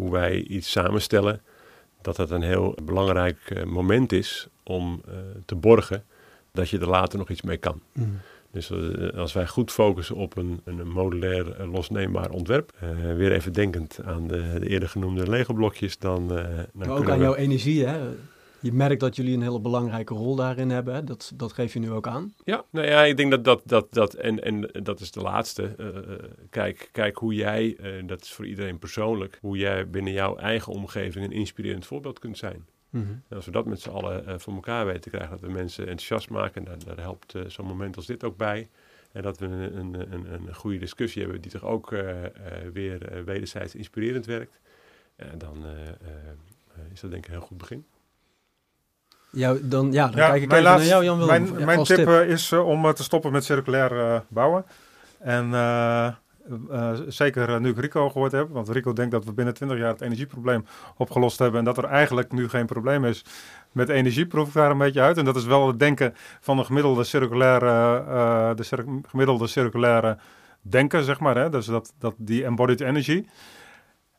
hoe 0.00 0.10
wij 0.10 0.42
iets 0.42 0.70
samenstellen, 0.70 1.40
dat 2.02 2.16
dat 2.16 2.30
een 2.30 2.42
heel 2.42 2.74
belangrijk 2.82 3.38
uh, 3.48 3.64
moment 3.64 4.12
is 4.12 4.48
om 4.62 5.02
uh, 5.08 5.14
te 5.44 5.54
borgen 5.54 6.04
dat 6.52 6.68
je 6.68 6.78
er 6.78 6.88
later 6.88 7.18
nog 7.18 7.28
iets 7.28 7.42
mee 7.42 7.56
kan. 7.56 7.80
Mm. 7.92 8.18
Dus 8.52 8.70
uh, 8.70 9.18
als 9.18 9.32
wij 9.32 9.46
goed 9.46 9.70
focussen 9.70 10.16
op 10.16 10.36
een, 10.36 10.60
een 10.64 10.88
modulair 10.88 11.66
losneembaar 11.72 12.30
ontwerp, 12.30 12.72
weer 13.16 13.32
even 13.32 13.52
denkend 13.52 14.00
aan 14.04 14.28
de, 14.28 14.58
de 14.58 14.68
eerder 14.68 14.88
genoemde 14.88 15.30
Lego-blokjes, 15.30 15.98
dan... 15.98 16.28
dan 16.28 16.66
maar 16.72 16.88
ook 16.88 17.10
aan 17.10 17.18
we... 17.18 17.24
jouw 17.24 17.34
energie, 17.34 17.86
hè? 17.86 17.98
Je 18.60 18.72
merkt 18.72 19.00
dat 19.00 19.16
jullie 19.16 19.34
een 19.34 19.42
hele 19.42 19.60
belangrijke 19.60 20.14
rol 20.14 20.36
daarin 20.36 20.70
hebben. 20.70 20.94
Hè? 20.94 21.04
Dat, 21.04 21.32
dat 21.34 21.52
geef 21.52 21.72
je 21.72 21.78
nu 21.78 21.90
ook 21.90 22.06
aan. 22.06 22.34
Ja, 22.44 22.64
nou 22.70 22.86
ja, 22.86 23.04
ik 23.04 23.16
denk 23.16 23.30
dat 23.30 23.44
dat, 23.44 23.62
dat, 23.64 23.86
dat 23.90 24.14
en, 24.14 24.42
en 24.42 24.70
dat 24.82 25.00
is 25.00 25.10
de 25.10 25.20
laatste. 25.20 25.74
Uh, 25.78 25.88
kijk, 26.50 26.88
kijk 26.92 27.16
hoe 27.16 27.34
jij, 27.34 27.76
uh, 27.80 28.06
dat 28.06 28.22
is 28.22 28.32
voor 28.32 28.46
iedereen 28.46 28.78
persoonlijk, 28.78 29.38
hoe 29.40 29.56
jij 29.56 29.90
binnen 29.90 30.12
jouw 30.12 30.36
eigen 30.36 30.72
omgeving 30.72 31.24
een 31.24 31.32
inspirerend 31.32 31.86
voorbeeld 31.86 32.18
kunt 32.18 32.38
zijn. 32.38 32.66
Mm 32.90 33.02
-hmm. 33.02 33.22
En 33.28 33.36
als 33.36 33.44
we 33.44 33.52
dat 33.52 33.66
met 33.66 33.80
z'n 33.80 33.90
allen 33.90 34.24
uh, 34.28 34.34
voor 34.38 34.54
elkaar 34.54 34.86
weten 34.86 35.00
te 35.00 35.10
krijgen, 35.10 35.30
dat 35.30 35.40
we 35.40 35.52
mensen 35.52 35.82
enthousiast 35.82 36.30
maken, 36.30 36.64
daar, 36.64 36.84
daar 36.84 37.00
helpt 37.00 37.34
zo'n 37.46 37.66
moment 37.66 37.96
als 37.96 38.06
dit 38.06 38.24
ook 38.24 38.36
bij. 38.36 38.68
En 39.12 39.22
dat 39.22 39.38
we 39.38 39.46
een, 39.46 39.94
een, 39.94 40.12
een, 40.12 40.32
een 40.32 40.54
goede 40.54 40.78
discussie 40.78 41.22
hebben 41.22 41.40
die 41.40 41.50
toch 41.50 41.64
ook 41.64 41.90
weer 42.72 43.22
wederzijds 43.24 43.74
inspirerend 43.74 44.26
werkt. 44.26 44.60
En 45.16 45.38
dan 45.38 45.64
is 46.92 47.00
dat 47.00 47.10
denk 47.10 47.22
ik 47.24 47.30
een 47.30 47.38
heel 47.38 47.46
goed 47.46 47.58
begin. 47.58 47.84
Jou, 49.30 49.68
dan, 49.68 49.92
ja, 49.92 50.06
dan 50.06 50.14
kijk 50.14 50.42
ik 50.42 50.52
even 50.52 50.64
naar 50.64 50.84
jou, 50.84 51.04
Jan 51.04 51.18
Willem. 51.18 51.42
Mijn, 51.42 51.64
mijn 51.64 51.82
tip, 51.84 51.96
tip. 51.96 52.08
Uh, 52.08 52.28
is 52.28 52.50
uh, 52.50 52.66
om 52.66 52.84
uh, 52.84 52.90
te 52.90 53.02
stoppen 53.02 53.32
met 53.32 53.44
circulair 53.44 54.22
bouwen. 54.28 54.64
En 55.18 55.50
zeker 57.08 57.60
nu 57.60 57.68
ik 57.68 57.78
Rico 57.78 58.10
gehoord 58.10 58.32
heb, 58.32 58.48
want 58.50 58.68
Rico 58.68 58.92
denkt 58.92 59.10
dat 59.10 59.24
we 59.24 59.32
binnen 59.32 59.54
20 59.54 59.78
jaar 59.78 59.88
het 59.88 60.00
energieprobleem 60.00 60.66
opgelost 60.96 61.38
hebben 61.38 61.58
en 61.58 61.64
dat 61.64 61.78
er 61.78 61.84
eigenlijk 61.84 62.32
nu 62.32 62.48
geen 62.48 62.66
probleem 62.66 63.04
is 63.04 63.24
met 63.72 63.88
energie, 63.88 64.26
proef 64.26 64.48
ik 64.48 64.54
daar 64.54 64.70
een 64.70 64.78
beetje 64.78 65.00
uit. 65.00 65.18
En 65.18 65.24
dat 65.24 65.36
is 65.36 65.44
wel 65.44 65.66
het 65.66 65.78
denken 65.78 66.14
van 66.40 66.56
de 66.56 66.64
gemiddelde 66.64 67.04
circulaire, 67.04 68.54
de 68.54 68.62
cir 68.62 68.84
gemiddelde 69.08 69.46
circulaire 69.46 70.18
denken, 70.60 71.04
zeg 71.04 71.20
maar. 71.20 71.36
Hè? 71.36 71.50
Dus 71.50 71.66
dat, 71.66 71.92
dat 71.98 72.14
die 72.16 72.44
embodied 72.44 72.80
energy. 72.80 73.26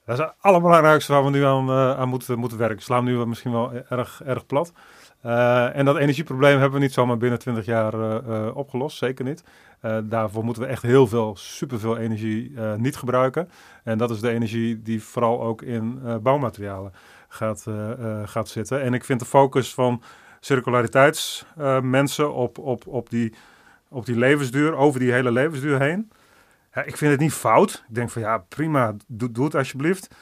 Dat 0.05 0.19
is 0.19 0.25
het 0.25 0.33
allerbelangrijkste 0.39 1.13
waar 1.13 1.23
we 1.23 1.29
nu 1.29 1.43
aan, 1.43 1.71
aan 1.71 2.09
moeten, 2.09 2.39
moeten 2.39 2.57
werken. 2.57 2.81
Slaan 2.81 3.03
nu 3.03 3.25
misschien 3.25 3.51
wel 3.51 3.71
erg, 3.89 4.21
erg 4.25 4.45
plat. 4.45 4.73
Uh, 5.25 5.75
en 5.75 5.85
dat 5.85 5.97
energieprobleem 5.97 6.59
hebben 6.59 6.79
we 6.79 6.85
niet 6.85 6.93
zomaar 6.93 7.17
binnen 7.17 7.39
20 7.39 7.65
jaar 7.65 7.93
uh, 7.93 8.17
uh, 8.27 8.55
opgelost, 8.55 8.97
zeker 8.97 9.25
niet. 9.25 9.43
daarvoor 10.03 10.43
moeten 10.43 10.63
we 10.63 10.69
echt 10.69 10.81
heel 10.81 11.07
veel, 11.07 11.35
superveel 11.35 11.97
energie 11.97 12.59
niet 12.77 12.95
gebruiken. 12.95 13.49
En 13.83 13.97
dat 13.97 14.09
is 14.09 14.19
de 14.19 14.29
energie 14.29 14.81
die 14.81 15.03
vooral 15.03 15.41
ook 15.41 15.61
in 15.61 16.01
bouwmaterialen 16.21 16.93
gaat, 17.27 17.65
gaat 18.25 18.49
zitten. 18.49 18.81
En 18.81 18.93
ik 18.93 19.03
vind 19.03 19.19
de 19.19 19.25
focus 19.25 19.73
van 19.73 20.03
circulariteitsmensen 20.39 22.33
op, 22.33 22.57
op, 22.57 22.87
op, 22.87 23.09
die, 23.09 23.33
op 23.89 24.05
die 24.05 24.15
levensduur, 24.15 24.75
over 24.75 24.99
die 24.99 25.11
hele 25.11 25.31
levensduur 25.31 25.79
heen. 25.79 26.11
Ja, 26.73 26.83
ik 26.83 26.97
vind 26.97 27.11
het 27.11 27.19
niet 27.19 27.33
fout. 27.33 27.83
Ik 27.89 27.95
denk 27.95 28.09
van 28.09 28.21
ja, 28.21 28.37
prima, 28.37 28.95
doe 29.07 29.43
het 29.43 29.55
alsjeblieft. 29.55 30.15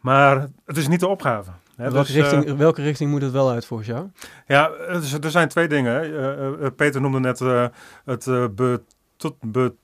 Maar 0.00 0.46
het 0.64 0.76
is 0.76 0.88
niet 0.88 1.00
de 1.00 1.08
opgave. 1.08 1.50
Welke, 1.76 1.96
dus, 1.96 2.10
richting, 2.10 2.46
uh, 2.46 2.54
welke 2.54 2.82
richting 2.82 3.10
moet 3.10 3.22
het 3.22 3.32
wel 3.32 3.50
uit 3.50 3.66
volgens 3.66 3.88
jou? 3.88 4.08
Ja, 4.46 4.68
dus, 4.68 5.12
er 5.12 5.30
zijn 5.30 5.48
twee 5.48 5.68
dingen. 5.68 6.10
Uh, 6.10 6.50
Peter 6.76 7.00
noemde 7.00 7.20
net 7.20 7.38
het 8.04 8.24
beton, 8.54 9.36
be, 9.40 9.74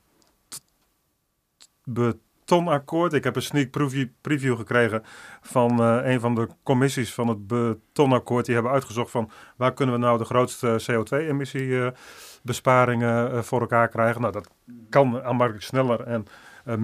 betonakkoord. 1.84 3.12
Ik 3.12 3.24
heb 3.24 3.36
een 3.36 3.42
sneak 3.42 3.70
preview, 3.70 4.06
preview 4.20 4.56
gekregen 4.56 5.02
van 5.40 5.80
een 5.80 6.20
van 6.20 6.34
de 6.34 6.48
commissies 6.62 7.14
van 7.14 7.28
het 7.28 7.46
betonakkoord. 7.46 8.44
Die 8.44 8.54
hebben 8.54 8.72
uitgezocht 8.72 9.10
van 9.10 9.30
waar 9.56 9.72
kunnen 9.72 9.94
we 9.94 10.00
nou 10.00 10.18
de 10.18 10.24
grootste 10.24 10.82
CO2-emissiebesparingen 10.90 13.44
voor 13.44 13.60
elkaar 13.60 13.88
krijgen. 13.88 14.20
Nou, 14.20 14.32
dat 14.32 14.48
kan 14.88 15.22
aanmerkelijk 15.22 15.64
sneller 15.64 16.00
en 16.00 16.26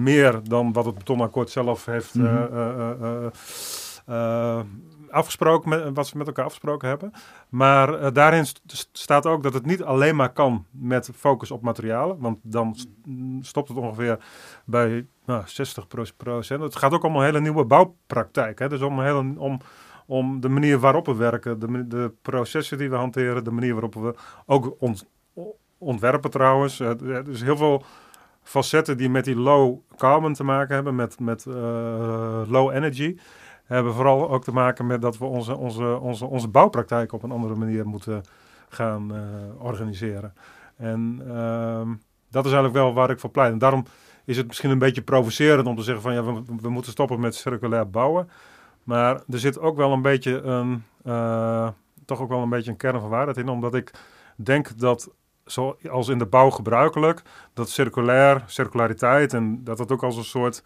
meer 0.03 0.39
dan 0.43 0.73
wat 0.73 0.85
het 0.85 0.97
betonakkoord 0.97 1.49
zelf 1.49 1.85
heeft 1.85 2.13
mm 2.13 2.25
-hmm 2.25 3.31
afgesproken, 5.11 5.69
met, 5.69 5.89
wat 5.93 6.07
ze 6.07 6.17
met 6.17 6.27
elkaar 6.27 6.45
afgesproken 6.45 6.87
hebben. 6.87 7.11
Maar 7.49 8.01
uh, 8.01 8.07
daarin 8.13 8.45
st 8.45 8.89
staat 8.91 9.25
ook 9.25 9.43
dat 9.43 9.53
het 9.53 9.65
niet 9.65 9.83
alleen 9.83 10.15
maar 10.15 10.33
kan 10.33 10.65
met 10.71 11.09
focus 11.15 11.51
op 11.51 11.61
materialen. 11.61 12.19
Want 12.19 12.37
dan 12.41 12.75
st 12.75 12.87
stopt 13.41 13.67
het 13.67 13.77
ongeveer 13.77 14.19
bij 14.65 15.05
nou, 15.25 15.43
60 15.45 15.87
procent. 16.17 16.61
Het 16.61 16.75
gaat 16.75 16.93
ook 16.93 17.03
om 17.03 17.15
een 17.15 17.23
hele 17.23 17.41
nieuwe 17.41 17.65
bouwpraktijk. 17.65 18.59
Hè? 18.59 18.69
Dus 18.69 18.81
om, 18.81 18.99
hele, 18.99 19.33
om, 19.37 19.59
om 20.05 20.39
de 20.39 20.49
manier 20.49 20.79
waarop 20.79 21.05
we 21.05 21.15
werken, 21.15 21.59
de, 21.59 21.87
de 21.87 22.11
processen 22.21 22.77
die 22.77 22.89
we 22.89 22.95
hanteren, 22.95 23.43
de 23.43 23.51
manier 23.51 23.71
waarop 23.71 23.95
we 23.95 24.15
ook 24.45 24.75
ont, 24.79 25.07
ontwerpen 25.77 26.29
trouwens. 26.29 26.79
Uh, 26.79 27.01
er 27.01 27.29
is 27.29 27.41
heel 27.41 27.57
veel 27.57 27.83
facetten 28.43 28.97
die 28.97 29.09
met 29.09 29.25
die 29.25 29.35
low 29.35 29.79
carbon 29.95 30.33
te 30.33 30.43
maken 30.43 30.75
hebben, 30.75 30.95
met, 30.95 31.19
met 31.19 31.45
uh, 31.45 32.41
low 32.47 32.71
energy 32.73 33.17
hebben 33.75 33.93
vooral 33.93 34.29
ook 34.29 34.43
te 34.43 34.51
maken 34.51 34.87
met 34.87 35.01
dat 35.01 35.17
we 35.17 35.25
onze, 35.25 35.55
onze, 35.55 35.99
onze, 35.99 36.25
onze 36.25 36.47
bouwpraktijk 36.47 37.13
op 37.13 37.23
een 37.23 37.31
andere 37.31 37.55
manier 37.55 37.87
moeten 37.87 38.23
gaan 38.69 39.15
uh, 39.15 39.21
organiseren. 39.65 40.33
En 40.77 41.21
uh, 41.27 41.81
dat 42.29 42.45
is 42.45 42.51
eigenlijk 42.51 42.73
wel 42.73 42.93
waar 42.93 43.09
ik 43.09 43.19
voor 43.19 43.29
pleit. 43.29 43.51
En 43.51 43.57
daarom 43.57 43.85
is 44.25 44.37
het 44.37 44.47
misschien 44.47 44.69
een 44.69 44.79
beetje 44.79 45.01
provocerend 45.01 45.67
om 45.67 45.75
te 45.75 45.83
zeggen 45.83 46.03
van 46.03 46.13
ja, 46.13 46.23
we, 46.61 46.69
moeten 46.69 46.91
stoppen 46.91 47.19
met 47.19 47.35
circulair 47.35 47.89
bouwen. 47.89 48.29
Maar 48.83 49.21
er 49.29 49.39
zit 49.39 49.59
ook 49.59 49.77
wel 49.77 49.91
een 49.91 50.01
beetje 50.01 50.41
een, 50.41 50.83
uh, 51.05 51.69
toch 52.05 52.21
ook 52.21 52.29
wel 52.29 52.41
een 52.41 52.49
beetje 52.49 52.71
een 52.71 52.77
kern 52.77 52.99
van 52.99 53.09
waarheid 53.09 53.37
in, 53.37 53.49
omdat 53.49 53.75
ik 53.75 53.91
denk 54.35 54.79
dat 54.79 55.09
zoals 55.45 56.07
in 56.07 56.17
de 56.17 56.25
bouw 56.25 56.49
gebruikelijk, 56.49 57.21
dat 57.53 57.69
circulair, 57.69 58.43
circulariteit 58.45 59.33
en 59.33 59.63
dat 59.63 59.79
het 59.79 59.91
ook 59.91 60.03
als 60.03 60.17
een 60.17 60.23
soort 60.23 60.63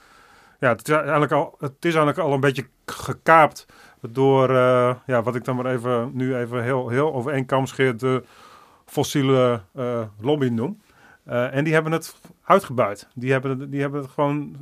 ja, 0.59 0.69
het 0.69 0.87
is 0.87 0.95
eigenlijk 0.95 1.31
al, 1.31 1.55
het 1.59 1.73
is 1.79 1.95
eigenlijk 1.95 2.17
al 2.17 2.33
een 2.33 2.39
beetje 2.39 2.67
gekaapt 2.85 3.65
door, 4.01 4.49
uh, 4.49 4.95
ja, 5.05 5.21
wat 5.23 5.35
ik 5.35 5.43
dan 5.43 5.55
maar 5.55 5.65
even, 5.65 6.11
nu 6.13 6.35
even 6.35 6.63
heel, 6.63 6.89
heel 6.89 7.13
over 7.13 7.31
één 7.31 7.45
kam 7.45 7.65
scheer, 7.65 7.97
de 7.97 8.23
fossiele 8.85 9.61
uh, 9.75 10.01
lobby 10.19 10.47
noem. 10.47 10.81
Uh, 11.27 11.55
en 11.55 11.63
die 11.63 11.73
hebben 11.73 11.91
het 11.91 12.15
uitgebuit. 12.43 13.07
Die 13.15 13.31
hebben, 13.31 13.69
die 13.69 13.81
hebben 13.81 14.01
het 14.01 14.09
gewoon 14.09 14.57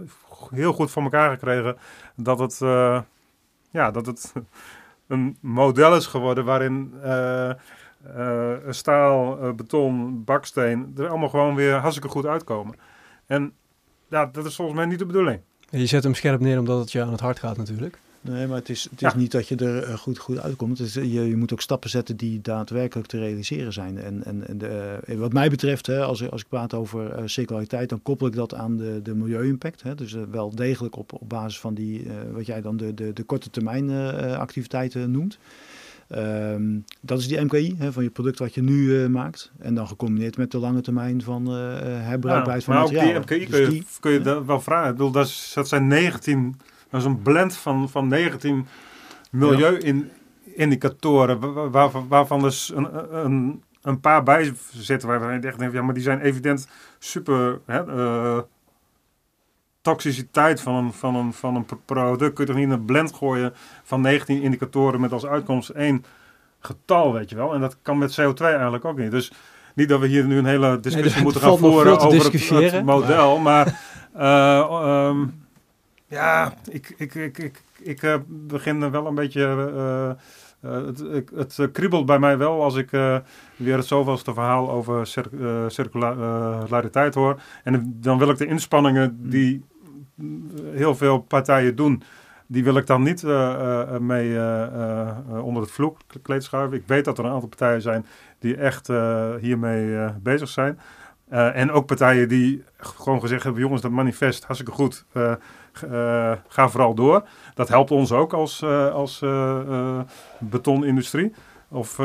heel 0.49 0.73
goed 0.73 0.91
voor 0.91 1.03
elkaar 1.03 1.31
gekregen 1.31 1.77
dat 2.15 2.39
het, 2.39 2.57
ja, 3.71 3.91
dat 3.91 4.05
het 4.05 4.33
een 5.07 5.37
model 5.39 5.95
is 5.95 6.05
geworden 6.05 6.45
waarin 6.45 6.93
eh, 8.03 8.55
staal, 8.69 9.39
eh, 9.39 9.51
beton, 9.51 10.23
baksteen, 10.23 10.93
er 10.97 11.07
allemaal 11.07 11.29
gewoon 11.29 11.55
weer 11.55 11.73
hartstikke 11.73 12.09
goed 12.09 12.25
uitkomen. 12.25 12.75
En 13.25 13.53
ja, 14.07 14.25
dat 14.25 14.45
is 14.45 14.55
volgens 14.55 14.77
mij 14.77 14.85
niet 14.85 14.99
de 14.99 15.05
bedoeling. 15.05 15.41
Je 15.71 15.85
zet 15.85 16.03
hem 16.03 16.13
scherp 16.15 16.39
neer 16.39 16.59
omdat 16.59 16.79
het 16.79 16.91
je 16.91 17.01
aan 17.01 17.11
het 17.11 17.19
hart 17.19 17.39
gaat 17.39 17.57
natuurlijk. 17.57 17.99
Nee, 18.23 18.47
maar 18.47 18.57
het 18.57 18.69
is, 18.69 18.83
het 18.83 19.01
is 19.01 19.11
Ja. 19.11 19.17
niet 19.17 19.31
dat 19.31 19.47
je 19.47 19.55
er 19.55 19.83
eh, 19.83 19.93
goed, 19.97 20.17
goed 20.17 20.39
uitkomt. 20.39 20.77
Het 20.77 20.87
is, 20.87 20.93
je, 20.93 21.09
je 21.27 21.35
moet 21.37 21.53
ook 21.53 21.61
stappen 21.61 21.89
zetten 21.89 22.17
die 22.17 22.41
daadwerkelijk 22.41 23.07
te 23.07 23.17
realiseren 23.19 23.73
zijn. 23.73 23.97
En, 23.97 24.23
en, 24.25 24.47
en 24.47 24.57
de, 24.57 24.99
eh, 25.05 25.17
wat 25.17 25.33
mij 25.33 25.49
betreft, 25.49 25.87
hè, 25.87 26.03
als, 26.03 26.21
ik- 26.21 26.29
als 26.31 26.41
ik 26.41 26.47
praat 26.47 26.73
over 26.73 27.11
eh, 27.11 27.21
circulariteit, 27.25 27.89
dan 27.89 28.01
koppel 28.01 28.27
ik 28.27 28.33
dat 28.33 28.53
aan 28.53 28.77
de, 28.77 28.99
de 29.03 29.15
milieu-impact. 29.15 29.83
Hè. 29.83 29.95
Dus 29.95 30.13
eh, 30.13 30.21
wel 30.31 30.55
degelijk 30.55 30.95
op, 30.97 31.13
op 31.13 31.29
basis 31.29 31.59
van 31.59 31.73
die, 31.73 32.03
eh, 32.03 32.13
wat 32.33 32.45
jij 32.45 32.61
dan 32.61 32.77
de, 32.77 32.93
de, 32.93 33.13
de 33.13 33.23
korte 33.23 33.49
termijn 33.49 33.89
eh, 33.89 34.37
activiteiten 34.37 35.11
noemt. 35.11 35.37
Ehm, 36.11 36.79
dat 37.01 37.19
is 37.19 37.27
die 37.27 37.39
MKI 37.41 37.75
hè, 37.77 37.91
van 37.91 38.03
je 38.03 38.09
product 38.09 38.39
wat 38.39 38.53
je 38.53 38.61
nu 38.61 39.01
eh, 39.03 39.09
maakt. 39.09 39.51
En 39.59 39.75
dan 39.75 39.87
gecombineerd 39.87 40.37
met 40.37 40.51
de 40.51 40.57
lange 40.57 40.81
termijn 40.81 41.21
van 41.21 41.47
eh, 41.47 41.77
eh, 41.77 41.83
herbruikbaarheid 42.07 42.63
van 42.63 42.73
maar 42.73 42.83
ook 42.83 42.89
die 42.89 42.97
materialen. 42.97 43.27
MKI 43.29 43.39
Dus 43.45 43.49
kun 43.49 43.59
je, 43.61 43.67
die- 43.69 43.85
kun 43.99 44.11
je 44.11 44.45
wel 44.45 44.61
vragen. 44.61 44.89
Ik 44.89 44.95
bedoel, 44.95 45.11
dat, 45.11 45.27
is, 45.27 45.51
dat 45.55 45.67
zijn 45.67 45.87
19, 45.87 46.55
dat 46.89 46.99
is 47.01 47.05
een 47.07 47.21
blend 47.21 47.55
van, 47.55 47.89
van 47.89 48.07
19 48.07 48.65
milieu-indicatoren, 49.31 51.39
wa- 51.53 51.69
wa- 51.69 52.07
waarvan 52.07 52.41
dus 52.41 52.71
een, 52.75 52.87
een, 53.25 53.63
een 53.81 53.99
paar 53.99 54.23
bij 54.23 54.53
zitten 54.73 55.07
waarvan 55.07 55.33
je 55.33 55.39
echt 55.39 55.59
denkt, 55.59 55.73
ja, 55.73 55.81
maar 55.81 55.93
die 55.93 56.03
zijn 56.03 56.19
evident 56.21 56.67
super 56.99 57.59
hè, 57.65 57.83
toxiciteit 59.81 60.61
van 60.61 60.75
een, 60.75 60.93
van, 60.93 61.15
een, 61.15 61.33
van 61.33 61.55
een 61.55 61.65
pro- 61.65 61.79
product. 61.85 62.33
Kun 62.33 62.45
je 62.45 62.51
toch 62.51 62.59
niet 62.59 62.69
in 62.69 62.71
een 62.79 62.85
blend 62.85 63.13
gooien 63.13 63.53
van 63.83 64.01
19 64.01 64.41
indicatoren 64.41 64.99
met 65.01 65.11
als 65.11 65.25
uitkomst 65.25 65.69
één 65.69 66.05
getal, 66.59 67.13
weet 67.13 67.29
je 67.29 67.35
wel. 67.35 67.53
En 67.53 67.61
dat 67.61 67.77
kan 67.81 67.97
met 67.97 68.21
CO2 68.21 68.43
eigenlijk 68.43 68.85
ook 68.85 68.97
niet. 68.97 69.11
Dus 69.11 69.31
niet 69.75 69.89
dat 69.89 69.99
we 69.99 70.07
hier 70.07 70.25
nu 70.25 70.37
een 70.37 70.45
hele 70.45 70.79
discussie 70.79 71.23
moeten 71.23 71.41
gaan 71.41 71.49
voeren 71.71 71.91
over 72.05 72.17
het, 72.73 72.85
model. 72.85 73.37
Maar, 73.39 73.79
eh, 74.13 74.59
ehm, 74.59 75.25
ja, 76.07 76.53
ik, 76.69 76.93
ik, 76.97 77.15
ik, 77.15 77.37
ik, 77.37 77.61
ik 77.79 78.03
eh, 78.03 78.15
begin 78.27 78.91
wel 78.91 79.07
een 79.07 79.15
beetje... 79.15 79.43
eh, 79.75 80.11
het, 80.85 80.99
ik- 81.11 81.31
het 81.35 81.69
kriebelt 81.71 82.05
bij 82.05 82.19
mij 82.19 82.37
wel 82.37 82.63
als 82.63 82.75
ik 82.75 82.89
weer 83.55 83.77
het 83.77 83.85
zoveelste 83.85 84.33
verhaal 84.33 84.71
over 84.71 85.07
cir 85.07 85.29
circulariteit 85.67 87.13
hoor. 87.15 87.41
En 87.63 87.97
dan 88.01 88.17
wil 88.17 88.29
ik 88.29 88.37
de 88.37 88.45
inspanningen 88.45 89.17
die 89.29 89.55
mm, 89.55 89.70
heel 90.73 90.95
veel 90.95 91.19
partijen 91.19 91.75
doen, 91.75 92.03
die 92.51 92.63
wil 92.63 92.77
ik 92.77 92.87
dan 92.87 93.03
niet 93.03 93.23
eh, 93.23 93.81
eh, 93.81 93.99
mee 93.99 94.35
eh, 94.35 94.63
eh, 94.63 95.45
onder 95.45 95.61
het 95.61 95.71
vloekkleed 95.71 96.43
schuiven. 96.43 96.77
Ik 96.77 96.87
weet 96.87 97.05
dat 97.05 97.17
er 97.17 97.25
een 97.25 97.31
aantal 97.31 97.49
partijen 97.49 97.81
zijn 97.81 98.05
die 98.39 98.55
echt 98.55 98.87
hiermee 99.39 100.09
bezig 100.21 100.49
zijn. 100.49 100.79
En 101.29 101.71
ook 101.71 101.85
partijen 101.85 102.27
die 102.27 102.63
gewoon 102.77 103.19
gezegd 103.19 103.43
hebben, 103.43 103.61
jongens, 103.61 103.81
dat 103.81 103.91
manifest, 103.91 104.43
hartstikke 104.43 104.73
goed, 104.75 105.05
ga 106.47 106.69
vooral 106.69 106.93
door. 106.93 107.27
Dat 107.53 107.67
helpt 107.67 107.91
ons 107.91 108.11
ook 108.11 108.33
als, 108.33 108.63
als 108.93 109.19
betonindustrie 110.39 111.33
of 111.69 111.99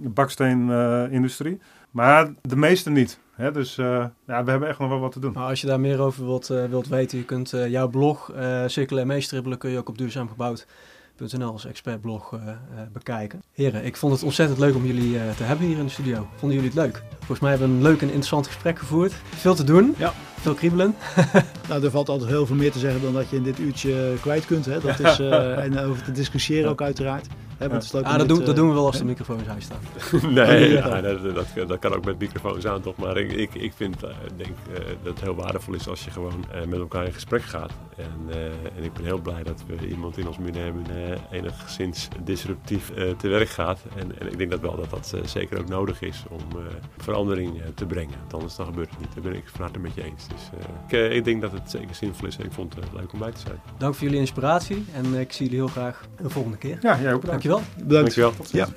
baksteenindustrie. 0.00 1.60
maar 1.90 2.28
de 2.42 2.56
meeste 2.56 2.90
niet. 2.90 3.18
Hè? 3.38 3.52
Dus 3.52 3.78
eh, 3.78 4.04
ja, 4.26 4.44
we 4.44 4.50
hebben 4.50 4.68
echt 4.68 4.78
nog 4.78 4.88
wel 4.88 4.98
wat 5.00 5.12
te 5.12 5.20
doen. 5.20 5.32
Maar 5.32 5.48
als 5.48 5.60
je 5.60 5.66
daar 5.66 5.80
meer 5.80 6.00
over 6.00 6.24
wilt, 6.24 6.50
eh, 6.50 6.64
wilt 6.64 6.88
weten, 6.88 7.18
je 7.18 7.24
kunt 7.24 7.52
eh, 7.52 7.68
jouw 7.68 7.88
blog 7.88 8.32
uh, 8.36 8.62
Circulair 8.66 9.06
Meestribbelen 9.06 9.58
kun 9.58 9.70
je 9.70 9.78
ook 9.78 9.88
op 9.88 9.98
duurzaamgebouwd.nl 9.98 11.52
als 11.52 11.66
expertblog 11.66 12.32
eh, 12.34 12.48
eh, 12.48 12.56
bekijken. 12.92 13.42
Heren, 13.52 13.84
ik 13.84 13.96
vond 13.96 14.12
het 14.12 14.22
ontzettend 14.22 14.58
leuk 14.58 14.74
om 14.74 14.86
jullie 14.86 15.18
eh, 15.18 15.30
te 15.36 15.42
hebben 15.42 15.66
hier 15.66 15.78
in 15.78 15.84
de 15.84 15.90
studio. 15.90 16.28
Vonden 16.36 16.58
jullie 16.58 16.72
het 16.74 16.78
leuk? 16.84 17.02
Volgens 17.18 17.40
mij 17.40 17.50
hebben 17.50 17.68
we 17.68 17.74
een 17.74 17.82
leuk 17.82 18.00
en 18.00 18.06
interessant 18.06 18.46
gesprek 18.46 18.78
gevoerd. 18.78 19.12
Veel 19.12 19.54
te 19.54 19.64
doen, 19.64 19.94
Ja. 19.98 20.12
veel 20.40 20.54
kriebelen. 20.54 20.94
Nou, 21.68 21.84
er 21.84 21.90
valt 21.90 22.08
altijd 22.08 22.30
heel 22.30 22.46
veel 22.46 22.56
meer 22.56 22.72
te 22.72 22.78
zeggen 22.78 23.02
dan 23.02 23.12
dat 23.12 23.28
je 23.30 23.36
in 23.36 23.42
dit 23.42 23.58
uurtje 23.58 24.14
kwijt 24.20 24.46
kunt. 24.46 24.64
Hè? 24.64 24.80
Dat 24.80 24.98
is, 25.06 25.18
eh, 25.18 25.64
en 25.64 25.78
over 25.78 26.02
te 26.02 26.12
discussiëren 26.12 26.70
ook 26.70 26.82
uiteraard. 26.82 27.26
Hè, 27.58 27.68
want 27.68 27.84
het 27.84 27.94
om 27.94 28.02
Ah, 28.02 28.18
dat, 28.18 28.28
doen, 28.28 28.38
dat 28.38 28.48
eh, 28.48 28.54
doen 28.54 28.68
we 28.68 28.74
wel 28.74 28.86
als 28.86 28.98
de 28.98 29.04
microfoons 29.04 29.48
uitstaan. 29.48 29.80
nee, 30.34 30.72
ja. 30.72 30.86
ja, 30.86 31.00
dat, 31.00 31.34
dat, 31.34 31.68
dat 31.68 31.78
kan 31.78 31.94
ook 31.94 32.04
met 32.04 32.18
microfoons 32.18 32.66
aan 32.66 32.80
toch. 32.80 32.96
Maar 32.96 33.16
ik, 33.16 33.32
ik, 33.32 33.54
ik 33.54 33.72
vind, 33.76 34.02
eh, 34.02 34.10
denk 34.36 34.56
eh, 34.74 34.84
dat 35.02 35.12
het 35.14 35.20
heel 35.20 35.34
waardevol 35.34 35.74
is 35.74 35.88
als 35.88 36.04
je 36.04 36.10
gewoon 36.10 36.44
eh, 36.52 36.64
met 36.64 36.78
elkaar 36.78 37.04
in 37.06 37.12
gesprek 37.12 37.42
gaat. 37.42 37.70
En, 37.96 38.34
eh, 38.34 38.44
en 38.76 38.84
ik 38.84 38.92
ben 38.92 39.04
heel 39.04 39.20
blij 39.20 39.42
dat 39.42 39.62
we 39.66 39.88
iemand 39.88 40.18
in 40.18 40.26
ons 40.26 40.38
midden 40.38 40.62
hebben 40.62 40.84
die 40.84 41.38
enigszins 41.38 42.08
disruptief 42.24 42.90
eh, 42.90 43.10
te 43.10 43.28
werk 43.28 43.48
gaat. 43.48 43.80
En, 43.96 44.20
en 44.20 44.26
ik 44.26 44.38
denk 44.38 44.50
dat 44.50 44.60
wel 44.60 44.76
dat 44.76 44.90
dat 44.90 45.14
zeker 45.24 45.58
ook 45.58 45.68
nodig 45.68 46.02
is 46.02 46.24
om 46.28 46.58
eh, 46.58 46.64
verandering 46.96 47.62
te 47.74 47.86
brengen. 47.86 48.14
Want 48.20 48.34
anders 48.34 48.56
dan 48.56 48.66
gebeurt 48.66 48.90
het 48.90 48.98
niet. 48.98 49.14
Daar 49.14 49.22
ben 49.22 49.34
ik 49.34 49.42
van 49.46 49.60
harte 49.60 49.78
met 49.78 49.94
je 49.94 50.02
eens. 50.02 50.28
Dus 50.28 50.50
eh, 50.90 51.06
ik, 51.06 51.12
ik 51.16 51.24
denk 51.24 51.40
dat 51.42 51.52
het 51.52 51.70
zeker 51.70 51.94
zinvol 51.94 52.28
is 52.28 52.36
en 52.36 52.44
ik 52.44 52.52
vond 52.52 52.74
het 52.74 52.84
leuk 52.94 53.12
om 53.12 53.18
bij 53.18 53.32
te 53.32 53.40
zijn. 53.40 53.60
Dank 53.78 53.94
voor 53.94 54.04
jullie 54.04 54.20
inspiratie 54.20 54.84
en 54.92 55.14
ik 55.14 55.32
zie 55.32 55.44
jullie 55.44 55.60
heel 55.60 55.72
graag 55.72 56.04
een 56.16 56.30
volgende 56.30 56.58
keer. 56.58 56.78
Ja, 56.80 57.00
jij 57.00 57.14
ook 57.14 57.20
bedankt. 57.20 57.42
Dankjewel. 57.48 57.86
Bedankt. 57.86 58.16
Dankjewel. 58.16 58.32
Ja. 58.50 58.68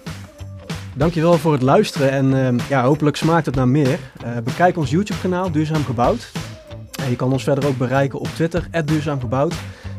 Dankjewel 0.95 1.37
voor 1.37 1.53
het 1.53 1.61
luisteren 1.61 2.11
en 2.11 2.45
ehm, 2.45 2.57
ja, 2.69 2.83
hopelijk 2.83 3.15
smaakt 3.15 3.45
het 3.45 3.55
naar 3.55 3.67
meer. 3.67 3.99
Eh, 4.23 4.31
bekijk 4.43 4.77
ons 4.77 4.89
YouTube 4.89 5.19
kanaal 5.21 5.51
Duurzaam 5.51 5.83
Gebouwd. 5.83 6.31
En 7.03 7.09
je 7.09 7.15
kan 7.15 7.31
ons 7.31 7.43
verder 7.43 7.67
ook 7.67 7.77
bereiken 7.77 8.19
op 8.19 8.27
Twitter, 8.27 8.67
@duurzaamgebouwd 8.85 9.53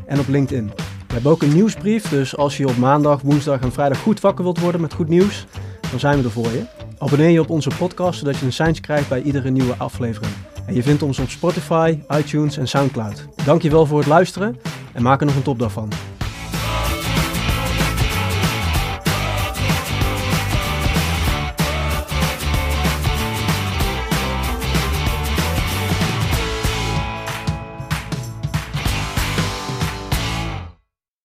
en 0.07 0.19
op 0.19 0.29
LinkedIn. 0.29 0.67
We 1.07 1.13
hebben 1.13 1.31
ook 1.33 1.43
een 1.43 1.55
nieuwsbrief, 1.55 2.09
dus 2.09 2.37
als 2.37 2.57
je 2.57 2.69
op 2.69 2.77
maandag, 2.77 3.21
woensdag 3.21 3.61
en 3.61 3.73
vrijdag 3.73 3.99
goed 3.99 4.21
wakker 4.21 4.45
wilt 4.45 4.59
worden 4.59 4.81
met 4.81 4.93
goed 4.93 5.09
nieuws, 5.09 5.47
dan 5.91 6.01
zijn 6.01 6.19
we 6.19 6.25
er 6.25 6.31
voor 6.31 6.51
je. 6.51 6.63
Abonneer 6.99 7.31
je 7.31 7.41
op 7.41 7.51
onze 7.51 7.71
podcast, 7.79 8.19
zodat 8.19 8.37
je 8.37 8.47
een 8.47 8.53
seintje 8.53 8.83
krijgt 8.83 9.09
bij 9.09 9.23
iedere 9.23 9.51
nieuwe 9.51 9.75
aflevering. 9.77 10.33
En 10.67 10.75
je 10.75 10.83
vindt 10.83 11.03
ons 11.03 11.19
op 11.19 11.29
Spotify, 11.29 11.99
iTunes 12.11 12.57
en 12.57 12.69
Soundcloud. 12.69 13.27
Dankjewel 13.45 13.87
voor 13.87 13.99
het 13.99 14.09
luisteren 14.09 14.57
en 14.93 15.03
maak 15.03 15.21
er 15.21 15.27
nog 15.27 15.37
een 15.37 15.43
topdag 15.43 15.73
van. 15.73 15.89